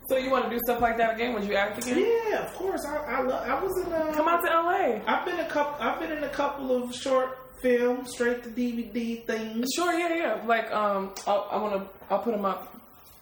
So 0.09 0.17
you 0.17 0.29
want 0.29 0.45
to 0.45 0.49
do 0.49 0.59
stuff 0.65 0.81
like 0.81 0.97
that 0.97 1.15
again? 1.15 1.33
Would 1.33 1.43
you 1.45 1.55
act 1.55 1.77
again? 1.83 2.05
yeah, 2.29 2.45
of 2.45 2.53
course. 2.55 2.85
I 2.85 2.95
I, 2.97 3.21
lo- 3.21 3.43
I 3.45 3.61
was 3.63 3.77
in 3.85 3.91
a. 3.93 4.13
Come 4.13 4.27
out 4.27 4.41
to 4.43 4.49
LA. 4.49 4.99
I've 5.07 5.25
been 5.25 5.39
a 5.39 5.47
couple. 5.49 5.75
I've 5.85 5.99
been 5.99 6.11
in 6.11 6.23
a 6.23 6.29
couple 6.29 6.71
of 6.83 6.93
short 6.93 7.37
film, 7.61 8.05
straight 8.05 8.43
to 8.43 8.49
DVD 8.49 9.25
things. 9.25 9.67
Sure, 9.75 9.91
yeah, 9.97 10.13
yeah. 10.15 10.45
Like, 10.45 10.71
um, 10.71 11.13
I'll, 11.25 11.47
I 11.51 11.57
want 11.57 11.73
to. 11.75 11.89
I'll 12.13 12.19
put 12.19 12.33
them 12.35 12.45
up 12.45 12.73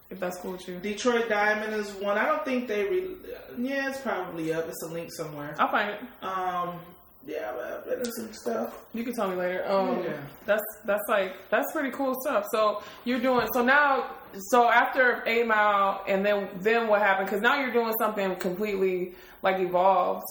if 0.09 0.19
that's 0.19 0.37
cool 0.39 0.53
with 0.53 0.67
you. 0.67 0.77
Detroit 0.79 1.29
Diamond 1.29 1.73
is 1.73 1.91
one. 1.93 2.17
I 2.17 2.25
don't 2.25 2.43
think 2.45 2.67
they. 2.67 2.83
Re- 2.83 3.15
yeah, 3.57 3.89
it's 3.89 4.01
probably 4.01 4.53
up. 4.53 4.67
It's 4.67 4.81
a 4.83 4.87
link 4.87 5.09
somewhere. 5.13 5.55
I'll 5.59 5.69
find 5.71 5.91
it. 5.91 5.99
Um. 6.23 6.79
Yeah, 7.27 7.51
I've 7.77 7.85
been 7.85 7.99
in 7.99 8.11
some 8.11 8.31
stuff. 8.33 8.85
You 8.93 9.03
can 9.03 9.13
tell 9.13 9.27
me 9.29 9.35
later. 9.35 9.65
Um, 9.67 10.03
Yeah. 10.03 10.13
that's 10.45 10.63
that's 10.85 11.01
like 11.09 11.33
that's 11.49 11.71
pretty 11.71 11.89
cool 11.91 12.13
stuff. 12.21 12.45
So 12.51 12.83
you're 13.03 13.19
doing 13.19 13.47
so 13.53 13.63
now. 13.63 14.11
So 14.51 14.69
after 14.69 15.23
Eight 15.25 15.47
Mile, 15.47 16.03
and 16.07 16.23
then 16.23 16.49
then 16.59 16.87
what 16.87 17.01
happened? 17.01 17.27
Because 17.27 17.41
now 17.41 17.59
you're 17.59 17.73
doing 17.73 17.93
something 17.99 18.35
completely 18.35 19.15
like 19.41 19.59
evolved. 19.59 20.25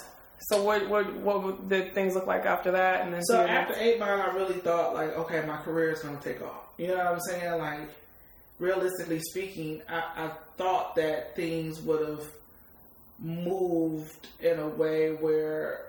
So 0.50 0.62
what 0.62 0.88
what 0.88 1.12
what 1.16 1.68
did 1.68 1.94
things 1.94 2.14
look 2.14 2.26
like 2.28 2.44
after 2.44 2.70
that? 2.72 3.00
And 3.00 3.12
then 3.12 3.22
So 3.24 3.42
to 3.44 3.50
after 3.50 3.74
Eight 3.76 3.98
Mile, 3.98 4.20
I 4.22 4.26
really 4.32 4.60
thought 4.60 4.94
like, 4.94 5.16
okay, 5.18 5.44
my 5.46 5.56
career 5.56 5.90
is 5.90 6.00
gonna 6.00 6.20
take 6.22 6.42
off. 6.42 6.68
You 6.78 6.88
know 6.88 6.96
what 6.96 7.06
I'm 7.06 7.20
saying? 7.20 7.58
Like, 7.58 7.88
realistically 8.60 9.20
speaking, 9.20 9.82
I, 9.88 10.26
I 10.26 10.30
thought 10.56 10.94
that 10.96 11.34
things 11.34 11.80
would 11.82 12.06
have 12.08 12.24
moved 13.18 14.28
in 14.40 14.58
a 14.58 14.68
way 14.68 15.12
where 15.12 15.86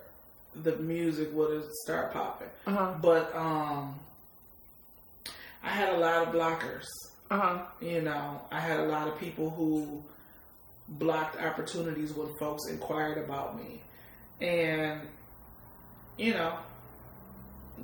the 0.64 0.76
music 0.78 1.30
would 1.34 1.54
have 1.54 1.66
started 1.84 2.14
popping. 2.14 2.48
uh 2.68 2.94
But 3.02 3.36
um, 3.36 4.00
I 5.64 5.70
had 5.70 5.90
a 5.94 5.98
lot 5.98 6.28
of 6.28 6.34
blockers. 6.34 6.86
uh 7.32 7.38
huh 7.40 7.66
You 7.82 8.02
know, 8.02 8.42
I 8.52 8.60
had 8.60 8.80
a 8.80 8.86
lot 8.86 9.08
of 9.08 9.20
people 9.20 9.50
who 9.50 10.04
blocked 10.88 11.42
opportunities 11.42 12.14
when 12.14 12.30
folks 12.40 12.70
inquired 12.70 13.18
about 13.18 13.58
me. 13.58 13.82
And, 14.42 15.02
you 16.18 16.34
know, 16.34 16.58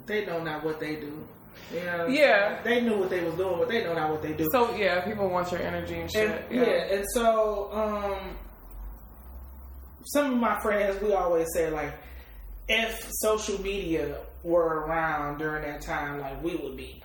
they 0.06 0.26
know 0.26 0.44
not 0.44 0.64
what 0.64 0.80
they 0.80 0.96
do. 0.96 1.28
You 1.74 1.84
know, 1.84 2.08
Yeah. 2.08 2.62
They 2.64 2.82
knew 2.82 2.98
what 2.98 3.10
they 3.10 3.24
was 3.24 3.36
doing, 3.36 3.58
but 3.58 3.68
they 3.70 3.84
know 3.84 3.94
not 3.94 4.10
what 4.12 4.22
they 4.22 4.34
do. 4.34 4.48
So 4.52 4.74
yeah, 4.76 5.02
people 5.02 5.30
want 5.30 5.52
your 5.52 5.62
energy 5.62 6.00
and 6.00 6.12
shit. 6.12 6.30
and, 6.30 6.56
yeah. 6.56 6.94
and 6.96 7.06
so 7.14 7.72
um, 7.74 8.38
some 10.14 10.34
of 10.34 10.40
my 10.40 10.60
friends, 10.62 11.02
we 11.02 11.14
always 11.14 11.48
say 11.54 11.70
like, 11.70 11.94
if 12.72 13.08
social 13.20 13.62
media 13.62 14.18
were 14.44 14.86
around 14.86 15.40
during 15.40 15.64
that 15.64 15.82
time, 15.82 16.20
like 16.20 16.42
we 16.44 16.56
would 16.56 16.78
be 16.78 17.02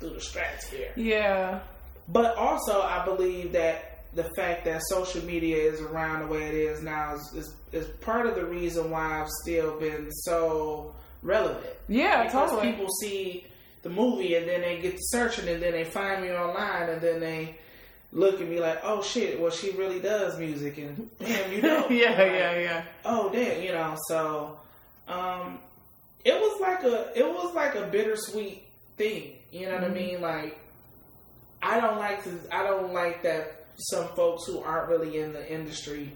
through 0.00 0.10
the 0.10 0.20
stratosphere. 0.20 0.92
yeah. 0.96 1.60
But 2.08 2.36
also, 2.36 2.82
I 2.82 3.04
believe 3.04 3.52
that 3.52 4.04
the 4.14 4.24
fact 4.36 4.64
that 4.64 4.82
social 4.88 5.24
media 5.24 5.56
is 5.56 5.80
around 5.80 6.20
the 6.20 6.26
way 6.26 6.48
it 6.48 6.54
is 6.54 6.82
now 6.82 7.14
is, 7.14 7.32
is, 7.34 7.56
is 7.72 7.86
part 8.00 8.26
of 8.26 8.34
the 8.34 8.44
reason 8.44 8.90
why 8.90 9.20
I've 9.22 9.30
still 9.42 9.78
been 9.78 10.10
so 10.10 10.94
relevant. 11.22 11.74
Yeah, 11.88 12.24
because 12.24 12.50
totally. 12.50 12.72
people 12.72 12.88
see 13.00 13.46
the 13.82 13.90
movie 13.90 14.34
and 14.34 14.48
then 14.48 14.60
they 14.60 14.80
get 14.80 14.92
to 14.92 15.02
searching 15.04 15.48
and 15.48 15.62
then 15.62 15.72
they 15.72 15.84
find 15.84 16.22
me 16.22 16.32
online 16.32 16.90
and 16.90 17.00
then 17.00 17.20
they 17.20 17.56
look 18.12 18.40
at 18.40 18.48
me 18.48 18.60
like, 18.60 18.80
oh 18.82 19.02
shit, 19.02 19.40
well 19.40 19.50
she 19.50 19.70
really 19.70 20.00
does 20.00 20.38
music 20.38 20.78
and 20.78 21.10
damn 21.18 21.52
you 21.52 21.62
know, 21.62 21.88
yeah, 21.88 22.22
yeah, 22.22 22.58
yeah. 22.58 22.84
oh 23.04 23.30
damn, 23.32 23.62
you 23.62 23.72
know. 23.72 23.96
So, 24.08 24.58
um, 25.08 25.58
it 26.24 26.34
was 26.34 26.60
like 26.60 26.82
a 26.84 27.12
it 27.18 27.26
was 27.26 27.54
like 27.54 27.74
a 27.74 27.86
bittersweet 27.86 28.62
thing. 28.96 29.34
You 29.50 29.66
know 29.66 29.74
what 29.74 29.82
Mm-hmm. 29.84 29.90
I 29.92 29.94
mean? 29.94 30.20
Like 30.20 30.58
I 31.62 31.80
don't 31.80 31.98
like 31.98 32.24
to 32.24 32.38
I 32.50 32.62
don't 32.62 32.92
like 32.92 33.22
that 33.22 33.66
some 33.76 34.08
folks 34.08 34.46
who 34.46 34.60
aren't 34.60 34.88
really 34.88 35.18
in 35.18 35.32
the 35.32 35.52
industry 35.52 36.12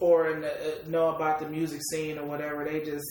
or 0.00 0.30
in 0.30 0.40
the, 0.40 0.52
uh, 0.52 0.88
know 0.88 1.14
about 1.14 1.38
the 1.38 1.48
music 1.48 1.80
scene 1.90 2.18
or 2.18 2.24
whatever, 2.24 2.64
they 2.64 2.80
just 2.80 3.06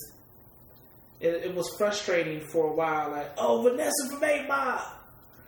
it, 1.20 1.46
it 1.46 1.56
was 1.56 1.70
frustrating 1.78 2.42
for 2.42 2.68
a 2.68 2.74
while. 2.74 3.12
Like, 3.12 3.32
oh, 3.38 3.62
Vanessa 3.62 4.10
from 4.10 4.48
Mile. 4.48 4.92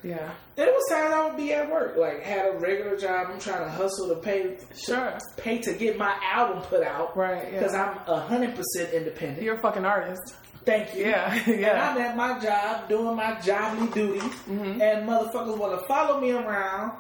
Yeah. 0.03 0.31
There 0.55 0.67
was 0.67 0.83
times 0.89 1.13
I 1.13 1.25
would 1.27 1.37
be 1.37 1.53
at 1.53 1.71
work, 1.71 1.95
like 1.97 2.21
had 2.23 2.53
a 2.53 2.57
regular 2.57 2.97
job. 2.97 3.27
I'm 3.31 3.39
trying 3.39 3.63
to 3.63 3.71
hustle 3.71 4.09
to 4.09 4.15
pay 4.15 4.57
Sure. 4.75 5.17
pay 5.37 5.59
to 5.59 5.73
get 5.73 5.97
my 5.97 6.13
album 6.21 6.61
put 6.63 6.83
out 6.83 7.15
Right. 7.15 7.45
Yeah. 7.51 7.59
because 7.59 7.73
I'm 7.73 7.95
hundred 8.27 8.55
percent 8.55 8.93
independent. 8.93 9.41
You're 9.41 9.55
a 9.55 9.61
fucking 9.61 9.85
artist. 9.85 10.35
Thank 10.65 10.93
you. 10.95 11.05
Yeah. 11.05 11.33
And 11.47 11.59
yeah. 11.59 11.89
I'm 11.91 11.97
at 12.01 12.15
my 12.17 12.37
job 12.39 12.89
doing 12.89 13.15
my 13.15 13.35
jobly 13.35 13.93
duty, 13.93 14.19
Mm-hmm. 14.19 14.81
and 14.81 15.07
motherfuckers 15.07 15.57
want 15.57 15.79
to 15.79 15.85
follow 15.87 16.19
me 16.19 16.31
around 16.31 16.97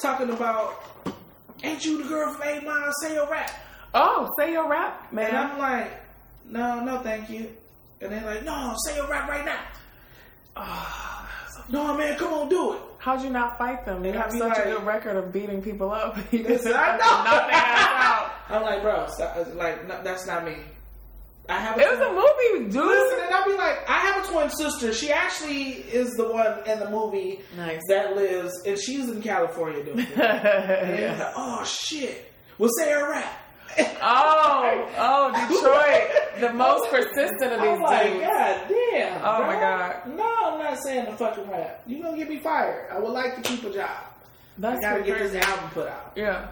talking 0.00 0.28
about, 0.30 0.82
"Ain't 1.64 1.84
you 1.84 2.02
the 2.02 2.08
girl 2.08 2.32
from 2.34 2.42
Eight 2.48 2.64
Mile? 2.64 2.92
Say 3.02 3.14
your 3.14 3.28
rap." 3.30 3.50
Oh, 3.94 4.28
say 4.38 4.52
your 4.52 4.68
rap, 4.68 5.06
And 5.08 5.16
man. 5.16 5.34
I'm 5.34 5.58
like, 5.58 5.90
"No, 6.44 6.84
no, 6.84 6.98
thank 7.00 7.30
you." 7.30 7.50
And 8.02 8.12
they're 8.12 8.24
like, 8.26 8.44
"No, 8.44 8.74
say 8.84 8.96
your 8.96 9.06
rap 9.08 9.26
right 9.28 9.44
now." 9.44 9.60
No, 11.68 11.96
man, 11.96 12.16
come 12.16 12.32
on, 12.32 12.48
do 12.48 12.74
it. 12.74 12.80
How'd 12.98 13.22
you 13.22 13.30
not 13.30 13.56
fight 13.58 13.84
them? 13.84 14.02
They 14.02 14.10
And 14.10 14.18
have 14.18 14.32
such 14.32 14.40
like- 14.40 14.58
a 14.66 14.70
good 14.70 14.84
record 14.84 15.16
of 15.16 15.32
beating 15.32 15.62
people 15.62 15.90
up. 15.90 16.16
You 16.32 16.42
just 16.44 16.66
I 16.66 16.70
know. 16.96 17.04
knock 17.04 17.46
their 17.50 17.56
ass 17.60 18.02
out. 18.02 18.32
I'm 18.50 18.62
like, 18.62 18.82
bro, 18.82 19.06
stop. 19.08 19.36
Uh, 19.36 19.44
like 19.54 19.86
no, 19.86 20.02
that's 20.02 20.26
not 20.26 20.44
me. 20.44 20.56
I 21.48 21.58
have. 21.60 21.78
It 21.78 21.88
was 21.88 22.00
a 22.00 22.12
movie, 22.12 22.72
dude. 22.72 22.84
Listen, 22.84 23.18
and 23.24 23.32
I'll 23.34 23.44
be 23.44 23.52
like, 23.56 23.88
I 23.88 23.98
have 24.00 24.24
a 24.24 24.28
twin 24.32 24.50
sister. 24.50 24.92
She 24.92 25.12
actually 25.12 25.74
is 25.74 26.10
the 26.16 26.28
one 26.28 26.66
in 26.66 26.80
the 26.80 26.90
movie 26.90 27.40
Nice. 27.56 27.80
that 27.88 28.16
lives, 28.16 28.52
and 28.66 28.76
she's 28.76 29.08
in 29.08 29.22
California 29.22 29.84
doing 29.84 30.00
it. 30.00 30.08
Yeah. 30.16 31.16
like, 31.20 31.32
oh 31.36 31.62
shit, 31.64 32.32
well 32.58 32.70
say 32.80 32.90
her 32.90 33.08
rap. 33.12 33.32
Oh, 34.08 34.88
oh, 34.98 35.48
Detroit, 35.48 36.40
the 36.40 36.52
most 36.52 36.90
persistent 36.90 37.52
of 37.52 37.60
these 37.60 37.70
I'm 37.70 37.82
like, 37.82 38.12
dudes. 38.12 38.24
God 38.26 38.68
damn. 38.68 39.20
Oh, 39.24 39.38
bro. 39.38 39.46
my 39.46 39.52
God. 39.54 40.16
No, 40.16 40.34
I'm 40.52 40.58
not 40.58 40.78
saying 40.82 41.06
the 41.06 41.16
fucking 41.16 41.48
rap. 41.50 41.82
You 41.86 42.02
gonna 42.02 42.16
get 42.16 42.28
me 42.28 42.38
fired? 42.38 42.90
I 42.90 42.98
would 42.98 43.12
like 43.12 43.34
to 43.36 43.42
keep 43.42 43.64
a 43.64 43.72
job. 43.72 43.90
That's 44.58 44.78
I 44.78 44.90
gotta 44.90 45.04
get 45.04 45.16
crazy. 45.18 45.38
this 45.38 45.46
album 45.46 45.70
put 45.70 45.88
out. 45.88 46.12
Yeah. 46.16 46.48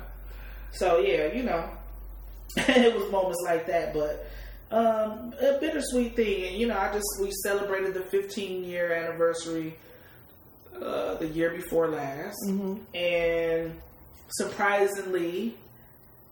So 0.72 0.98
yeah, 0.98 1.32
you 1.32 1.44
know, 1.44 1.68
it 2.56 2.94
was 2.94 3.10
moments 3.10 3.38
like 3.44 3.66
that, 3.66 3.94
but 3.94 4.26
um, 4.70 5.34
a 5.40 5.58
bittersweet 5.60 6.16
thing. 6.16 6.48
And 6.48 6.56
you 6.56 6.66
know, 6.66 6.76
I 6.76 6.92
just 6.92 7.06
we 7.20 7.30
celebrated 7.44 7.94
the 7.94 8.02
15 8.02 8.64
year 8.64 8.92
anniversary 8.92 9.76
uh, 10.82 11.14
the 11.14 11.28
year 11.28 11.50
before 11.50 11.88
last, 11.88 12.36
and 12.94 13.72
surprisingly, 14.30 15.54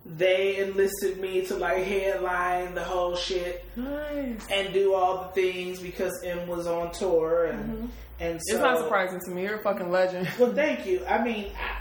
they 0.04 0.56
enlisted 0.58 1.20
me 1.20 1.46
to 1.46 1.54
like 1.56 1.84
headline 1.84 2.74
the 2.74 2.82
whole 2.82 3.14
shit 3.14 3.64
Nice. 3.76 4.46
and 4.50 4.72
do 4.74 4.94
all 4.94 5.22
the 5.24 5.28
things 5.40 5.78
because 5.80 6.12
M 6.24 6.48
was 6.48 6.66
on 6.66 6.90
tour 6.92 7.46
and 7.46 7.64
mm-hmm. 7.64 7.86
and 8.20 8.40
so 8.42 8.54
It's 8.56 8.62
not 8.62 8.78
surprising 8.78 9.20
to 9.26 9.30
me. 9.30 9.42
You're 9.42 9.60
a 9.60 9.62
fucking 9.62 9.90
legend. 9.90 10.28
well, 10.40 10.52
thank 10.52 10.86
you. 10.86 11.04
I 11.06 11.22
mean, 11.22 11.52
I, 11.56 11.78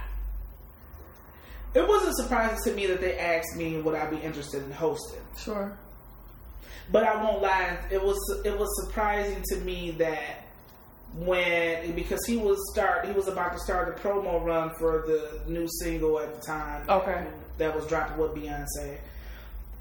it 1.73 1.87
wasn't 1.87 2.15
surprising 2.17 2.59
to 2.65 2.73
me 2.75 2.85
that 2.87 3.01
they 3.01 3.17
asked 3.17 3.55
me 3.55 3.81
would 3.81 3.95
I 3.95 4.07
be 4.09 4.17
interested 4.17 4.61
in 4.63 4.71
hosting, 4.71 5.21
Sure. 5.37 5.75
but 6.91 7.03
I 7.03 7.23
won't 7.23 7.41
lie. 7.41 7.79
It 7.89 8.03
was 8.03 8.17
it 8.45 8.57
was 8.57 8.67
surprising 8.85 9.41
to 9.49 9.55
me 9.61 9.91
that 9.91 10.45
when 11.15 11.93
because 11.95 12.19
he 12.27 12.37
was 12.37 12.57
start 12.71 13.05
he 13.05 13.11
was 13.13 13.27
about 13.27 13.51
to 13.53 13.59
start 13.59 13.89
a 13.89 13.99
promo 14.01 14.43
run 14.45 14.71
for 14.79 15.03
the 15.07 15.41
new 15.51 15.67
single 15.81 16.19
at 16.19 16.35
the 16.35 16.41
time. 16.45 16.85
Okay. 16.89 17.25
That 17.57 17.75
was 17.75 17.85
dropped 17.87 18.17
with 18.17 18.31
Beyonce, 18.31 18.97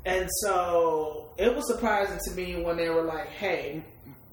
and 0.05 0.29
so 0.43 1.31
it 1.39 1.55
was 1.55 1.67
surprising 1.67 2.19
to 2.27 2.31
me 2.33 2.63
when 2.63 2.77
they 2.77 2.89
were 2.89 3.03
like, 3.03 3.29
"Hey, 3.29 3.83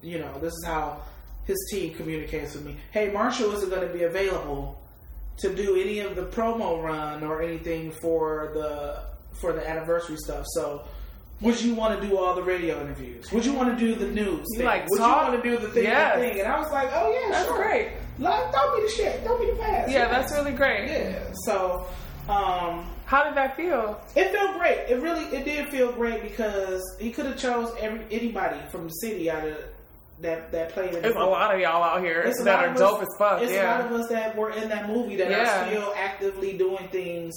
you 0.02 0.20
know, 0.20 0.38
this 0.40 0.54
is 0.54 0.64
how." 0.66 1.02
His 1.46 1.66
team 1.72 1.94
communicates 1.94 2.56
with 2.56 2.66
me. 2.66 2.76
Hey, 2.92 3.10
Marshall 3.10 3.54
isn't 3.54 3.70
going 3.70 3.88
to 3.88 3.94
be 3.94 4.04
available 4.04 4.82
to 5.38 5.56
do 5.56 5.80
any 5.82 6.00
of 6.00 6.14
the 6.18 6.24
promo 6.24 6.84
run 6.84 7.24
or 7.24 7.42
anything 7.42 7.90
for 8.02 8.52
the 8.54 9.00
for 9.40 9.54
the 9.54 9.66
anniversary 9.66 10.18
stuff. 10.18 10.44
So, 10.48 10.84
would 11.40 11.62
you 11.62 11.74
want 11.74 12.02
to 12.02 12.06
do 12.06 12.18
all 12.18 12.36
the 12.36 12.44
radio 12.44 12.82
interviews? 12.82 13.32
Would 13.32 13.46
you 13.46 13.54
want 13.54 13.80
to 13.80 13.80
do 13.80 13.96
the 13.96 14.08
news? 14.12 14.46
You 14.50 14.58
thing? 14.58 14.66
like 14.66 14.90
would 14.90 15.00
talk? 15.00 15.28
you 15.28 15.32
want 15.32 15.44
to 15.44 15.50
do 15.50 15.58
the 15.58 15.72
thing? 15.72 15.84
Yes. 15.84 16.18
the 16.20 16.28
thing? 16.28 16.40
And 16.42 16.50
I 16.52 16.60
was 16.60 16.70
like, 16.70 16.90
oh 16.92 17.12
yeah, 17.14 17.32
That's 17.32 17.48
sure. 17.48 17.64
great. 17.64 17.92
Like, 18.20 18.52
don't 18.52 18.76
be 18.76 18.82
the 18.88 18.92
shit. 18.92 19.24
Don't 19.24 19.40
be 19.40 19.50
the 19.52 19.56
fast. 19.56 19.90
Yeah, 19.90 20.10
that's 20.10 20.34
really 20.34 20.52
great. 20.52 20.90
yeah. 20.90 21.32
So, 21.46 21.88
um, 22.28 22.90
How 23.08 23.24
did 23.24 23.36
that 23.36 23.56
feel? 23.56 24.00
it 24.16 24.32
felt 24.32 24.58
great. 24.60 24.86
It 24.90 25.02
really, 25.02 25.24
it 25.36 25.44
did 25.46 25.70
feel 25.70 25.92
great 25.92 26.22
because 26.22 26.84
he 27.00 27.10
could 27.12 27.26
have 27.26 27.38
chose 27.38 27.72
every 27.80 28.06
anybody 28.12 28.60
from 28.70 28.84
the 28.84 28.90
city 28.90 29.32
out 29.32 29.48
of 29.48 29.58
that 30.20 30.52
that 30.52 30.70
played. 30.74 30.94
There's 30.94 31.16
a 31.16 31.20
lot 31.20 31.54
of 31.56 31.60
y'all 31.62 31.82
out 31.84 32.02
here 32.02 32.22
It's 32.22 32.44
that 32.44 32.64
are 32.66 32.70
of 32.72 32.78
dope 32.78 32.98
us- 33.02 33.04
as 33.04 33.08
fuck. 33.18 33.42
It's 33.42 33.52
a 33.54 33.64
lot 33.64 33.82
of 33.82 33.92
us 33.94 34.10
that 34.10 34.36
were 34.36 34.52
in 34.52 34.68
that 34.70 34.88
movie 34.90 35.16
that 35.18 35.30
Yeah. 35.32 35.64
are 35.66 35.68
still 35.70 35.94
actively 35.96 36.58
doing 36.58 36.88
things, 36.90 37.34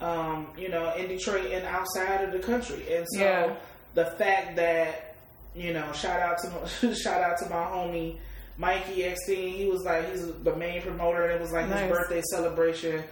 um, 0.00 0.48
you 0.56 0.68
know, 0.68 0.94
in 0.94 1.08
Detroit 1.08 1.50
and 1.50 1.66
outside 1.66 2.22
of 2.24 2.32
the 2.32 2.38
country. 2.38 2.82
And 2.94 3.06
so 3.14 3.20
Yeah. 3.20 3.54
the 3.94 4.04
fact 4.12 4.56
that, 4.56 5.14
you 5.54 5.72
know, 5.72 5.90
shout 5.92 6.20
out 6.20 6.38
to 6.80 6.94
shout 7.02 7.20
out 7.22 7.36
to 7.38 7.46
my 7.50 7.64
homie 7.64 8.18
Mikey 8.58 9.02
Xteen. 9.02 9.54
He 9.56 9.66
was 9.66 9.82
like 9.84 10.10
he's 10.10 10.26
the 10.44 10.54
main 10.54 10.82
promoter, 10.82 11.22
and 11.24 11.32
it 11.32 11.40
was 11.40 11.50
like 11.52 11.68
Nice. 11.68 11.80
his 11.80 11.90
birthday 11.90 12.22
celebration. 12.30 13.02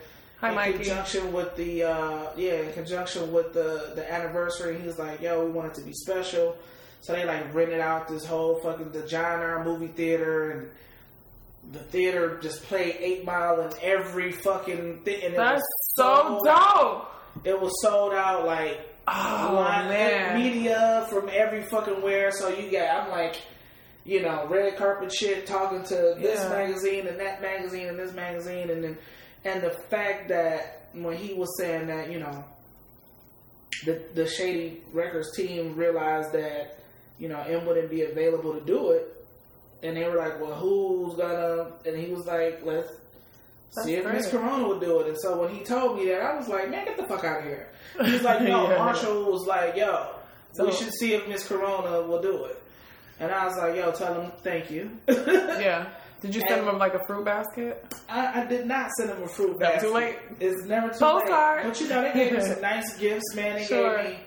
Hi, 0.41 0.51
in 0.51 0.55
Mikey. 0.55 0.72
conjunction 0.78 1.32
with 1.32 1.57
the 1.57 1.82
uh, 1.84 2.22
yeah, 2.36 2.53
in 2.61 2.72
conjunction 2.72 3.32
with 3.32 3.53
the 3.53 3.93
the 3.97 4.11
anniversary, 4.12 4.78
he 4.80 4.86
was 4.86 4.99
like, 4.99 5.20
"Yo, 5.20 5.45
we 5.45 5.51
want 5.51 5.68
it 5.68 5.74
to 5.74 5.82
be 5.82 5.93
special." 5.93 6.57
So 7.01 7.12
they 7.12 7.24
like 7.24 7.53
rented 7.55 7.80
out 7.80 8.09
this 8.09 8.24
whole 8.24 8.61
fucking 8.62 8.91
the 8.93 9.03
John 9.07 9.41
R. 9.41 9.64
movie 9.64 9.89
theater, 9.89 10.51
and 10.53 11.72
the 11.72 11.80
theater 11.80 12.39
just 12.41 12.62
played 12.64 12.97
Eight 13.01 13.24
Mile 13.24 13.61
in 13.62 13.72
every 13.82 14.32
fucking 14.32 15.01
thing. 15.05 15.22
And 15.24 15.34
it 15.34 15.36
That's 15.36 15.61
was 15.61 15.95
so 15.97 16.14
sold- 16.28 16.45
dope. 16.47 17.12
It 17.45 17.61
was 17.61 17.72
sold 17.82 18.12
out 18.14 18.47
like 18.47 18.80
Oh 19.09 19.53
line- 19.55 19.89
man. 19.89 20.39
media 20.41 21.07
from 21.09 21.28
every 21.32 21.62
fucking 21.62 22.03
where. 22.03 22.30
So 22.30 22.49
you 22.49 22.70
got, 22.70 23.05
I'm 23.05 23.11
like, 23.11 23.36
you 24.05 24.22
know, 24.22 24.47
red 24.49 24.76
carpet 24.76 25.12
shit, 25.12 25.47
talking 25.47 25.82
to 25.84 26.14
this 26.18 26.41
Yeah. 26.43 26.49
magazine 26.49 27.07
and 27.07 27.18
that 27.20 27.41
magazine 27.41 27.89
and 27.89 27.99
this 27.99 28.12
magazine, 28.12 28.70
and 28.70 28.82
then 28.84 28.99
and 29.45 29.62
the 29.62 29.70
fact 29.70 30.28
that 30.28 30.89
when 30.93 31.16
he 31.16 31.34
was 31.34 31.49
saying 31.59 31.86
that, 31.89 32.11
you 32.11 32.18
know, 32.20 32.45
the 33.84 34.03
the 34.14 34.26
Shady 34.26 34.80
Records 34.93 35.34
team 35.36 35.74
realized 35.76 36.32
that 36.32 36.78
you 37.18 37.28
know 37.28 37.41
M 37.41 37.66
wouldn't 37.66 37.91
be 37.91 38.03
available 38.03 38.55
to 38.55 38.64
do 38.64 38.91
it, 38.93 39.14
and 39.82 39.97
they 39.97 40.05
were 40.09 40.16
like, 40.16 40.41
well, 40.41 40.55
who's 40.55 41.14
gonna? 41.16 41.72
And 41.86 41.97
he 41.97 42.12
was 42.12 42.26
like, 42.26 42.61
let's. 42.64 42.89
That's 43.76 43.86
See 43.86 43.97
if 43.97 44.05
Miss. 44.07 44.30
Korona 44.30 44.66
would 44.66 44.80
do 44.80 45.01
it, 45.01 45.09
and 45.09 45.16
so 45.20 45.39
when 45.43 45.55
he 45.55 45.62
told 45.62 45.99
me 45.99 46.07
that, 46.07 46.22
I 46.22 46.34
was 46.36 46.49
like, 46.49 46.70
"Man, 46.70 46.86
get 46.86 46.97
the 46.97 47.07
fuck 47.07 47.22
out 47.22 47.41
of 47.41 47.45
here." 47.45 47.68
He 48.03 48.12
was 48.12 48.22
like, 48.22 48.41
"No." 48.43 48.66
Yeah. 48.70 48.78
Marshall 48.78 49.30
was 49.30 49.47
like, 49.47 49.76
"Yo, 49.76 50.09
we 50.59 50.72
should 50.72 50.91
see 50.95 51.12
if 51.12 51.28
Miss 51.28 51.47
Korona 51.47 52.01
will 52.01 52.22
do 52.22 52.47
it." 52.47 52.62
And 53.20 53.30
I 53.30 53.45
was 53.45 53.59
like, 53.59 53.76
"Yo, 53.76 53.93
tell 53.93 54.18
him 54.22 54.32
thank 54.43 54.70
you." 54.70 54.91
Yeah. 55.09 55.91
Did 56.20 56.34
you 56.34 56.40
send 56.48 56.60
And- 56.60 56.68
them 56.68 56.78
like 56.78 56.94
a 56.94 57.00
fruit 57.06 57.24
basket? 57.24 57.84
I, 58.08 58.42
I 58.42 58.46
did 58.46 58.66
not 58.66 58.90
send 58.98 59.10
him 59.10 59.22
a 59.22 59.28
fruit 59.28 59.58
basket. 59.58 59.86
too 59.88 59.94
late. 59.94 60.16
It's 60.40 60.64
never 60.66 60.88
too 60.88 60.98
Postcard. 60.98 61.64
late. 61.64 61.68
But 61.72 61.80
you 61.80 61.88
know, 61.88 62.02
they 62.02 62.12
gave 62.12 62.32
me 62.32 62.40
some 62.40 62.60
nice 62.72 62.96
gifts, 62.98 63.34
man. 63.36 63.56
They 63.56 63.64
Sure. 63.64 63.96
gave 64.02 64.10
me 64.12 64.18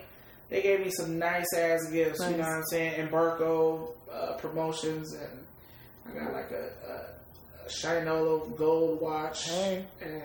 they 0.50 0.62
gave 0.62 0.80
me 0.82 0.92
some 0.92 1.18
nice 1.18 1.48
ass 1.56 1.90
gifts. 1.92 2.20
You 2.20 2.32
know 2.32 2.40
what 2.40 2.48
I'm 2.50 2.64
saying? 2.70 3.08
Embarco 3.08 3.94
uh, 4.14 4.34
promotions, 4.34 5.14
and 5.14 5.46
I 6.06 6.20
got 6.20 6.34
like 6.34 6.52
a, 6.52 6.70
a, 6.88 7.66
a 7.66 7.70
Shinola 7.70 8.56
gold 8.58 9.00
watch, 9.02 9.50
Hey. 9.50 9.86
and 10.02 10.24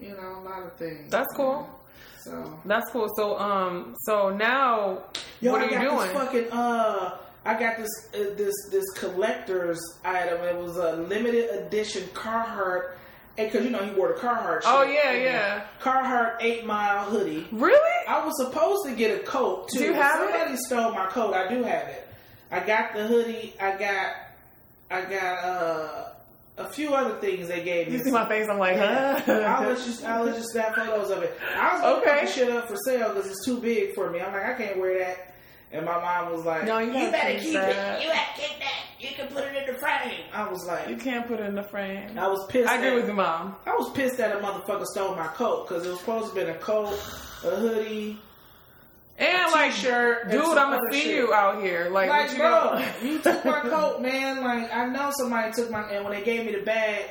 you 0.00 0.10
know 0.16 0.40
a 0.40 0.42
lot 0.42 0.62
of 0.64 0.76
things. 0.76 1.10
That's 1.10 1.28
cool. 1.36 1.68
So 2.24 2.60
That's 2.64 2.88
cool. 2.90 3.08
So 3.16 3.38
um, 3.38 3.94
so 4.00 4.30
now 4.30 5.04
Yo, 5.40 5.52
what 5.52 5.62
I 5.62 5.64
are 5.64 5.70
you 5.70 5.88
got 5.88 5.98
doing? 5.98 6.12
Fucking 6.14 6.52
uh, 6.52 7.18
I 7.44 7.58
got 7.58 7.76
this 7.76 7.90
uh, 8.14 8.34
this 8.36 8.54
this 8.70 8.84
collector's 8.96 9.80
item. 10.04 10.40
It 10.42 10.56
was 10.56 10.76
a 10.76 10.96
limited 10.96 11.50
edition 11.50 12.04
Carhartt, 12.14 12.92
because 13.36 13.64
you 13.64 13.70
know 13.70 13.78
he 13.84 13.90
wore 13.92 14.08
the 14.08 14.14
Carhartt. 14.14 14.60
Oh, 14.64 14.82
yeah, 14.84 15.10
And 15.10 15.22
yeah. 15.24 15.64
Carhartt 15.80 16.36
eight 16.40 16.64
mile 16.66 17.04
hoodie. 17.04 17.46
really? 17.50 18.06
I 18.08 18.24
was 18.24 18.34
supposed 18.38 18.84
to 18.86 18.94
get 18.94 19.20
a 19.20 19.24
coat 19.24 19.68
too. 19.70 19.78
Do 19.80 19.84
you 19.86 19.94
have 19.94 20.22
it? 20.22 20.30
Somebody 20.32 20.56
stole 20.56 20.92
my 20.92 21.06
coat. 21.06 21.34
I 21.34 21.48
do 21.48 21.62
have 21.64 21.88
it. 21.88 22.08
I 22.50 22.60
got 22.60 22.94
the 22.94 23.06
hoodie. 23.06 23.54
I 23.60 23.76
got 23.76 24.12
I 24.90 25.00
got 25.10 25.44
uh, 25.44 26.04
a 26.58 26.68
few 26.68 26.94
other 26.94 27.18
things 27.18 27.48
they 27.48 27.64
gave 27.64 27.88
me. 27.88 27.94
You 27.94 28.04
see 28.04 28.10
my 28.12 28.28
face? 28.28 28.46
I'm 28.48 28.58
like, 28.58 28.76
Yeah. 28.76 29.18
huh? 29.20 29.32
I 29.32 29.66
was 29.66 29.84
just. 29.84 30.04
I 30.04 30.20
was 30.20 30.36
just 30.36 30.50
snap 30.50 30.76
photos 30.76 31.10
of 31.10 31.22
it. 31.22 31.36
I 31.56 31.72
was 31.72 31.80
gonna 31.80 31.96
Okay. 31.96 32.10
put 32.20 32.26
the 32.26 32.32
shit 32.32 32.50
up 32.50 32.68
for 32.68 32.76
sale 32.84 33.08
because 33.14 33.28
it's 33.30 33.44
too 33.44 33.58
big 33.58 33.94
for 33.94 34.10
me. 34.10 34.20
I'm 34.20 34.32
like, 34.32 34.44
I 34.44 34.54
can't 34.54 34.78
wear 34.78 34.98
that 35.00 35.31
And 35.72 35.86
my 35.86 35.98
mom 36.00 36.32
was 36.32 36.44
like, 36.44 36.64
No, 36.66 36.78
you 36.78 36.92
gotta 36.92 37.10
better 37.12 37.32
keep 37.34 37.42
keep 37.42 37.52
that." 37.54 38.00
it. 38.00 38.02
You 38.02 38.08
gotta 38.08 38.40
keep 38.40 38.58
that. 38.58 38.78
You 39.00 39.08
can 39.16 39.26
put 39.28 39.44
it 39.44 39.56
in 39.56 39.72
the 39.74 39.78
frame." 39.80 40.24
I 40.32 40.48
was 40.48 40.66
like, 40.66 40.88
You 40.88 40.96
can't 40.96 41.26
put 41.26 41.40
it 41.40 41.46
in 41.46 41.54
the 41.54 41.62
frame. 41.62 42.18
I 42.18 42.28
was 42.28 42.46
pissed. 42.48 42.68
I 42.68 42.76
agree 42.76 42.88
at- 42.88 42.94
with 42.96 43.06
your 43.06 43.14
mom. 43.16 43.56
I 43.66 43.70
was 43.74 43.90
pissed 43.92 44.18
that 44.18 44.36
a 44.36 44.40
motherfucker 44.40 44.84
stole 44.86 45.14
my 45.16 45.28
coat 45.28 45.66
because 45.68 45.86
it 45.86 45.90
was 45.90 45.98
supposed 46.00 46.28
to 46.28 46.34
be 46.34 46.42
a 46.42 46.54
coat, 46.54 46.92
a 47.44 47.50
hoodie, 47.56 48.18
And 49.18 49.48
a 49.48 49.50
like, 49.52 49.72
t-shirt, 49.72 50.30
dude, 50.30 50.42
I'm 50.42 50.70
gonna 50.70 50.80
see 50.92 51.00
shit. 51.02 51.16
you 51.16 51.32
out 51.34 51.62
here. 51.62 51.88
Like, 51.90 52.08
Like, 52.10 52.32
you 52.32 52.38
bro, 52.38 52.84
you 53.02 53.18
took 53.20 53.44
my 53.44 53.60
coat, 53.60 54.00
man. 54.02 54.42
Like, 54.42 54.72
I 54.74 54.86
know 54.86 55.10
somebody 55.18 55.52
took 55.52 55.70
my, 55.70 55.82
and 55.90 56.04
when 56.04 56.12
they 56.14 56.22
gave 56.24 56.44
me 56.46 56.52
the 56.52 56.62
bag, 56.62 57.06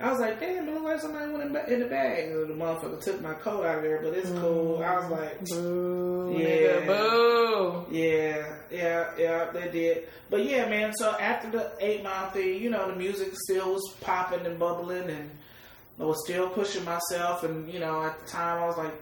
I 0.00 0.10
was 0.10 0.18
like, 0.20 0.40
damn, 0.40 0.68
it 0.68 0.74
look 0.74 0.82
like 0.82 1.00
somebody 1.00 1.30
went 1.30 1.44
in, 1.44 1.52
ba- 1.52 1.72
in 1.72 1.78
the 1.80 1.86
bag. 1.86 2.28
And 2.30 2.50
the 2.50 2.54
motherfucker 2.54 3.00
took 3.00 3.20
my 3.20 3.34
coat 3.34 3.64
out 3.64 3.78
of 3.78 3.82
there, 3.84 4.00
but 4.02 4.14
it's 4.14 4.30
cool. 4.30 4.82
I 4.82 4.96
was 4.96 5.04
mm-hmm. 5.04 5.12
like, 5.12 5.44
Boo, 5.48 6.36
Yeah. 6.36 6.46
nigga, 6.48 6.86
boo. 6.86 7.86
yeah, 7.90 8.56
yeah, 8.70 9.10
yeah, 9.16 9.50
they 9.52 9.68
did. 9.70 10.08
But 10.28 10.44
yeah, 10.44 10.68
man, 10.68 10.92
so 10.94 11.10
after 11.18 11.50
the 11.50 11.72
eight 11.80 12.02
mile 12.02 12.30
thing, 12.30 12.60
you 12.60 12.70
know, 12.70 12.88
the 12.90 12.96
music 12.96 13.32
still 13.44 13.74
was 13.74 13.94
popping 14.00 14.44
and 14.44 14.58
bubbling, 14.58 15.08
and 15.08 15.30
I 16.00 16.04
was 16.04 16.24
still 16.24 16.48
pushing 16.48 16.84
myself. 16.84 17.44
And, 17.44 17.72
you 17.72 17.78
know, 17.78 18.02
at 18.02 18.18
the 18.18 18.26
time, 18.26 18.60
I 18.62 18.66
was 18.66 18.76
like, 18.78 18.94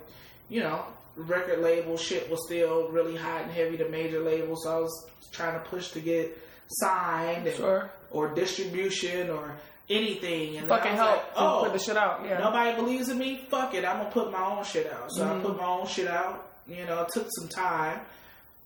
you 0.50 0.60
know, 0.60 0.84
record 1.16 1.60
label 1.60 1.96
shit 1.96 2.28
was 2.30 2.44
still 2.46 2.88
really 2.88 3.16
hot 3.16 3.42
and 3.42 3.50
heavy, 3.50 3.76
the 3.76 3.88
major 3.88 4.20
labels. 4.20 4.64
So 4.64 4.76
I 4.76 4.80
was 4.80 5.10
trying 5.32 5.54
to 5.54 5.64
push 5.70 5.92
to 5.92 6.00
get 6.00 6.36
signed 6.68 7.46
and, 7.46 7.56
Sure. 7.56 7.90
or 8.10 8.34
distribution 8.34 9.30
or 9.30 9.56
anything. 9.90 10.56
And 10.56 10.68
Fucking 10.68 10.92
help 10.94 11.16
like, 11.16 11.24
oh, 11.36 11.60
put 11.64 11.72
the 11.72 11.78
shit 11.78 11.96
out. 11.96 12.20
Yeah. 12.24 12.38
nobody 12.38 12.74
believes 12.76 13.08
in 13.08 13.18
me. 13.18 13.44
Fuck 13.50 13.74
it, 13.74 13.84
I'm 13.84 13.98
gonna 13.98 14.10
put 14.10 14.30
my 14.30 14.44
own 14.44 14.64
shit 14.64 14.90
out. 14.92 15.10
So 15.12 15.24
Mhm. 15.24 15.40
I 15.40 15.42
put 15.42 15.56
my 15.58 15.66
own 15.66 15.86
shit 15.86 16.06
out. 16.08 16.46
You 16.66 16.86
know, 16.86 17.02
it 17.02 17.08
took 17.12 17.26
some 17.38 17.48
time. 17.48 18.00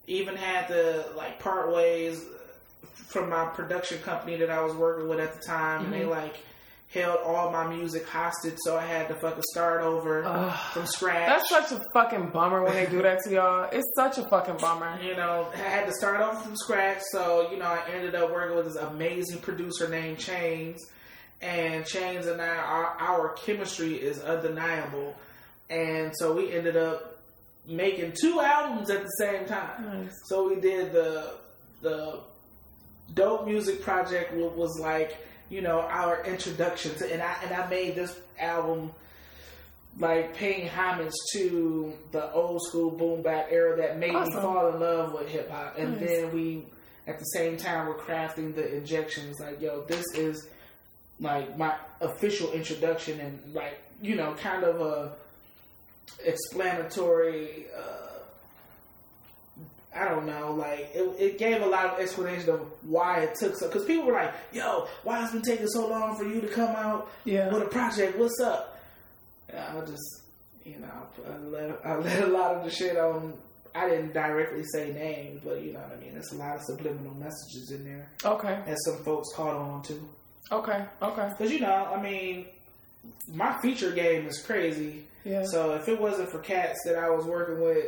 Even 0.06 0.36
had 0.36 0.68
to 0.68 1.06
like 1.16 1.38
part 1.40 1.72
ways 1.72 2.22
from 3.06 3.30
my 3.30 3.46
production 3.46 3.98
company 4.02 4.36
that 4.36 4.50
I 4.50 4.60
was 4.62 4.74
working 4.74 5.08
with 5.08 5.18
at 5.20 5.32
the 5.34 5.40
time, 5.46 5.84
and 5.86 5.92
they 5.92 6.00
Mhm. 6.02 6.10
like 6.10 6.36
held 6.92 7.18
all 7.24 7.50
my 7.50 7.66
music 7.66 8.06
hostage. 8.08 8.54
So 8.58 8.76
I 8.76 8.82
had 8.82 9.08
to 9.08 9.14
fucking 9.16 9.42
start 9.52 9.82
over 9.82 10.24
Ugh. 10.24 10.56
from 10.72 10.86
scratch. 10.86 11.26
That's 11.26 11.48
such 11.48 11.72
a 11.72 11.80
fucking 11.92 12.28
bummer 12.30 12.62
when 12.62 12.74
they 12.74 12.86
do 12.86 13.02
that 13.02 13.18
to 13.24 13.32
y'all. 13.32 13.68
It's 13.72 13.90
such 13.96 14.18
a 14.18 14.28
fucking 14.28 14.58
bummer. 14.58 14.98
you 15.02 15.16
know, 15.16 15.48
I 15.54 15.56
had 15.56 15.86
to 15.86 15.92
start 15.94 16.20
over 16.20 16.36
from 16.38 16.54
scratch. 16.56 17.00
So, 17.10 17.50
you 17.50 17.56
know, 17.56 17.64
I 17.64 17.80
ended 17.92 18.14
up 18.14 18.30
working 18.30 18.56
with 18.56 18.66
this 18.66 18.76
amazing 18.76 19.38
producer 19.40 19.88
named 19.88 20.18
Chains. 20.18 20.80
And 21.44 21.84
Chains 21.84 22.26
and 22.26 22.40
I, 22.40 22.56
our, 22.56 22.86
our 22.98 23.28
chemistry 23.34 23.94
is 23.96 24.18
undeniable. 24.20 25.14
And 25.68 26.10
so 26.16 26.32
we 26.34 26.50
ended 26.52 26.74
up 26.76 27.18
making 27.66 28.14
two 28.18 28.40
albums 28.40 28.88
at 28.90 29.02
the 29.02 29.10
same 29.18 29.44
time. 29.46 30.04
Nice. 30.04 30.12
So 30.26 30.48
we 30.48 30.60
did 30.60 30.92
the 30.92 31.34
the 31.82 32.20
dope 33.12 33.46
music 33.46 33.82
project 33.82 34.32
wa- 34.32 34.48
was 34.48 34.78
like 34.80 35.18
you 35.50 35.60
know 35.60 35.80
our 35.80 36.24
introduction 36.24 36.94
to 36.94 37.12
and 37.12 37.22
I 37.22 37.34
and 37.44 37.52
I 37.54 37.68
made 37.68 37.94
this 37.94 38.18
album 38.38 38.92
like 39.98 40.34
paying 40.34 40.66
homage 40.68 41.12
to 41.34 41.92
the 42.12 42.32
old 42.32 42.62
school 42.62 42.90
boom 42.90 43.20
bap 43.22 43.48
era 43.50 43.76
that 43.76 43.98
made 43.98 44.14
me 44.14 44.30
fall 44.32 44.68
in 44.72 44.80
love 44.80 45.12
with 45.12 45.28
hip 45.28 45.50
hop 45.50 45.76
and 45.78 46.00
Nice. 46.00 46.08
then 46.08 46.32
we 46.34 46.64
at 47.06 47.18
the 47.18 47.24
same 47.26 47.56
time 47.58 47.86
were 47.86 47.94
crafting 47.98 48.54
the 48.54 48.76
injections 48.76 49.36
like 49.40 49.60
yo 49.60 49.82
this 49.86 50.04
is 50.14 50.48
like 51.20 51.56
my 51.56 51.74
official 52.00 52.52
introduction 52.52 53.20
and 53.20 53.54
like 53.54 53.80
you 54.02 54.16
know 54.16 54.34
kind 54.34 54.64
of 54.64 54.80
a 54.80 55.12
explanatory 56.24 57.66
uh 57.76 57.90
I 59.96 60.06
don't 60.08 60.26
know, 60.26 60.52
like 60.54 60.90
it, 60.92 61.14
it 61.20 61.38
gave 61.38 61.62
a 61.62 61.66
lot 61.66 61.86
of 61.86 62.00
explanation 62.00 62.50
of 62.50 62.62
why 62.82 63.20
it 63.20 63.36
took 63.36 63.54
so. 63.54 63.68
Because 63.68 63.84
people 63.84 64.06
were 64.06 64.14
like, 64.14 64.34
"Yo, 64.52 64.88
why 65.04 65.20
has 65.20 65.30
it 65.30 65.34
been 65.34 65.42
taking 65.42 65.68
so 65.68 65.86
long 65.88 66.16
for 66.16 66.24
you 66.24 66.40
to 66.40 66.48
come 66.48 66.70
out 66.70 67.12
Yeah. 67.24 67.48
with 67.54 67.62
a 67.62 67.66
project? 67.66 68.18
What's 68.18 68.40
up?" 68.40 68.76
And 69.48 69.56
I 69.60 69.72
was 69.76 69.88
just, 69.88 70.22
you 70.64 70.80
know, 70.80 70.88
I 71.32 71.38
let 71.38 71.86
I 71.86 71.94
let 71.98 72.24
a 72.24 72.26
lot 72.26 72.56
of 72.56 72.64
the 72.64 72.70
shit 72.72 72.96
on. 72.96 73.34
I 73.72 73.88
didn't 73.88 74.12
directly 74.14 74.64
say 74.72 74.92
names, 74.92 75.42
but 75.44 75.62
you 75.62 75.72
know 75.72 75.78
what 75.78 75.92
I 75.96 76.00
mean. 76.00 76.14
There's 76.14 76.32
a 76.32 76.36
lot 76.38 76.56
of 76.56 76.62
subliminal 76.62 77.14
messages 77.14 77.70
in 77.70 77.84
there, 77.84 78.08
Okay. 78.24 78.62
and 78.66 78.76
some 78.86 78.96
folks 79.04 79.28
caught 79.36 79.54
on 79.54 79.82
to. 79.84 80.08
Okay. 80.52 80.84
Okay. 81.02 81.28
Because 81.30 81.52
you 81.52 81.60
know, 81.60 81.90
I 81.94 82.00
mean, 82.00 82.46
my 83.32 83.60
feature 83.60 83.92
game 83.92 84.26
is 84.26 84.40
crazy. 84.42 85.04
Yeah. 85.24 85.44
So 85.44 85.74
if 85.74 85.88
it 85.88 86.00
wasn't 86.00 86.28
for 86.30 86.38
cats 86.38 86.78
that 86.84 86.96
I 86.96 87.08
was 87.10 87.24
working 87.24 87.62
with 87.62 87.86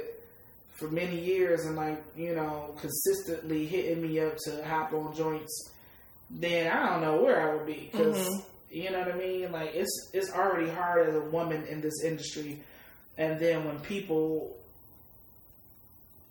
for 0.78 0.88
many 0.88 1.18
years 1.18 1.64
and 1.64 1.76
like 1.76 2.02
you 2.16 2.34
know 2.34 2.74
consistently 2.80 3.66
hitting 3.66 4.02
me 4.02 4.20
up 4.20 4.36
to 4.44 4.64
hop 4.64 4.92
on 4.92 5.14
joints, 5.14 5.70
then 6.30 6.70
I 6.72 6.90
don't 6.90 7.02
know 7.02 7.22
where 7.22 7.50
I 7.50 7.54
would 7.54 7.66
be 7.66 7.88
because 7.92 8.16
Mhm. 8.16 8.44
you 8.70 8.90
know 8.90 9.00
what 9.00 9.12
I 9.12 9.16
mean. 9.18 9.52
Like 9.52 9.74
it's 9.74 10.11
it's 10.14 10.30
already 10.32 10.70
hard 10.70 11.09
as 11.09 11.14
a 11.14 11.20
woman 11.20 11.64
in 11.66 11.80
this 11.80 12.02
industry, 12.04 12.62
and 13.18 13.38
then 13.38 13.64
when 13.64 13.80
people 13.80 14.57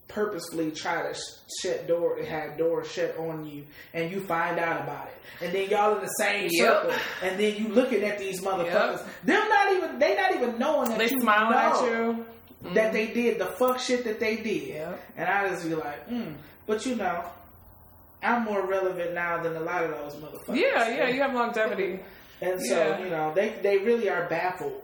purposefully 0.08 0.72
try 0.72 1.02
to 1.02 1.20
shut 1.62 1.88
door 1.88 2.18
have 2.24 2.58
doors 2.58 2.90
shut 2.92 3.18
on 3.18 3.46
you 3.46 3.66
and 3.94 4.12
you 4.12 4.22
find 4.22 4.60
out 4.60 4.82
about 4.82 5.08
it 5.08 5.44
and 5.44 5.54
then 5.54 5.70
y'all 5.70 5.96
in 5.98 6.02
the 6.02 6.08
same 6.20 6.48
Yep. 6.52 6.84
circle 6.84 6.94
and 7.24 7.40
then 7.40 7.56
you 7.56 7.70
looking 7.70 8.04
at 8.04 8.20
these 8.20 8.40
motherfuckers 8.42 9.04
them 9.24 9.50
not 9.50 9.74
even 9.74 10.00
they 10.00 10.16
not 10.16 10.36
even 10.36 10.60
knowing 10.60 10.90
that 10.90 11.00
They 11.00 11.10
you 11.10 11.20
smile 11.22 11.50
know 11.50 11.58
at 11.58 11.82
you. 11.92 12.26
that 12.76 12.94
they 12.94 13.08
did 13.08 13.40
the 13.40 13.46
fuck 13.48 13.80
shit 13.80 14.04
that 14.04 14.20
they 14.20 14.36
did 14.38 14.68
Yep. 14.68 15.02
and 15.18 15.28
I 15.30 15.50
just 15.50 15.68
be 15.68 15.74
like 15.76 16.08
mm. 16.10 16.36
but 16.68 16.86
you 16.86 16.96
know 16.96 17.24
I'm 18.22 18.44
more 18.44 18.66
relevant 18.66 19.14
now 19.14 19.42
than 19.42 19.56
a 19.56 19.60
lot 19.60 19.84
of 19.84 19.92
those 19.92 20.16
motherfuckers 20.22 20.56
Yeah. 20.56 20.88
Yeah. 20.90 21.08
You 21.10 21.22
have 21.22 21.34
longevity. 21.34 22.00
and 22.42 22.62
so 22.62 22.76
Yeah. 22.78 23.00
you 23.04 23.10
know 23.10 23.34
they 23.34 23.50
they 23.64 23.80
really 23.80 24.08
are 24.10 24.28
baffled 24.30 24.82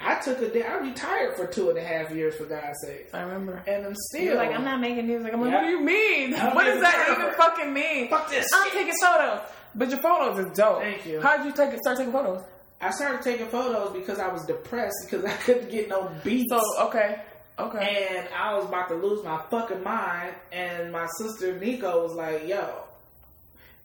I 0.00 0.16
took 0.16 0.40
a 0.42 0.48
day 0.50 0.62
I 0.64 0.76
retired 0.78 1.36
for 1.36 1.46
two 1.46 1.70
and 1.70 1.78
a 1.78 1.82
half 1.84 2.10
years 2.10 2.34
for 2.36 2.44
God's 2.44 2.76
sake 2.84 3.08
I 3.14 3.22
remember. 3.22 3.62
and 3.66 3.86
I'm 3.86 3.94
still 3.94 4.22
You're 4.22 4.34
like, 4.36 4.50
I'm 4.52 4.64
not 4.64 4.80
making 4.80 5.06
music. 5.06 5.32
I'm 5.32 5.40
like, 5.40 5.50
Yeah. 5.50 5.56
what 5.62 5.64
do 5.66 5.70
you 5.70 5.80
mean? 5.80 6.32
What 6.32 6.64
does 6.64 6.80
that 6.80 7.16
even 7.16 7.32
fucking 7.34 7.72
mean? 7.72 8.08
fuck 8.10 8.28
this 8.28 8.46
I'm 8.52 8.64
shit. 8.70 8.72
taking 8.80 8.94
photos. 9.00 9.40
But 9.74 9.90
your 9.90 10.00
photos 10.00 10.38
is 10.46 10.52
dope. 10.56 10.80
Thank 10.82 11.06
you. 11.06 11.20
How 11.20 11.36
did 11.36 11.46
you 11.46 11.52
take 11.52 11.72
it, 11.74 11.80
start 11.80 11.98
taking 11.98 12.12
photos? 12.12 12.42
I 12.80 12.90
started 12.90 13.22
taking 13.22 13.46
photos 13.46 13.92
because 13.92 14.18
I 14.18 14.28
was 14.28 14.44
depressed 14.44 14.94
because 15.04 15.24
I 15.24 15.32
couldn't 15.32 15.70
get 15.70 15.88
no 15.88 16.10
beats. 16.22 16.46
So, 16.50 16.60
okay. 16.86 17.22
Okay. 17.58 18.08
and 18.10 18.28
I 18.36 18.56
was 18.56 18.66
about 18.66 18.88
to 18.88 18.96
lose 18.96 19.24
my 19.24 19.40
fucking 19.50 19.82
mind. 19.84 20.34
And 20.52 20.90
my 20.92 21.06
sister 21.18 21.58
Nico 21.58 22.02
was 22.02 22.12
like, 22.14 22.46
"Yo, 22.48 22.68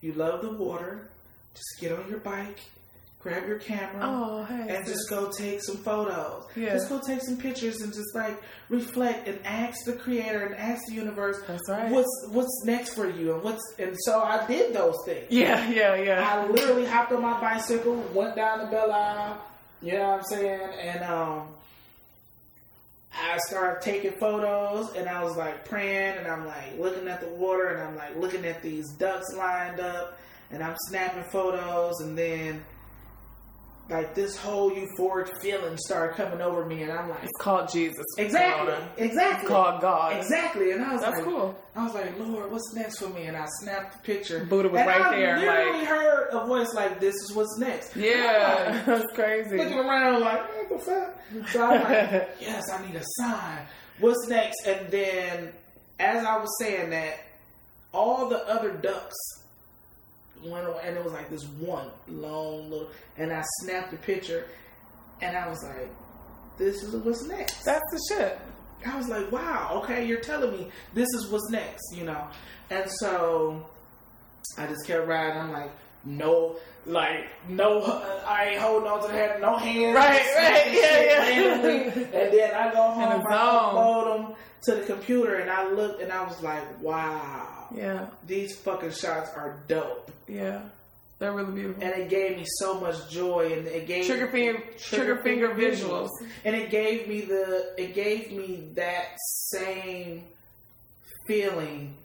you 0.01 0.14
love 0.14 0.41
the 0.41 0.51
water. 0.51 1.07
Just 1.53 1.80
get 1.80 1.91
on 1.91 2.10
your 2.10 2.20
bike, 2.20 2.60
grab 3.20 3.46
your 3.48 3.60
camera, 3.60 4.02
oh, 4.02 4.44
hey. 4.46 4.76
and 4.76 4.86
just 4.86 5.10
go 5.10 5.30
take 5.30 5.62
some 5.62 5.76
photos. 5.78 6.46
Yeah. 6.56 6.70
Just 6.74 6.90
go 6.90 7.02
take 7.06 7.22
some 7.22 7.38
pictures 7.38 7.82
and 7.82 7.94
just 7.94 8.16
like 8.16 8.42
reflect 8.70 9.28
and 9.28 9.40
ask 9.46 9.84
the 9.86 9.94
creator 9.94 10.46
and 10.46 10.56
ask 10.56 10.82
the 10.88 10.94
universe, 10.96 11.42
That's 11.46 11.70
right. 11.70 11.92
what's 11.92 12.28
what's 12.30 12.64
next 12.66 12.94
for 12.94 13.10
you 13.10 13.34
and 13.34 13.44
what's." 13.44 13.62
And 13.78 13.96
so 14.00 14.22
I 14.22 14.48
did 14.48 14.74
those 14.74 14.96
things. 15.06 15.28
Yeah, 15.30 15.70
yeah, 15.70 15.96
yeah. 15.96 16.28
I 16.28 16.48
literally 16.48 16.86
hopped 16.86 17.12
on 17.12 17.22
my 17.22 17.40
bicycle, 17.40 17.96
went 18.14 18.36
down 18.36 18.60
to 18.60 18.68
Belle 18.68 18.92
Isle, 18.92 19.42
you 19.82 19.94
know 19.94 20.10
what 20.10 20.20
I'm 20.20 20.24
saying, 20.24 20.70
and 20.82 21.04
um, 21.04 21.48
I 23.14 23.38
started 23.48 23.82
taking 23.82 24.14
photos, 24.14 24.94
and 24.96 25.10
I 25.10 25.24
was 25.24 25.36
like 25.36 25.66
praying, 25.66 26.18
and 26.18 26.28
I'm 26.28 26.46
like 26.46 26.78
looking 26.78 27.08
at 27.10 27.20
the 27.20 27.28
water, 27.28 27.68
and 27.68 27.82
I'm 27.82 27.96
like 27.98 28.16
looking 28.16 28.46
at 28.46 28.62
these 28.62 28.90
ducks 28.94 29.34
lined 29.36 29.82
up, 29.82 30.18
and 30.52 30.64
I'm 30.64 30.76
snapping 30.88 31.26
photos, 31.32 32.00
and 32.00 32.18
then 32.18 32.64
like 33.90 34.14
this 34.14 34.38
whole 34.38 34.70
euphoric 34.72 35.41
feeling 35.41 35.76
started 35.78 36.16
coming 36.16 36.41
over 36.41 36.64
me, 36.66 36.84
and 36.84 36.91
I'm 36.91 37.10
like, 37.10 37.24
It's 37.24 37.32
called 37.40 37.70
Jesus. 37.70 38.06
exactly, 38.18 38.68
Korona. 38.68 38.90
exactly, 38.98 39.40
It's 39.41 39.48
called 39.48 39.82
God. 39.82 40.16
exactly, 40.18 40.72
and 40.72 40.84
I 40.84 40.94
was 40.94 41.02
That's 41.02 41.16
like, 41.18 41.26
cool. 41.26 41.56
I 41.76 41.84
was 41.86 41.94
like, 41.95 42.20
Lord, 42.20 42.52
what's 42.52 42.74
next 42.76 42.99
for 42.99 43.10
me? 43.10 43.24
And 43.24 43.36
I 43.36 43.45
snapped 43.61 43.94
the 43.94 43.99
picture. 44.14 44.45
Buddha 44.45 44.70
was 44.70 44.80
and 44.80 44.88
right 44.88 45.02
I 45.02 45.16
there, 45.18 45.38
literally 45.40 45.80
like- 45.80 45.88
heard 45.88 46.28
a 46.32 46.45
voice 46.45 46.74
like, 46.76 46.99
"This 46.99 47.16
is 47.16 47.34
what's 47.34 47.57
next." 47.57 47.95
Yeah, 47.95 48.66
I'm 48.68 48.86
that's 48.86 49.06
like, 49.06 49.16
crazy. 49.16 49.57
looking 49.57 49.80
around 49.80 50.22
like, 50.22 50.70
"What 50.70 50.70
the 50.70 50.86
fuck?" 50.86 51.49
So 51.52 51.66
I'm 51.66 51.82
like, 51.84 52.30
"Yes, 52.40 52.64
I 52.72 52.86
need 52.86 52.95
a 52.95 53.03
sign. 53.22 53.66
What's 53.99 54.28
next?" 54.28 54.68
And 54.68 54.91
then, 54.91 55.53
as 55.99 56.24
I 56.24 56.38
was 56.38 56.49
saying 56.60 56.91
that, 56.91 57.18
all 57.91 58.30
the 58.30 58.45
other 58.48 58.72
ducks 58.72 59.16
went 60.44 60.68
away, 60.68 60.82
and 60.84 60.98
it 60.98 61.03
was 61.03 61.14
like 61.14 61.30
this 61.30 61.45
one 61.60 61.88
long 62.07 62.70
little. 62.70 62.90
And 63.18 63.32
I 63.32 63.44
snapped 63.61 63.91
the 63.91 63.98
picture, 63.98 64.48
and 65.22 65.38
I 65.38 65.48
was 65.48 65.64
like, 65.64 65.90
"This 66.57 66.84
is 66.84 66.95
what's 66.95 67.24
next." 67.26 67.64
That's 67.64 67.84
the 67.91 68.16
shit. 68.16 68.40
I 68.86 68.98
was 68.98 69.10
like, 69.10 69.32
wow, 69.32 69.82
okay, 69.84 70.06
you're 70.06 70.22
telling 70.22 70.52
me 70.52 70.68
this 70.94 71.07
is 71.14 71.28
what's 71.28 71.49
next, 71.49 71.95
you 71.95 72.06
know? 72.06 72.28
And 72.70 72.90
so 72.99 73.66
I 74.57 74.68
just 74.68 74.86
kept 74.88 75.06
riding. 75.07 75.38
I'm 75.38 75.52
like, 75.52 75.72
no, 76.06 76.56
like, 76.86 77.26
no, 77.49 77.82
uh, 77.82 78.24
I 78.26 78.52
ain't 78.52 78.61
holding 78.61 78.90
on 78.90 79.02
to 79.02 79.07
the 79.07 79.14
head, 79.14 79.41
no 79.41 79.57
hands. 79.57 79.95
Right, 79.95 80.26
right, 80.36 80.68
yeah, 80.74 81.30
yeah. 81.30 81.91
and 82.20 82.34
then 82.34 82.53
I 82.56 82.72
go 82.72 82.82
home, 82.91 83.03
I 83.03 84.03
the 84.06 84.18
them, 84.18 84.36
to 84.64 84.76
the 84.76 84.81
computer 84.81 85.36
and 85.36 85.49
I 85.49 85.69
looked 85.72 86.02
and 86.02 86.11
I 86.11 86.23
was 86.27 86.41
like, 86.41 86.81
wow, 86.81 87.68
Yeah. 87.76 88.07
these 88.26 88.56
fucking 88.57 88.91
shots 88.91 89.30
are 89.36 89.61
dope. 89.68 90.11
Yeah. 90.27 90.61
They're 91.19 91.34
really 91.34 91.52
beautiful. 91.52 91.84
And 91.84 91.94
it 92.02 92.10
gave 92.10 92.38
me 92.38 92.45
so 92.48 92.80
much 92.80 93.10
joy 93.10 93.52
and 93.53 93.68
it 93.68 93.88
gave 93.88 94.06
Trigger 94.06 94.27
finger, 94.31 94.64
trigger 94.77 95.22
finger 95.22 95.49
visuals. 95.49 96.07
And 96.45 96.56
it 96.56 96.69
gave 96.69 97.07
me 97.10 97.22
the 97.22 97.73
it 97.77 97.94
gave 97.94 98.31
me 98.31 98.69
that 98.76 99.18
same 99.52 100.23
feeling 101.27 101.95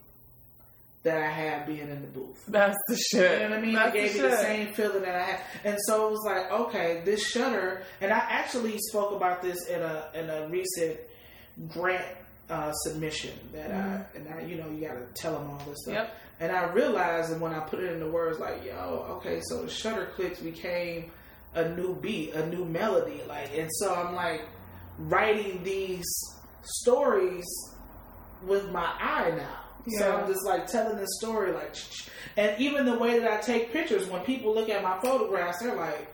that 1.05 1.19
I 1.23 1.29
had 1.31 1.67
being 1.67 1.81
in 1.91 2.01
the 2.01 2.09
booth. 2.09 2.45
That's 2.49 2.77
the 2.89 2.97
shit. 2.97 3.41
You 3.43 3.49
know 3.49 3.51
what 3.51 3.59
I 3.59 3.63
mean? 3.63 3.75
That's 3.75 3.95
it 3.95 3.99
gave 4.01 4.17
the 4.17 4.23
me 4.23 4.29
the 4.31 4.37
same 4.39 4.73
feeling 4.73 5.03
that 5.03 5.15
I 5.15 5.23
had, 5.23 5.41
and 5.65 5.79
so 5.87 6.09
it 6.09 6.11
was 6.13 6.23
like, 6.25 6.51
okay, 6.51 7.03
this 7.05 7.25
shutter. 7.27 7.83
And 8.01 8.11
I 8.13 8.19
actually 8.19 8.79
spoke 8.79 9.13
about 9.15 9.43
this 9.43 9.69
in 9.69 9.81
a 9.83 10.09
in 10.15 10.31
a 10.31 10.49
recent 10.49 10.99
grant 11.69 12.05
uh, 12.51 12.73
submission 12.73 13.33
that 13.53 13.71
I 13.71 14.05
and 14.17 14.29
I, 14.29 14.43
you 14.47 14.57
know, 14.57 14.69
you 14.71 14.87
got 14.87 14.95
to 14.95 15.07
tell 15.15 15.33
them 15.39 15.51
all 15.51 15.63
this 15.67 15.83
stuff. 15.83 15.95
Mm-hmm. 15.95 16.05
Yep. 16.05 16.17
And 16.41 16.53
I 16.53 16.65
realized, 16.73 17.33
and 17.33 17.41
when 17.41 17.53
I 17.55 17.61
put 17.61 17.81
it 17.81 17.93
in 17.93 18.01
the 18.01 18.09
words, 18.11 18.39
like, 18.41 18.65
yo, 18.65 19.07
okay, 19.19 19.41
so 19.45 19.63
the 19.63 19.71
shutter 19.71 20.07
clicks 20.17 20.41
became 20.41 21.11
a 21.55 21.69
new 21.71 21.95
beat, 21.95 22.35
a 22.35 22.47
new 22.49 22.65
melody, 22.65 23.23
like, 23.29 23.57
and 23.57 23.71
so 23.75 23.95
I'm 23.95 24.15
like 24.15 24.43
writing 24.99 25.63
these 25.63 26.05
stories 26.63 27.45
with 28.43 28.71
my 28.71 28.87
eye 28.99 29.33
now. 29.37 29.61
So 29.99 30.09
Yeah. 30.09 30.17
I'm 30.17 30.27
just 30.27 30.45
like 30.47 30.67
telling 30.67 30.97
this 30.97 31.11
story, 31.21 31.53
like, 31.53 31.75
and 32.37 32.59
even 32.61 32.85
the 32.87 32.99
way 32.99 33.19
that 33.19 33.31
I 33.31 33.41
take 33.41 33.73
pictures, 33.73 34.09
when 34.09 34.23
people 34.23 34.55
look 34.55 34.69
at 34.69 34.83
my 34.83 34.99
photographs, 35.01 35.61
they're 35.63 35.77
like, 35.77 36.09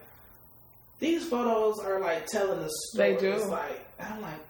these 0.98 1.26
photos 1.28 1.78
are 1.78 1.98
like 2.00 2.26
telling 2.26 2.58
a 2.58 2.68
story. 2.68 3.14
They 3.14 3.20
do. 3.20 3.32
It's 3.32 3.46
like, 3.46 3.88
I'm 3.98 4.20
like, 4.20 4.34
damn, 4.34 4.36
they 4.36 4.36
are. 4.36 4.49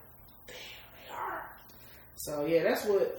So 2.24 2.44
yeah, 2.47 2.62
that's 2.62 2.84
what. 2.84 3.16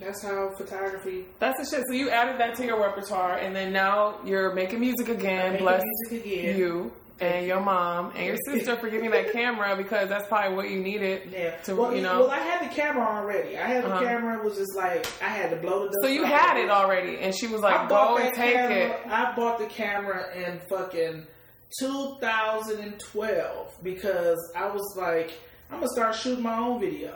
That's 0.00 0.20
how 0.24 0.50
photography. 0.58 1.26
That's 1.38 1.60
the 1.70 1.76
shit. 1.76 1.84
So 1.86 1.94
you 1.94 2.10
added 2.10 2.40
that 2.40 2.56
to 2.56 2.64
your 2.66 2.80
repertoire, 2.80 3.36
and 3.38 3.54
then 3.54 3.72
now 3.72 4.16
you're 4.24 4.52
making 4.52 4.80
music 4.80 5.08
again. 5.08 5.52
making 5.52 5.64
Bless 5.64 5.82
music 6.10 6.26
again. 6.26 6.58
you 6.58 6.90
and 7.20 7.46
your 7.46 7.60
mom 7.60 8.10
and 8.16 8.26
your 8.26 8.36
sister 8.46 8.76
for 8.76 8.90
getting 8.90 9.10
that 9.12 9.30
camera 9.32 9.76
because 9.76 10.08
that's 10.08 10.26
probably 10.26 10.56
what 10.56 10.68
you 10.70 10.80
needed. 10.82 11.30
Yeah. 11.32 11.56
To, 11.58 11.76
well, 11.76 11.94
you 11.94 12.02
know. 12.02 12.22
well, 12.22 12.30
I 12.32 12.40
had 12.40 12.68
the 12.68 12.74
camera 12.74 13.06
already. 13.06 13.56
I 13.56 13.62
had 13.68 13.84
the 13.84 13.92
Uh-huh. 13.92 14.04
camera. 14.04 14.38
It 14.38 14.44
was 14.44 14.56
just 14.56 14.74
like 14.76 15.06
I 15.22 15.28
had 15.28 15.50
to 15.50 15.56
blow 15.56 15.84
the. 15.84 15.90
dust 15.90 15.98
So 16.02 16.08
you 16.08 16.24
had 16.24 16.56
it 16.58 16.68
already, 16.68 17.18
and 17.18 17.32
she 17.32 17.46
was 17.46 17.60
like, 17.60 17.88
"Go 17.88 18.16
and 18.18 18.34
take 18.34 18.54
camera, 18.54 18.76
it." 18.90 19.06
I 19.06 19.36
bought 19.36 19.60
the 19.60 19.66
camera 19.66 20.34
in 20.34 20.58
fucking 20.68 21.24
2012 21.78 23.76
because 23.84 24.52
I 24.56 24.66
was 24.68 24.96
like, 24.96 25.30
I'm 25.70 25.76
gonna 25.78 25.88
start 25.94 26.16
shooting 26.16 26.42
my 26.42 26.58
own 26.58 26.80
videos. 26.80 27.12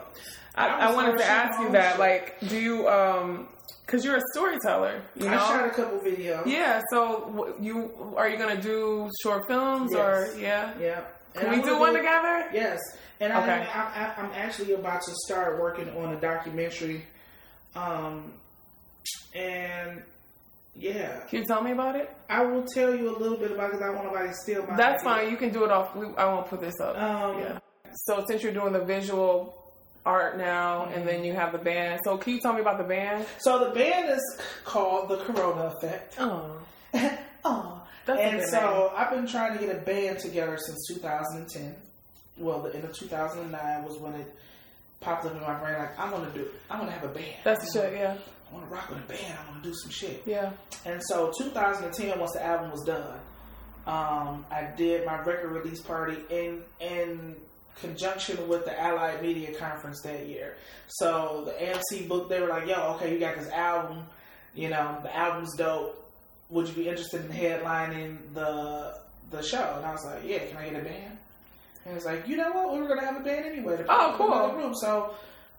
I, 0.55 0.67
I 0.89 0.93
wanted 0.93 1.17
to 1.17 1.25
ask 1.25 1.59
you 1.59 1.71
that. 1.71 1.91
shit. 1.93 1.99
Like, 1.99 2.39
do 2.49 2.59
you 2.59 2.87
um? 2.87 3.47
Because 3.85 4.05
you're 4.05 4.15
a 4.17 4.21
storyteller, 4.33 5.01
you 5.15 5.27
I 5.27 5.37
shot 5.37 5.65
a 5.65 5.69
couple 5.71 5.99
videos. 5.99 6.45
Yeah. 6.45 6.81
So 6.91 7.55
you 7.59 8.13
are 8.15 8.29
you 8.29 8.37
gonna 8.37 8.61
do 8.61 9.09
short 9.21 9.47
films 9.47 9.93
or 9.93 10.29
yeah? 10.39 10.73
Yeah. 10.79 11.01
Can 11.33 11.51
we 11.51 11.61
do 11.61 11.77
one 11.79 11.93
together? 11.93 12.49
Yes, 12.53 12.79
and 13.21 13.31
Okay. 13.31 13.65
I, 13.73 14.13
I, 14.17 14.21
I'm 14.21 14.31
actually 14.33 14.73
about 14.73 15.01
to 15.03 15.11
start 15.25 15.59
working 15.59 15.89
on 15.97 16.13
a 16.13 16.19
documentary, 16.19 17.05
um, 17.75 18.33
and 19.33 20.03
yeah, 20.75 21.19
Can 21.29 21.39
you 21.39 21.45
tell 21.45 21.61
me 21.61 21.71
about 21.71 21.95
it? 21.95 22.09
I 22.29 22.43
will 22.43 22.65
tell 22.73 22.93
you 22.95 23.15
a 23.15 23.17
little 23.17 23.37
bit 23.37 23.51
about 23.51 23.69
it 23.69 23.79
because 23.79 23.85
I 23.85 23.89
want 23.93 24.05
nobody 24.05 24.29
to 24.29 24.35
steal 24.35 24.65
my. 24.65 24.75
That's 24.77 25.03
idea. 25.03 25.15
fine. 25.15 25.31
You 25.31 25.37
can 25.37 25.51
do 25.51 25.63
it 25.65 25.71
off. 25.71 25.95
We, 25.95 26.07
I 26.17 26.25
won't 26.33 26.47
put 26.47 26.61
this 26.61 26.79
up. 26.81 26.97
Um, 26.97 27.39
yeah. 27.39 27.59
So 28.05 28.23
since 28.27 28.41
you're 28.43 28.53
doing 28.53 28.71
the 28.73 28.83
visual 28.83 29.60
art 30.05 30.37
now, 30.37 30.85
and 30.93 31.07
then 31.07 31.23
you 31.23 31.33
have 31.33 31.51
the 31.51 31.57
band, 31.57 32.01
so 32.03 32.17
can 32.17 32.33
you 32.33 32.39
tell 32.39 32.53
me 32.53 32.61
about 32.61 32.77
the 32.77 32.83
band? 32.83 33.25
So 33.39 33.59
the 33.59 33.71
band 33.73 34.09
is 34.09 34.39
called 34.65 35.09
the 35.09 35.17
Korona 35.17 35.73
Effect. 35.75 36.15
Oh, 36.19 36.57
oh. 37.45 37.77
That's 38.05 38.19
and 38.19 38.49
so 38.49 38.91
I've 38.95 39.11
been 39.11 39.27
trying 39.27 39.57
to 39.57 39.63
get 39.63 39.75
a 39.75 39.79
band 39.79 40.19
together 40.19 40.57
since 40.65 40.87
2010. 40.87 41.75
Well, 42.37 42.61
the 42.61 42.73
end 42.73 42.83
of 42.83 42.93
2009 42.97 43.83
was 43.83 43.99
when 43.99 44.15
it 44.15 44.35
popped 45.01 45.25
up 45.25 45.33
in 45.33 45.41
my 45.41 45.53
brain. 45.59 45.77
Like 45.77 45.99
I 45.99 46.11
want 46.11 46.33
to 46.33 46.39
do, 46.39 46.49
I 46.69 46.79
want 46.79 46.89
to 46.89 46.95
have 46.95 47.03
a 47.03 47.13
band. 47.13 47.35
that's 47.43 47.71
the 47.71 47.79
shit. 47.79 47.93
Yeah, 47.93 48.17
I 48.49 48.53
want 48.53 48.67
to 48.67 48.73
rock 48.73 48.89
with 48.89 48.99
a 48.99 49.07
band. 49.07 49.37
I 49.45 49.51
want 49.51 49.63
to 49.63 49.69
do 49.69 49.75
some 49.75 49.91
shit. 49.91 50.23
yeah. 50.25 50.51
And 50.85 50.99
so 51.09 51.31
2010, 51.37 52.17
once 52.19 52.31
the 52.33 52.43
album 52.43 52.71
was 52.71 52.83
done, 52.85 53.19
um, 53.85 54.45
I 54.49 54.69
did 54.75 55.05
my 55.05 55.19
record 55.19 55.51
release 55.51 55.81
party 55.81 56.17
in 56.31 56.63
in 56.79 57.35
conjunction 57.79 58.47
with 58.47 58.65
the 58.65 58.79
Allied 58.79 59.21
Media 59.21 59.53
Conference 59.55 60.01
that 60.01 60.27
year. 60.27 60.55
So 60.87 61.43
the 61.45 61.51
AMC 61.53 62.07
book, 62.07 62.29
they 62.29 62.39
were 62.41 62.47
like, 62.47 62.67
"Yo, 62.67 62.93
okay, 62.95 63.11
you 63.13 63.19
got 63.19 63.35
this 63.37 63.49
album. 63.49 64.03
You 64.53 64.69
know, 64.69 64.97
the 65.03 65.15
album's 65.15 65.55
dope. 65.55 65.97
Would 66.49 66.67
you 66.67 66.73
be 66.73 66.89
interested 66.89 67.25
in 67.25 67.31
headlining 67.31 68.17
the 68.33 68.97
the 69.31 69.41
show?" 69.41 69.75
And 69.77 69.85
I 69.85 69.91
was 69.93 70.03
like, 70.05 70.21
"Yeah, 70.25 70.39
can 70.45 70.57
I 70.57 70.69
get 70.69 70.81
a 70.81 70.83
band?" 70.83 71.17
And 71.85 71.95
it's 71.95 72.05
like, 72.05 72.27
"You 72.27 72.37
know 72.37 72.51
what? 72.51 72.73
We 72.73 72.81
were 72.81 72.87
gonna 72.87 73.05
have 73.05 73.17
a 73.17 73.23
band 73.23 73.45
anyway. 73.45 73.77
To 73.77 73.85
Oh, 73.89 74.13
cool. 74.17 74.47
the 74.47 74.53
group, 74.53 74.75
so." 74.75 75.13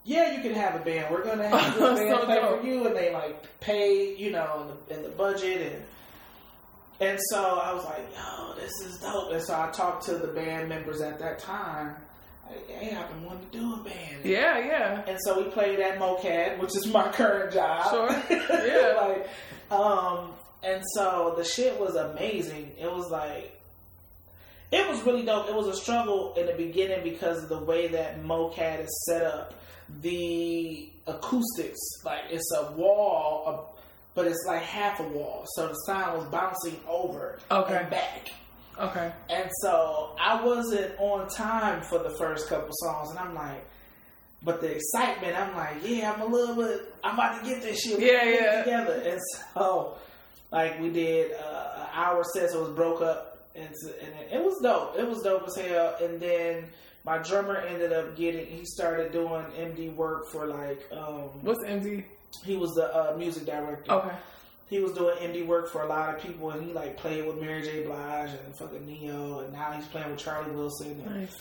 Yeah, 0.05 0.35
you 0.35 0.41
can 0.41 0.53
have 0.53 0.75
a 0.75 0.83
band. 0.83 1.13
We're 1.13 1.23
gonna 1.23 1.47
have 1.57 1.77
a 1.77 1.79
band 1.95 1.97
So 2.09 2.25
play 2.25 2.35
dope. 2.35 2.59
for 2.59 2.67
you, 2.67 2.85
and 2.87 2.93
they 2.95 3.13
like 3.13 3.41
pay, 3.61 4.13
you 4.17 4.31
know, 4.31 4.67
in 4.89 4.95
the, 4.95 4.97
in 4.97 5.03
the 5.03 5.15
budget, 5.15 5.71
and 5.71 5.83
and 6.99 7.19
so 7.29 7.59
I 7.59 7.73
was 7.73 7.83
like, 7.85 8.07
"Yo, 8.15 8.53
this 8.55 8.71
is 8.85 8.97
dope." 8.99 9.31
And 9.31 9.43
so 9.43 9.53
I 9.59 9.69
talked 9.71 10.05
to 10.05 10.17
the 10.17 10.27
band 10.27 10.69
members 10.69 11.01
at 11.01 11.19
that 11.19 11.39
time. 11.39 11.95
Like, 12.49 12.69
hey, 12.69 12.95
I've 12.95 13.09
been 13.09 13.23
wanting 13.23 13.49
to 13.49 13.57
do 13.57 13.73
a 13.73 13.77
band. 13.77 14.25
Yeah, 14.25 14.59
yeah. 14.59 15.03
And 15.07 15.17
so 15.25 15.41
we 15.41 15.49
played 15.49 15.79
at 15.79 15.97
MoCAD, 15.97 16.59
which 16.59 16.75
is 16.75 16.85
my 16.87 17.11
current 17.13 17.53
job. 17.53 17.89
Sure. 17.89 18.23
Yeah. 18.65 18.93
like, 18.99 19.27
um, 19.71 20.31
and 20.61 20.83
so 20.95 21.33
the 21.37 21.43
shit 21.43 21.79
was 21.79 21.95
amazing. 21.95 22.71
It 22.79 22.91
was 22.91 23.09
like, 23.09 23.59
it 24.71 24.87
was 24.89 25.01
really 25.03 25.23
dope. 25.23 25.47
It 25.49 25.55
was 25.55 25.67
a 25.67 25.75
struggle 25.75 26.33
in 26.35 26.45
the 26.45 26.53
beginning 26.53 27.03
because 27.03 27.43
of 27.43 27.49
the 27.49 27.59
way 27.59 27.87
that 27.89 28.21
MoCAD 28.23 28.83
is 28.83 29.05
set 29.09 29.23
up. 29.25 29.53
The 30.01 30.89
acoustics, 31.07 31.79
like 32.05 32.21
it's 32.29 32.49
a 32.55 32.71
wall, 32.73 33.77
but 34.15 34.27
it's 34.27 34.43
like 34.47 34.61
half 34.63 34.99
a 34.99 35.03
wall, 35.03 35.45
so 35.55 35.67
the 35.67 35.73
sound 35.85 36.17
was 36.17 36.27
bouncing 36.27 36.79
over 36.87 37.39
Okay. 37.51 37.75
and 37.77 37.89
back. 37.89 38.27
Okay. 38.79 39.11
And 39.29 39.49
so 39.61 40.15
I 40.19 40.43
wasn't 40.43 40.93
on 40.99 41.27
time 41.29 41.81
for 41.83 41.99
the 41.99 42.09
first 42.17 42.47
couple 42.49 42.69
songs, 42.71 43.11
and 43.11 43.19
I'm 43.19 43.35
like, 43.35 43.63
but 44.43 44.59
the 44.61 44.75
excitement, 44.75 45.37
I'm 45.39 45.55
like, 45.55 45.77
yeah, 45.85 46.11
I'm 46.11 46.21
a 46.21 46.25
little 46.25 46.55
bit, 46.55 46.81
I'm 47.03 47.13
about 47.13 47.41
to 47.43 47.49
get 47.49 47.61
this 47.61 47.81
shit 47.81 47.99
Yeah, 47.99 48.23
yeah. 48.23 48.63
together. 48.63 49.01
And 49.05 49.21
so, 49.53 49.97
like, 50.51 50.79
we 50.81 50.89
did 50.89 51.31
uh, 51.33 51.71
an 51.77 51.87
hour 51.93 52.23
set, 52.33 52.49
so 52.51 52.59
it 52.59 52.67
was 52.67 52.75
broke 52.75 53.01
up, 53.01 53.47
and, 53.55 53.69
and 54.01 54.31
it 54.31 54.43
was 54.43 54.59
dope. 54.61 54.97
It 54.97 55.07
was 55.07 55.21
dope 55.21 55.47
as 55.47 55.55
hell. 55.55 55.95
And 56.01 56.19
then 56.19 56.65
my 57.05 57.19
drummer 57.19 57.57
ended 57.57 57.93
up 57.93 58.15
getting, 58.17 58.45
he 58.47 58.65
started 58.65 59.11
doing 59.13 59.45
MD 59.57 59.95
work 59.95 60.27
for 60.31 60.45
like, 60.47 60.81
um, 60.91 61.29
What's 61.41 61.63
MD? 61.63 62.03
He 62.45 62.55
was 62.57 62.71
the 62.71 62.93
uh, 62.95 63.15
music 63.17 63.45
director 63.45 63.91
Okay. 63.91 64.15
he 64.69 64.79
was 64.79 64.93
doing 64.93 65.15
indie 65.17 65.45
work 65.45 65.69
for 65.69 65.83
a 65.83 65.87
lot 65.87 66.15
of 66.15 66.21
people, 66.21 66.51
and 66.51 66.63
he 66.65 66.73
like 66.73 66.97
played 66.97 67.25
with 67.25 67.39
Mary 67.39 67.61
J. 67.61 67.83
Blige 67.83 68.29
and 68.45 68.55
fucking 68.57 68.85
Ne-Yo, 68.85 69.39
and 69.39 69.53
now 69.53 69.71
he's 69.71 69.85
playing 69.87 70.09
with 70.09 70.19
Charlie 70.19 70.51
Wilson. 70.51 70.91
And, 71.05 71.21
Nice. 71.21 71.35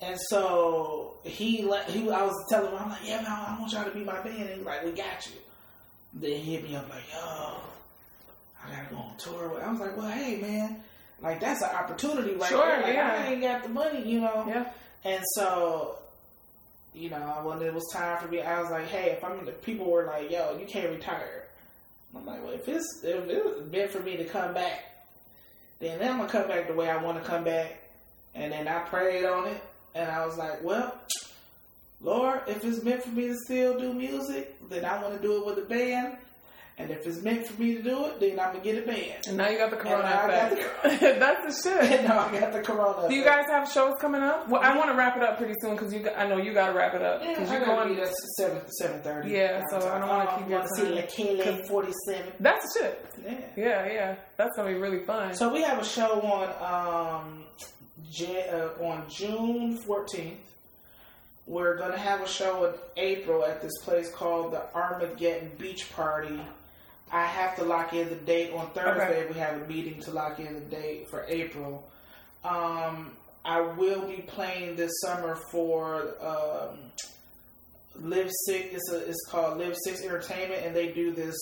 and 0.00 0.18
so 0.30 1.14
he 1.24 1.62
let 1.62 1.88
he, 1.90 2.08
I 2.10 2.22
was 2.22 2.34
telling 2.48 2.70
him, 2.72 2.78
I'm 2.80 2.90
like, 2.90 3.00
yeah, 3.04 3.22
man, 3.22 3.30
I 3.30 3.56
want 3.58 3.72
y'all 3.72 3.84
to 3.84 3.90
be 3.90 4.04
my 4.04 4.20
band. 4.22 4.38
And 4.38 4.48
he's 4.58 4.64
like, 4.66 4.84
we 4.84 4.92
got 4.92 5.26
you. 5.26 5.32
Then 6.14 6.32
he 6.40 6.54
hit 6.54 6.64
me 6.64 6.76
up 6.76 6.88
like, 6.88 7.02
yo, 7.12 7.58
I 8.64 8.70
gotta 8.70 8.94
go 8.94 8.96
on 9.00 9.16
tour. 9.18 9.48
with 9.48 9.62
I 9.62 9.70
was 9.70 9.80
like, 9.80 9.96
well, 9.96 10.08
hey, 10.10 10.36
man, 10.40 10.80
like 11.20 11.40
that's 11.40 11.62
an 11.62 11.70
opportunity 11.74 12.34
right 12.34 12.48
Sure, 12.48 12.64
there. 12.66 12.82
Like, 12.82 12.94
yeah. 12.94 13.24
I 13.26 13.32
ain't 13.32 13.42
got 13.42 13.62
the 13.62 13.68
money, 13.68 14.08
you 14.08 14.20
know. 14.20 14.44
Yeah. 14.46 14.70
And 15.04 15.22
so, 15.34 15.98
you 16.96 17.10
know, 17.10 17.40
when 17.44 17.60
it 17.60 17.74
was 17.74 17.84
time 17.92 18.18
for 18.18 18.28
me, 18.28 18.40
I 18.40 18.60
was 18.60 18.70
like, 18.70 18.86
hey, 18.86 19.10
if 19.10 19.22
I'm, 19.22 19.46
if 19.46 19.60
people 19.62 19.90
were 19.90 20.06
like, 20.06 20.30
yo, 20.30 20.56
you 20.58 20.66
can't 20.66 20.90
retire. 20.90 21.44
I'm 22.14 22.24
like, 22.24 22.42
well, 22.42 22.54
if 22.54 22.66
it's 22.66 23.02
if 23.04 23.28
it's 23.28 23.70
meant 23.70 23.90
for 23.90 24.00
me 24.00 24.16
to 24.16 24.24
come 24.24 24.54
back, 24.54 25.06
then 25.78 26.00
I'm 26.00 26.16
gonna 26.16 26.28
come 26.28 26.48
back 26.48 26.66
the 26.66 26.74
way 26.74 26.88
I 26.88 26.96
want 26.96 27.22
to 27.22 27.28
come 27.28 27.44
back. 27.44 27.82
And 28.34 28.52
then 28.52 28.66
I 28.66 28.78
prayed 28.80 29.24
on 29.26 29.46
it, 29.48 29.62
and 29.94 30.10
I 30.10 30.24
was 30.24 30.38
like, 30.38 30.62
well, 30.62 30.98
Lord, 32.00 32.42
if 32.46 32.64
it's 32.64 32.82
meant 32.82 33.02
for 33.02 33.10
me 33.10 33.28
to 33.28 33.36
still 33.44 33.78
do 33.78 33.92
music, 33.92 34.56
then 34.70 34.84
I 34.84 35.02
want 35.02 35.14
to 35.14 35.22
do 35.22 35.36
it 35.36 35.46
with 35.46 35.58
a 35.58 35.68
band. 35.68 36.16
And 36.78 36.90
if 36.90 37.06
it's 37.06 37.22
meant 37.22 37.46
for 37.46 37.60
me 37.60 37.74
to 37.74 37.82
do 37.82 38.04
it, 38.04 38.20
then 38.20 38.38
I'm 38.38 38.52
gonna 38.52 38.60
get 38.60 38.76
a 38.82 38.86
band. 38.86 39.26
And 39.26 39.38
now 39.38 39.48
you 39.48 39.56
got 39.56 39.70
the 39.70 39.76
corona 39.76 40.02
now 40.02 40.26
got 40.26 40.50
the 40.50 41.16
That's 41.18 41.62
the 41.62 41.70
shit. 41.70 42.04
no, 42.08 42.18
I 42.18 42.38
got 42.38 42.52
the 42.52 42.60
corona. 42.60 43.08
Do 43.08 43.14
you 43.14 43.24
guys 43.24 43.46
have 43.48 43.70
shows 43.70 43.94
coming 43.98 44.22
up? 44.22 44.46
Well, 44.50 44.60
I 44.62 44.76
want 44.76 44.90
to 44.90 44.94
wrap 44.96 45.16
it 45.16 45.22
up 45.22 45.38
pretty 45.38 45.54
soon 45.62 45.72
because 45.72 45.94
you. 45.94 46.06
I 46.10 46.28
know 46.28 46.36
you 46.36 46.52
got 46.52 46.68
to 46.68 46.76
wrap 46.76 46.92
it 46.92 47.00
up 47.00 47.22
Yeah, 47.22 47.30
because 47.30 47.50
I 47.50 47.56
you're 47.56 47.64
going. 47.64 48.06
seven 48.36 48.60
seven 48.68 49.00
thirty. 49.00 49.30
Yeah, 49.30 49.62
so 49.70 49.76
I 49.88 49.98
don't 49.98 50.08
wanna 50.08 50.36
keep 50.36 50.48
you. 50.48 50.54
want 50.54 50.68
to 50.76 51.06
see 51.08 51.34
time. 51.38 51.56
La 51.56 51.64
forty 51.66 51.92
seven. 52.06 52.32
That's 52.40 52.74
the 52.74 52.80
shit. 52.80 53.06
Yeah. 53.24 53.40
Yeah, 53.56 53.92
yeah. 53.92 54.16
That's 54.36 54.54
gonna 54.54 54.68
be 54.68 54.78
really 54.78 55.02
fun. 55.04 55.32
So 55.34 55.50
we 55.50 55.62
have 55.62 55.78
a 55.78 55.84
show 55.84 56.20
on 56.20 57.22
um 57.22 57.44
Jan, 58.10 58.54
uh, 58.54 58.84
on 58.84 59.08
June 59.08 59.78
fourteenth 59.78 60.40
we're 61.46 61.76
gonna 61.78 61.96
have 61.96 62.20
a 62.20 62.28
show 62.28 62.64
in 62.64 62.74
April 62.96 63.44
at 63.44 63.62
this 63.62 63.78
place 63.82 64.10
called 64.10 64.52
the 64.52 64.64
Armageddon 64.74 65.52
Beach 65.56 65.90
Party. 65.92 66.40
I 67.12 67.24
have 67.26 67.56
to 67.56 67.64
lock 67.64 67.92
in 67.92 68.08
the 68.08 68.16
date 68.16 68.52
on 68.52 68.70
Thursday. 68.70 69.22
Okay. 69.22 69.32
We 69.32 69.38
have 69.38 69.62
a 69.62 69.66
meeting 69.66 70.00
to 70.02 70.10
lock 70.10 70.40
in 70.40 70.54
the 70.54 70.60
date 70.60 71.08
for 71.08 71.24
April. 71.28 71.88
Um, 72.44 73.12
I 73.44 73.60
will 73.60 74.02
be 74.06 74.22
playing 74.22 74.76
this 74.76 74.90
summer 75.02 75.38
for 75.52 76.16
um, 76.20 76.78
Live 77.94 78.30
Six. 78.46 78.74
It's 78.74 78.92
a, 78.92 79.08
it's 79.08 79.24
called 79.30 79.58
Live 79.58 79.76
Six 79.84 80.02
Entertainment, 80.02 80.64
and 80.64 80.74
they 80.74 80.92
do 80.92 81.12
this 81.12 81.36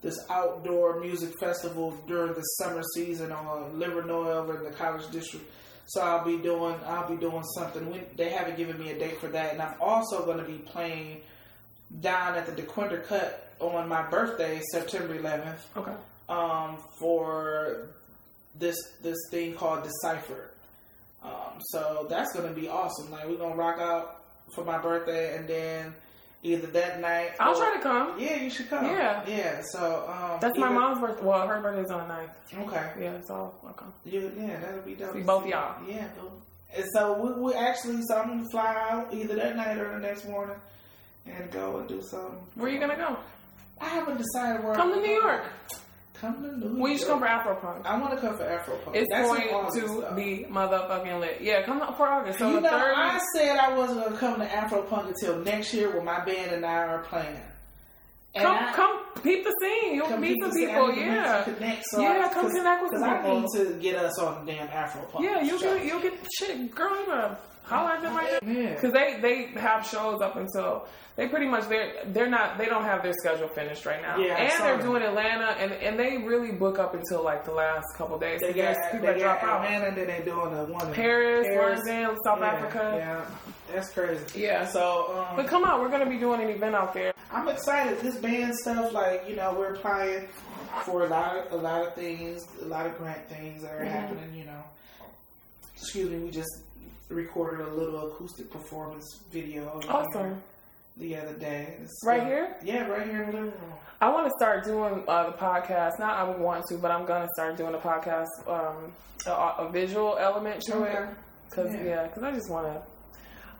this 0.00 0.18
outdoor 0.30 1.00
music 1.00 1.36
festival 1.40 1.90
during 2.06 2.32
the 2.34 2.42
summer 2.42 2.82
season 2.94 3.32
on 3.32 3.72
Livernois 3.72 4.28
over 4.28 4.58
in 4.58 4.64
the 4.64 4.76
College 4.76 5.10
District. 5.10 5.44
So 5.86 6.02
I'll 6.02 6.24
be 6.24 6.36
doing 6.36 6.76
I'll 6.86 7.08
be 7.08 7.16
doing 7.16 7.42
something. 7.54 7.90
We, 7.90 8.02
they 8.16 8.28
haven't 8.28 8.58
given 8.58 8.78
me 8.78 8.90
a 8.90 8.98
date 8.98 9.18
for 9.20 9.28
that, 9.28 9.54
and 9.54 9.62
I'm 9.62 9.74
also 9.80 10.24
going 10.26 10.38
to 10.38 10.44
be 10.44 10.58
playing 10.58 11.22
down 12.00 12.34
at 12.34 12.44
the 12.44 12.62
Dequindre 12.62 13.06
Cut 13.06 13.47
on 13.60 13.88
my 13.88 14.02
birthday, 14.08 14.60
September 14.72 15.14
11th 15.18 15.58
Okay. 15.76 15.92
um, 16.28 16.78
for 16.98 17.88
this 18.54 18.76
this 19.02 19.16
thing 19.30 19.54
called 19.54 19.84
Decipher. 19.84 20.50
Um, 21.22 21.60
so 21.70 22.06
that's 22.08 22.32
gonna 22.34 22.52
be 22.52 22.68
awesome. 22.68 23.10
Like 23.10 23.26
we're 23.28 23.36
gonna 23.36 23.56
rock 23.56 23.78
out 23.80 24.22
for 24.54 24.64
my 24.64 24.78
birthday, 24.78 25.36
and 25.36 25.48
then 25.48 25.94
either 26.42 26.68
that 26.68 27.00
night. 27.00 27.32
I'll 27.40 27.52
or- 27.52 27.56
try 27.56 27.76
to 27.76 27.82
come. 27.82 28.18
Yeah, 28.18 28.36
you 28.36 28.50
should 28.50 28.70
come. 28.70 28.84
Yeah. 28.86 29.22
yeah. 29.26 29.60
So 29.62 30.08
um, 30.08 30.38
That's 30.40 30.56
my 30.56 30.68
mom's 30.70 31.00
birthday. 31.00 31.24
Well, 31.24 31.46
her 31.46 31.60
birthday's 31.60 31.90
on 31.90 32.06
the 32.06 32.14
9th. 32.14 32.66
Okay. 32.68 33.02
Yeah, 33.02 33.20
so 33.26 33.52
I'll 33.66 33.72
come. 33.72 33.92
You, 34.04 34.32
yeah, 34.38 34.58
that'll 34.60 34.82
be 34.82 34.94
dope. 34.94 35.14
Both 35.26 35.46
y'all. 35.46 35.74
Yeah. 35.88 36.06
And 36.76 36.84
so 36.94 37.14
we, 37.20 37.42
we 37.42 37.54
actually, 37.54 38.00
so 38.06 38.16
I'm 38.18 38.28
gonna 38.28 38.48
fly 38.50 38.74
out 38.90 39.12
either 39.12 39.34
that 39.36 39.56
night 39.56 39.78
or 39.78 39.90
the 39.92 39.98
next 39.98 40.28
morning, 40.28 40.56
and 41.26 41.50
go 41.50 41.78
and 41.78 41.88
do 41.88 42.00
something. 42.02 42.38
Where 42.54 42.70
you 42.70 42.78
gonna 42.78 42.96
go? 42.96 43.16
I 43.80 43.88
haven't 43.88 44.18
decided 44.18 44.64
where. 44.64 44.74
Come 44.74 44.92
I'm 44.92 45.00
to 45.00 45.06
New. 45.06 45.12
York. 45.14 45.44
Come 46.14 46.42
to 46.42 46.56
New 46.58 46.68
York. 46.68 46.80
We 46.82 46.98
should 46.98 47.06
come 47.08 47.20
for 47.20 47.26
Afropunk. 47.26 47.86
I 47.86 47.96
want 48.00 48.12
to 48.14 48.20
come 48.20 48.36
for 48.36 48.42
Afro 48.44 48.76
Punk. 48.78 48.96
It's 48.96 49.06
That's 49.10 49.28
in 49.30 49.36
going 49.36 49.48
August, 49.54 49.76
to 49.78 49.86
though. 50.00 50.14
be 50.16 50.46
motherfucking 50.50 51.20
lit. 51.20 51.38
Yeah, 51.40 51.62
come 51.62 51.80
up 51.80 51.96
for 51.96 52.08
August. 52.08 52.38
So 52.40 52.48
you 52.48 52.54
the 52.56 52.60
know, 52.62 52.70
third. 52.70 52.94
I 52.96 53.20
said 53.36 53.56
I 53.56 53.76
wasn't 53.76 54.00
going 54.00 54.12
to 54.12 54.18
come 54.18 54.40
to 54.40 54.52
Afro 54.52 54.82
Punk 54.82 55.08
until 55.08 55.38
next 55.38 55.72
year 55.72 55.94
when 55.94 56.04
my 56.04 56.24
band 56.24 56.50
and 56.52 56.66
I 56.66 56.72
are 56.74 57.02
playing. 57.04 57.38
And 58.34 58.44
come, 58.44 58.56
I, 58.58 58.72
come, 58.74 59.04
peep 59.22 59.42
the 59.44 59.54
scene. 59.62 59.94
You'll 59.94 60.16
meet 60.18 60.34
people 60.34 60.50
some 60.50 60.58
people. 60.60 60.94
Yeah, 60.94 61.42
Connect, 61.44 61.84
so 61.90 62.00
Yeah, 62.02 62.26
I, 62.28 62.34
come 62.34 62.50
connect 62.50 62.82
with 62.82 62.92
some 62.92 63.04
I 63.08 63.16
people. 63.18 63.40
need 63.40 63.48
to 63.54 63.78
get 63.80 63.96
us 63.96 64.18
on 64.18 64.44
the 64.44 64.52
damn 64.52 64.68
Afro 64.68 65.02
Punk. 65.06 65.24
yeah. 65.24 65.40
You'll 65.42 65.58
get, 65.58 65.84
you'll 65.84 66.00
get 66.02 66.12
shit, 66.38 66.74
girl. 66.74 66.96
You 67.06 67.36
holler 67.68 67.92
at 67.92 68.02
them 68.02 68.16
right 68.16 68.42
now. 68.42 68.68
Because 68.74 68.92
they 68.92 69.18
they 69.20 69.44
have 69.60 69.86
shows 69.86 70.20
up 70.20 70.36
until 70.36 70.86
they 71.16 71.26
pretty 71.28 71.46
much 71.46 71.68
they're 71.68 71.92
they're 72.06 72.28
not 72.30 72.58
they 72.58 72.66
don't 72.66 72.84
have 72.84 73.02
their 73.02 73.12
schedule 73.20 73.48
finished 73.48 73.84
right 73.86 74.00
now. 74.02 74.16
Yeah, 74.18 74.36
and 74.36 74.64
they're 74.64 74.80
doing 74.80 75.02
Atlanta 75.02 75.52
and 75.58 75.72
and 75.72 75.98
they 75.98 76.18
really 76.18 76.52
book 76.52 76.78
up 76.78 76.94
until 76.94 77.22
like 77.24 77.44
the 77.44 77.52
last 77.52 77.86
couple 77.96 78.18
days. 78.18 78.40
They 78.40 78.52
got, 78.52 78.76
people 78.92 79.06
they 79.06 79.12
that 79.14 79.18
drop 79.18 79.42
out. 79.42 79.64
Atlanta, 79.64 79.94
then 79.94 80.06
they 80.06 80.24
doing 80.24 80.54
a 80.54 80.64
one 80.64 80.92
Paris, 80.94 81.46
Paris. 81.46 81.80
London, 81.86 82.16
South 82.24 82.38
Yeah, 82.40 82.46
Africa. 82.46 82.94
Yeah, 82.96 83.24
that's 83.74 83.90
crazy. 83.90 84.40
Yeah. 84.40 84.66
So, 84.66 85.26
um, 85.28 85.36
But 85.36 85.46
come 85.48 85.64
on, 85.64 85.80
we're 85.80 85.90
gonna 85.90 86.08
be 86.08 86.18
doing 86.18 86.40
an 86.40 86.48
event 86.48 86.74
out 86.74 86.94
there. 86.94 87.12
I'm 87.30 87.48
excited. 87.48 88.00
This 88.00 88.16
band 88.16 88.54
stuff, 88.56 88.92
like 88.92 89.24
you 89.28 89.36
know, 89.36 89.54
we're 89.58 89.74
applying 89.74 90.28
for 90.84 91.04
a 91.04 91.08
lot 91.08 91.36
of 91.36 91.52
a 91.52 91.56
lot 91.56 91.86
of 91.86 91.94
things, 91.94 92.46
a 92.62 92.64
lot 92.66 92.86
of 92.86 92.96
grant 92.96 93.28
things 93.28 93.62
that 93.62 93.72
are 93.72 93.78
Mm-hmm. 93.80 93.88
happening. 93.90 94.34
You 94.34 94.44
know, 94.44 94.62
excuse 95.74 96.10
me, 96.10 96.18
we 96.18 96.30
just 96.30 96.48
recorded 97.08 97.66
a 97.66 97.70
little 97.74 98.08
acoustic 98.12 98.50
performance 98.50 99.06
video 99.30 99.80
Awesome. 99.88 100.42
the 100.96 101.16
other 101.16 101.32
day. 101.34 101.76
It's, 101.82 102.04
Right 102.04 102.22
here? 102.24 102.56
Yeah, 102.62 102.86
right 102.86 103.06
here 103.06 103.22
in 103.22 103.30
the 103.30 103.36
living 103.36 103.50
room. 103.52 103.72
I 104.00 104.10
want 104.10 104.26
to 104.26 104.32
start 104.38 104.64
doing 104.64 105.02
uh, 105.08 105.30
the 105.30 105.36
podcast. 105.36 105.98
Not 105.98 106.18
I 106.18 106.24
want 106.38 106.64
to, 106.68 106.78
but 106.78 106.90
I'm 106.90 107.04
gonna 107.06 107.28
start 107.34 107.56
doing 107.56 107.74
a 107.74 107.78
podcast, 107.78 108.26
um, 108.46 108.92
a, 109.26 109.30
a 109.64 109.70
visual 109.72 110.16
element 110.18 110.60
to 110.66 110.82
it. 110.84 110.96
Okay. 110.96 111.10
Cause 111.50 111.68
Yeah. 111.74 111.84
yeah, 111.84 112.08
cause 112.08 112.22
I 112.22 112.30
just 112.32 112.50
want 112.50 112.66
to. 112.66 112.82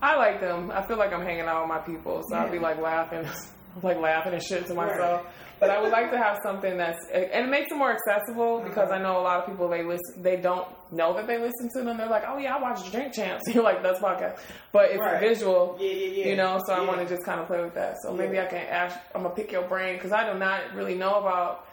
I 0.00 0.14
like 0.16 0.40
them. 0.40 0.70
I 0.70 0.82
feel 0.86 0.96
like 0.96 1.12
I'm 1.12 1.22
hanging 1.22 1.46
out 1.46 1.62
with 1.62 1.68
my 1.68 1.78
people, 1.78 2.22
so 2.28 2.36
I'll 2.36 2.52
be 2.52 2.58
like 2.60 2.78
laughing, 2.80 3.26
like 3.82 3.98
laughing 3.98 4.32
and 4.34 4.42
shit 4.42 4.66
to 4.66 4.74
myself. 4.74 5.24
Right. 5.24 5.32
But 5.60 5.70
I 5.70 5.80
would 5.80 5.90
like 5.90 6.12
to 6.12 6.18
have 6.18 6.38
something 6.44 6.76
that's 6.76 6.98
and 7.12 7.24
it 7.46 7.48
makes 7.50 7.72
it 7.72 7.74
more 7.76 7.92
accessible 7.92 8.60
because 8.60 8.90
Uh-huh. 8.90 9.00
I 9.00 9.02
know 9.02 9.18
a 9.18 9.22
lot 9.22 9.40
of 9.40 9.46
people 9.46 9.68
they 9.68 9.82
listen 9.82 10.22
they 10.22 10.36
don't 10.36 10.68
know 10.92 11.14
that 11.14 11.26
they 11.26 11.36
listen 11.38 11.68
to 11.74 11.82
them. 11.82 11.96
They're 11.96 12.06
like, 12.08 12.22
oh 12.28 12.38
yeah, 12.38 12.54
I 12.54 12.60
watch 12.62 12.90
Drink 12.92 13.12
Champs. 13.12 13.42
You're 13.52 13.64
like 13.64 13.82
that's 13.82 13.98
podcast, 13.98 14.38
but 14.72 14.90
it's 14.90 15.00
Right. 15.00 15.18
visual. 15.20 15.76
Yeah, 15.80 15.90
yeah, 15.90 16.06
yeah. 16.06 16.26
You 16.28 16.36
know, 16.36 16.60
so 16.64 16.72
I 16.74 16.80
want 16.86 17.00
to 17.00 17.06
just 17.06 17.24
kind 17.24 17.40
of 17.40 17.48
play 17.48 17.60
with 17.60 17.74
that. 17.74 17.96
So 18.02 18.12
maybe 18.12 18.38
I 18.38 18.46
can 18.46 18.64
ask. 18.68 18.96
I'm 19.14 19.22
gonna 19.24 19.34
pick 19.34 19.50
your 19.50 19.66
brain 19.66 19.94
because 19.96 20.12
I 20.12 20.32
do 20.32 20.38
not 20.38 20.74
really 20.74 20.94
know 20.94 21.14
about. 21.16 21.66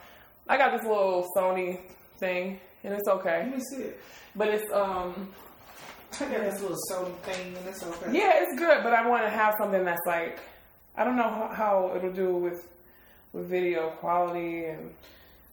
I 0.48 0.58
got 0.58 0.72
this 0.72 0.82
little 0.88 1.28
Sony 1.38 1.80
thing, 2.18 2.60
and 2.84 2.94
it's 2.94 3.08
okay, 3.08 3.44
Let 3.46 3.56
me 3.56 3.62
see 3.72 3.84
it. 3.84 4.00
but 4.36 4.48
it's 4.48 4.72
um 4.74 5.32
I 6.20 6.26
got 6.32 6.42
this 6.42 6.62
little 6.62 6.78
Sony 6.92 7.14
thing, 7.20 7.56
and 7.58 7.68
it's 7.68 7.84
okay. 7.84 8.18
yeah, 8.18 8.32
it's 8.42 8.58
good. 8.58 8.82
But 8.84 8.94
I 8.94 9.08
want 9.08 9.24
to 9.26 9.30
have 9.30 9.54
something 9.60 9.84
that's 9.86 10.06
like 10.08 10.40
I 10.98 11.04
don't 11.04 11.16
know 11.18 11.24
how, 11.24 11.50
how 11.54 11.92
it'll 11.96 12.12
do 12.12 12.36
with 12.36 12.68
with 13.34 13.48
video 13.48 13.90
quality 14.00 14.66
and 14.66 14.94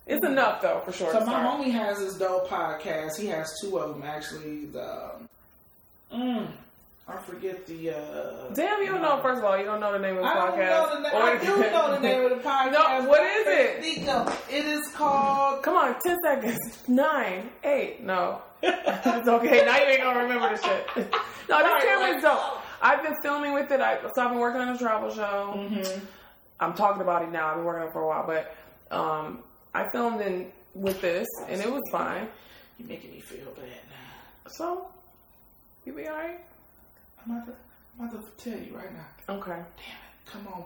it's 0.06 0.24
enough 0.26 0.62
though 0.62 0.80
for 0.84 0.92
sure. 0.92 1.12
So 1.12 1.24
my 1.26 1.42
homie 1.42 1.70
has 1.72 1.98
this 1.98 2.14
dope 2.14 2.48
podcast. 2.48 3.18
He 3.18 3.26
has 3.28 3.48
two 3.60 3.78
of 3.78 3.94
them 3.94 4.02
actually. 4.04 4.66
The 4.66 5.10
mm, 6.12 6.46
I 7.08 7.16
forget 7.18 7.66
the. 7.66 7.90
uh 7.90 8.48
Damn, 8.54 8.80
you 8.82 8.88
don't 8.88 9.02
know. 9.02 9.20
First 9.22 9.38
of 9.38 9.44
all, 9.44 9.58
you 9.58 9.64
don't 9.64 9.80
know 9.80 9.92
the 9.92 9.98
name 9.98 10.16
of 10.16 10.22
the 10.22 10.28
I 10.28 10.34
don't 10.34 10.58
podcast. 10.58 11.02
know 11.02 11.02
the. 11.02 11.16
I 11.16 11.38
do 11.38 11.56
know 11.72 11.94
the 11.94 12.00
name 12.00 12.24
of 12.24 12.30
the 12.30 12.48
podcast. 12.48 12.72
No, 12.72 13.08
what 13.08 13.22
is 13.22 13.46
it? 13.46 13.80
Nico. 13.80 14.32
It 14.50 14.64
is 14.64 14.88
called. 14.94 15.62
Come 15.62 15.76
on, 15.76 15.96
ten 16.04 16.16
seconds. 16.24 16.82
Nine, 16.88 17.50
eight. 17.64 18.02
No, 18.04 18.42
it's 18.62 19.28
okay. 19.28 19.64
Now 19.66 19.76
you 19.78 19.84
ain't 19.84 20.02
gonna 20.02 20.22
remember 20.22 20.56
the 20.56 20.62
shit. 20.62 21.14
No, 21.48 21.58
this 21.58 21.66
Right, 21.72 21.82
camera's 21.82 22.22
like- 22.22 22.22
dope. 22.22 22.61
I've 22.82 23.02
been 23.02 23.14
filming 23.22 23.52
with 23.54 23.70
it. 23.70 23.80
I, 23.80 23.98
so 24.14 24.22
I've 24.22 24.30
been 24.30 24.40
working 24.40 24.60
on 24.60 24.74
a 24.74 24.78
travel 24.78 25.10
show. 25.14 25.54
Mm-hmm. 25.56 26.04
I'm 26.58 26.74
talking 26.74 27.00
about 27.00 27.22
it 27.22 27.30
now. 27.30 27.48
I've 27.48 27.56
been 27.56 27.64
working 27.64 27.82
on 27.82 27.88
it 27.88 27.92
for 27.92 28.02
a 28.02 28.06
while, 28.08 28.26
but 28.26 28.56
um, 28.94 29.38
I 29.72 29.88
filmed 29.90 30.20
in 30.20 30.50
with 30.74 31.00
this, 31.00 31.26
and 31.48 31.60
it 31.60 31.70
was 31.70 31.82
fine. 31.92 32.28
You're 32.78 32.88
making 32.88 33.12
me 33.12 33.20
feel 33.20 33.46
bad 33.54 33.64
now. 33.66 34.50
So 34.58 34.88
you 35.84 35.92
be 35.92 36.08
alright. 36.08 36.40
I'm 37.24 37.36
about 37.36 37.46
to, 37.46 37.52
I'm 38.00 38.08
about 38.08 38.38
to 38.38 38.50
tell 38.50 38.58
you 38.58 38.76
right 38.76 38.92
now. 38.92 39.34
Okay. 39.34 39.50
Damn 39.50 39.60
it! 39.60 40.26
Come 40.26 40.48
on. 40.48 40.64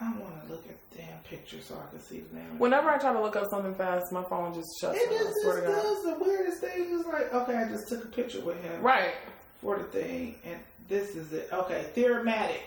I 0.00 0.18
want 0.18 0.46
to 0.46 0.52
look 0.52 0.64
at 0.66 0.90
the 0.90 0.98
damn 0.98 1.18
picture 1.24 1.60
so 1.60 1.76
I 1.76 1.90
can 1.90 2.00
see 2.00 2.20
the 2.20 2.36
name. 2.36 2.58
Whenever 2.58 2.88
I 2.88 2.98
try 2.98 3.12
to 3.12 3.20
look 3.20 3.36
up 3.36 3.46
something 3.50 3.74
fast, 3.74 4.10
my 4.12 4.24
phone 4.24 4.54
just 4.54 4.68
shuts. 4.80 4.98
It 4.98 5.10
just, 5.10 5.34
just 5.44 5.62
does 5.62 6.02
the 6.04 6.16
weirdest 6.18 6.60
thing. 6.60 6.86
It's 6.90 7.06
like, 7.06 7.32
okay, 7.34 7.56
I 7.56 7.68
just 7.68 7.88
took 7.88 8.04
a 8.04 8.08
picture 8.08 8.40
with 8.40 8.62
him. 8.62 8.82
Right. 8.82 9.12
for 9.60 9.78
the 9.78 9.84
thing, 9.84 10.36
and 10.44 10.58
this 10.90 11.16
is 11.16 11.32
it. 11.32 11.48
Okay, 11.52 11.86
theoretic. 11.94 12.60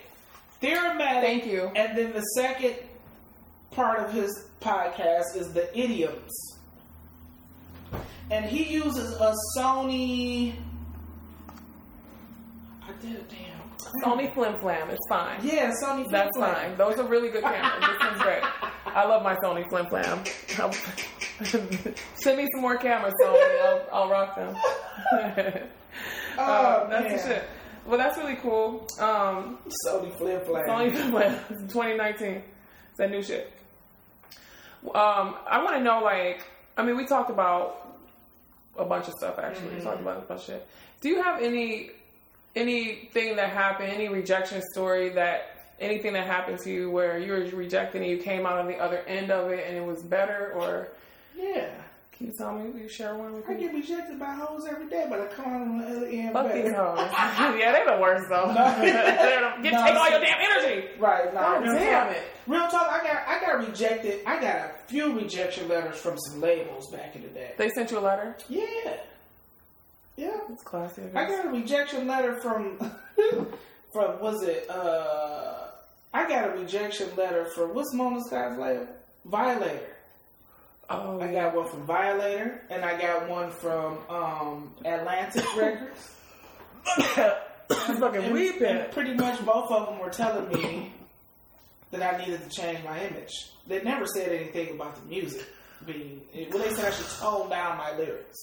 Theoretic. 0.60 0.98
Thank 1.22 1.45
you. 1.45 1.70
And 1.76 1.95
then 1.95 2.14
the 2.14 2.22
second 2.38 2.76
part 3.72 4.00
of 4.00 4.12
his 4.12 4.48
podcast 4.62 5.36
is 5.36 5.54
the 5.54 5.70
idioms. 5.78 6.32
And 8.32 8.45
he 8.45 8.64
uses 8.74 9.14
a 9.20 9.36
Sony. 9.58 10.56
I 12.82 12.91
did 13.02 13.28
damn. 13.28 13.60
Sony 14.04 14.34
Flim 14.34 14.58
Flam. 14.60 14.90
It's 14.90 15.06
fine. 15.10 15.40
Yeah, 15.44 15.72
Sony. 15.84 16.10
That's 16.10 16.36
Flip 16.36 16.54
fine. 16.56 16.78
Those 16.78 16.98
are 16.98 17.06
really 17.06 17.30
good 17.30 17.44
cameras. 17.44 17.86
this 17.88 18.00
one's 18.00 18.22
great. 18.24 18.41
I 18.86 19.06
love 19.06 19.22
my 19.24 19.36
Sony 19.36 19.68
Flim 19.70 19.86
Flam. 19.88 20.24
Send 22.16 22.38
me 22.38 22.48
some 22.54 22.62
more 22.62 22.78
cameras, 22.78 23.14
Sony. 23.22 23.62
I'll, 23.66 23.88
I'll 24.04 24.10
rock 24.10 24.36
them. 24.36 24.56
Oh, 26.36 26.41
Uh, 26.41 26.90
that's 26.90 27.04
man. 27.04 27.18
the 27.18 27.24
shit. 27.24 27.44
Well, 27.85 27.97
that's 27.97 28.18
really 28.18 28.35
cool. 28.35 28.88
Um, 28.99 29.57
Sony 29.88 30.15
flip 30.18 30.45
flap. 30.45 30.64
Sony 30.68 30.91
Flim 30.95 31.11
Flam. 31.11 31.39
2019. 31.68 32.27
It's 32.27 32.97
that 32.97 33.11
new 33.11 33.22
shit. 33.22 33.51
Um, 34.85 35.35
I 35.47 35.61
want 35.64 35.77
to 35.77 35.84
know, 35.84 36.01
like, 36.01 36.45
I 36.77 36.84
mean, 36.84 36.97
we 36.97 37.05
talked 37.05 37.30
about 37.30 37.95
a 38.77 38.85
bunch 38.85 39.07
of 39.07 39.14
stuff. 39.14 39.39
Actually, 39.39 39.76
we 39.76 39.81
talked 39.81 40.01
about 40.01 40.18
a 40.18 40.22
bunch 40.22 40.41
of 40.41 40.45
shit. 40.45 40.68
Do 41.01 41.10
you 41.10 41.22
have 41.22 41.41
any 41.41 41.91
anything 42.55 43.35
that 43.38 43.49
happened, 43.49 43.89
any 43.91 44.10
rejection 44.10 44.61
story 44.73 45.10
that 45.10 45.68
anything 45.80 46.14
that 46.14 46.27
happened 46.27 46.60
to 46.60 46.72
you 46.72 46.89
where 46.91 47.18
you 47.18 47.31
were 47.31 47.39
rejected 47.57 48.01
and 48.01 48.10
you 48.10 48.18
came 48.18 48.45
out 48.45 48.60
on 48.60 48.68
the 48.68 48.77
other 48.77 48.99
end 49.07 49.31
of 49.31 49.49
it 49.51 49.65
and 49.68 49.76
it 49.76 49.84
was 49.85 50.03
better? 50.03 50.53
Or 50.55 50.89
Yeah. 51.35 51.69
Can 52.18 52.27
you 52.27 52.34
tell 52.38 52.53
me? 52.53 52.69
Will 52.69 52.80
you 52.81 52.90
share 52.90 53.15
one 53.15 53.34
with 53.34 53.49
I 53.49 53.53
me? 53.56 53.60
get 53.61 53.73
rejected 53.73 54.19
by 54.19 54.34
hoes 54.34 54.65
every 54.69 54.88
day, 54.88 55.06
but 55.10 55.19
I 55.19 55.26
come 55.27 55.45
out 55.45 55.61
on 55.61 55.77
the 55.80 55.85
other 55.88 56.06
end. 56.07 56.34
Fuck 56.34 56.45
better. 56.48 56.61
these 56.61 56.73
hoes. 56.73 56.99
yeah, 57.60 57.72
they're 57.72 57.95
the 57.95 58.02
worst 58.02 58.26
though. 58.30 58.53
They're 58.53 59.41
the- 59.57 59.64
Get, 59.64 59.73
No, 59.73 59.85
take 59.85 59.95
all 59.95 60.10
your 60.10 60.19
damn 60.19 60.38
energy. 60.40 60.88
Right, 60.99 61.34
nah, 61.34 61.41
God 61.41 61.64
real 61.64 61.73
damn 61.73 62.07
talk. 62.07 62.15
it. 62.15 62.23
Real 62.48 62.68
talk, 62.68 62.88
I 62.91 63.03
got 63.03 63.27
I 63.27 63.40
got 63.41 63.68
rejected. 63.68 64.22
I 64.26 64.40
got 64.40 64.56
a 64.57 64.72
few 64.88 65.14
rejection 65.18 65.68
letters 65.69 65.98
from 65.98 66.18
some 66.19 66.40
labels 66.41 66.91
back 66.91 67.15
in 67.15 67.23
the 67.23 67.30
day. 67.30 67.52
They 67.57 67.69
sent 67.69 67.91
you 67.91 67.99
a 67.99 68.02
letter. 68.02 68.35
Yeah. 68.49 68.65
Yeah. 70.18 70.38
It's 70.49 70.64
classy. 70.64 71.02
I 71.15 71.26
I 71.26 71.27
got 71.30 71.45
a 71.45 71.49
rejection 71.49 72.07
letter 72.07 72.35
from 72.41 72.77
from 73.91 74.19
was 74.19 74.44
it? 74.44 74.69
uh 74.69 75.68
I 76.14 76.27
got 76.30 76.49
a 76.49 76.52
rejection 76.60 77.10
letter 77.15 77.45
for 77.56 77.73
what's 77.73 77.91
Mona 77.94 78.22
Scott's 78.23 78.60
label? 78.60 78.88
Violator. 79.26 79.93
Oh, 80.89 81.19
I 81.22 81.31
got 81.31 81.55
one 81.55 81.68
from 81.69 81.85
Violator, 81.85 82.61
and 82.69 82.84
I 82.84 82.99
got 82.99 83.27
one 83.30 83.49
from 83.51 83.97
um 84.10 84.76
Atlantic 84.85 85.45
Records. 85.57 86.11
I'm 86.97 87.97
fucking 87.99 88.23
And, 88.23 88.34
weeping. 88.34 88.64
and 88.68 88.91
pretty 88.91 89.14
much 89.14 89.43
both 89.45 89.72
of 89.72 89.88
them 89.88 89.99
were 89.99 90.10
telling 90.10 90.49
me 90.49 90.91
that 91.91 92.01
I 92.14 92.18
needed 92.23 92.41
to 92.43 92.49
change 92.49 92.84
my 92.84 92.99
image. 93.05 93.31
They 93.68 93.81
never 93.81 94.05
said 94.05 94.30
anything 94.30 94.76
about 94.76 94.95
the 94.95 95.05
music 95.07 95.45
being. 95.85 96.22
Well, 96.51 96.61
they 96.64 96.73
said 96.73 96.85
I 96.85 96.91
should 96.91 97.07
tone 97.19 97.49
down 97.49 97.77
my 97.77 97.95
lyrics. 97.95 98.38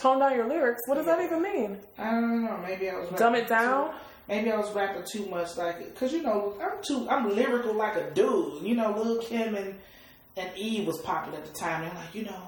Tone 0.00 0.18
down 0.20 0.34
your 0.34 0.48
lyrics. 0.48 0.80
What 0.86 0.94
does 0.96 1.06
that 1.06 1.20
even 1.22 1.42
mean? 1.42 1.78
I 1.98 2.10
don't 2.10 2.44
know. 2.44 2.56
Maybe 2.66 2.88
I 2.88 2.94
was 2.98 3.10
Dumb 3.10 3.34
it 3.34 3.48
down? 3.48 3.90
Too, 3.90 3.96
maybe 4.28 4.50
I 4.50 4.56
was 4.56 4.70
rapping 4.72 5.04
too 5.04 5.26
much, 5.28 5.56
like 5.58 5.78
because 5.84 6.12
you 6.12 6.22
know 6.22 6.54
I'm 6.60 6.82
too. 6.82 7.06
I'm 7.10 7.34
lyrical 7.34 7.74
like 7.74 7.96
a 7.96 8.10
dude. 8.12 8.62
You 8.62 8.76
know, 8.76 8.92
Lil 8.96 9.20
Kim 9.20 9.54
and 9.56 9.74
and 10.36 10.50
Eve 10.56 10.86
was 10.86 10.98
popular 10.98 11.38
at 11.38 11.44
the 11.44 11.52
time. 11.58 11.82
They're 11.82 11.94
like, 11.94 12.14
you 12.14 12.24
know, 12.24 12.42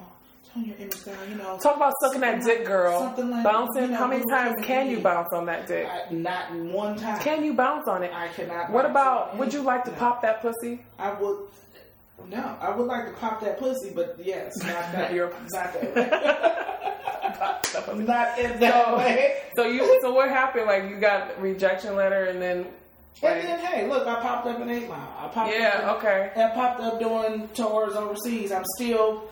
tone 0.53 0.65
your 0.65 0.75
image 0.77 1.03
down. 1.03 1.17
You 1.29 1.35
know, 1.35 1.57
Talk 1.61 1.75
about 1.77 1.93
sucking 2.03 2.21
that 2.21 2.43
dick, 2.43 2.65
girl. 2.65 2.99
something 3.01 3.29
like- 3.29 3.43
Bouncing. 3.43 3.83
you 3.83 3.87
know, 3.89 3.97
How 3.97 4.07
many 4.07 4.23
times 4.29 4.55
can 4.63 4.89
you 4.89 4.99
bounce 4.99 5.29
on 5.33 5.45
that 5.47 5.67
dick? 5.67 5.87
I, 5.87 6.11
not 6.13 6.53
one 6.53 6.95
time. 6.97 7.19
Can 7.19 7.43
you 7.43 7.53
bounce 7.53 7.87
on 7.87 8.03
it? 8.03 8.11
I 8.13 8.27
cannot. 8.29 8.71
What 8.71 8.85
about? 8.85 9.37
Would 9.37 9.53
you 9.53 9.61
like 9.61 9.83
to 9.85 9.91
No. 9.91 9.97
pop 9.97 10.21
that 10.21 10.41
pussy? 10.41 10.79
I 10.97 11.13
would. 11.13 11.47
No, 12.29 12.55
I 12.61 12.69
would 12.73 12.87
like 12.87 13.05
to 13.07 13.11
pop 13.13 13.41
that 13.41 13.59
pussy, 13.59 13.91
but 13.93 14.15
yes, 14.23 14.53
not 14.59 14.67
that. 14.93 15.13
You're- 15.13 15.31
not 15.51 15.73
that. 15.73 15.95
way. 15.95 16.09
not 18.05 18.39
in 18.39 18.59
that 18.59 18.97
way. 18.97 19.37
So 19.55 19.65
you. 19.65 19.99
So 20.01 20.13
what 20.13 20.29
happened? 20.29 20.67
Like 20.67 20.89
you 20.89 20.99
got 20.99 21.39
rejection 21.41 21.95
letter, 21.95 22.25
and 22.25 22.41
then. 22.41 22.67
And 23.21 23.47
then, 23.47 23.59
hey, 23.59 23.87
look, 23.87 24.05
I 24.07 24.15
popped 24.21 24.47
up 24.47 24.59
in 24.59 24.69
Eight 24.69 24.89
Mile. 24.89 25.15
I 25.17 25.27
popped 25.29 25.53
yeah. 25.53 25.81
up. 25.85 25.97
Okay. 25.97 26.31
I 26.35 26.49
popped 26.53 26.81
up 26.81 26.99
doing 26.99 27.47
tours 27.53 27.95
overseas. 27.95 28.51
I'm 28.51 28.65
still, 28.75 29.29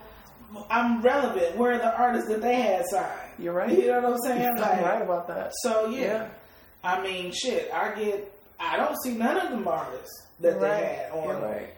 I'm 0.69 1.01
relevant. 1.01 1.57
Where 1.57 1.73
are 1.73 1.77
the 1.77 1.95
artists 1.97 2.29
that 2.29 2.41
they 2.41 2.55
had 2.55 2.85
signed? 2.89 3.31
You're 3.37 3.53
right. 3.53 3.71
You 3.77 3.87
know 3.87 4.01
what 4.01 4.13
I'm 4.13 4.19
saying? 4.23 4.49
I'm 4.55 4.61
Like, 4.61 4.81
right 4.81 5.01
about 5.01 5.27
that. 5.27 5.51
So 5.63 5.87
yeah. 5.89 5.99
Yeah. 5.99 6.29
I 6.83 7.01
mean, 7.03 7.31
shit. 7.31 7.71
I 7.73 7.93
get. 7.95 8.33
I 8.59 8.77
don't 8.77 8.95
see 9.03 9.13
none 9.15 9.37
of 9.37 9.51
them 9.51 9.67
artists 9.67 10.27
that 10.39 10.51
You're 10.51 10.59
they 10.61 10.69
right. 10.69 10.83
had 10.83 11.11
on 11.11 11.27
You're 11.27 11.39
right. 11.39 11.73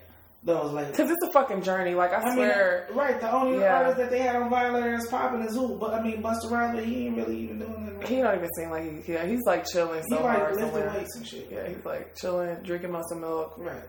Those 0.45 0.71
labels. 0.73 0.91
Because 0.97 1.09
it's 1.11 1.23
a 1.27 1.31
fucking 1.31 1.61
journey. 1.61 1.95
Like 1.95 2.11
I, 2.11 2.17
I 2.17 2.25
mean, 2.25 2.33
swear. 2.35 2.87
right? 2.93 3.19
The 3.21 3.31
only 3.31 3.59
Yeah. 3.59 3.77
artist 3.77 3.97
that 3.97 4.09
they 4.09 4.19
had 4.19 4.35
on 4.35 4.49
Violator 4.49 4.93
is 4.95 5.07
popping 5.07 5.41
is 5.41 5.55
who? 5.55 5.77
But 5.77 5.93
I 5.93 6.01
mean, 6.03 6.21
Busta 6.21 6.51
Rhymes, 6.51 6.83
he 6.85 7.07
ain't 7.07 7.17
really 7.17 7.37
even 7.39 7.59
doing 7.59 7.97
it. 8.01 8.07
he 8.07 8.17
don't 8.17 8.35
even 8.35 8.49
seem 8.57 8.69
like 8.69 9.05
he. 9.05 9.13
Yeah, 9.13 9.25
he's 9.25 9.41
like 9.45 9.65
chilling 9.71 10.03
He 10.09 10.15
so 10.15 10.21
like 10.23 10.37
hard 10.37 10.55
lifting 10.55 10.71
somewhere. 10.71 10.93
weights 10.97 11.15
and 11.15 11.27
shit. 11.27 11.47
Yeah, 11.51 11.67
he's 11.67 11.85
like 11.85 12.15
chilling, 12.15 12.55
drinking 12.63 12.91
muscle 12.91 13.17
milk. 13.19 13.53
Right. 13.57 13.83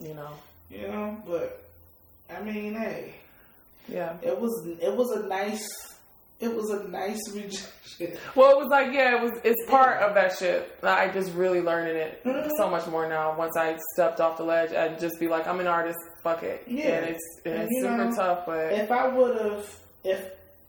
You 0.00 0.14
know. 0.14 0.30
You 0.70 0.88
know, 0.88 1.18
but 1.26 1.62
I 2.34 2.42
mean, 2.42 2.72
hey, 2.74 3.14
Yeah. 3.88 4.16
it 4.22 4.40
was 4.40 4.66
it 4.80 4.96
was 4.96 5.10
a 5.10 5.26
nice 5.28 5.68
it 6.42 6.54
was 6.54 6.70
a 6.70 6.84
nice 6.88 7.20
rejection. 7.32 8.18
Well, 8.34 8.50
it 8.50 8.58
was 8.58 8.68
like 8.68 8.92
yeah, 8.92 9.16
it 9.16 9.22
was. 9.22 9.32
It's 9.44 9.64
part 9.70 10.02
of 10.02 10.14
that 10.14 10.36
shit. 10.36 10.76
I 10.82 11.08
just 11.08 11.32
really 11.34 11.60
learning 11.60 11.94
it 11.96 12.24
Mhm. 12.24 12.50
so 12.56 12.68
much 12.68 12.86
more 12.88 13.08
now. 13.08 13.36
Once 13.36 13.56
I 13.56 13.76
stepped 13.94 14.20
off 14.20 14.36
the 14.38 14.42
ledge, 14.42 14.72
I'd 14.72 14.98
just 14.98 15.20
be 15.20 15.28
like, 15.28 15.46
I'm 15.46 15.60
an 15.60 15.66
artist. 15.68 15.98
Fuck 16.24 16.42
it. 16.42 16.64
Yeah. 16.66 16.88
And 16.88 17.06
it's 17.10 17.40
And 17.44 17.54
it's 17.62 17.80
super 17.80 18.04
know, 18.06 18.14
tough, 18.16 18.46
but 18.46 18.72
If 18.72 18.90
I 18.90 19.06
would 19.08 19.40
have 19.40 19.78
if 20.04 20.20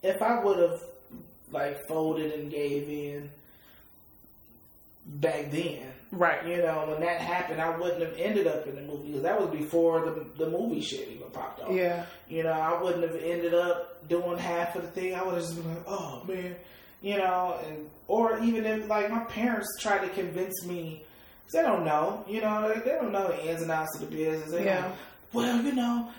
if 0.03 0.21
I 0.21 0.43
would 0.43 0.59
have 0.59 0.79
like 1.51 1.79
folded 1.87 2.33
and 2.33 2.51
gave 2.51 2.87
in 2.89 3.29
back 5.05 5.49
then, 5.51 5.92
right. 6.13 6.45
you 6.47 6.57
know, 6.57 6.85
when 6.87 7.01
that 7.01 7.19
happened, 7.21 7.61
I 7.61 7.75
wouldn't 7.77 8.01
have 8.01 8.15
ended 8.17 8.47
up 8.47 8.65
in 8.67 8.75
the 8.75 8.81
movie 8.81 9.07
because 9.09 9.23
that 9.23 9.39
was 9.39 9.49
before 9.49 10.01
the 10.05 10.25
the 10.45 10.49
movie 10.49 10.81
shit 10.81 11.07
even 11.09 11.29
popped 11.31 11.61
off. 11.61 11.71
Yeah. 11.71 12.05
You 12.27 12.43
know, 12.43 12.51
I 12.51 12.81
wouldn't 12.81 13.03
have 13.03 13.21
ended 13.21 13.53
up 13.53 14.07
doing 14.07 14.37
half 14.37 14.75
of 14.75 14.81
the 14.83 14.87
thing. 14.89 15.15
I 15.15 15.23
would 15.23 15.33
have 15.35 15.43
just 15.43 15.55
been 15.55 15.67
like, 15.69 15.83
oh 15.87 16.23
man, 16.27 16.55
you 17.01 17.17
know, 17.17 17.59
and 17.67 17.89
or 18.07 18.39
even 18.39 18.65
if 18.65 18.87
like 18.87 19.09
my 19.11 19.23
parents 19.25 19.67
tried 19.79 19.99
to 20.01 20.09
convince 20.09 20.65
me, 20.65 21.03
'cause 21.45 21.51
they 21.53 21.61
don't 21.61 21.83
know, 21.85 22.23
you 22.27 22.41
know, 22.41 22.67
they, 22.73 22.79
they 22.81 22.91
don't 22.95 23.11
know 23.11 23.27
the 23.27 23.45
ins 23.49 23.61
and 23.61 23.71
outs 23.71 23.95
of 23.99 24.09
the 24.09 24.15
business. 24.15 24.51
They 24.51 24.65
Yeah. 24.65 24.91
well, 25.33 25.61
you 25.61 25.73
know, 25.73 26.09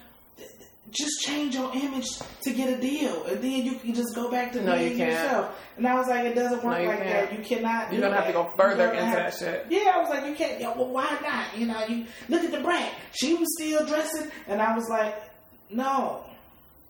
just 0.91 1.21
change 1.23 1.55
your 1.55 1.73
image 1.75 2.07
to 2.43 2.53
get 2.53 2.69
a 2.79 2.81
deal, 2.81 3.25
and 3.25 3.43
then 3.43 3.65
you 3.65 3.77
can 3.77 3.95
just 3.95 4.15
go 4.15 4.31
back 4.31 4.53
to 4.53 4.63
No, 4.63 4.75
you 4.75 4.89
being 4.91 4.99
can't. 4.99 5.11
yourself. 5.13 5.59
And 5.77 5.87
I 5.89 5.95
was 5.95 6.07
like, 6.09 6.25
it 6.25 6.35
doesn't 6.35 6.63
work 6.63 6.79
No, 6.79 6.85
like 6.89 6.99
can't. 7.03 7.31
that. 7.31 7.39
You 7.39 7.45
cannot. 7.45 7.93
You're 7.93 8.03
gonna 8.03 8.15
have 8.17 8.27
to 8.27 8.33
go 8.33 8.53
further 8.57 8.91
into 8.93 9.05
have- 9.05 9.17
that 9.33 9.35
shit. 9.39 9.67
yeah, 9.71 9.93
I 9.95 9.99
was 9.99 10.09
like, 10.11 10.27
you 10.27 10.35
can't. 10.35 10.61
Well, 10.77 10.89
why 10.89 11.19
not? 11.23 11.59
You 11.59 11.67
know, 11.67 11.85
you 11.87 12.07
look 12.29 12.45
at 12.45 12.53
Da 12.53 12.63
Brat. 12.63 12.93
She 13.13 13.35
was 13.35 13.49
still 13.59 13.85
dressing, 13.87 14.31
and 14.47 14.63
I 14.63 14.75
was 14.77 14.89
like, 14.89 15.17
no. 15.71 16.25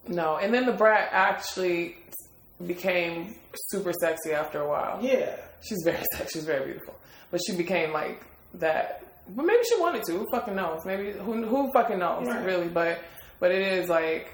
No. 0.08 0.36
And 0.36 0.52
then 0.52 0.66
Da 0.66 0.72
Brat 0.76 1.08
actually 1.12 1.96
became 2.66 3.34
super 3.70 3.92
sexy 4.00 4.32
after 4.32 4.60
a 4.60 4.68
while. 4.68 4.98
Yeah, 5.02 5.36
She's 5.62 5.82
very 5.84 6.02
sexy. 6.14 6.38
She's 6.40 6.44
very 6.44 6.64
beautiful. 6.66 6.94
But 7.30 7.40
she 7.46 7.56
became 7.56 7.92
like 7.92 8.20
that. 8.54 9.02
But 9.28 9.44
maybe 9.46 9.62
she 9.68 9.80
wanted 9.80 10.02
to. 10.04 10.12
Who 10.18 10.26
fucking 10.30 10.54
knows? 10.54 10.80
Maybe 10.84 11.12
who 11.12 11.44
who 11.46 11.72
fucking 11.72 11.98
knows? 11.98 12.26
Right. 12.26 12.44
Really. 12.44 12.68
But 12.68 13.00
but 13.44 13.52
it 13.52 13.60
is 13.78 13.90
like 13.90 14.32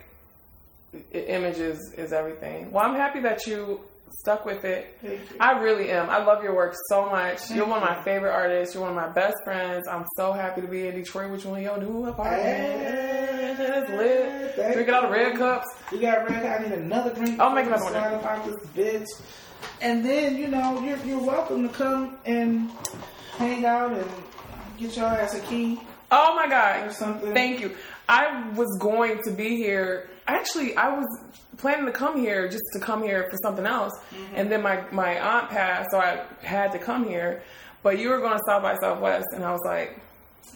i- 0.94 1.16
image 1.18 1.58
is 1.58 2.12
everything. 2.12 2.70
Well, 2.70 2.84
I'm 2.86 2.94
happy 2.94 3.18
that 3.22 3.44
you 3.44 3.80
stuck 4.20 4.44
with 4.44 4.64
it. 4.64 4.96
Thank 5.02 5.18
you. 5.30 5.36
I 5.40 5.58
really 5.58 5.90
am. 5.90 6.08
I 6.10 6.22
love 6.22 6.44
your 6.44 6.54
work 6.54 6.74
so 6.88 7.06
much. 7.10 7.50
You're 7.50 7.66
one 7.66 7.82
of 7.82 7.88
my 7.88 8.00
favorite 8.04 8.30
artists. 8.32 8.72
You're 8.72 8.84
one 8.84 8.96
of 8.96 8.96
my 8.96 9.08
best 9.08 9.34
friends. 9.44 9.88
I'm 9.88 10.04
so 10.16 10.32
happy 10.32 10.60
to 10.60 10.68
be 10.68 10.86
in 10.86 10.94
Detroit 10.94 11.32
with 11.32 11.44
you 11.44 11.54
in 11.56 11.62
your 11.64 11.78
new 11.78 12.06
apartment. 12.06 13.58
It's 13.58 13.90
lit. 13.90 14.54
Thank 14.54 14.74
Drinking 14.74 14.94
all 14.94 15.02
the 15.02 15.08
red 15.08 15.32
you. 15.32 15.38
cups. 15.38 15.66
We 15.90 15.98
got 15.98 16.28
red. 16.30 16.46
I 16.46 16.62
need 16.62 16.72
another 16.78 17.12
drink. 17.12 17.40
I'll 17.40 17.52
make 17.52 17.66
another 17.66 17.84
one. 17.84 17.96
Out 17.96 18.44
this 18.46 18.56
bitch. 18.76 19.08
And 19.80 20.04
then 20.04 20.36
you 20.36 20.46
know 20.48 20.80
you're 20.80 20.98
you're 21.04 21.22
welcome 21.34 21.66
to 21.68 21.74
come 21.74 22.16
and 22.26 22.70
hang 23.38 23.64
out 23.64 23.92
and 23.92 24.08
get 24.78 24.96
your 24.96 25.06
ass 25.06 25.34
a 25.34 25.40
key 25.40 25.80
Oh 26.12 26.34
my 26.34 26.46
or 26.46 26.48
god. 26.48 26.92
something. 26.92 27.32
Thank 27.34 27.60
you. 27.60 27.76
I 28.10 28.50
was 28.56 28.76
going 28.80 29.22
to 29.22 29.30
be 29.30 29.56
here. 29.56 30.10
Actually, 30.26 30.76
I 30.76 30.88
was 30.98 31.06
planning 31.58 31.86
to 31.86 31.92
come 31.92 32.18
here 32.18 32.48
just 32.48 32.64
to 32.72 32.80
come 32.80 33.04
here 33.04 33.28
for 33.30 33.36
something 33.42 33.64
else. 33.64 33.92
Mm-hmm. 34.12 34.34
And 34.34 34.50
then 34.50 34.62
my, 34.62 34.82
my 34.90 35.20
aunt 35.20 35.48
passed, 35.50 35.90
so 35.92 35.98
I 35.98 36.24
had 36.42 36.72
to 36.72 36.78
come 36.78 37.08
here. 37.08 37.42
But 37.84 38.00
you 38.00 38.08
were 38.08 38.18
going 38.18 38.32
to 38.32 38.40
South 38.46 38.62
by 38.62 38.76
Southwest, 38.78 39.26
and 39.32 39.44
I 39.44 39.52
was 39.52 39.62
like, 39.64 40.00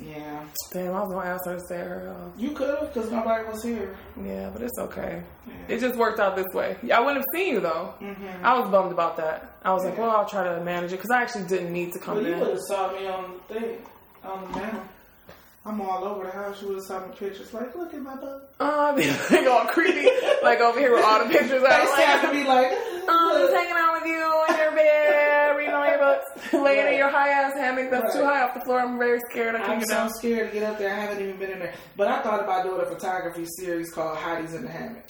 Yeah, 0.03 0.45
damn, 0.73 0.95
I 0.95 1.01
was 1.01 1.13
going 1.13 1.25
to 1.25 1.33
ask 1.33 1.45
her 1.47 1.55
to 1.55 1.61
stay 1.61 1.77
her 1.77 2.33
you 2.37 2.51
could 2.51 2.69
have 2.69 2.93
because 2.93 3.11
nobody 3.11 3.49
was 3.49 3.63
here. 3.63 3.97
Yeah, 4.23 4.51
but 4.53 4.61
it's 4.61 4.79
okay. 4.79 5.23
Yeah. 5.47 5.77
It 5.77 5.81
just 5.81 5.97
worked 5.97 6.19
out 6.19 6.35
this 6.35 6.53
way. 6.53 6.77
I 6.93 6.99
wouldn't 6.99 7.19
have 7.19 7.27
seen 7.33 7.55
you, 7.55 7.61
though. 7.61 7.95
Mm-hmm. 8.01 8.45
I 8.45 8.59
was 8.59 8.69
bummed 8.69 8.93
about 8.93 9.17
that. 9.19 9.57
I 9.65 9.73
was 9.73 9.85
like, 9.85 9.97
well, 9.97 10.11
I'll 10.11 10.29
try 10.29 10.43
to 10.43 10.61
manage 10.65 10.93
it, 10.93 10.97
because 10.97 11.13
I 11.13 11.23
actually 11.23 11.47
didn't 11.47 11.73
need 11.73 11.93
to 11.93 12.01
come 12.01 12.17
Well, 12.17 12.27
you 12.27 12.37
would 12.37 12.49
have 12.49 12.61
saw 12.63 12.93
me 12.93 13.07
on 13.07 13.41
the 13.49 13.55
thing 13.55 13.79
on 14.25 14.43
the 14.43 14.59
mantle. 14.59 14.83
I'm 15.67 15.81
all 15.81 16.05
over 16.05 16.25
the 16.25 16.31
house. 16.31 16.61
You 16.61 16.69
would 16.69 16.77
have 16.77 16.85
saw 16.85 17.01
my 17.01 17.09
pictures. 17.15 17.53
Like, 17.55 17.75
look 17.75 17.95
at 17.95 18.03
my 18.03 18.17
butt. 18.17 18.53
Uh, 18.61 18.93
like 19.31 19.47
all 19.47 19.65
creepy, 19.67 20.11
like 20.43 20.61
over 20.61 20.79
here 20.79 20.95
with 20.95 21.05
all 21.05 21.25
the 21.25 21.31
pictures. 21.31 21.63
They 21.63 21.67
out. 21.69 21.89
have 21.99 22.23
to 22.23 22.31
be 22.33 22.45
like, 22.45 22.71
Um, 23.09 23.39
just 23.39 23.55
hanging 23.55 23.73
out 23.77 23.95
with 23.95 24.07
you 24.07 24.45
in 24.51 24.57
your 24.59 24.73
bed, 24.73 25.57
reading 25.57 25.75
all 25.75 25.87
your 25.89 25.99
books, 25.99 26.53
laying 26.53 26.93
in 26.93 26.99
your 26.99 27.09
high 27.09 27.31
ass 27.31 27.55
hammock 27.55 27.91
that's 27.91 28.13
too 28.15 28.21
Right. 28.21 28.41
high 28.41 28.43
off 28.47 28.55
the 28.55 28.61
floor. 28.61 28.81
I'm 28.81 28.99
very 28.99 29.21
scared. 29.31 29.55
I 29.55 29.59
can't 29.61 29.71
I'm 29.71 29.79
get 29.79 29.89
so 29.89 29.95
down. 29.95 30.11
scared 30.11 30.49
to 30.53 30.55
get 30.59 30.71
up 30.71 30.79
there. 30.79 30.93
I 30.93 31.01
haven't 31.01 31.23
even 31.23 31.39
been 31.39 31.51
in 31.51 31.59
there. 31.61 31.75
But 31.97 32.09
I 32.09 32.23
thought 32.23 32.41
about 32.43 32.65
doing 32.65 32.81
a 32.83 32.87
photography 32.87 33.47
series 33.59 33.91
called 33.91 34.19
Hotties 34.19 34.55
in 34.55 34.65
the 34.65 34.71
Hammock. 34.71 35.07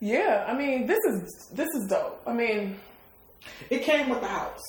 Yeah, 0.00 0.46
I 0.48 0.56
mean, 0.56 0.86
this 0.86 0.98
is 1.10 1.50
this 1.52 1.68
is 1.74 1.86
dope. 1.90 2.22
I 2.26 2.32
mean, 2.32 2.80
It 3.68 3.82
came 3.82 4.08
with 4.08 4.22
the 4.22 4.28
house. 4.28 4.62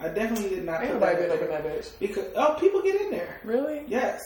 I 0.00 0.08
definitely 0.08 0.50
did 0.50 0.64
not 0.64 0.82
ain't 0.82 0.92
put 0.92 1.00
nobody 1.00 1.26
that 1.26 1.28
been 1.28 1.38
up 1.38 1.42
in 1.42 1.48
that 1.48 1.64
bitch. 1.64 1.98
Because, 1.98 2.26
oh, 2.36 2.56
people 2.60 2.82
get 2.82 3.00
in 3.00 3.10
there. 3.10 3.40
Really? 3.44 3.82
Yes. 3.88 4.20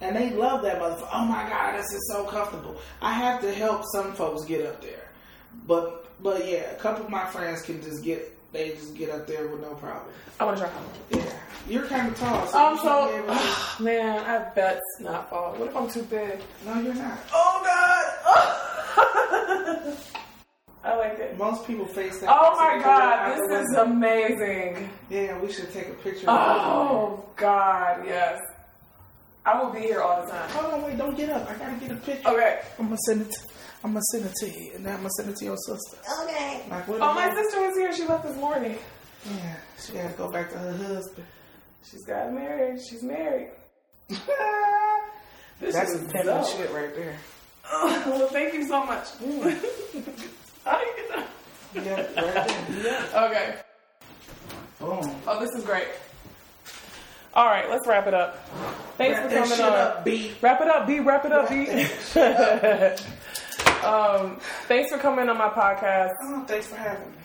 And 0.00 0.16
they 0.16 0.30
love 0.30 0.62
that 0.62 0.80
motherfucker. 0.80 1.08
Oh 1.12 1.24
my 1.24 1.48
God, 1.48 1.78
this 1.78 1.86
is 1.92 2.10
so 2.12 2.24
comfortable. 2.24 2.76
I 3.00 3.12
have 3.12 3.40
to 3.42 3.52
help 3.52 3.84
some 3.94 4.12
folks 4.14 4.44
get 4.44 4.66
up 4.66 4.82
there. 4.82 5.08
But 5.66 6.00
but 6.20 6.46
yeah, 6.48 6.72
a 6.72 6.74
couple 6.76 7.04
of 7.04 7.10
my 7.10 7.24
friends 7.26 7.62
can 7.62 7.80
just 7.82 8.02
get 8.02 8.36
they 8.52 8.70
just 8.70 8.94
get 8.96 9.10
up 9.10 9.26
there 9.28 9.46
with 9.46 9.60
no 9.60 9.74
problem. 9.74 10.12
I 10.40 10.44
want 10.44 10.58
to 10.58 10.64
try. 10.64 10.72
Yeah. 11.10 11.32
You're 11.68 11.86
kind 11.86 12.10
of 12.10 12.18
tall, 12.18 12.46
so 12.48 12.58
I'm 12.58 12.74
you 12.74 12.80
should 12.82 13.26
be 13.26 13.32
able 13.32 13.40
so 13.40 13.84
man. 13.84 14.24
I 14.24 14.48
bet 14.54 14.80
not 15.00 15.30
fall. 15.30 15.54
What 15.54 15.68
if 15.68 15.76
I'm 15.76 15.88
too 15.88 16.02
big? 16.02 16.40
No, 16.66 16.80
you're 16.80 16.94
not. 16.94 17.18
Oh 17.32 17.62
God! 18.96 19.96
I 20.84 20.96
like 20.96 21.18
it. 21.18 21.38
Most 21.38 21.66
people 21.66 21.86
face 21.86 22.18
that. 22.20 22.28
Oh 22.30 22.56
my 22.56 22.82
God! 22.82 23.38
look 23.38 23.38
out 23.42 23.48
the 23.48 23.54
This 23.54 23.62
is 23.62 23.76
window. 23.76 23.82
amazing. 23.92 24.90
Yeah, 25.10 25.38
we 25.38 25.52
should 25.52 25.72
take 25.72 25.88
a 25.88 25.94
picture. 25.94 26.26
Oh 26.28 27.24
God! 27.36 28.04
Yes. 28.06 28.40
I 29.44 29.60
will 29.62 29.70
be 29.72 29.80
here 29.80 30.00
all 30.02 30.24
the 30.24 30.30
time. 30.30 30.48
Hold 30.50 30.74
on, 30.74 30.82
wait, 30.84 30.98
don't 30.98 31.16
get 31.16 31.30
up. 31.30 31.48
I 31.50 31.54
gotta 31.54 31.74
get 31.76 31.90
a 31.92 31.96
picture. 31.96 32.28
Okay. 32.28 32.60
I'm 32.78 32.86
gonna 32.86 32.96
send 33.06 33.22
it. 33.22 33.30
To, 33.32 33.38
I'm 33.84 33.92
gonna 33.92 34.02
send 34.12 34.24
it 34.26 34.34
to 34.40 34.46
you, 34.46 34.72
and 34.74 34.84
then 34.86 34.92
I'm 34.94 34.98
gonna 35.00 35.10
send 35.16 35.30
it 35.30 35.36
to 35.36 35.44
your 35.44 35.56
sister. 35.56 35.98
Okay. 36.24 36.62
Like, 36.70 36.88
Oh, 36.88 36.98
my 37.14 37.26
that? 37.28 37.36
sister 37.44 37.60
was 37.60 37.76
here. 37.76 37.92
She 37.94 38.04
left 38.06 38.24
this 38.24 38.36
morning. 38.36 38.76
Yeah, 39.26 39.54
she 39.84 39.92
gotta 39.92 40.14
go 40.14 40.30
back 40.30 40.50
to 40.52 40.58
her 40.58 40.72
husband. 40.76 41.26
She's 41.88 42.04
got 42.04 42.32
married. 42.32 42.80
She's 42.88 43.02
married. 43.02 43.50
This 45.60 45.74
That's 45.76 45.90
is 45.92 46.00
some 46.00 46.08
pimping 46.08 46.44
shit 46.44 46.72
right 46.72 46.92
there. 46.96 47.16
Oh, 47.70 48.02
well, 48.06 48.26
thank 48.28 48.52
you 48.52 48.66
so 48.66 48.84
much. 48.84 49.04
Mm. 49.20 49.56
I 50.66 50.92
get 50.96 51.08
that. 51.08 51.26
Yeah, 51.74 52.24
right 52.24 52.48
there. 52.68 52.84
Yeah. 52.84 53.24
Okay. 53.26 53.54
Boom. 54.78 55.14
Oh, 55.26 55.40
this 55.40 55.50
is 55.56 55.64
great. 55.64 55.88
All 57.34 57.46
right, 57.46 57.68
let's 57.70 57.86
wrap 57.86 58.06
it 58.06 58.12
up. 58.14 58.46
Thanks 58.98 59.18
Wrap 59.18 59.30
for 59.30 59.36
coming 59.36 59.60
on. 59.60 59.72
up, 59.72 60.04
B. 60.04 60.32
Wrap 60.42 60.60
it 60.60 60.68
up, 60.68 60.86
B. 60.86 61.00
Wrap 61.00 61.24
it 61.24 61.32
up, 61.32 61.48
B. 61.48 61.66
um, 63.86 64.36
thanks 64.68 64.90
for 64.92 64.98
coming 64.98 65.28
on 65.30 65.38
my 65.38 65.48
podcast. 65.48 66.10
Oh, 66.24 66.44
thanks 66.46 66.66
for 66.66 66.76
having 66.76 67.10
me. 67.10 67.16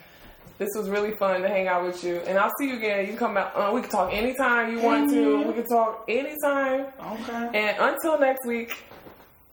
This 0.59 0.69
was 0.75 0.89
really 0.89 1.11
fun 1.17 1.41
to 1.41 1.49
hang 1.49 1.67
out 1.67 1.83
with 1.85 2.01
you, 2.03 2.15
and 2.25 2.37
I'll 2.37 2.51
see 2.57 2.69
you 2.69 2.77
again. 2.77 3.01
You 3.01 3.07
can 3.07 3.17
come 3.17 3.37
out. 3.37 3.51
Uh, 3.53 3.71
we 3.73 3.81
can 3.81 3.89
talk 3.91 4.11
anytime 4.13 4.71
you 4.75 4.81
want 4.81 5.09
to. 5.11 5.43
We 5.43 5.53
can 5.53 5.67
talk 5.67 6.05
anytime. 6.07 6.87
Okay. 6.99 7.49
And 7.53 7.77
until 7.77 8.17
next 8.17 8.45
week, 8.47 8.75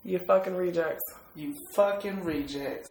you 0.04 0.18
fucking 0.20 0.54
rejects. 0.54 1.02
You 1.34 1.52
fucking 1.74 2.22
rejects. 2.24 2.90